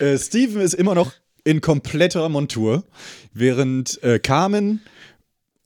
Denn 0.01 0.07
äh, 0.07 0.19
Steven 0.19 0.61
ist 0.61 0.75
immer 0.75 0.95
noch 0.95 1.13
in 1.43 1.61
kompletter 1.61 2.29
Montur, 2.29 2.85
während 3.33 4.03
äh, 4.03 4.19
Carmen 4.19 4.81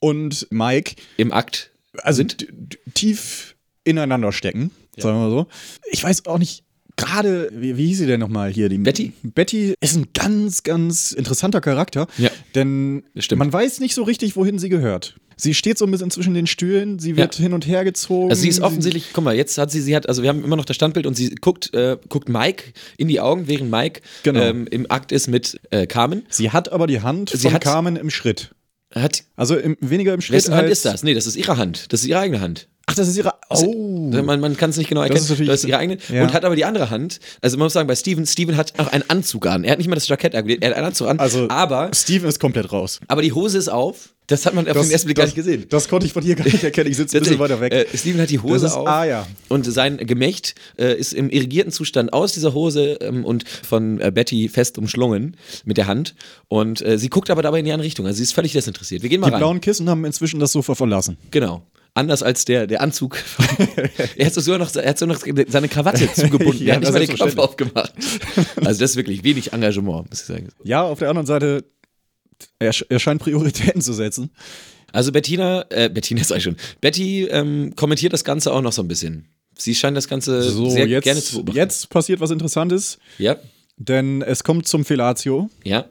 und 0.00 0.46
Mike 0.50 0.96
Im 1.18 1.32
Akt 1.32 1.70
also 1.98 2.18
sind. 2.18 2.48
tief 2.94 3.54
ineinander 3.84 4.32
stecken, 4.32 4.70
sagen 4.96 5.18
wir 5.18 5.28
mal 5.28 5.30
so. 5.30 5.46
Ich 5.90 6.02
weiß 6.02 6.26
auch 6.26 6.38
nicht, 6.38 6.64
gerade, 6.98 7.50
wie, 7.54 7.78
wie 7.78 7.86
hieß 7.86 7.98
sie 7.98 8.06
denn 8.06 8.20
nochmal 8.20 8.50
hier? 8.50 8.68
Die 8.68 8.76
Betty? 8.76 9.12
Betty 9.22 9.74
ist 9.80 9.96
ein 9.96 10.08
ganz, 10.12 10.62
ganz 10.62 11.12
interessanter 11.12 11.62
Charakter, 11.62 12.06
Ja. 12.18 12.28
denn 12.54 13.04
stimmt. 13.16 13.38
man 13.38 13.50
weiß 13.52 13.80
nicht 13.80 13.94
so 13.94 14.02
richtig, 14.02 14.36
wohin 14.36 14.58
sie 14.58 14.68
gehört. 14.68 15.16
Sie 15.40 15.54
steht 15.54 15.78
so 15.78 15.84
ein 15.86 15.90
bisschen 15.92 16.10
zwischen 16.10 16.34
den 16.34 16.48
Stühlen, 16.48 16.98
sie 16.98 17.16
wird 17.16 17.36
Ja. 17.38 17.42
hin 17.44 17.52
und 17.54 17.64
her 17.66 17.84
gezogen. 17.84 18.28
Also 18.28 18.42
sie 18.42 18.48
ist 18.48 18.60
offensichtlich, 18.60 19.06
guck 19.12 19.22
mal, 19.24 19.36
jetzt 19.36 19.56
hat 19.56 19.70
sie, 19.70 19.80
sie 19.80 19.94
hat, 19.94 20.08
also 20.08 20.22
wir 20.22 20.28
haben 20.28 20.42
immer 20.44 20.56
noch 20.56 20.64
das 20.64 20.74
Standbild 20.76 21.06
und 21.06 21.14
sie 21.14 21.30
guckt, 21.36 21.72
äh, 21.74 21.96
guckt 22.08 22.28
Mike 22.28 22.64
in 22.96 23.06
die 23.08 23.20
Augen, 23.20 23.46
während 23.46 23.70
Mike 23.70 24.00
Genau. 24.24 24.40
ähm, 24.40 24.66
im 24.68 24.90
Akt 24.90 25.12
ist 25.12 25.28
mit 25.28 25.60
äh, 25.70 25.86
Carmen. 25.86 26.24
Sie 26.28 26.50
hat 26.50 26.72
aber 26.72 26.88
die 26.88 27.00
Hand 27.02 27.30
Sie 27.30 27.38
von 27.38 27.52
hat- 27.54 27.62
Carmen 27.62 27.94
im 27.96 28.10
Schritt. 28.10 28.50
Hat, 28.94 29.22
Also 29.36 29.54
im, 29.56 29.76
weniger 29.80 30.12
im 30.14 30.20
Schritt 30.22 30.36
wessen 30.36 30.54
Hand 30.54 30.70
ist 30.70 30.84
das? 30.84 31.02
Nee, 31.04 31.14
das 31.14 31.26
ist 31.26 31.36
ihre 31.36 31.56
Hand. 31.56 31.92
Das 31.92 32.00
ist 32.00 32.06
ihre 32.06 32.18
eigene 32.20 32.40
Hand. 32.40 32.68
Ach, 32.90 32.94
das 32.94 33.06
ist 33.08 33.16
ihre. 33.16 33.34
Oh. 33.50 34.10
Man, 34.10 34.40
man 34.40 34.56
kann 34.56 34.70
es 34.70 34.76
nicht 34.78 34.88
genau 34.88 35.02
erkennen. 35.02 35.20
ist 35.20 35.28
natürlich- 35.30 35.48
das 35.48 35.60
ist 35.62 35.68
ihre 35.68 35.78
eigene. 35.78 35.98
ja. 36.12 36.22
Und 36.22 36.32
hat 36.32 36.44
aber 36.44 36.56
die 36.56 36.64
andere 36.64 36.90
Hand. 36.90 37.20
Also 37.42 37.56
man 37.58 37.66
muss 37.66 37.74
sagen, 37.74 37.86
bei 37.86 37.94
Steven, 37.96 38.26
Steven 38.26 38.56
hat 38.56 38.72
auch 38.78 38.88
einen 38.88 39.04
Anzug 39.08 39.46
an. 39.46 39.64
Er 39.64 39.72
hat 39.72 39.78
nicht 39.78 39.88
mal 39.88 39.94
das 39.94 40.08
Jackett 40.08 40.34
angelegt, 40.34 40.62
er 40.64 40.70
hat 40.70 40.76
einen 40.76 40.86
Anzug 40.86 41.08
an. 41.08 41.18
Also 41.18 41.48
aber, 41.48 41.90
Steven 41.94 42.28
ist 42.28 42.40
komplett 42.40 42.72
raus. 42.72 43.00
aber 43.08 43.22
die 43.22 43.32
Hose 43.32 43.58
ist 43.58 43.68
auf. 43.68 44.10
Das 44.26 44.44
hat 44.44 44.52
man 44.52 44.68
auf 44.68 44.76
den 44.78 44.90
ersten 44.90 45.06
Blick 45.06 45.16
gar 45.16 45.24
nicht 45.24 45.36
gesehen. 45.36 45.64
Das 45.70 45.88
konnte 45.88 46.04
ich 46.04 46.12
von 46.12 46.22
hier 46.22 46.34
gar 46.34 46.44
nicht 46.44 46.62
erkennen. 46.62 46.90
Ich 46.90 46.98
sitze 46.98 47.16
ein 47.16 47.22
bisschen 47.22 47.38
weiter 47.38 47.62
weg. 47.62 47.72
Äh, 47.72 47.86
Steven 47.96 48.20
hat 48.20 48.28
die 48.28 48.38
Hose 48.38 48.64
Das 48.64 48.72
ist- 48.72 48.76
auf. 48.76 48.86
ah, 48.86 49.04
ja. 49.06 49.26
Und 49.48 49.64
sein 49.72 49.96
Gemächt 49.96 50.54
äh, 50.78 50.94
ist 50.98 51.14
im 51.14 51.30
irrigierten 51.30 51.72
Zustand 51.72 52.12
aus 52.12 52.32
dieser 52.34 52.52
Hose 52.52 52.98
ähm, 53.00 53.24
und 53.24 53.48
von 53.48 53.98
äh, 54.02 54.10
Betty 54.14 54.50
fest 54.50 54.76
umschlungen 54.76 55.36
mit 55.64 55.78
der 55.78 55.86
Hand. 55.86 56.14
Und 56.48 56.82
äh, 56.82 56.98
sie 56.98 57.08
guckt 57.08 57.30
aber 57.30 57.40
dabei 57.40 57.60
in 57.60 57.64
die 57.64 57.72
andere 57.72 57.86
Richtung. 57.86 58.06
Also 58.06 58.18
sie 58.18 58.24
ist 58.24 58.32
völlig 58.34 58.52
desinteressiert. 58.52 59.02
Wir 59.02 59.08
gehen 59.08 59.20
mal 59.20 59.28
die 59.28 59.32
rein. 59.32 59.40
blauen 59.40 59.60
Kissen 59.62 59.88
haben 59.88 60.04
inzwischen 60.04 60.40
das 60.40 60.52
Sofa 60.52 60.74
verlassen. 60.74 61.16
Genau. 61.30 61.62
Anders 61.98 62.22
als 62.22 62.44
der, 62.44 62.66
der 62.66 62.80
Anzug. 62.80 63.18
er 64.16 64.26
hat 64.26 64.34
sogar 64.34 64.58
noch, 64.58 64.74
er 64.74 64.88
hat 64.90 64.98
sogar 64.98 65.14
noch 65.16 65.24
seine 65.48 65.68
Krawatte 65.68 66.08
zugebunden. 66.14 66.64
Ja, 66.64 66.74
er 66.74 66.76
hat 66.76 66.82
nicht 66.82 66.92
mal 66.92 66.98
den 67.00 67.08
Knopf 67.08 67.32
selbstverständlich. 67.34 67.38
aufgemacht. 67.38 67.92
Also 68.64 68.80
das 68.80 68.90
ist 68.92 68.96
wirklich 68.96 69.24
wenig 69.24 69.52
Engagement, 69.52 70.08
muss 70.10 70.20
ich 70.20 70.26
sagen. 70.26 70.48
Ja, 70.64 70.82
auf 70.84 71.00
der 71.00 71.08
anderen 71.10 71.26
Seite, 71.26 71.64
er, 72.58 72.72
er 72.88 72.98
scheint 72.98 73.20
Prioritäten 73.20 73.80
zu 73.82 73.92
setzen. 73.92 74.30
Also 74.92 75.12
Bettina, 75.12 75.66
äh, 75.70 75.90
Bettina 75.90 76.22
sag 76.24 76.38
ich 76.38 76.44
schon, 76.44 76.56
Betty 76.80 77.24
ähm, 77.26 77.74
kommentiert 77.76 78.12
das 78.12 78.24
Ganze 78.24 78.52
auch 78.52 78.62
noch 78.62 78.72
so 78.72 78.82
ein 78.82 78.88
bisschen. 78.88 79.26
Sie 79.58 79.74
scheint 79.74 79.96
das 79.96 80.06
Ganze 80.08 80.40
So, 80.42 80.70
sehr 80.70 80.86
jetzt, 80.86 81.02
gerne 81.04 81.20
zu 81.20 81.36
beobachten. 81.38 81.56
jetzt 81.56 81.90
passiert 81.90 82.20
was 82.20 82.30
Interessantes, 82.30 82.98
Ja, 83.18 83.36
denn 83.76 84.22
es 84.22 84.44
kommt 84.44 84.66
zum 84.68 84.84
Fellatio. 84.84 85.50
ja, 85.64 85.84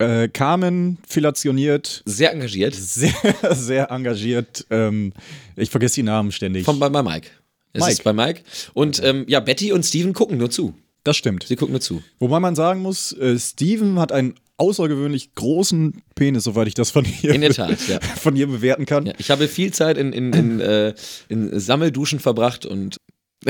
Äh, 0.00 0.28
Carmen 0.28 0.98
felationiert 1.06 2.02
sehr 2.06 2.32
engagiert. 2.32 2.74
sehr, 2.74 3.12
sehr 3.52 3.90
engagiert. 3.90 4.66
Ähm, 4.70 5.12
ich 5.56 5.70
vergesse 5.70 5.96
die 5.96 6.02
Namen 6.02 6.32
ständig. 6.32 6.64
Von, 6.64 6.78
bei, 6.78 6.88
bei 6.88 7.02
Mike. 7.02 7.28
Es 7.72 7.80
Mike. 7.80 7.92
ist 7.92 8.04
bei 8.04 8.12
Mike. 8.12 8.42
Und 8.74 9.02
ähm, 9.04 9.24
ja, 9.28 9.40
Betty 9.40 9.72
und 9.72 9.84
Steven 9.84 10.12
gucken 10.12 10.38
nur 10.38 10.50
zu. 10.50 10.74
das 11.04 11.16
stimmt. 11.16 11.44
Sie 11.46 11.56
gucken 11.56 11.72
nur 11.72 11.80
zu. 11.80 12.02
Wobei 12.18 12.40
man 12.40 12.56
sagen 12.56 12.80
muss, 12.80 13.12
äh, 13.12 13.38
Steven 13.38 13.98
hat 13.98 14.10
einen 14.10 14.34
außergewöhnlich 14.56 15.34
großen 15.34 16.02
Penis, 16.14 16.44
soweit 16.44 16.68
ich 16.68 16.74
das 16.74 16.90
von 16.90 17.06
ihr, 17.22 17.34
In 17.34 17.40
der 17.40 17.52
Tat, 17.54 17.88
ja. 17.88 18.00
von 18.16 18.36
ihr 18.36 18.46
bewerten 18.46 18.86
kann. 18.86 19.06
Ja, 19.06 19.14
ich 19.18 19.30
habe 19.30 19.48
viel 19.48 19.72
Zeit 19.72 19.96
in, 19.96 20.12
in, 20.12 20.32
in, 20.32 20.60
äh, 20.60 20.94
in 21.28 21.58
Sammelduschen 21.58 22.20
verbracht 22.20 22.66
und 22.66 22.96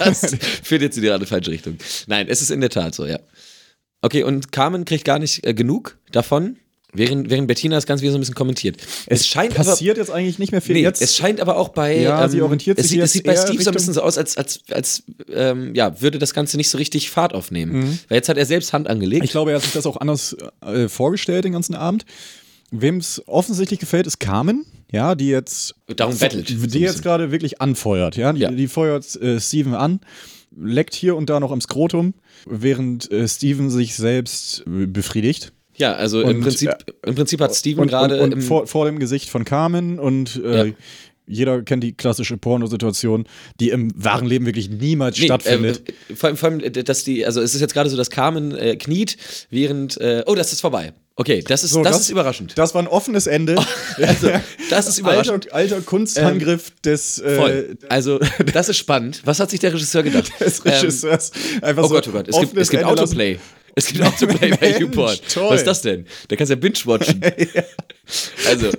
das 0.00 0.36
führt 0.64 0.82
jetzt 0.82 0.96
in 0.96 1.02
die 1.02 1.08
gerade 1.08 1.26
falsche 1.26 1.52
Richtung. 1.52 1.78
Nein, 2.08 2.26
es 2.28 2.42
ist 2.42 2.50
in 2.50 2.60
der 2.60 2.70
Tat 2.70 2.94
so, 2.96 3.06
ja. 3.06 3.18
Okay, 4.04 4.22
und 4.22 4.52
Carmen 4.52 4.84
kriegt 4.84 5.04
gar 5.04 5.18
nicht 5.18 5.46
äh, 5.46 5.54
genug 5.54 5.96
davon, 6.12 6.56
während, 6.92 7.30
während 7.30 7.48
Bettina 7.48 7.76
das 7.76 7.86
Ganze 7.86 8.02
wieder 8.02 8.12
so 8.12 8.18
ein 8.18 8.20
bisschen 8.20 8.34
kommentiert. 8.34 8.76
Es, 9.06 9.26
scheint 9.26 9.54
aber. 9.58 9.64
passiert 9.70 9.96
jetzt 9.96 10.10
eigentlich 10.10 10.38
nicht 10.38 10.52
mehr 10.52 10.60
viel. 10.60 10.74
Nee, 10.74 10.82
jetzt 10.82 11.00
es 11.00 11.16
scheint 11.16 11.40
aber 11.40 11.56
auch 11.56 11.70
bei. 11.70 11.98
Ja, 12.00 12.28
sie 12.28 12.42
orientiert 12.42 12.78
es 12.78 12.84
sich 12.84 12.90
sieht, 12.92 12.98
jetzt 13.00 13.06
es 13.08 13.12
sieht 13.14 13.24
bei 13.24 13.32
Steve 13.32 13.44
so 13.46 13.50
ein 13.52 13.56
Richtung- 13.56 13.72
bisschen 13.74 13.94
so 13.94 14.02
aus, 14.02 14.18
als, 14.18 14.36
als, 14.36 14.60
als 14.70 15.02
ähm, 15.32 15.74
ja, 15.74 16.00
würde 16.02 16.18
das 16.18 16.34
Ganze 16.34 16.56
nicht 16.58 16.68
so 16.68 16.76
richtig 16.78 17.10
Fahrt 17.10 17.34
aufnehmen. 17.34 17.98
Weil 18.08 18.16
jetzt 18.16 18.28
hat 18.28 18.36
er 18.36 18.46
selbst 18.46 18.72
Hand 18.72 18.88
angelegt. 18.88 19.22
Mhm. 19.22 19.24
Ich 19.24 19.30
glaube, 19.30 19.52
er 19.52 19.56
hat 19.56 19.62
sich 19.64 19.72
das 19.72 19.86
auch 19.86 19.96
anders 19.96 20.36
äh, 20.60 20.88
vorgestellt 20.88 21.44
den 21.44 21.52
ganzen 21.52 21.74
Abend. 21.74 22.04
Wem 22.70 22.96
es 22.98 23.22
offensichtlich 23.26 23.78
gefällt, 23.78 24.06
ist 24.06 24.18
Carmen, 24.20 24.66
ja, 24.90 25.14
die 25.14 25.28
jetzt 25.28 25.76
Darum 25.96 26.18
bettelt. 26.18 26.48
so 26.48 26.54
die 26.54 26.60
bisschen. 26.60 26.82
jetzt 26.82 27.02
gerade 27.02 27.30
wirklich 27.30 27.60
anfeuert, 27.60 28.16
ja, 28.16 28.32
die, 28.32 28.40
Ja. 28.40 28.50
die 28.50 28.66
feuert 28.68 29.14
äh, 29.22 29.40
Steven 29.40 29.74
an, 29.74 30.00
leckt 30.56 30.94
hier 30.94 31.16
und 31.16 31.30
da 31.30 31.40
noch 31.40 31.52
am 31.52 31.60
Skrotum, 31.60 32.14
während 32.46 33.10
äh, 33.10 33.26
Steven 33.28 33.70
sich 33.70 33.94
selbst 33.96 34.64
äh, 34.66 34.86
befriedigt. 34.86 35.52
ja, 35.76 35.94
also 35.94 36.20
im 36.20 36.28
Und, 36.28 36.40
Prinzip, 36.42 36.70
äh, 36.70 37.08
im 37.08 37.14
Prinzip 37.14 37.40
hat 37.40 37.54
Steven 37.54 37.86
gerade. 37.86 38.16
im- 38.16 38.40
vor, 38.40 38.66
vor 38.66 38.86
dem 38.86 38.98
Gesicht 38.98 39.28
von 39.30 39.44
Carmen 39.44 39.98
und 39.98 40.40
äh, 40.44 40.66
Ja. 40.68 40.72
jeder 41.26 41.62
kennt 41.62 41.82
die 41.82 41.92
klassische 41.96 42.36
Pornosituation, 42.36 43.24
die 43.58 43.70
im 43.70 43.90
wahren 43.96 44.26
Leben 44.26 44.44
wirklich 44.46 44.68
niemals 44.70 45.18
Nee, 45.18 45.24
stattfindet. 45.24 45.82
Äh, 46.10 46.14
vor 46.14 46.28
allem, 46.28 46.36
vor 46.36 46.48
allem, 46.50 46.60
äh, 46.60 46.70
dass 46.70 47.02
die, 47.04 47.24
also 47.26 47.40
es 47.40 47.54
ist 47.54 47.60
jetzt 47.60 47.72
gerade 47.74 47.88
so, 47.90 47.96
dass 47.96 48.10
Carmen 48.10 48.54
äh, 48.54 48.76
kniet, 48.76 49.16
während, 49.50 49.98
äh, 50.00 50.22
oh, 50.26 50.34
das 50.34 50.52
ist 50.52 50.60
vorbei. 50.60 50.92
Okay, 51.16 51.44
das 51.46 51.62
ist, 51.62 51.70
So, 51.70 51.82
das, 51.84 52.00
ist 52.00 52.10
überraschend. 52.10 52.58
Das 52.58 52.74
war 52.74 52.82
ein 52.82 52.88
offenes 52.88 53.26
Ende. 53.26 53.54
Also, 53.98 54.30
das 54.70 54.88
ist 54.88 54.98
überraschend. 54.98 55.52
alter, 55.52 55.76
alter 55.76 55.80
Kunstangriff 55.80 56.72
des, 56.84 57.20
äh, 57.20 57.36
Voll. 57.36 57.76
Also, 57.88 58.18
das 58.52 58.68
ist 58.68 58.78
spannend. 58.78 59.22
Was 59.24 59.38
hat 59.38 59.50
sich 59.50 59.60
der 59.60 59.72
Regisseur 59.72 60.02
gedacht? 60.02 60.32
des 60.40 60.58
Ähm, 60.64 60.72
Regisseurs. 60.72 61.30
Einfach 61.62 61.84
oh 61.84 61.86
so 61.86 61.94
Gott, 61.94 62.08
oh 62.08 62.12
Gott, 62.12 62.28
es 62.28 62.40
gibt, 62.40 62.56
es 62.56 62.68
gibt 62.70 62.82
Ende 62.82 62.94
lassen. 62.94 63.04
Autoplay. 63.04 63.38
Es 63.76 63.86
gibt 63.86 64.02
Autoplay 64.04 64.50
bei 64.50 64.58
Mensch, 64.68 64.80
YouPorn. 64.80 65.16
toll. 65.32 65.50
Was 65.50 65.60
ist 65.60 65.66
das 65.66 65.82
denn? 65.82 66.06
Da 66.28 66.34
kannst 66.36 66.50
du 66.50 66.54
ja 66.54 66.60
binge-watchen. 66.60 67.20
Also, 68.48 68.70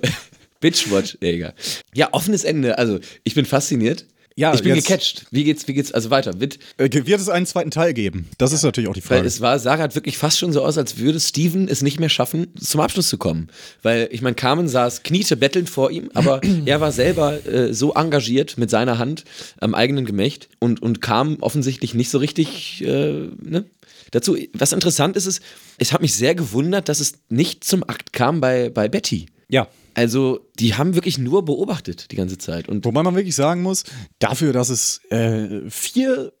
binge-watch, 0.60 1.16
ja, 1.20 1.28
egal. 1.28 1.54
Ja, 1.94 2.08
offenes 2.12 2.44
Ende. 2.44 2.76
Also, 2.78 3.00
ich 3.24 3.34
bin 3.34 3.44
fasziniert. 3.46 4.04
Ja, 4.38 4.52
ich 4.52 4.62
bin 4.62 4.74
jetzt- 4.74 4.86
gecatcht. 4.86 5.24
Wie 5.30 5.44
geht's, 5.44 5.66
wie 5.66 5.72
geht's, 5.72 5.92
also 5.92 6.10
weiter. 6.10 6.38
Wird, 6.38 6.58
Äh, 6.76 6.90
Wird 6.92 7.08
es 7.20 7.30
einen 7.30 7.46
zweiten 7.46 7.70
Teil 7.70 7.94
geben? 7.94 8.28
Das 8.36 8.52
ist 8.52 8.62
natürlich 8.62 8.88
auch 8.90 8.92
die 8.92 9.00
Weil 9.02 9.18
Frage. 9.18 9.28
es 9.28 9.40
war, 9.40 9.58
Sarah 9.58 9.82
hat 9.84 9.94
wirklich 9.94 10.18
fast 10.18 10.38
schon 10.38 10.52
so 10.52 10.62
aus, 10.62 10.76
als 10.76 10.98
würde 10.98 11.18
Steven 11.20 11.68
es 11.68 11.80
nicht 11.82 11.98
mehr 11.98 12.10
schaffen, 12.10 12.48
zum 12.60 12.82
Abschluss 12.82 13.08
zu 13.08 13.16
kommen. 13.16 13.48
Weil, 13.82 14.08
ich 14.12 14.20
meine, 14.20 14.34
Carmen 14.36 14.68
saß 14.68 15.02
kniete 15.04 15.38
bettelnd 15.38 15.70
vor 15.70 15.90
ihm, 15.90 16.10
aber 16.12 16.42
er 16.66 16.82
war 16.82 16.92
selber 16.92 17.46
äh, 17.46 17.72
so 17.72 17.94
engagiert 17.94 18.58
mit 18.58 18.68
seiner 18.68 18.98
Hand 18.98 19.24
am 19.58 19.74
eigenen 19.74 20.04
Gemächt 20.04 20.50
und, 20.58 20.82
und 20.82 21.00
kam 21.00 21.38
offensichtlich 21.40 21.94
nicht 21.94 22.10
so 22.10 22.18
richtig 22.18 22.82
äh, 22.84 23.28
ne? 23.42 23.64
dazu. 24.10 24.36
Was 24.52 24.72
interessant 24.74 25.16
ist, 25.16 25.24
ist, 25.24 25.40
es 25.78 25.94
hat 25.94 26.02
mich 26.02 26.14
sehr 26.14 26.34
gewundert, 26.34 26.90
dass 26.90 27.00
es 27.00 27.14
nicht 27.30 27.64
zum 27.64 27.82
Akt 27.88 28.12
kam 28.12 28.42
bei, 28.42 28.68
bei 28.68 28.86
Betty. 28.88 29.26
Ja. 29.48 29.68
Also, 29.94 30.46
die 30.58 30.74
haben 30.74 30.94
wirklich 30.94 31.16
nur 31.16 31.44
beobachtet 31.44 32.10
die 32.12 32.16
ganze 32.16 32.36
Zeit. 32.36 32.68
Und 32.68 32.84
Wobei 32.84 33.02
man 33.02 33.14
wirklich 33.14 33.34
sagen 33.34 33.62
muss, 33.62 33.84
dafür, 34.18 34.52
dass 34.52 34.68
es 34.68 35.00
äh, 35.10 35.70
vier 35.70 36.34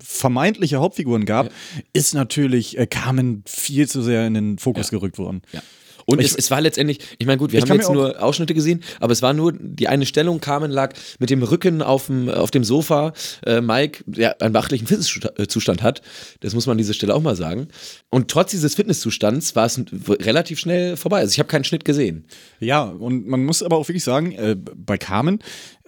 vermeintliche 0.00 0.78
Hauptfiguren 0.78 1.24
gab, 1.24 1.50
ist 1.92 2.14
natürlich 2.14 2.78
äh, 2.78 2.86
Carmen 2.86 3.42
viel 3.46 3.88
zu 3.88 4.02
sehr 4.02 4.26
in 4.26 4.34
den 4.34 4.58
Fokus 4.58 4.90
gerückt 4.90 5.18
worden. 5.18 5.42
Ja. 5.52 5.62
Und 6.06 6.20
Ich- 6.20 6.26
es, 6.26 6.34
es 6.36 6.50
war 6.50 6.60
letztendlich, 6.60 6.98
ich 7.18 7.26
meine, 7.26 7.38
gut, 7.38 7.52
wir 7.52 7.60
haben 7.60 7.72
jetzt 7.74 7.90
nur 7.90 8.22
Ausschnitte 8.22 8.54
gesehen, 8.54 8.82
aber 9.00 9.12
es 9.12 9.22
war 9.22 9.32
nur 9.32 9.52
die 9.52 9.88
eine 9.88 10.06
Stellung, 10.06 10.40
Carmen 10.40 10.70
lag 10.70 10.94
mit 11.18 11.30
dem 11.30 11.42
Rücken 11.42 11.82
auf 11.82 12.06
dem, 12.06 12.28
auf 12.28 12.50
dem 12.50 12.64
Sofa, 12.64 13.12
äh, 13.46 13.60
Mike, 13.60 14.02
der 14.06 14.40
einen 14.42 14.52
beachtlichen 14.52 14.86
Fitnesszustand 14.86 15.82
hat, 15.82 16.02
das 16.40 16.54
muss 16.54 16.66
man 16.66 16.72
an 16.74 16.78
dieser 16.78 16.94
Stelle 16.94 17.14
auch 17.14 17.22
mal 17.22 17.36
sagen. 17.36 17.68
Und 18.10 18.30
trotz 18.30 18.50
dieses 18.50 18.74
Fitnesszustands 18.74 19.54
war 19.56 19.66
es 19.66 19.80
relativ 20.08 20.58
schnell 20.58 20.96
vorbei. 20.96 21.18
Also 21.20 21.32
ich 21.32 21.38
habe 21.38 21.48
keinen 21.48 21.64
Schnitt 21.64 21.84
gesehen. 21.84 22.24
Ja, 22.60 22.82
und 22.82 23.26
man 23.26 23.44
muss 23.44 23.62
aber 23.62 23.76
auch 23.76 23.88
wirklich 23.88 24.04
sagen, 24.04 24.32
äh, 24.32 24.56
bei 24.56 24.98
Carmen, 24.98 25.38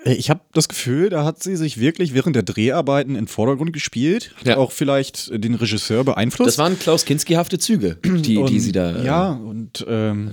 ich 0.04 0.30
habe 0.30 0.40
das 0.52 0.68
Gefühl, 0.68 1.08
da 1.10 1.24
hat 1.24 1.42
sie 1.42 1.56
sich 1.56 1.78
wirklich 1.80 2.14
während 2.14 2.36
der 2.36 2.42
Dreharbeiten 2.42 3.10
in 3.10 3.22
den 3.22 3.28
Vordergrund 3.28 3.72
gespielt, 3.72 4.32
hat 4.36 4.46
Ja. 4.46 4.56
auch 4.58 4.72
vielleicht 4.72 5.30
äh, 5.30 5.38
den 5.38 5.54
Regisseur 5.54 6.04
beeinflusst. 6.04 6.48
Das 6.48 6.58
waren 6.58 6.78
Klaus 6.78 7.04
Kinski-hafte 7.04 7.58
Züge, 7.58 7.96
die, 8.04 8.36
Und, 8.38 8.50
die 8.50 8.60
sie 8.60 8.72
da. 8.72 8.96
äh, 8.96 9.04
Ja, 9.06 9.30
und 9.32 9.84
ähm, 9.88 10.32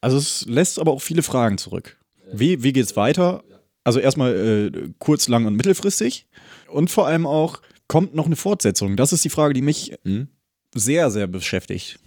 also 0.00 0.16
es 0.16 0.44
lässt 0.48 0.78
aber 0.78 0.92
auch 0.92 1.02
viele 1.02 1.22
Fragen 1.22 1.58
zurück. 1.58 1.98
Wie, 2.32 2.62
wie 2.62 2.72
geht's 2.72 2.96
weiter? 2.96 3.44
Also 3.84 3.98
erstmal 3.98 4.70
äh, 4.74 4.88
kurz, 4.98 5.28
lang 5.28 5.44
und 5.46 5.56
mittelfristig. 5.56 6.26
Und 6.68 6.90
vor 6.90 7.06
allem 7.06 7.26
auch, 7.26 7.60
kommt 7.88 8.14
noch 8.14 8.26
eine 8.26 8.36
Fortsetzung? 8.36 8.96
Das 8.96 9.12
ist 9.12 9.24
die 9.24 9.28
Frage, 9.30 9.54
die 9.54 9.62
mich 9.62 9.92
Hm? 10.04 10.28
sehr, 10.74 11.10
sehr 11.10 11.26
beschäftigt. 11.26 11.98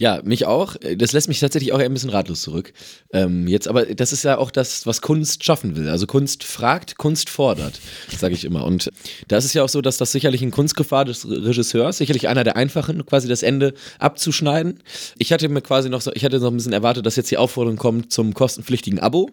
Ja, 0.00 0.20
mich 0.24 0.46
auch. 0.46 0.76
Das 0.96 1.12
lässt 1.12 1.26
mich 1.26 1.40
tatsächlich 1.40 1.72
auch 1.72 1.80
ein 1.80 1.92
bisschen 1.92 2.10
ratlos 2.10 2.42
zurück. 2.42 2.72
Ähm, 3.12 3.48
jetzt, 3.48 3.66
aber 3.66 3.84
das 3.84 4.12
ist 4.12 4.22
ja 4.22 4.38
auch 4.38 4.52
das, 4.52 4.86
was 4.86 5.00
Kunst 5.02 5.42
schaffen 5.44 5.74
will. 5.74 5.88
Also 5.88 6.06
Kunst 6.06 6.44
fragt, 6.44 6.96
Kunst 6.98 7.28
fordert, 7.28 7.80
sage 8.16 8.32
ich 8.34 8.44
immer. 8.44 8.64
Und 8.64 8.90
da 9.26 9.36
ist 9.38 9.44
es 9.44 9.54
ja 9.54 9.64
auch 9.64 9.68
so, 9.68 9.80
dass 9.80 9.96
das 9.96 10.12
sicherlich 10.12 10.40
ein 10.40 10.52
Kunstgriff 10.52 10.92
war 10.92 11.04
des 11.04 11.28
Regisseurs, 11.28 11.98
sicherlich 11.98 12.28
einer 12.28 12.44
der 12.44 12.56
einfachen, 12.56 13.04
quasi 13.06 13.26
das 13.26 13.42
Ende 13.42 13.74
abzuschneiden. 13.98 14.84
Ich 15.18 15.32
hatte 15.32 15.48
mir 15.48 15.62
quasi 15.62 15.88
noch 15.88 16.00
so, 16.00 16.12
ich 16.14 16.24
hatte 16.24 16.38
noch 16.38 16.50
ein 16.52 16.56
bisschen 16.56 16.72
erwartet, 16.72 17.04
dass 17.04 17.16
jetzt 17.16 17.30
die 17.32 17.36
Aufforderung 17.36 17.76
kommt 17.76 18.12
zum 18.12 18.34
kostenpflichtigen 18.34 19.00
Abo. 19.00 19.30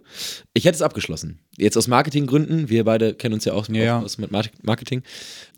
Ich 0.56 0.66
hätte 0.66 0.76
es 0.78 0.82
abgeschlossen. 0.82 1.38
Jetzt 1.58 1.78
aus 1.78 1.88
Marketinggründen, 1.88 2.70
wir 2.70 2.84
beide 2.86 3.14
kennen 3.14 3.36
uns 3.36 3.46
ja 3.46 3.54
auch 3.54 3.70
Ja. 3.70 4.02
aus 4.02 4.18
mit 4.18 4.32
Mar- 4.32 4.44
Marketing. 4.64 5.04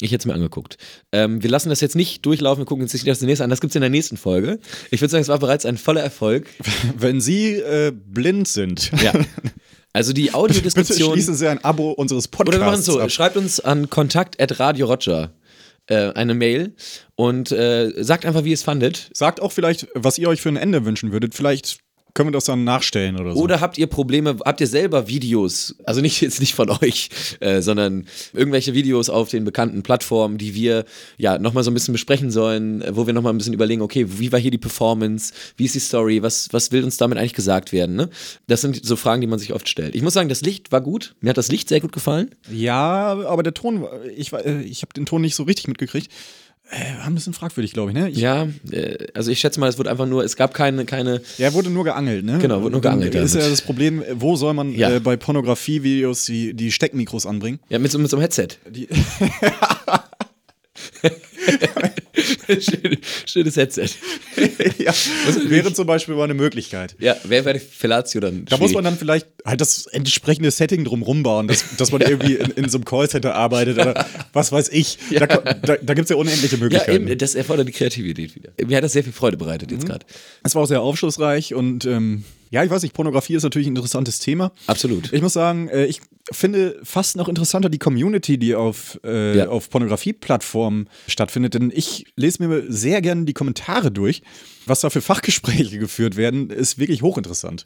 Ich 0.01 0.11
hätte 0.11 0.23
es 0.23 0.25
mir 0.25 0.33
angeguckt. 0.33 0.77
Ähm, 1.13 1.41
wir 1.41 1.49
lassen 1.49 1.69
das 1.69 1.79
jetzt 1.79 1.95
nicht 1.95 2.25
durchlaufen, 2.25 2.61
wir 2.61 2.65
gucken 2.65 2.83
uns 2.83 2.93
nicht 2.93 3.07
das 3.07 3.21
nächste 3.21 3.45
an. 3.45 3.49
Das 3.49 3.61
gibt 3.61 3.71
es 3.71 3.75
in 3.75 3.81
der 3.81 3.89
nächsten 3.89 4.17
Folge. 4.17 4.59
Ich 4.91 4.96
würde 5.01 5.11
sagen, 5.11 5.21
es 5.21 5.27
war 5.27 5.39
bereits 5.39 5.65
ein 5.65 5.77
voller 5.77 6.01
Erfolg. 6.01 6.47
Wenn 6.97 7.21
Sie 7.21 7.53
äh, 7.55 7.91
blind 7.93 8.47
sind, 8.47 8.91
Ja. 9.01 9.13
Also 9.93 10.13
die 10.13 10.23
bitte 10.25 10.37
Audiodiskussion. 10.37 11.13
schließen 11.13 11.35
Sie 11.35 11.47
ein 11.47 11.63
Abo 11.63 11.91
unseres 11.91 12.27
Oder 12.37 12.51
wir 12.53 12.59
machen 12.59 12.65
Podcasts 12.65 12.87
es 12.87 12.93
so, 12.93 12.99
ab. 12.99 13.11
schreibt 13.11 13.37
uns 13.37 13.59
an 13.59 13.89
kontakt 13.89 14.39
at 14.39 14.59
Radio 14.59 14.85
Roger 14.87 15.31
äh, 15.87 16.11
eine 16.13 16.33
Mail 16.35 16.75
und 17.15 17.51
äh, 17.51 17.91
sagt 18.03 18.25
einfach, 18.25 18.43
wie 18.43 18.49
ihr 18.49 18.53
es 18.55 18.63
fandet. 18.63 19.09
Sagt 19.13 19.41
auch 19.41 19.51
vielleicht, 19.51 19.87
was 19.95 20.17
ihr 20.17 20.29
euch 20.29 20.41
für 20.41 20.49
ein 20.49 20.57
Ende 20.57 20.85
wünschen 20.85 21.11
würdet. 21.11 21.33
Vielleicht 21.33 21.79
können 22.17 22.29
wir 22.29 22.33
das 22.33 22.45
dann 22.45 22.63
nachstellen 22.63 23.19
oder 23.19 23.33
so. 23.33 23.39
Oder 23.39 23.61
habt 23.61 23.77
ihr 23.77 23.85
Probleme, 23.85 24.37
habt 24.43 24.59
ihr 24.59 24.65
selber 24.65 25.07
Videos, 25.07 25.75
also 25.83 26.01
nicht 26.01 26.19
jetzt 26.21 26.39
nicht 26.39 26.55
von 26.55 26.71
euch, 26.71 27.09
äh, 27.41 27.61
sondern 27.61 28.07
irgendwelche 28.33 28.73
Videos 28.73 29.11
auf 29.11 29.29
den 29.29 29.45
bekannten 29.45 29.83
Plattformen, 29.83 30.39
die 30.39 30.55
wir 30.55 30.85
ja 31.17 31.37
nochmal 31.37 31.63
so 31.63 31.69
ein 31.69 31.75
bisschen 31.75 31.91
besprechen 31.91 32.31
sollen, 32.31 32.81
äh, 32.81 32.95
wo 32.95 33.05
wir 33.05 33.13
nochmal 33.13 33.33
ein 33.33 33.37
bisschen 33.37 33.53
überlegen, 33.53 33.83
okay, 33.83 34.07
wie 34.17 34.31
war 34.31 34.39
hier 34.39 34.49
die 34.49 34.57
Performance, 34.57 35.31
wie 35.57 35.65
ist 35.65 35.75
die 35.75 35.79
Story, 35.79 36.23
was, 36.23 36.49
was 36.51 36.71
will 36.71 36.83
uns 36.83 36.97
damit 36.97 37.19
eigentlich 37.19 37.35
gesagt 37.35 37.71
werden? 37.71 37.95
Ne? 37.95 38.09
Das 38.47 38.61
sind 38.61 38.83
so 38.83 38.95
Fragen, 38.95 39.21
die 39.21 39.27
man 39.27 39.37
sich 39.37 39.53
oft 39.53 39.69
stellt. 39.69 39.93
Ich 39.93 40.01
muss 40.01 40.15
sagen, 40.15 40.27
das 40.27 40.41
Licht 40.41 40.71
war 40.71 40.81
gut, 40.81 41.13
mir 41.21 41.29
hat 41.29 41.37
das 41.37 41.51
Licht 41.51 41.69
sehr 41.69 41.81
gut 41.81 41.91
gefallen. 41.91 42.31
Ja, 42.51 43.13
aber 43.27 43.43
der 43.43 43.53
Ton, 43.53 43.85
ich, 44.15 44.33
äh, 44.33 44.61
ich 44.63 44.81
habe 44.81 44.91
den 44.93 45.05
Ton 45.05 45.21
nicht 45.21 45.35
so 45.35 45.43
richtig 45.43 45.67
mitgekriegt. 45.67 46.11
Äh, 46.69 46.97
war 46.99 47.05
ein 47.07 47.15
bisschen 47.15 47.33
fragwürdig, 47.33 47.71
glaube 47.71 47.91
ich, 47.91 47.95
ne? 47.97 48.09
Ich, 48.09 48.17
Ja, 48.17 48.45
äh, 48.71 49.07
also 49.13 49.31
ich 49.31 49.39
schätze 49.39 49.57
mal, 49.59 49.69
es 49.69 49.77
wurde 49.77 49.89
einfach 49.89 50.05
nur, 50.05 50.23
es 50.25 50.35
gab 50.35 50.53
keine, 50.53 50.83
keine, 50.83 51.21
Ja, 51.37 51.53
wurde 51.53 51.69
nur 51.69 51.85
geangelt, 51.85 52.25
ne? 52.25 52.39
Genau, 52.39 52.61
wurde 52.61 52.73
nur 52.73 52.81
geangelt, 52.81 53.15
Ist 53.15 53.35
ja 53.35 53.47
das 53.49 53.61
Problem, 53.61 54.01
äh, 54.01 54.07
wo 54.19 54.35
soll 54.35 54.53
man 54.53 54.73
Ja. 54.73 54.91
äh, 54.95 54.99
bei 54.99 55.15
Pornografie-Videos 55.15 56.25
die, 56.25 56.53
die 56.53 56.71
Steckmikros 56.73 57.25
anbringen? 57.25 57.59
ja, 57.69 57.79
mit 57.79 57.89
so, 57.91 57.99
mit 57.99 58.09
so 58.11 58.17
einem 58.17 58.21
Headset. 58.23 58.47
Die, 58.69 58.87
schönes 63.25 63.55
Headset. 63.55 63.89
ja, 64.77 64.93
wäre 65.47 65.73
zum 65.73 65.87
Beispiel 65.87 66.15
mal 66.15 66.23
eine 66.25 66.33
Möglichkeit. 66.33 66.95
Ja, 66.99 67.15
wer 67.23 67.45
wäre 67.45 67.57
die 67.59 67.65
Fellatio 67.65 68.21
dann? 68.21 68.45
Da 68.45 68.57
muss 68.57 68.73
man 68.73 68.83
dann 68.83 68.97
vielleicht 68.97 69.27
halt 69.45 69.61
das 69.61 69.85
entsprechende 69.87 70.51
Setting 70.51 70.83
drumrum 70.83 71.23
bauen, 71.23 71.47
dass, 71.47 71.75
dass 71.77 71.91
man 71.91 72.01
irgendwie 72.01 72.35
in, 72.35 72.51
in 72.51 72.69
so 72.69 72.77
einem 72.77 72.85
Callcenter 72.85 73.35
arbeitet 73.35 73.77
oder 73.79 74.05
was 74.33 74.51
weiß 74.51 74.69
ich. 74.69 74.97
Da, 75.11 75.25
da, 75.25 75.77
da 75.77 75.93
gibt 75.93 76.05
es 76.05 76.09
ja 76.09 76.15
unendliche 76.15 76.55
Ja, 76.55 76.61
Möglichkeiten. 76.61 77.07
eben, 77.07 77.17
das 77.17 77.35
erfordert 77.35 77.67
die 77.67 77.71
Kreativität 77.73 78.35
wieder. 78.35 78.51
Mir 78.65 78.77
hat 78.77 78.83
das 78.83 78.93
sehr 78.93 79.03
viel 79.03 79.13
Freude 79.13 79.37
bereitet 79.37 79.71
jetzt 79.71 79.85
gerade. 79.85 80.05
Es 80.43 80.55
war 80.55 80.63
auch 80.63 80.67
sehr 80.67 80.81
aufschlussreich 80.81 81.53
und 81.53 81.85
ähm, 81.85 82.23
ja, 82.49 82.63
ich 82.63 82.69
weiß 82.69 82.81
nicht, 82.83 82.93
Pornografie 82.93 83.35
ist 83.35 83.43
natürlich 83.43 83.67
ein 83.67 83.75
interessantes 83.75 84.19
Thema. 84.19 84.51
Absolut. 84.67 85.11
Ich 85.13 85.21
muss 85.21 85.33
sagen, 85.33 85.67
äh, 85.69 85.85
ich 85.85 86.01
finde 86.31 86.79
fast 86.83 87.15
noch 87.15 87.27
interessanter 87.29 87.69
die 87.69 87.79
Community, 87.79 88.37
die 88.37 88.55
auf, 88.55 88.99
äh, 89.03 89.37
Ja. 89.37 89.49
auf 89.49 89.69
Pornografie-Plattformen 89.69 90.89
stattfindet. 91.07 91.53
Denn 91.53 91.71
ich 91.73 92.05
lese 92.15 92.45
mir 92.45 92.63
sehr 92.67 93.01
gerne 93.01 93.25
die 93.25 93.33
Kommentare 93.33 93.91
durch. 93.91 94.21
Was 94.65 94.81
da 94.81 94.89
für 94.89 95.01
Fachgespräche 95.01 95.79
geführt 95.79 96.15
werden, 96.17 96.49
ist 96.49 96.77
wirklich 96.77 97.01
hochinteressant. 97.01 97.65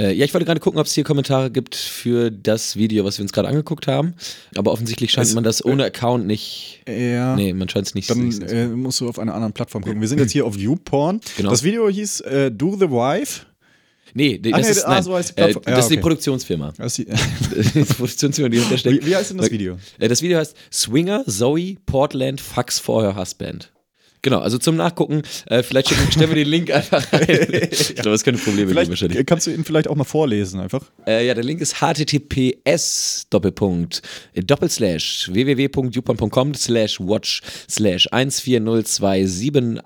Äh, 0.00 0.14
ja, 0.14 0.24
ich 0.24 0.32
wollte 0.32 0.46
gerade 0.46 0.58
gucken, 0.60 0.80
ob 0.80 0.86
es 0.86 0.94
hier 0.94 1.04
Kommentare 1.04 1.50
gibt 1.50 1.74
für 1.74 2.30
das 2.30 2.76
Video, 2.76 3.04
was 3.04 3.18
wir 3.18 3.24
uns 3.24 3.32
gerade 3.34 3.48
angeguckt 3.48 3.86
haben. 3.86 4.14
Aber 4.56 4.72
offensichtlich 4.72 5.12
scheint 5.12 5.26
Es- 5.26 5.34
man 5.34 5.44
das 5.44 5.62
ohne 5.62 5.84
Account 5.84 6.26
nicht. 6.26 6.80
Ja. 6.88 7.36
Nee, 7.36 7.52
man 7.52 7.68
scheint 7.68 7.88
es 7.88 7.94
nicht. 7.94 8.08
Dann 8.08 8.26
nicht 8.26 8.42
äh, 8.42 8.68
musst 8.68 9.00
du 9.02 9.08
auf 9.10 9.18
einer 9.18 9.34
anderen 9.34 9.52
Plattform 9.52 9.82
gucken. 9.84 10.00
Wir 10.00 10.08
sind 10.08 10.18
jetzt 10.18 10.32
hier 10.32 10.46
auf 10.46 10.56
YouPorn. 10.56 11.20
Genau. 11.36 11.50
Das 11.50 11.62
Video 11.62 11.90
hieß 11.90 12.20
äh, 12.22 12.50
Do 12.50 12.74
the 12.80 12.88
Wife. 12.88 13.42
Nee, 14.14 14.38
das 14.38 14.62
nee, 14.62 14.70
ist, 14.70 14.84
ah, 14.84 14.90
nein, 14.94 15.02
so 15.02 15.14
heißt 15.14 15.30
die 15.30 15.32
äh, 15.40 15.44
Plattform. 15.44 15.62
Ja, 15.66 15.74
das 15.76 15.84
ist 15.84 15.88
die 15.90 15.94
okay. 15.94 16.02
Produktionsfirma. 16.02 16.72
Das 16.76 16.98
ist 16.98 17.08
die- 17.08 17.78
die 17.80 17.84
Produktionsfirma, 17.84 18.48
die 18.48 18.56
hinterher 18.58 18.78
steckt. 18.78 19.04
Wie- 19.04 19.10
wie 19.10 19.16
heißt 19.16 19.30
denn 19.30 19.38
das 19.38 19.50
Video? 19.50 19.78
Äh, 19.98 20.08
Das 20.08 20.22
Video 20.22 20.38
heißt 20.38 20.56
Swinger 20.72 21.24
Zoe 21.26 21.76
Portland 21.86 22.40
Fucks 22.40 22.78
for 22.78 23.02
her 23.02 23.16
husband. 23.16 23.72
Genau, 24.22 24.38
also 24.38 24.56
zum 24.56 24.76
Nachgucken, 24.76 25.22
äh, 25.46 25.64
vielleicht 25.64 25.88
stellen 26.12 26.30
wir 26.30 26.36
den 26.36 26.48
Link 26.48 26.70
einfach 26.70 27.12
rein. 27.12 27.26
ich 27.70 27.96
glaube, 27.96 28.14
es 28.14 28.22
könnte 28.22 28.40
Probleme 28.40 28.66
geben 28.66 28.70
Vielleicht 28.70 28.90
wahrscheinlich. 28.90 29.26
kannst 29.26 29.48
du 29.48 29.50
ihn 29.50 29.64
vielleicht 29.64 29.88
auch 29.88 29.96
mal 29.96 30.04
vorlesen 30.04 30.60
einfach. 30.60 30.84
Äh, 31.06 31.26
ja, 31.26 31.34
der 31.34 31.42
Link 31.42 31.60
ist 31.60 31.80
https 31.80 33.26
Doppelpunkt 33.30 34.00
äh, 34.34 34.42
Doppelslash 34.42 35.28
www.youpon.com 35.32 36.54
slash 36.54 37.00
watch 37.00 37.42
slash 37.68 38.08
14027 38.12 39.80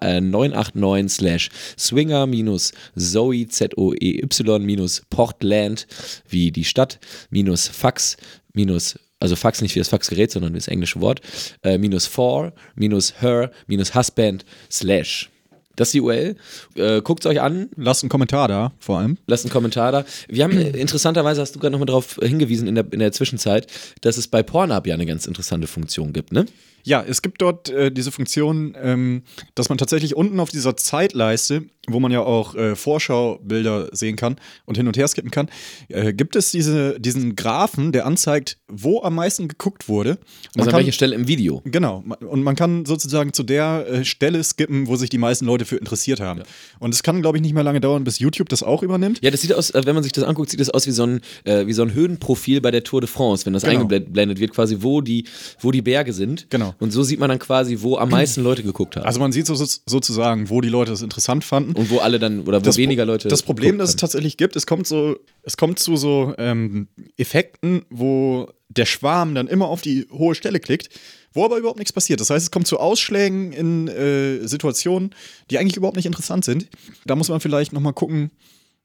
slash 1.09 1.49
swinger 1.79 2.27
minus 2.27 2.73
Zoe 2.95 3.47
Z 3.49 3.79
O 3.79 3.95
E 3.95 4.21
Y 4.23 4.63
minus 4.63 5.03
Portland 5.09 5.87
wie 6.29 6.53
die 6.53 6.65
Stadt 6.65 6.99
minus 7.31 7.69
Fax 7.69 8.19
minus 8.53 8.99
also 9.21 9.37
Fax 9.37 9.63
nicht 9.63 9.75
wie 9.75 9.81
das 9.81 9.89
Faxgerät, 9.89 10.31
sondern 10.31 10.55
das 10.55 10.69
englische 10.69 11.01
Wort, 11.01 11.21
äh, 11.63 11.79
minus 11.79 12.07
for, 12.07 12.53
minus 12.75 13.21
her, 13.21 13.51
minus 13.67 13.95
husband, 13.95 14.45
slash. 14.71 15.31
Das 15.77 15.89
ist 15.89 15.95
die 15.95 16.01
URL. 16.01 16.37
Äh, 16.75 17.03
Guckt 17.03 17.25
es 17.25 17.31
euch 17.31 17.41
an, 17.41 17.69
Lasst 17.77 18.03
einen 18.03 18.09
Kommentar 18.09 18.49
da, 18.49 18.73
vor 18.79 18.99
allem. 18.99 19.19
Lasst 19.27 19.45
einen 19.45 19.53
Kommentar 19.53 19.93
da. 19.93 20.05
Wir 20.29 20.45
haben 20.45 20.57
äh, 20.57 20.71
interessanterweise, 20.71 21.43
hast 21.43 21.55
du 21.55 21.61
gerade 21.61 21.73
nochmal 21.73 21.87
darauf 21.87 22.19
hingewiesen 22.23 22.67
in 22.67 22.75
der, 22.75 22.87
in 22.91 22.99
der 22.99 23.13
Zwischenzeit, 23.13 23.67
dass 24.01 24.17
es 24.17 24.27
bei 24.27 24.43
Pornhub 24.43 24.87
ja 24.87 24.95
eine 24.95 25.07
ganz 25.07 25.27
interessante 25.27 25.67
Funktion 25.67 26.13
gibt, 26.13 26.33
ne? 26.33 26.47
Ja, 26.87 27.03
es 27.07 27.21
gibt 27.21 27.43
dort 27.43 27.69
äh, 27.69 27.91
diese 27.91 28.13
Funktion, 28.13 28.77
ähm, 28.81 29.23
dass 29.57 29.69
man 29.69 29.77
tatsächlich 29.77 30.15
unten 30.15 30.39
auf 30.39 30.51
dieser 30.51 30.77
Zeitleiste, 30.77 31.65
wo 31.89 31.99
man 31.99 32.13
ja 32.13 32.21
auch 32.21 32.55
äh, 32.55 32.77
Vorschaubilder 32.77 33.89
sehen 33.93 34.15
kann 34.17 34.37
und 34.67 34.77
hin 34.77 34.87
und 34.87 34.97
her 34.97 35.09
skippen 35.09 35.31
kann, 35.33 35.49
äh, 35.89 36.13
gibt 36.13 36.37
es 36.37 36.51
diese, 36.53 36.99
diesen 37.01 37.35
Graphen, 37.35 37.91
der 37.91 38.07
anzeigt, 38.07 38.59
wo 38.69 39.03
am 39.03 39.17
meisten 39.17 39.49
geguckt 39.49 39.89
wurde. 39.89 40.11
Und 40.11 40.19
Also 40.59 40.61
an 40.63 40.67
kann, 40.69 40.79
welcher 40.79 40.93
Stelle 40.93 41.17
im 41.17 41.27
Video. 41.27 41.61
Genau, 41.65 42.05
und 42.21 42.43
man 42.45 42.55
kann 42.55 42.85
sozusagen 42.87 43.33
zu 43.33 43.43
der 43.43 43.87
äh, 43.89 44.05
Stelle 44.05 44.43
skippen, 44.45 44.87
wo 44.87 44.95
sich 44.97 45.11
die 45.11 45.19
meisten 45.19 45.45
Leute 45.45 45.65
für 45.65 45.77
interessiert 45.77 46.21
haben. 46.21 46.43
Und 46.79 46.95
es 46.95 47.03
kann, 47.03 47.21
glaube 47.21 47.39
ich, 47.39 47.43
nicht 47.43 47.53
mehr 47.55 47.65
lange 47.65 47.81
dauern, 47.81 48.05
bis 48.05 48.21
YouTube 48.21 48.49
das 48.49 48.63
auch 48.63 48.85
übernimmt. 48.85 49.19
Ja, 49.23 49.31
das 49.33 49.41
sieht 49.41 49.53
aus, 49.53 49.71
äh, 49.71 49.83
wenn 49.85 49.95
man 49.95 50.05
sich 50.05 50.13
das 50.13 50.23
anguckt, 50.25 50.51
sieht 50.51 50.61
das 50.61 50.71
aus 50.71 50.87
wie 50.87 50.93
so 50.93 51.03
ein, 51.05 51.21
äh, 51.45 51.67
wie 51.67 51.73
so 51.73 51.83
ein 51.83 51.93
Höhenprofil 51.95 52.61
bei 52.61 52.71
der 52.71 52.85
Tour 52.85 53.01
de 53.01 53.09
France, 53.09 53.45
wenn 53.45 53.53
das 53.55 53.65
Genau. 53.65 53.81
eingeblendet 53.81 54.39
wird, 54.39 54.53
quasi 54.53 54.77
wo 54.81 55.01
die, 55.01 55.25
wo 55.59 55.73
die 55.73 55.83
Berge 55.83 56.13
sind. 56.13 56.47
Genau. 56.51 56.75
Und 56.79 56.91
so 56.91 57.03
sieht 57.03 57.19
man 57.19 57.29
dann 57.29 57.39
quasi, 57.39 57.79
wo 57.81 57.97
am 57.97 58.11
meisten 58.11 58.43
Leute 58.43 58.63
geguckt 58.63 58.97
haben. 58.97 59.07
Also 59.07 59.21
man 59.21 59.33
sieht 59.33 59.47
so, 59.47 59.55
so, 59.55 59.67
sozusagen, 59.87 60.51
wo 60.51 60.61
die 60.61 60.69
Leute 60.69 60.91
das 60.91 61.03
interessant 61.03 61.45
fanden. 61.45 61.73
und 61.73 61.91
wo 61.91 61.99
alle 61.99 62.19
dann, 62.19 62.43
oder 62.43 62.61
wo 62.61 62.65
das, 62.65 62.77
weniger 62.77 63.05
Leute. 63.05 63.29
Das 63.29 63.43
Problem, 63.43 63.79
das 63.79 63.91
es 63.91 63.97
tatsächlich 63.97 64.37
gibt, 64.37 64.57
es 64.57 64.67
kommt 64.67 64.87
so, 64.87 65.17
es 65.43 65.57
kommt 65.57 65.79
zu 65.79 65.97
so 65.97 66.35
ähm, 66.39 66.89
Effekten, 67.17 67.85
wo 67.91 68.49
der 68.69 68.87
Schwarm 68.87 69.35
dann 69.35 69.47
immer 69.47 69.69
auf 69.69 69.81
die 69.81 70.07
hohe 70.11 70.35
Stelle 70.35 70.61
klickt, 70.61 70.91
wo 71.33 71.45
aber 71.45 71.57
überhaupt 71.57 71.79
nichts 71.79 71.93
passiert. 71.93 72.21
Das 72.21 72.31
heißt, 72.31 72.47
es 72.47 72.51
kommt 72.51 72.67
zu 72.67 72.79
Ausschlägen 72.79 73.53
in 73.53 73.89
äh, 73.89 74.47
Situationen, 74.47 75.15
die 75.51 75.59
eigentlich 75.59 75.77
überhaupt 75.77 75.97
nicht 75.97 76.07
interessant 76.07 76.45
sind. 76.45 76.69
Da 77.05 77.17
muss 77.17 77.29
man 77.29 77.41
vielleicht 77.41 77.73
nochmal 77.73 77.93
gucken, 77.93 78.31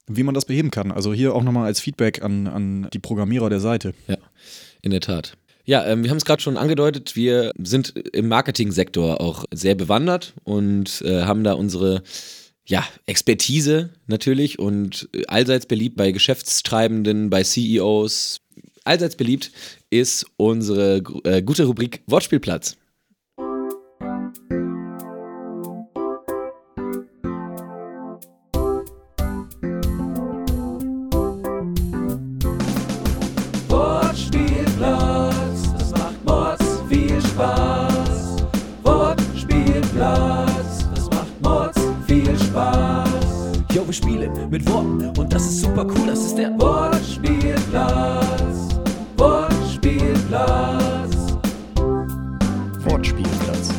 wie 0.08 0.24
man 0.24 0.36
das 0.36 0.46
beheben 0.46 0.72
kann. 0.72 0.92
Also 0.92 1.14
hier 1.14 1.36
auch 1.36 1.44
nochmal 1.44 1.66
als 1.66 1.80
Feedback 1.80 2.22
an, 2.24 2.48
an 2.48 2.88
die 2.94 3.00
Programmierer 3.00 3.50
der 3.50 3.60
Seite. 3.60 3.94
Ja, 4.08 4.18
in 4.82 4.92
der 4.92 5.02
Tat. 5.02 5.38
Ja, 5.66 5.86
ähm, 5.86 6.03
wir 6.03 6.09
haben 6.09 6.18
es 6.18 6.26
gerade 6.26 6.41
schon 6.41 6.57
angedeutet, 6.57 7.16
wir 7.16 7.51
sind 7.57 7.93
im 8.14 8.28
Marketingsektor 8.28 9.22
auch 9.22 9.45
sehr 9.53 9.76
bewandert 9.76 10.34
und 10.43 11.01
äh, 11.05 11.22
haben 11.24 11.43
da 11.43 11.53
unsere 11.53 12.03
ja, 12.66 12.88
Expertise 13.05 13.89
natürlich 14.07 14.59
und 14.59 15.09
allseits 15.28 15.66
beliebt 15.66 15.97
bei 15.97 16.12
Geschäftstreibenden, 16.12 17.30
bei 17.30 17.43
CEOs. 17.43 18.41
Allseits 18.84 19.16
beliebt 19.16 19.51
ist 19.89 20.26
unsere 20.38 21.03
äh, 21.24 21.41
gute 21.41 21.66
Rubrik. 21.66 22.01
Wortspielplatz, 22.07 22.78
wir 43.92 43.96
spielen 43.96 44.50
mit 44.50 44.66
Worten 44.70 45.10
und 45.20 45.34
das 45.34 45.44
ist 45.44 45.60
super 45.60 45.86
cool, 45.86 46.08
das 46.08 46.28
ist 46.28 46.38
der 46.38 46.58
Wortspielplatz. 46.58 48.70
Wortspielplatz. 49.18 51.34
Wortspielplatz. 52.86 53.74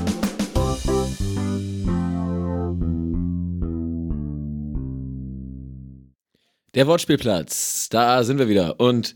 Der 6.75 6.87
Wortspielplatz, 6.87 7.89
da 7.89 8.23
sind 8.23 8.39
wir 8.39 8.51
wieder. 8.51 8.79
Und 8.81 9.15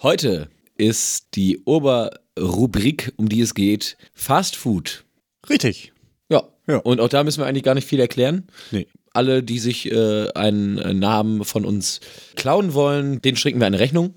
heute 0.00 0.48
ist 0.76 1.34
die 1.34 1.60
Oberrubrik, 1.64 3.12
um 3.16 3.28
die 3.28 3.40
es 3.40 3.54
geht, 3.54 3.96
Fast 4.14 4.54
Food. 4.54 5.04
Richtig. 5.48 5.92
Ja. 6.28 6.44
Ja. 6.68 6.76
Und 6.76 7.00
auch 7.00 7.08
da 7.08 7.24
müssen 7.24 7.40
wir 7.40 7.46
eigentlich 7.46 7.64
gar 7.64 7.74
nicht 7.74 7.88
viel 7.88 7.98
erklären. 7.98 8.46
Nee. 8.70 8.86
Alle, 9.12 9.42
die 9.42 9.58
sich 9.58 9.90
äh, 9.90 10.30
einen 10.34 10.78
äh, 10.78 10.94
Namen 10.94 11.44
von 11.44 11.64
uns 11.64 12.00
klauen 12.36 12.74
wollen, 12.74 13.20
denen 13.22 13.36
schenken 13.36 13.60
wir 13.60 13.66
eine 13.66 13.80
Rechnung. 13.80 14.14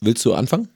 Willst 0.00 0.24
du 0.24 0.32
anfangen? 0.32 0.68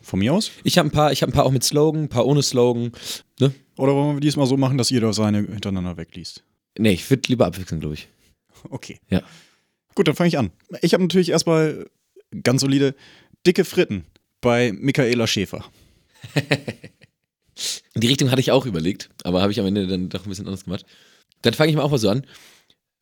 Von 0.00 0.18
mir 0.18 0.32
aus? 0.32 0.50
Ich 0.62 0.78
habe 0.78 0.88
ein 0.88 0.92
paar, 0.92 1.12
ich 1.12 1.22
habe 1.22 1.32
ein 1.32 1.34
paar 1.34 1.44
auch 1.44 1.50
mit 1.50 1.64
Slogan, 1.64 2.04
ein 2.04 2.08
paar 2.08 2.26
ohne 2.26 2.42
Slogan. 2.42 2.92
Ne? 3.40 3.52
Oder 3.76 3.94
wollen 3.94 4.16
wir 4.16 4.20
diesmal 4.20 4.46
so 4.46 4.56
machen, 4.56 4.78
dass 4.78 4.90
jeder 4.90 5.12
seine 5.12 5.38
hintereinander 5.38 5.96
wegliest? 5.96 6.44
Nee, 6.78 6.92
ich 6.92 7.08
würde 7.10 7.22
lieber 7.28 7.46
abwechseln, 7.46 7.80
glaube 7.80 7.94
ich. 7.94 8.08
Okay. 8.70 8.98
Ja. 9.10 9.22
Gut, 9.94 10.08
dann 10.08 10.16
fange 10.16 10.28
ich 10.28 10.38
an. 10.38 10.50
Ich 10.80 10.94
habe 10.94 11.02
natürlich 11.02 11.30
erstmal 11.30 11.86
ganz 12.42 12.62
solide 12.62 12.94
dicke 13.46 13.64
Fritten 13.64 14.04
bei 14.40 14.72
Michaela 14.72 15.26
Schäfer. 15.26 15.64
In 17.94 18.00
die 18.00 18.06
Richtung 18.06 18.30
hatte 18.30 18.40
ich 18.40 18.50
auch 18.50 18.66
überlegt, 18.66 19.10
aber 19.22 19.42
habe 19.42 19.52
ich 19.52 19.60
am 19.60 19.66
Ende 19.66 19.86
dann 19.86 20.08
doch 20.08 20.24
ein 20.24 20.28
bisschen 20.28 20.46
anders 20.46 20.64
gemacht. 20.64 20.84
Dann 21.44 21.52
fange 21.52 21.70
ich 21.70 21.76
mal 21.76 21.82
auch 21.82 21.90
mal 21.90 21.98
so 21.98 22.08
an. 22.08 22.26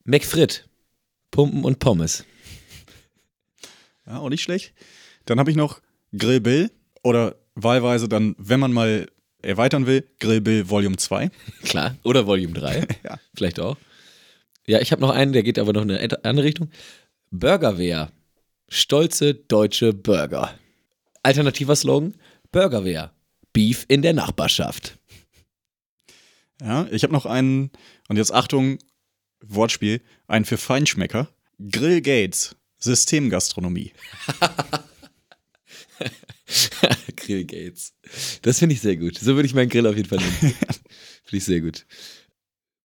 McFrit, 0.05 0.68
Pumpen 1.30 1.64
und 1.64 1.78
Pommes. 1.78 2.24
Ja, 4.05 4.18
auch 4.18 4.30
nicht 4.30 4.43
schlecht. 4.43 4.74
Dann 5.26 5.38
habe 5.38 5.51
ich 5.53 5.57
noch 5.57 5.80
Grill 6.16 6.40
Bill 6.40 6.72
oder 7.05 7.36
wahlweise 7.55 8.09
dann, 8.09 8.34
wenn 8.38 8.59
man 8.59 8.72
mal 8.72 9.07
erweitern 9.43 9.86
will, 9.86 10.09
Grill 10.18 10.40
Bill 10.40 10.68
Volume 10.68 10.97
2. 10.97 11.30
Klar. 11.62 11.97
Oder 12.03 12.26
Volume 12.26 12.53
3. 12.53 12.88
Ja. 13.05 13.20
Vielleicht 13.36 13.61
auch. 13.61 13.76
Ja, 14.66 14.80
ich 14.80 14.90
habe 14.90 15.03
noch 15.03 15.11
einen, 15.11 15.32
der 15.32 15.45
geht 15.45 15.61
aber 15.61 15.72
noch 15.72 15.82
in 15.82 15.93
eine 15.93 16.24
andere 16.24 16.45
Richtung. 16.45 16.68
Burgerwehr. 17.30 18.11
Stolze 18.68 19.34
deutsche 19.34 19.93
Burger. 19.93 20.53
Alternativer 21.22 21.76
Slogan: 21.76 22.14
Burgerwehr. 22.51 23.12
Beef 23.53 23.84
in 23.86 24.03
der 24.03 24.14
Nachbarschaft. 24.14 24.99
Ja, 26.61 26.86
ich 26.90 27.03
habe 27.03 27.12
noch 27.12 27.26
einen, 27.26 27.70
und 28.13 28.19
jetzt 28.19 28.31
Achtung, 28.31 28.79
Wortspiel, 29.41 30.03
einen 30.27 30.45
für 30.45 30.59
Feinschmecker. 30.59 31.35
Grill 31.71 32.03
Gates, 32.03 32.55
Systemgastronomie. 32.77 33.95
Grill 37.17 37.47
Gates. 37.47 37.95
Das 38.43 38.59
finde 38.59 38.75
ich 38.75 38.83
sehr 38.83 38.99
gut. 38.99 39.17
So 39.17 39.35
würde 39.35 39.47
ich 39.47 39.55
meinen 39.55 39.71
Grill 39.71 39.87
auf 39.87 39.97
jeden 39.97 40.11
Fall 40.11 40.19
nennen. 40.19 40.33
finde 41.25 41.37
ich 41.39 41.45
sehr 41.45 41.63
gut. 41.63 41.87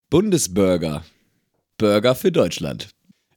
Bundesburger. 0.10 1.06
Burger 1.78 2.16
für 2.16 2.32
Deutschland. 2.32 2.88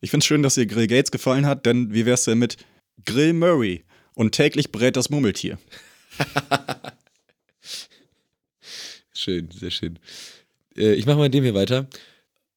Ich 0.00 0.10
finde 0.10 0.22
es 0.22 0.28
schön, 0.28 0.44
dass 0.44 0.54
dir 0.54 0.66
Grill 0.66 0.86
Gates 0.86 1.10
gefallen 1.10 1.44
hat, 1.44 1.66
denn 1.66 1.92
wie 1.92 2.06
wär's 2.06 2.22
denn 2.22 2.38
mit 2.38 2.56
Grill 3.04 3.32
Murray 3.32 3.84
und 4.14 4.30
täglich 4.30 4.70
brät 4.70 4.94
das 4.94 5.10
Murmeltier? 5.10 5.58
Schön, 9.12 9.50
sehr 9.50 9.72
schön. 9.72 9.98
Äh, 10.76 10.94
ich 10.94 11.06
mache 11.06 11.16
mal 11.16 11.24
mit 11.24 11.34
dem 11.34 11.44
hier 11.44 11.54
weiter. 11.54 11.88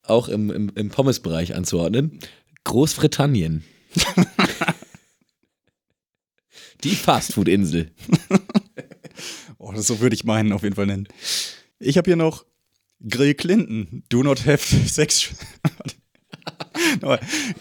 Auch 0.03 0.28
im, 0.28 0.49
im, 0.51 0.72
im 0.76 0.89
Pommes-Bereich 0.89 1.55
anzuordnen. 1.55 2.20
Großbritannien. 2.64 3.64
Die 6.84 6.95
Fastfood-Insel. 6.95 7.91
Oh, 9.59 9.72
das 9.72 9.88
so 9.88 10.01
würde 10.01 10.14
ich 10.14 10.26
meinen 10.26 10.51
auf 10.51 10.64
jeden 10.64 10.76
Fall 10.76 10.88
nennen. 10.88 11.07
Ich 11.80 11.97
habe 11.97 12.09
hier 12.09 12.18
noch 12.18 12.45
Grill 13.07 13.34
Clinton, 13.34 14.03
do 14.09 14.22
not 14.22 14.45
have 14.45 14.57
sex. 14.89 15.30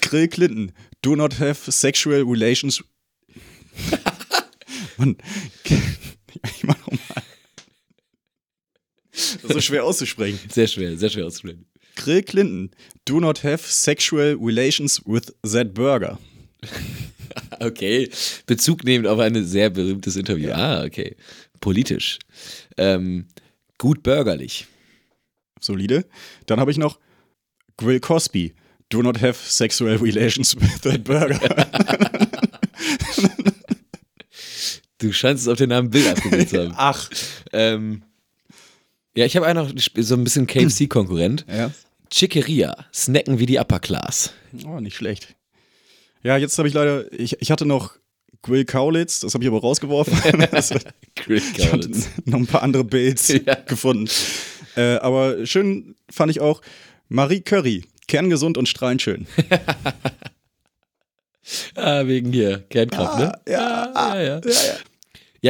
Grill 0.00 0.26
Clinton, 0.26 0.72
do 1.02 1.14
not 1.14 1.38
have 1.38 1.70
sexual 1.70 2.22
relations. 2.22 2.82
Mann, 4.96 5.16
ich 5.64 6.64
mach 6.64 6.78
nochmal. 6.78 7.22
Das 9.12 9.42
ist 9.44 9.52
so 9.52 9.60
schwer 9.60 9.84
auszusprechen. 9.84 10.38
Sehr 10.50 10.66
schwer, 10.66 10.96
sehr 10.96 11.10
schwer 11.10 11.26
auszusprechen. 11.26 11.66
Grill 11.96 12.22
Clinton, 12.22 12.70
do 13.04 13.20
not 13.20 13.44
have 13.44 13.62
sexual 13.70 14.36
relations 14.40 15.02
with 15.04 15.32
that 15.42 15.74
burger. 15.74 16.18
Okay. 17.60 18.10
Bezug 18.46 18.84
nehmend 18.84 19.08
auf 19.08 19.18
ein 19.18 19.46
sehr 19.46 19.70
berühmtes 19.70 20.16
Interview. 20.16 20.50
Ah, 20.52 20.84
okay. 20.84 21.16
Politisch. 21.60 22.18
Ähm, 22.76 23.26
gut 23.78 24.02
bürgerlich. 24.02 24.66
Solide. 25.60 26.04
Dann 26.44 26.60
habe 26.60 26.70
ich 26.70 26.76
noch 26.76 26.98
Grill 27.78 28.00
Cosby, 28.00 28.54
do 28.90 29.00
not 29.02 29.22
have 29.22 29.38
sexual 29.48 29.96
relations 29.96 30.54
with 30.60 30.80
that 30.82 31.04
burger. 31.04 31.40
Du 34.98 35.12
scheinst 35.12 35.42
es 35.42 35.48
auf 35.48 35.58
den 35.58 35.70
Namen 35.70 35.90
Bill 35.90 36.06
abgebildet 36.06 36.50
zu 36.50 36.58
haben. 36.62 36.74
Ach. 36.76 37.10
ähm, 37.52 38.04
ja, 39.16 39.24
ich 39.24 39.36
habe 39.36 39.46
einen 39.46 39.64
noch 39.66 39.72
so 39.98 40.14
ein 40.14 40.24
bisschen 40.24 40.46
KFC-Konkurrent. 40.46 41.44
Ja. 41.52 41.70
Chiqueria, 42.10 42.76
snacken 42.92 43.38
wie 43.38 43.46
die 43.46 43.58
Upper 43.58 43.80
Class. 43.80 44.32
Oh, 44.66 44.80
nicht 44.80 44.96
schlecht. 44.96 45.34
Ja, 46.22 46.36
jetzt 46.36 46.58
habe 46.58 46.68
ich 46.68 46.74
leider, 46.74 47.10
ich, 47.10 47.40
ich 47.40 47.50
hatte 47.50 47.64
noch 47.64 47.94
Grill 48.42 48.66
Kaulitz, 48.66 49.20
das 49.20 49.32
habe 49.32 49.44
ich 49.44 49.48
aber 49.48 49.60
rausgeworfen. 49.60 50.14
Grill 51.16 51.42
Kaulitz. 51.56 52.08
noch 52.26 52.38
ein 52.38 52.46
paar 52.46 52.62
andere 52.62 52.84
Bilds 52.84 53.28
Ja. 53.46 53.54
gefunden. 53.54 54.10
Äh, 54.76 54.96
aber 54.96 55.46
schön 55.46 55.94
fand 56.10 56.30
ich 56.30 56.40
auch 56.40 56.60
Marie 57.08 57.40
Curry, 57.40 57.84
kerngesund 58.08 58.58
und 58.58 58.68
strahlend 58.68 59.00
schön. 59.00 59.26
Ah, 61.74 62.06
wegen 62.06 62.32
hier, 62.32 62.60
Kernkraft, 62.70 63.18
ne? 63.18 63.32
Ja, 63.48 63.92
ja, 63.94 64.20
ja. 64.22 64.40
Ja, 64.44 64.74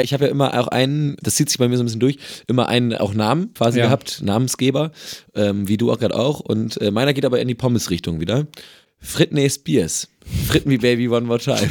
ich 0.01 0.15
habe 0.15 0.25
ja 0.25 0.31
immer 0.31 0.59
auch 0.59 0.69
einen, 0.69 1.17
das 1.21 1.35
zieht 1.35 1.51
sich 1.51 1.59
bei 1.59 1.69
mir 1.69 1.77
so 1.77 1.83
ein 1.83 1.87
bisschen 1.87 2.01
durch, 2.01 2.17
immer 2.47 2.67
einen 2.69 2.95
auch 2.95 3.13
Namen 3.13 3.53
quasi 3.53 3.79
Ja. 3.79 3.85
gehabt, 3.85 4.23
Namensgeber, 4.23 4.91
ähm, 5.35 5.69
wie 5.69 5.77
du 5.77 5.93
auch 5.93 5.99
gerade 5.99 6.15
auch. 6.15 6.41
Und 6.41 6.81
äh, 6.81 6.91
meiner 6.91 7.13
geht 7.13 7.27
aber 7.27 7.39
in 7.41 7.49
die 7.49 7.55
Pommes-Richtung 7.55 8.19
wieder. 8.21 8.47
Fritney 8.99 9.51
Spears. 9.51 10.09
Fritten 10.47 10.71
wie 10.71 10.79
Baby 10.79 11.09
One 11.09 11.27
More 11.27 11.41
Time. 11.41 11.69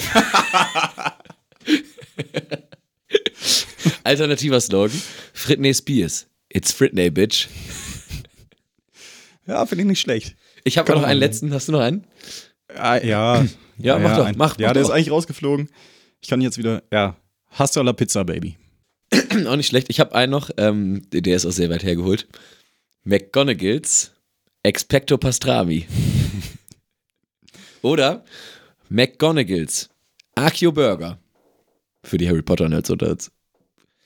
Alternativer 4.04 4.60
Slogan. 4.62 5.02
Fritney 5.34 5.74
Spears. 5.74 6.28
It's 6.50 6.72
Fritney, 6.72 7.10
bitch. 7.10 7.48
Ja, 9.48 9.66
finde 9.66 9.84
ich 9.84 9.88
nicht 9.88 10.02
schlecht. 10.02 10.36
Ich 10.64 10.78
habe 10.78 10.92
noch 10.94 11.04
einen 11.04 11.20
letzten. 11.20 11.54
Hast 11.54 11.68
du 11.68 11.72
noch 11.72 11.80
einen? 11.80 12.06
Ah, 12.76 12.98
ja. 12.98 13.46
Ja, 13.78 13.98
mach 13.98 14.16
doch, 14.18 14.26
ein- 14.26 14.36
mach, 14.38 14.58
Ja, 14.60 14.68
mach 14.68 14.74
der 14.74 14.84
doch. 14.84 14.90
ist 14.90 14.96
eigentlich 14.96 15.12
rausgeflogen. 15.12 15.70
Ich 16.22 16.30
kann 16.30 16.40
jetzt 16.42 16.58
wieder, 16.58 16.84
ja, 16.94 17.16
Hasta 17.52 17.82
la 17.82 17.94
Pizza, 17.94 18.24
Baby. 18.24 18.58
Auch 19.48 19.56
nicht 19.56 19.68
schlecht. 19.68 19.88
Ich 19.90 20.00
habe 20.00 20.16
einen 20.16 20.32
noch, 20.32 20.50
ähm, 20.58 21.02
der 21.12 21.36
ist 21.36 21.46
auch 21.46 21.52
sehr 21.52 21.70
weit 21.70 21.84
hergeholt. 21.84 22.28
McGonagalls 23.04 24.12
Expecto 24.64 25.18
Pastrami. 25.18 25.86
Oder 27.82 28.24
McGonagalls 28.90 29.90
Accio 30.36 30.72
Burger. 30.72 31.20
Für 32.04 32.18
die 32.18 32.28
Harry 32.28 32.42
Potter 32.42 32.70
Nerds 32.70 32.90
unter 32.90 33.10
uns. 33.10 33.32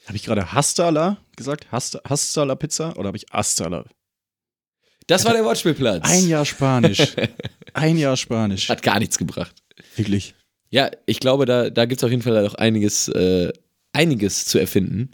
Habe 0.07 0.17
ich 0.17 0.23
gerade 0.23 0.51
Hasta 0.51 0.89
la 0.89 1.17
gesagt? 1.35 1.71
Hasta, 1.71 1.99
Hasta 2.07 2.43
la 2.43 2.55
Pizza? 2.55 2.95
Oder 2.97 3.07
habe 3.07 3.17
ich 3.17 3.25
Hasta 3.31 3.67
la? 3.67 3.85
Das 5.07 5.23
war 5.25 5.33
der 5.33 5.43
Wortspielplatz. 5.43 6.03
Ein 6.09 6.27
Jahr 6.27 6.45
Spanisch. 6.45 7.15
Ein 7.73 7.97
Jahr 7.97 8.17
Spanisch. 8.17 8.69
Hat 8.69 8.81
gar 8.81 8.99
nichts 8.99 9.17
gebracht. 9.17 9.55
Wirklich. 9.95 10.33
Ja, 10.69 10.89
ich 11.05 11.19
glaube, 11.19 11.45
da, 11.45 11.69
da 11.69 11.85
gibt 11.85 11.99
es 11.99 12.03
auf 12.03 12.11
jeden 12.11 12.21
Fall 12.23 12.43
noch 12.43 12.55
einiges, 12.55 13.07
äh, 13.09 13.51
einiges 13.93 14.45
zu 14.45 14.59
erfinden. 14.59 15.11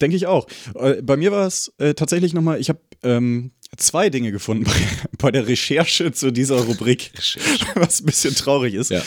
Denke 0.00 0.16
ich 0.16 0.26
auch. 0.26 0.46
Äh, 0.74 1.00
Bei 1.02 1.16
mir 1.16 1.32
war 1.32 1.46
es 1.46 1.72
äh, 1.78 1.94
tatsächlich 1.94 2.34
nochmal, 2.34 2.60
ich 2.60 2.68
habe 2.68 2.80
ähm, 3.02 3.52
zwei 3.76 4.10
Dinge 4.10 4.32
gefunden 4.32 4.64
bei, 4.64 4.72
bei 5.18 5.30
der 5.30 5.46
Recherche 5.46 6.12
zu 6.12 6.32
dieser 6.32 6.60
Rubrik, 6.60 7.12
was 7.74 8.00
ein 8.00 8.06
bisschen 8.06 8.34
traurig 8.34 8.74
ist. 8.74 8.90
Ja. 8.90 9.02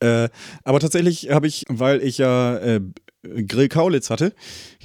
Äh, 0.00 0.28
aber 0.64 0.80
tatsächlich 0.80 1.30
habe 1.30 1.46
ich, 1.46 1.64
weil 1.68 2.02
ich 2.02 2.18
ja 2.18 2.56
äh, 2.58 2.80
Grill 3.22 3.68
Kaulitz 3.68 4.08
hatte, 4.10 4.32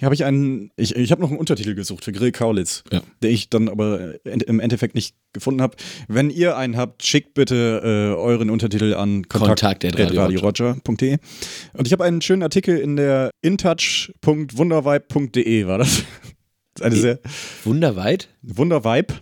habe 0.02 0.14
ich 0.14 0.26
einen, 0.26 0.70
ich, 0.76 0.94
ich 0.96 1.12
habe 1.12 1.22
noch 1.22 1.30
einen 1.30 1.40
Untertitel 1.40 1.74
gesucht 1.74 2.04
für 2.04 2.12
Grill 2.12 2.34
Kaulitz, 2.34 2.84
Ja. 2.92 3.02
den 3.24 3.32
ich 3.32 3.50
dann 3.50 3.70
aber 3.70 4.16
äh, 4.26 4.40
im 4.46 4.60
Endeffekt 4.60 4.94
nicht 4.96 5.16
gefunden 5.32 5.62
habe. 5.62 5.78
Wenn 6.08 6.30
ihr 6.30 6.58
einen 6.58 6.76
habt, 6.76 7.06
schickt 7.06 7.34
bitte 7.34 7.82
äh, 7.84 8.14
euren 8.20 8.50
Untertitel 8.50 8.94
an 8.94 9.26
Kontakt 9.28 9.86
at 9.86 9.98
Radio 9.98 10.22
radioroger.de. 10.22 11.18
Und 11.74 11.88
ich 11.88 11.94
habe 11.94 12.04
einen 12.04 12.22
schönen 12.22 12.44
Artikel 12.44 12.78
in 12.78 12.98
der 12.98 13.32
intouch.wundervibe.de 13.42 15.68
war 15.68 15.78
das. 15.78 16.04
Das 16.78 16.88
ist 16.88 16.92
Eine 16.94 17.02
sehr 17.02 17.20
Wunderweit. 17.64 18.28
Wundervibe. 18.42 19.14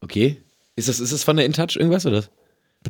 Okay. 0.00 0.38
Ist 0.74 0.88
das, 0.88 0.98
ist 0.98 1.12
das 1.12 1.22
von 1.22 1.36
der 1.36 1.46
InTouch 1.46 1.76
irgendwas 1.76 2.04
oder? 2.06 2.24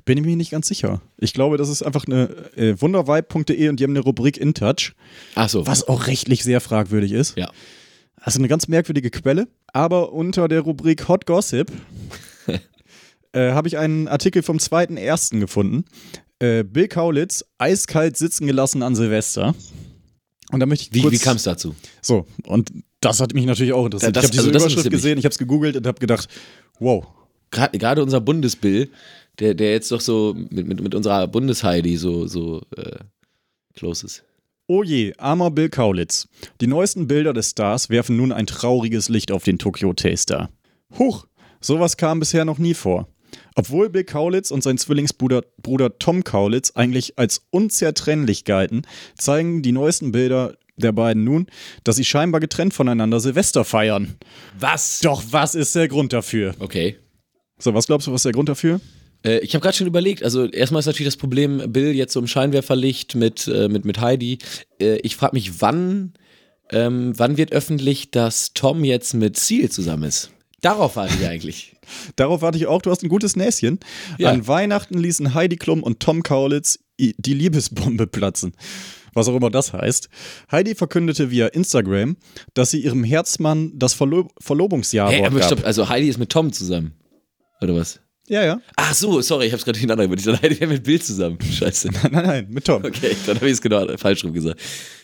Bin 0.04 0.18
ich 0.18 0.24
mir 0.24 0.36
nicht 0.36 0.50
ganz 0.50 0.68
sicher. 0.68 1.00
Ich 1.16 1.32
glaube, 1.32 1.56
das 1.56 1.68
ist 1.68 1.82
einfach 1.82 2.04
eine 2.06 2.28
äh, 2.56 2.80
wundervibe.de 2.80 3.68
und 3.68 3.80
die 3.80 3.84
haben 3.84 3.90
eine 3.92 4.00
Rubrik 4.00 4.36
InTouch, 4.36 4.92
Ach 5.34 5.48
so. 5.48 5.66
was 5.66 5.86
auch 5.88 6.06
rechtlich 6.06 6.44
sehr 6.44 6.60
fragwürdig 6.60 7.12
ist. 7.12 7.36
Ja. 7.36 7.50
Also 8.16 8.38
eine 8.38 8.48
ganz 8.48 8.68
merkwürdige 8.68 9.10
Quelle. 9.10 9.48
Aber 9.72 10.12
unter 10.12 10.46
der 10.48 10.60
Rubrik 10.60 11.08
Hot 11.08 11.26
Gossip 11.26 11.72
äh, 13.32 13.52
habe 13.52 13.68
ich 13.68 13.78
einen 13.78 14.08
Artikel 14.08 14.42
vom 14.42 14.58
2.1. 14.58 15.40
gefunden. 15.40 15.84
Äh, 16.38 16.64
Bill 16.64 16.88
Kaulitz, 16.88 17.44
eiskalt 17.58 18.16
sitzen 18.16 18.46
gelassen 18.46 18.82
an 18.82 18.94
Silvester. 18.94 19.54
Und 20.52 20.60
da 20.60 20.66
möchte 20.66 20.84
ich 20.96 21.04
Wie, 21.04 21.10
wie 21.10 21.18
kam 21.18 21.36
es 21.36 21.42
dazu? 21.42 21.74
So, 22.00 22.26
und 22.46 22.72
das 23.00 23.20
hat 23.20 23.34
mich 23.34 23.44
natürlich 23.46 23.72
auch 23.72 23.84
interessiert. 23.84 24.16
Das- 24.16 24.24
ich 24.24 24.28
habe 24.28 24.36
diese 24.36 24.48
also 24.54 24.66
Überschrift 24.66 24.90
gesehen, 24.90 25.18
ich 25.18 25.24
habe 25.24 25.32
es 25.32 25.38
gegoogelt 25.38 25.76
und 25.76 25.86
habe 25.86 25.98
gedacht, 25.98 26.28
wow. 26.78 27.06
Gerade 27.50 28.02
unser 28.02 28.20
Bundesbill, 28.20 28.90
der, 29.38 29.54
der 29.54 29.72
jetzt 29.72 29.90
doch 29.92 30.00
so 30.00 30.34
mit, 30.50 30.66
mit, 30.66 30.80
mit 30.80 30.94
unserer 30.94 31.26
Bundesheidi 31.26 31.96
so, 31.96 32.26
so 32.26 32.62
äh, 32.76 32.98
close 33.74 34.06
ist. 34.06 34.24
Oh 34.66 34.82
je, 34.82 35.14
armer 35.16 35.50
Bill 35.50 35.70
Kaulitz. 35.70 36.28
Die 36.60 36.66
neuesten 36.66 37.08
Bilder 37.08 37.32
des 37.32 37.50
Stars 37.50 37.88
werfen 37.88 38.16
nun 38.16 38.32
ein 38.32 38.46
trauriges 38.46 39.08
Licht 39.08 39.32
auf 39.32 39.44
den 39.44 39.58
Tokyo 39.58 39.94
Taster. 39.94 40.50
Huch, 40.98 41.26
sowas 41.60 41.96
kam 41.96 42.20
bisher 42.20 42.44
noch 42.44 42.58
nie 42.58 42.74
vor. 42.74 43.08
Obwohl 43.54 43.88
Bill 43.88 44.04
Kaulitz 44.04 44.50
und 44.50 44.62
sein 44.62 44.78
Zwillingsbruder 44.78 45.42
Bruder 45.62 45.98
Tom 45.98 46.22
Kaulitz 46.22 46.72
eigentlich 46.74 47.18
als 47.18 47.46
unzertrennlich 47.50 48.44
galten, 48.44 48.82
zeigen 49.16 49.62
die 49.62 49.72
neuesten 49.72 50.12
Bilder 50.12 50.54
der 50.76 50.92
beiden 50.92 51.24
nun, 51.24 51.46
dass 51.84 51.96
sie 51.96 52.04
scheinbar 52.04 52.40
getrennt 52.40 52.74
voneinander 52.74 53.20
Silvester 53.20 53.64
feiern. 53.64 54.16
Was? 54.58 55.00
Doch 55.00 55.22
was 55.30 55.54
ist 55.54 55.74
der 55.74 55.88
Grund 55.88 56.12
dafür? 56.12 56.54
Okay. 56.58 56.96
So, 57.58 57.74
was 57.74 57.86
glaubst 57.86 58.06
du, 58.06 58.12
was 58.12 58.20
ist 58.20 58.26
der 58.26 58.32
Grund 58.32 58.48
dafür? 58.48 58.80
Äh, 59.24 59.38
ich 59.38 59.54
habe 59.54 59.62
gerade 59.62 59.76
schon 59.76 59.86
überlegt, 59.86 60.22
also 60.22 60.46
erstmal 60.46 60.80
ist 60.80 60.86
natürlich 60.86 61.08
das 61.08 61.16
Problem, 61.16 61.72
Bill 61.72 61.94
jetzt 61.94 62.12
so 62.12 62.20
im 62.20 62.26
Scheinwerferlicht 62.26 63.14
mit, 63.14 63.48
äh, 63.48 63.68
mit, 63.68 63.84
mit 63.84 64.00
Heidi. 64.00 64.38
Äh, 64.80 64.96
ich 64.98 65.16
frage 65.16 65.36
mich, 65.36 65.60
wann, 65.60 66.14
ähm, 66.70 67.12
wann 67.16 67.36
wird 67.36 67.52
öffentlich, 67.52 68.10
dass 68.10 68.52
Tom 68.54 68.84
jetzt 68.84 69.14
mit 69.14 69.38
Seal 69.38 69.70
zusammen 69.70 70.04
ist? 70.04 70.30
Darauf 70.60 70.96
warte 70.96 71.14
ich 71.20 71.26
eigentlich. 71.26 71.76
Darauf 72.16 72.42
warte 72.42 72.58
ich 72.58 72.66
auch, 72.66 72.82
du 72.82 72.90
hast 72.90 73.02
ein 73.02 73.08
gutes 73.08 73.36
Näschen. 73.36 73.78
Ja. 74.18 74.30
An 74.30 74.46
Weihnachten 74.46 74.98
ließen 74.98 75.34
Heidi 75.34 75.56
Klum 75.56 75.82
und 75.82 76.00
Tom 76.00 76.22
Kaulitz 76.22 76.80
die 76.98 77.32
Liebesbombe 77.32 78.08
platzen. 78.08 78.54
Was 79.14 79.28
auch 79.28 79.36
immer 79.36 79.50
das 79.50 79.72
heißt. 79.72 80.08
Heidi 80.50 80.74
verkündete 80.74 81.30
via 81.30 81.46
Instagram, 81.46 82.16
dass 82.54 82.72
sie 82.72 82.80
ihrem 82.82 83.04
Herzmann 83.04 83.72
das 83.76 83.94
Verlo 83.94 84.28
Verlobungsjahr 84.40 85.10
Hey, 85.10 85.24
aber 85.24 85.38
gab. 85.38 85.46
stopp, 85.46 85.64
also 85.64 85.88
Heidi 85.88 86.08
ist 86.08 86.18
mit 86.18 86.30
Tom 86.30 86.52
zusammen. 86.52 86.92
Oder 87.60 87.74
was? 87.74 88.00
Ja, 88.28 88.44
ja. 88.44 88.60
Ach 88.76 88.94
so, 88.94 89.20
sorry, 89.22 89.46
ich 89.46 89.52
hab's 89.52 89.64
gerade 89.64 89.78
durcheinander 89.78 90.04
gemacht. 90.04 90.20
Ich 90.20 90.26
dachte, 90.26 90.60
wäre 90.60 90.66
mit 90.72 90.84
Bill 90.84 91.00
zusammen. 91.00 91.38
Scheiße. 91.58 91.88
Nein, 92.10 92.12
nein, 92.12 92.46
mit 92.50 92.64
Tom. 92.64 92.84
Okay, 92.84 93.16
dann 93.26 93.36
habe 93.36 93.46
ich 93.46 93.52
es 93.52 93.62
genau 93.62 93.86
falsch 93.96 94.24
rum 94.24 94.32
gesagt. 94.32 94.60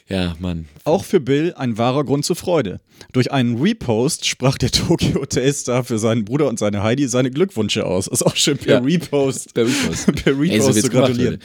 Ja, 0.06 0.36
Mann. 0.38 0.68
Auch 0.84 1.02
für 1.04 1.18
Bill 1.18 1.54
ein 1.56 1.78
wahrer 1.78 2.04
Grund 2.04 2.26
zur 2.26 2.36
Freude. 2.36 2.80
Durch 3.12 3.32
einen 3.32 3.58
Repost 3.60 4.26
sprach 4.26 4.58
der 4.58 4.70
Tokyo 4.72 5.14
Hotel 5.14 5.50
Star 5.54 5.82
für 5.84 5.98
seinen 5.98 6.26
Bruder 6.26 6.48
und 6.48 6.58
seine 6.58 6.82
Heidi 6.82 7.08
seine 7.08 7.30
Glückwünsche 7.30 7.86
aus. 7.86 8.06
Ist 8.06 8.22
auch 8.24 8.36
schön 8.36 8.58
per 8.58 8.74
Ja. 8.74 8.78
Repost. 8.80 9.54
Per 9.54 9.64
Repost. 9.66 10.06
per 10.22 10.32
Ey, 10.38 10.60
so 10.60 10.66
Repost 10.68 10.82
zu 10.82 10.90
gemacht, 10.90 11.06
gratulieren. 11.06 11.38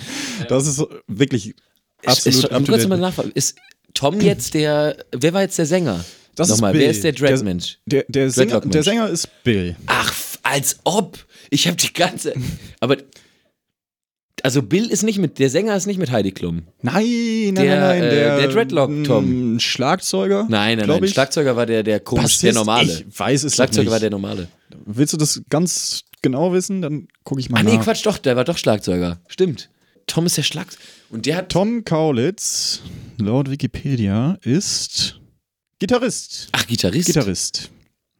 Das 0.50 0.68
ist 0.68 0.84
wirklich 1.08 1.56
absolut 2.06 2.52
ist, 2.70 2.70
ist, 2.84 2.90
mal 2.90 2.98
nachfragen. 2.98 3.32
Ist 3.34 3.56
Tom 3.94 4.20
jetzt 4.20 4.54
der, 4.54 4.98
wer 5.16 5.34
war 5.34 5.42
jetzt 5.42 5.58
der 5.58 5.66
Sänger? 5.66 6.04
Das 6.36 6.50
Nochmal, 6.50 6.72
ist 6.72 6.74
Bill. 6.74 6.82
wer 6.82 6.92
ist 6.92 7.04
der 7.04 7.12
Dreadmensch? 7.14 7.78
Der, 7.86 8.06
der, 8.08 8.30
Sänger, 8.30 8.52
Dreadlock-Mensch. 8.60 8.74
der 8.74 8.84
Sänger 8.84 9.10
ist 9.10 9.30
Bill. 9.44 9.76
Ach, 9.88 10.14
als 10.44 10.80
ob. 10.84 11.18
Ich 11.50 11.68
habe 11.68 11.78
die 11.78 11.94
ganze. 11.94 12.34
Aber. 12.80 12.98
Also 14.42 14.62
Bill 14.64 14.90
ist 14.90 15.04
nicht 15.04 15.18
mit, 15.20 15.38
der 15.38 15.50
Sänger 15.50 15.76
ist 15.76 15.86
nicht 15.86 15.98
mit 15.98 16.12
Heidi 16.12 16.32
Klum. 16.32 16.64
Nein, 16.82 17.04
nein, 17.54 17.56
Der, 17.56 17.80
nein, 17.82 18.00
nein. 18.00 18.04
äh, 18.04 18.10
Der, 18.10 18.38
der 18.38 18.48
Dreadlock-Tom. 18.48 19.56
mm, 19.56 19.60
Schlagzeuger? 19.60 20.46
Nein, 20.50 20.78
nein, 20.78 20.88
nein. 20.88 21.04
Ich. 21.04 21.12
Schlagzeuger 21.12 21.58
war 21.58 21.66
der, 21.66 21.84
der 21.84 22.00
komisch, 22.00 22.40
der 22.40 22.54
normale. 22.54 23.04
Ich 23.10 23.20
weiß 23.20 23.44
es 23.44 23.56
Schlagzeuger 23.56 23.84
nicht. 23.84 23.92
war 23.92 24.00
der 24.00 24.12
normale. 24.12 24.48
Willst 24.86 25.12
du 25.12 25.18
das 25.18 25.42
ganz 25.50 26.04
genau 26.22 26.54
wissen? 26.54 26.82
Dann 26.82 27.10
gucke 27.26 27.42
ich 27.42 27.50
mal 27.50 27.60
Ah, 27.60 27.64
nee. 27.64 27.78
Quatsch, 27.80 28.06
doch, 28.06 28.18
der 28.18 28.38
war 28.38 28.46
doch 28.46 28.58
Schlagzeuger. 28.58 29.20
Stimmt. 29.28 29.70
Tom 30.08 30.26
ist 30.26 30.38
der 30.38 30.44
Schlagzeuger. 30.44 30.84
Und 31.10 31.26
der 31.26 31.36
hat. 31.36 31.50
Tom 31.50 31.84
Kaulitz, 31.84 32.80
laut 33.18 33.52
Wikipedia, 33.52 34.38
ist 34.44 35.20
Gitarrist. 35.80 36.48
Ach, 36.54 36.66
Gitarrist. 36.66 37.08
Gitarrist. 37.08 37.70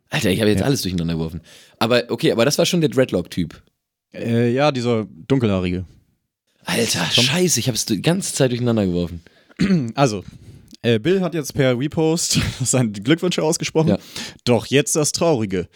Alter, 0.10 0.32
ich 0.32 0.42
habe 0.42 0.50
jetzt 0.50 0.64
alles 0.64 0.82
durcheinander 0.82 1.14
geworfen. 1.14 1.42
Aber 1.78 2.04
okay, 2.10 2.32
aber 2.32 2.46
das 2.46 2.58
war 2.58 2.66
schon 2.66 2.82
der 2.82 2.90
Dreadlock-Typ. 2.90 3.62
Äh, 4.14 4.52
ja, 4.52 4.72
dieser 4.72 5.08
dunkelhaarige. 5.28 5.86
Alter, 6.66 7.06
scheiße, 7.06 7.60
ich 7.60 7.68
habe 7.68 7.76
es 7.76 7.86
die 7.86 8.02
ganze 8.02 8.34
Zeit 8.34 8.52
durcheinander 8.52 8.86
geworfen. 8.86 9.22
Also, 9.96 10.24
äh, 10.82 11.00
Bill 11.00 11.22
hat 11.22 11.34
jetzt 11.34 11.54
per 11.54 11.78
Repost 11.78 12.40
seine 12.64 12.92
Glückwünsche 12.92 13.44
ausgesprochen. 13.44 13.90
Ja. 13.90 13.98
Doch 14.46 14.66
jetzt 14.68 14.96
das 14.96 15.12
Traurige. 15.12 15.68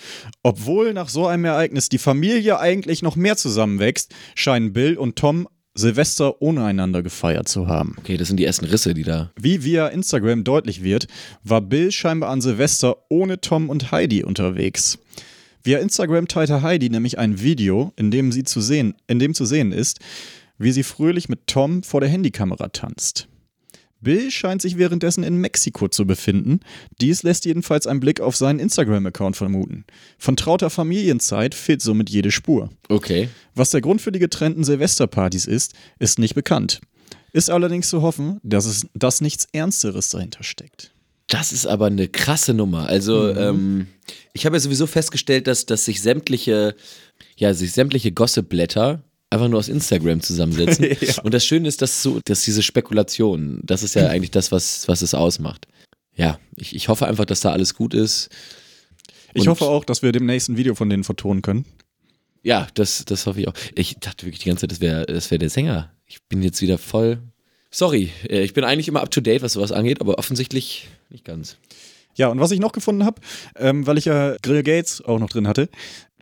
Obwohl 0.41 0.93
nach 0.93 1.09
so 1.09 1.27
einem 1.27 1.45
Ereignis 1.45 1.89
die 1.89 1.97
Familie 1.97 2.59
eigentlich 2.59 3.01
noch 3.01 3.17
mehr 3.17 3.36
zusammenwächst, 3.36 4.13
scheinen 4.36 4.71
Bill 4.71 4.97
und 4.97 5.17
Tom 5.17 5.47
Silvester 5.76 6.41
ohne 6.41 6.63
einander 6.63 7.01
gefeiert 7.01 7.47
zu 7.47 7.67
haben. 7.67 7.95
Okay, 7.97 8.17
das 8.17 8.28
sind 8.28 8.38
die 8.38 8.45
ersten 8.45 8.65
Risse, 8.65 8.93
die 8.93 9.03
da. 9.03 9.32
Wie 9.39 9.63
via 9.63 9.88
Instagram 9.88 10.43
deutlich 10.43 10.84
wird, 10.84 11.07
war 11.43 11.61
Bill 11.61 11.91
scheinbar 11.91 12.30
an 12.30 12.41
Silvester 12.41 12.97
ohne 13.09 13.41
Tom 13.41 13.69
und 13.69 13.91
Heidi 13.91 14.24
unterwegs. 14.24 14.99
Via 15.63 15.80
Instagram 15.80 16.28
teilte 16.28 16.61
Heidi 16.61 16.89
nämlich 16.89 17.17
ein 17.17 17.41
Video, 17.41 17.91
in 17.95 18.11
dem 18.11 18.32
sie 18.32 18.43
zu 18.43 18.61
sehen, 18.61 18.95
in 19.07 19.17
dem 19.17 19.34
zu 19.34 19.45
sehen 19.45 19.71
ist, 19.71 19.99
wie 20.59 20.71
sie 20.71 20.84
fröhlich 20.84 21.30
mit 21.30 21.47
Tom 21.47 21.82
vor 21.82 22.01
der 22.01 22.09
Handykamera 22.09 22.69
tanzt. 22.69 23.28
Bill 24.03 24.29
scheint 24.31 24.61
sich 24.61 24.77
währenddessen 24.77 25.23
in 25.23 25.37
Mexiko 25.37 25.87
zu 25.87 26.05
befinden. 26.05 26.59
Dies 27.01 27.23
lässt 27.23 27.45
jedenfalls 27.45 27.87
ein 27.87 27.99
Blick 27.99 28.19
auf 28.21 28.35
seinen 28.35 28.59
Instagram-Account 28.59 29.35
vermuten. 29.37 29.85
Von 30.17 30.35
trauter 30.35 30.69
Familienzeit 30.69 31.55
fehlt 31.55 31.81
somit 31.81 32.09
jede 32.09 32.31
Spur. 32.31 32.69
Okay. 32.89 33.29
Was 33.55 33.71
der 33.71 33.81
Grund 33.81 34.01
für 34.01 34.11
die 34.11 34.19
getrennten 34.19 34.63
Silvesterpartys 34.63 35.45
ist, 35.45 35.73
ist 35.99 36.19
nicht 36.19 36.35
bekannt. 36.35 36.81
Ist 37.31 37.49
allerdings 37.49 37.89
zu 37.89 38.01
hoffen, 38.01 38.39
dass 38.43 38.65
es 38.65 38.85
dass 38.93 39.21
nichts 39.21 39.47
Ernsteres 39.53 40.09
dahinter 40.09 40.43
steckt. 40.43 40.91
Das 41.27 41.51
ist 41.51 41.65
aber 41.65 41.88
eine 41.88 42.07
krasse 42.09 42.53
Nummer. 42.53 42.88
Also, 42.88 43.23
Mhm. 43.34 43.38
ähm, 43.39 43.88
ich 44.34 44.45
habe 44.45 44.57
ja 44.57 44.59
sowieso 44.59 44.85
festgestellt, 44.85 45.47
dass, 45.47 45.65
dass 45.65 45.85
sich 45.85 46.01
sämtliche, 46.01 46.75
ja, 47.38 47.53
sich 47.53 47.71
sämtliche 47.71 48.11
Gossip-Blätter 48.11 49.01
einfach 49.34 49.47
nur 49.49 49.60
aus 49.60 49.69
Instagram 49.69 50.22
zusammensetzen. 50.22 50.85
Ja. 51.01 51.22
Und 51.23 51.34
das 51.34 51.45
Schöne 51.45 51.68
ist, 51.68 51.81
dass 51.81 52.01
so, 52.03 52.19
dass 52.26 52.43
diese 52.43 52.64
Spekulation, 52.64 53.60
das 53.64 53.84
ist 53.84 53.95
ja 53.95 54.07
eigentlich 54.10 54.31
das, 54.31 54.51
was, 54.51 54.88
was 54.88 55.01
es 55.01 55.14
ausmacht. 55.14 55.68
Ja, 56.15 56.39
ich, 56.55 56.76
ich 56.76 56.88
hoffe 56.89 57.07
einfach, 57.07 57.26
dass 57.26 57.41
da 57.41 57.51
alles 57.51 57.73
gut 57.73 57.93
ist. 57.93 58.30
Ich 59.34 59.41
Und- 59.41 59.47
hoffe 59.49 59.65
auch, 59.65 59.84
dass 59.84 60.01
wir 60.03 60.11
demnächst 60.11 60.49
ein 60.49 60.57
Video 60.57 60.76
von 60.76 60.89
denen 60.89 61.03
vertonen 61.03 61.41
können. 61.41 61.65
Ja, 62.43 62.68
das, 62.73 63.05
das 63.05 63.26
hoffe 63.26 63.39
ich 63.41 63.47
auch. 63.47 63.53
Ich 63.73 63.95
dachte 63.99 64.26
wirklich 64.26 64.41
die 64.43 64.49
ganze 64.49 64.61
Zeit, 64.61 64.72
das 64.73 64.81
wäre 64.81 65.05
das 65.05 65.31
wär 65.31 65.38
der 65.38 65.49
Sänger. 65.49 65.91
Ich 66.05 66.22
bin 66.30 66.41
jetzt 66.43 66.61
wieder 66.61 66.77
voll. 66.77 67.19
Sorry, 67.72 68.11
äh, 68.30 68.43
ich 68.43 68.53
bin 68.53 68.64
eigentlich 68.65 68.88
immer 68.89 69.01
up 69.01 69.10
to 69.11 69.22
date, 69.22 69.41
was 69.41 69.53
sowas 69.53 69.72
angeht, 69.72 70.01
aber 70.01 70.18
offensichtlich 70.19 70.88
nicht 71.10 71.23
ganz. 71.26 71.57
Ja, 72.15 72.27
und 72.27 72.39
was 72.39 72.51
ich 72.51 72.60
noch 72.60 72.73
gefunden 72.73 73.05
habe, 73.05 73.22
ähm, 73.55 73.88
weil 73.88 73.97
ich 73.97 74.05
ja 74.05 74.35
Grill 74.43 74.61
Gates 74.61 75.01
auch 75.03 75.18
noch 75.19 75.30
drin 75.30 75.47
hatte, 75.47 75.69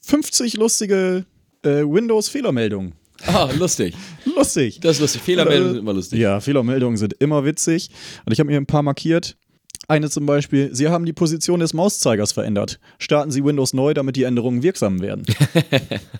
50 0.03 0.53
lustige 0.53 1.25
äh, 1.63 1.81
Windows-Fehlermeldungen. 1.83 2.93
Ah, 3.27 3.49
lustig. 3.57 3.95
Lustig. 4.35 4.79
Das 4.81 4.97
ist 4.97 5.01
lustig. 5.01 5.21
Fehlermeldungen 5.21 5.73
sind 5.73 5.79
immer 5.81 5.93
lustig. 5.93 6.19
Ja, 6.19 6.39
Fehlermeldungen 6.39 6.97
sind 6.97 7.13
immer 7.19 7.43
witzig. 7.45 7.89
Und 8.25 8.33
ich 8.33 8.39
habe 8.39 8.49
mir 8.49 8.57
ein 8.57 8.65
paar 8.65 8.83
markiert. 8.83 9.35
Eine 9.87 10.09
zum 10.09 10.25
Beispiel, 10.25 10.69
Sie 10.73 10.87
haben 10.89 11.05
die 11.05 11.13
Position 11.13 11.59
des 11.59 11.73
Mauszeigers 11.73 12.31
verändert. 12.31 12.79
Starten 12.99 13.31
Sie 13.31 13.43
Windows 13.43 13.73
neu, 13.73 13.93
damit 13.93 14.15
die 14.15 14.23
Änderungen 14.23 14.63
wirksam 14.63 15.01
werden. 15.01 15.25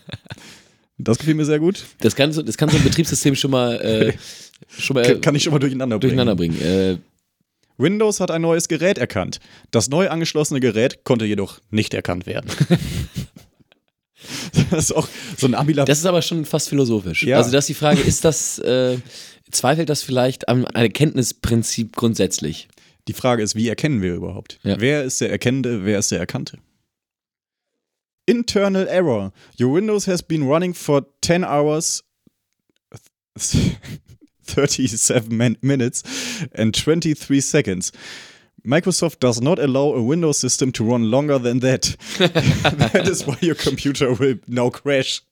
das 0.98 1.20
gefiel 1.20 1.36
mir 1.36 1.46
sehr 1.46 1.60
gut. 1.60 1.86
Das 2.00 2.16
kann, 2.16 2.34
so, 2.34 2.42
das 2.42 2.58
kann 2.58 2.70
so 2.70 2.78
ein 2.78 2.84
Betriebssystem 2.84 3.36
schon 3.36 3.52
mal, 3.52 3.76
äh, 3.82 4.14
schon 4.78 4.96
mal 4.96 5.04
Kann, 5.04 5.22
kann 5.22 5.36
ich 5.36 5.44
schon 5.44 5.54
mal 5.54 5.60
durcheinander 5.60 6.00
bringen. 6.00 6.18
durcheinander 6.18 6.36
bringen. 6.36 6.62
Äh, 6.62 6.98
Windows 7.78 8.20
hat 8.20 8.30
ein 8.32 8.42
neues 8.42 8.68
Gerät 8.68 8.98
erkannt. 8.98 9.40
Das 9.72 9.90
neu 9.90 10.10
angeschlossene 10.10 10.60
Gerät 10.60 11.04
konnte 11.04 11.26
jedoch 11.26 11.60
nicht 11.72 11.94
erkannt 11.94 12.26
werden. 12.26 12.50
das 14.78 14.86
ist 14.86 14.92
auch 14.94 15.08
so 15.38 15.46
ein 15.48 15.54
Ambilab. 15.56 15.86
Das 15.86 16.00
ist 16.00 16.06
aber 16.06 16.22
schon 16.22 16.46
fast 16.46 16.70
philosophisch. 16.70 17.24
Ja. 17.24 17.38
Also, 17.38 17.52
das 17.52 17.64
ist 17.64 17.70
die 17.70 17.74
Frage, 17.76 18.02
ist 18.02 18.26
das, 18.26 18.58
äh, 18.60 18.98
zweifelt 19.52 19.90
das 19.90 20.02
vielleicht 20.04 20.50
am 20.50 20.66
Erkenntnisprinzip 20.66 21.96
grundsätzlich? 21.96 22.68
Die 23.08 23.14
Frage 23.14 23.44
ist, 23.44 23.56
wie 23.56 23.68
erkennen 23.68 24.02
wir 24.02 24.14
überhaupt? 24.16 24.60
Ja. 24.64 24.80
Wer 24.80 25.04
ist 25.04 25.22
der 25.22 25.32
Erkennende, 25.32 25.86
wer 25.86 26.00
ist 26.00 26.12
der 26.12 26.20
Erkannte? 26.20 26.58
Internal 28.26 28.88
error. 28.88 29.34
Your 29.60 29.74
Windows 29.74 30.08
has 30.08 30.22
been 30.24 30.44
running 30.44 30.74
for 30.74 31.06
10 31.22 31.44
hours, 31.44 32.04
37 34.44 35.30
min- 35.30 35.58
minutes 35.62 36.04
and 36.54 36.74
23 36.76 37.42
seconds. 37.42 37.92
Microsoft 38.64 39.24
does 39.24 39.42
not 39.42 39.60
allow 39.60 39.94
a 39.96 40.02
Windows 40.08 40.40
system 40.40 40.72
to 40.74 40.84
run 40.84 41.04
longer 41.04 41.40
than 41.42 41.60
that. 41.62 41.98
that 42.20 43.08
is 43.08 43.26
why 43.26 43.36
your 43.42 43.56
computer 43.56 44.18
will 44.20 44.38
now 44.48 44.70
crash. 44.70 45.22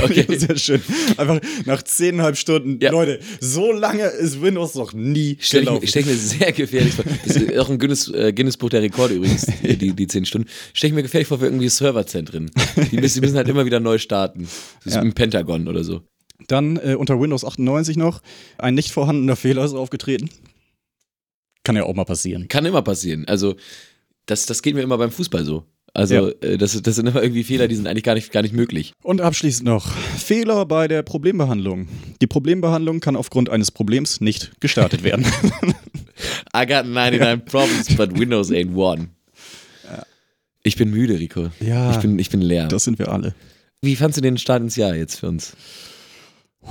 Okay. 0.00 0.24
Sehr 0.38 0.56
schön. 0.56 0.80
Einfach 1.16 1.40
nach 1.66 1.82
zehneinhalb 1.82 2.36
Stunden. 2.36 2.78
Ja. 2.80 2.92
Leute, 2.92 3.18
so 3.40 3.72
lange 3.72 4.04
ist 4.04 4.40
Windows 4.40 4.76
noch 4.76 4.92
nie 4.92 5.36
Stell 5.40 5.62
ich, 5.62 5.66
gelaufen. 5.66 5.80
mir- 5.82 5.88
stell 5.88 6.02
ich 6.02 6.06
mir 6.08 6.14
sehr 6.16 6.52
gefährlich 6.52 6.94
vor. 6.94 7.04
Das 7.26 7.34
ist 7.34 7.58
auch 7.58 7.68
ein 7.68 7.78
Guinness, 7.80 8.06
äh, 8.08 8.32
Guinness-Buch 8.32 8.70
der 8.70 8.82
Rekorde 8.82 9.14
übrigens, 9.14 9.46
die, 9.64 9.92
die 9.94 10.06
10 10.06 10.26
Stunden. 10.26 10.48
Stell 10.74 10.88
ich 10.90 10.94
mir 10.94 11.02
gefährlich 11.02 11.26
vor 11.26 11.40
für 11.40 11.46
irgendwie 11.46 11.68
Serverzentren. 11.68 12.52
Die 12.92 12.98
müssen, 12.98 13.14
die 13.16 13.20
müssen 13.26 13.36
halt 13.36 13.48
immer 13.48 13.66
wieder 13.66 13.80
neu 13.80 13.98
starten. 13.98 14.42
Das 14.84 14.86
ist 14.86 14.94
Ja. 14.94 15.02
wie 15.02 15.08
ein 15.08 15.14
Pentagon 15.14 15.66
oder 15.66 15.82
so. 15.82 16.02
Dann 16.46 16.76
äh, 16.76 16.94
unter 16.94 17.20
Windows 17.20 17.44
98 17.44 17.96
noch 17.96 18.22
ein 18.58 18.74
nicht 18.76 18.92
vorhandener 18.92 19.34
Fehler 19.34 19.64
ist 19.64 19.74
aufgetreten. 19.74 20.30
Kann 21.68 21.76
ja 21.76 21.82
auch 21.84 21.94
mal 21.94 22.04
passieren. 22.06 22.48
Kann 22.48 22.64
immer 22.64 22.80
passieren. 22.80 23.26
Also, 23.28 23.54
das, 24.24 24.46
das 24.46 24.62
geht 24.62 24.74
mir 24.74 24.80
immer 24.80 24.96
beim 24.96 25.10
Fußball 25.10 25.44
so. 25.44 25.64
Also, 25.92 26.14
Ja. 26.14 26.28
äh, 26.40 26.56
das, 26.56 26.80
das 26.80 26.96
sind 26.96 27.06
immer 27.06 27.22
irgendwie 27.22 27.44
Fehler, 27.44 27.68
die 27.68 27.74
sind 27.74 27.86
eigentlich 27.86 28.04
gar 28.04 28.14
nicht, 28.14 28.32
gar 28.32 28.40
nicht 28.40 28.54
möglich. 28.54 28.94
Und 29.02 29.20
abschließend 29.20 29.66
noch 29.68 29.86
Fehler 29.90 30.64
bei 30.64 30.88
der 30.88 31.02
Problembehandlung. 31.02 31.88
Die 32.22 32.26
Problembehandlung 32.26 33.00
kann 33.00 33.16
aufgrund 33.16 33.50
eines 33.50 33.70
Problems 33.70 34.22
nicht 34.22 34.58
gestartet 34.60 35.02
werden. 35.02 35.26
I 36.56 36.64
got 36.66 36.86
99 36.86 37.44
problems, 37.44 37.94
but 37.96 38.18
Windows 38.18 38.50
ain't 38.50 38.74
one. 38.74 39.08
Ich 40.62 40.76
bin 40.76 40.90
müde, 40.90 41.18
Rico. 41.18 41.50
Ja. 41.60 41.90
Ich 41.92 41.98
bin, 41.98 42.18
ich 42.18 42.30
bin 42.30 42.40
leer. 42.40 42.68
das 42.68 42.84
sind 42.84 42.98
wir 42.98 43.10
alle. 43.12 43.34
Wie 43.82 43.94
fandst 43.94 44.16
du 44.16 44.22
den 44.22 44.38
Start 44.38 44.62
ins 44.62 44.76
Jahr 44.76 44.94
jetzt 44.94 45.20
für 45.20 45.28
uns? 45.28 45.52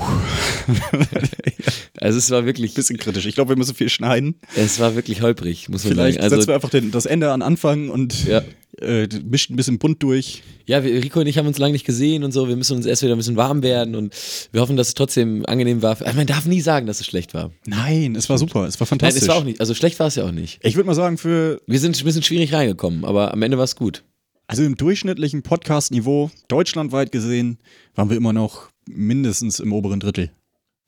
also 2.00 2.18
es 2.18 2.30
war 2.30 2.46
wirklich, 2.46 2.74
Bisschen 2.74 2.98
kritisch. 2.98 3.26
Ich 3.26 3.36
glaube, 3.36 3.50
wir 3.50 3.58
müssen 3.58 3.76
viel 3.76 3.90
schneiden. 3.90 4.36
es 4.56 4.80
war 4.80 4.96
wirklich 4.96 5.22
holprig, 5.22 5.70
muss 5.70 5.84
man 5.84 5.94
Vielleicht 5.94 6.16
sagen. 6.16 6.24
Also, 6.24 6.36
setzen 6.36 6.48
wir 6.50 6.56
einfach 6.56 6.70
den, 6.70 6.92
das 6.92 7.06
Ende 7.06 7.32
an 7.32 7.42
Anfang 7.42 7.90
und 7.90 8.26
Ja. 8.26 8.44
äh, 8.82 9.08
mischen 9.24 9.54
ein 9.54 9.56
bisschen 9.56 9.80
bunt 9.80 10.04
durch. 10.04 10.44
ja, 10.66 10.84
wir, 10.84 11.04
Rico 11.04 11.22
und 11.22 11.28
ich 11.28 11.38
haben 11.38 11.48
uns 11.48 11.58
lange 11.58 11.74
nicht 11.74 11.86
gesehen 11.86 12.24
und 12.24 12.32
so. 12.32 12.48
Wir 12.48 12.56
müssen 12.56 12.76
uns 12.78 12.86
erst 12.86 13.02
wieder 13.02 13.16
ein 13.16 13.18
bisschen 13.18 13.38
warm 13.38 13.64
werden 13.64 13.96
und 13.96 14.14
wir 14.52 14.62
hoffen, 14.62 14.78
dass 14.78 14.90
es 14.90 14.94
trotzdem 14.94 15.46
angenehm 15.46 15.82
war. 15.82 16.00
Also 16.02 16.16
man 16.18 16.28
darf 16.28 16.46
nie 16.46 16.62
sagen, 16.62 16.86
dass 16.86 17.00
es 17.00 17.06
schlecht 17.06 17.34
war. 17.34 17.52
Nein, 17.66 18.16
es 18.16 18.30
war 18.30 18.38
super. 18.38 18.66
Es 18.68 18.80
war 18.80 18.86
Nein, 18.86 18.90
fantastisch. 18.90 19.24
es 19.24 19.30
war 19.30 19.38
auch 19.38 19.44
nicht. 19.44 19.60
Also 19.60 19.74
schlecht 19.74 20.00
war 20.00 20.08
es 20.08 20.16
ja 20.16 20.26
auch 20.26 20.32
nicht. 20.32 20.60
ich 20.64 20.76
würde 20.76 20.88
mal 20.88 20.96
sagen, 20.96 21.18
für 21.18 21.62
Wir 21.66 21.80
sind 21.80 22.00
ein 22.00 22.06
bisschen 22.06 22.24
schwierig 22.24 22.54
reingekommen, 22.54 23.06
aber 23.06 23.34
am 23.34 23.42
Ende 23.42 23.58
war 23.58 23.64
es 23.66 23.76
gut. 23.76 24.04
Also 24.50 24.64
im 24.64 24.78
durchschnittlichen 24.78 25.44
Podcast-Niveau, 25.44 26.32
deutschlandweit 26.48 27.12
gesehen, 27.12 27.58
waren 27.96 28.10
wir 28.10 28.16
immer 28.16 28.32
noch 28.32 28.70
mindestens 28.88 29.60
im 29.60 29.74
oberen 29.74 30.00
Drittel. 30.00 30.32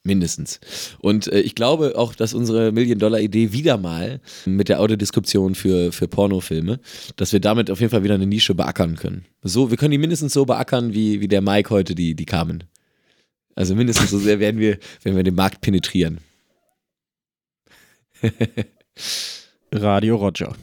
Mindestens. 0.03 0.61
Und 0.99 1.27
äh, 1.27 1.41
ich 1.41 1.55
glaube 1.55 1.97
auch, 1.97 2.15
dass 2.15 2.33
unsere 2.33 2.71
Million-Dollar-Idee 2.71 3.51
wieder 3.51 3.77
mal 3.77 4.21
mit 4.45 4.69
der 4.69 4.79
Audiodeskription 4.79 5.55
für, 5.55 5.91
für 5.91 6.07
Pornofilme, 6.07 6.79
dass 7.17 7.33
wir 7.33 7.41
damit 7.41 7.69
auf 7.69 7.81
jeden 7.81 7.91
Fall 7.91 8.03
wieder 8.03 8.15
eine 8.15 8.25
Nische 8.25 8.55
beackern 8.55 8.95
können. 8.95 9.25
So, 9.43 9.71
wir 9.71 9.77
können 9.77 9.91
die 9.91 9.97
mindestens 9.97 10.33
so 10.33 10.45
beackern, 10.45 10.93
wie, 10.93 11.19
wie 11.19 11.27
der 11.27 11.41
Mike 11.41 11.69
heute 11.69 11.95
die, 11.95 12.15
die 12.15 12.25
Carmen. 12.25 12.63
Also 13.55 13.75
mindestens 13.75 14.09
so 14.09 14.19
sehr 14.19 14.39
werden 14.39 14.59
wir, 14.59 14.77
wenn 15.03 15.17
wir 15.17 15.23
den 15.23 15.35
Markt 15.35 15.59
penetrieren. 15.59 16.19
Radio 19.73 20.15
Roger. 20.15 20.55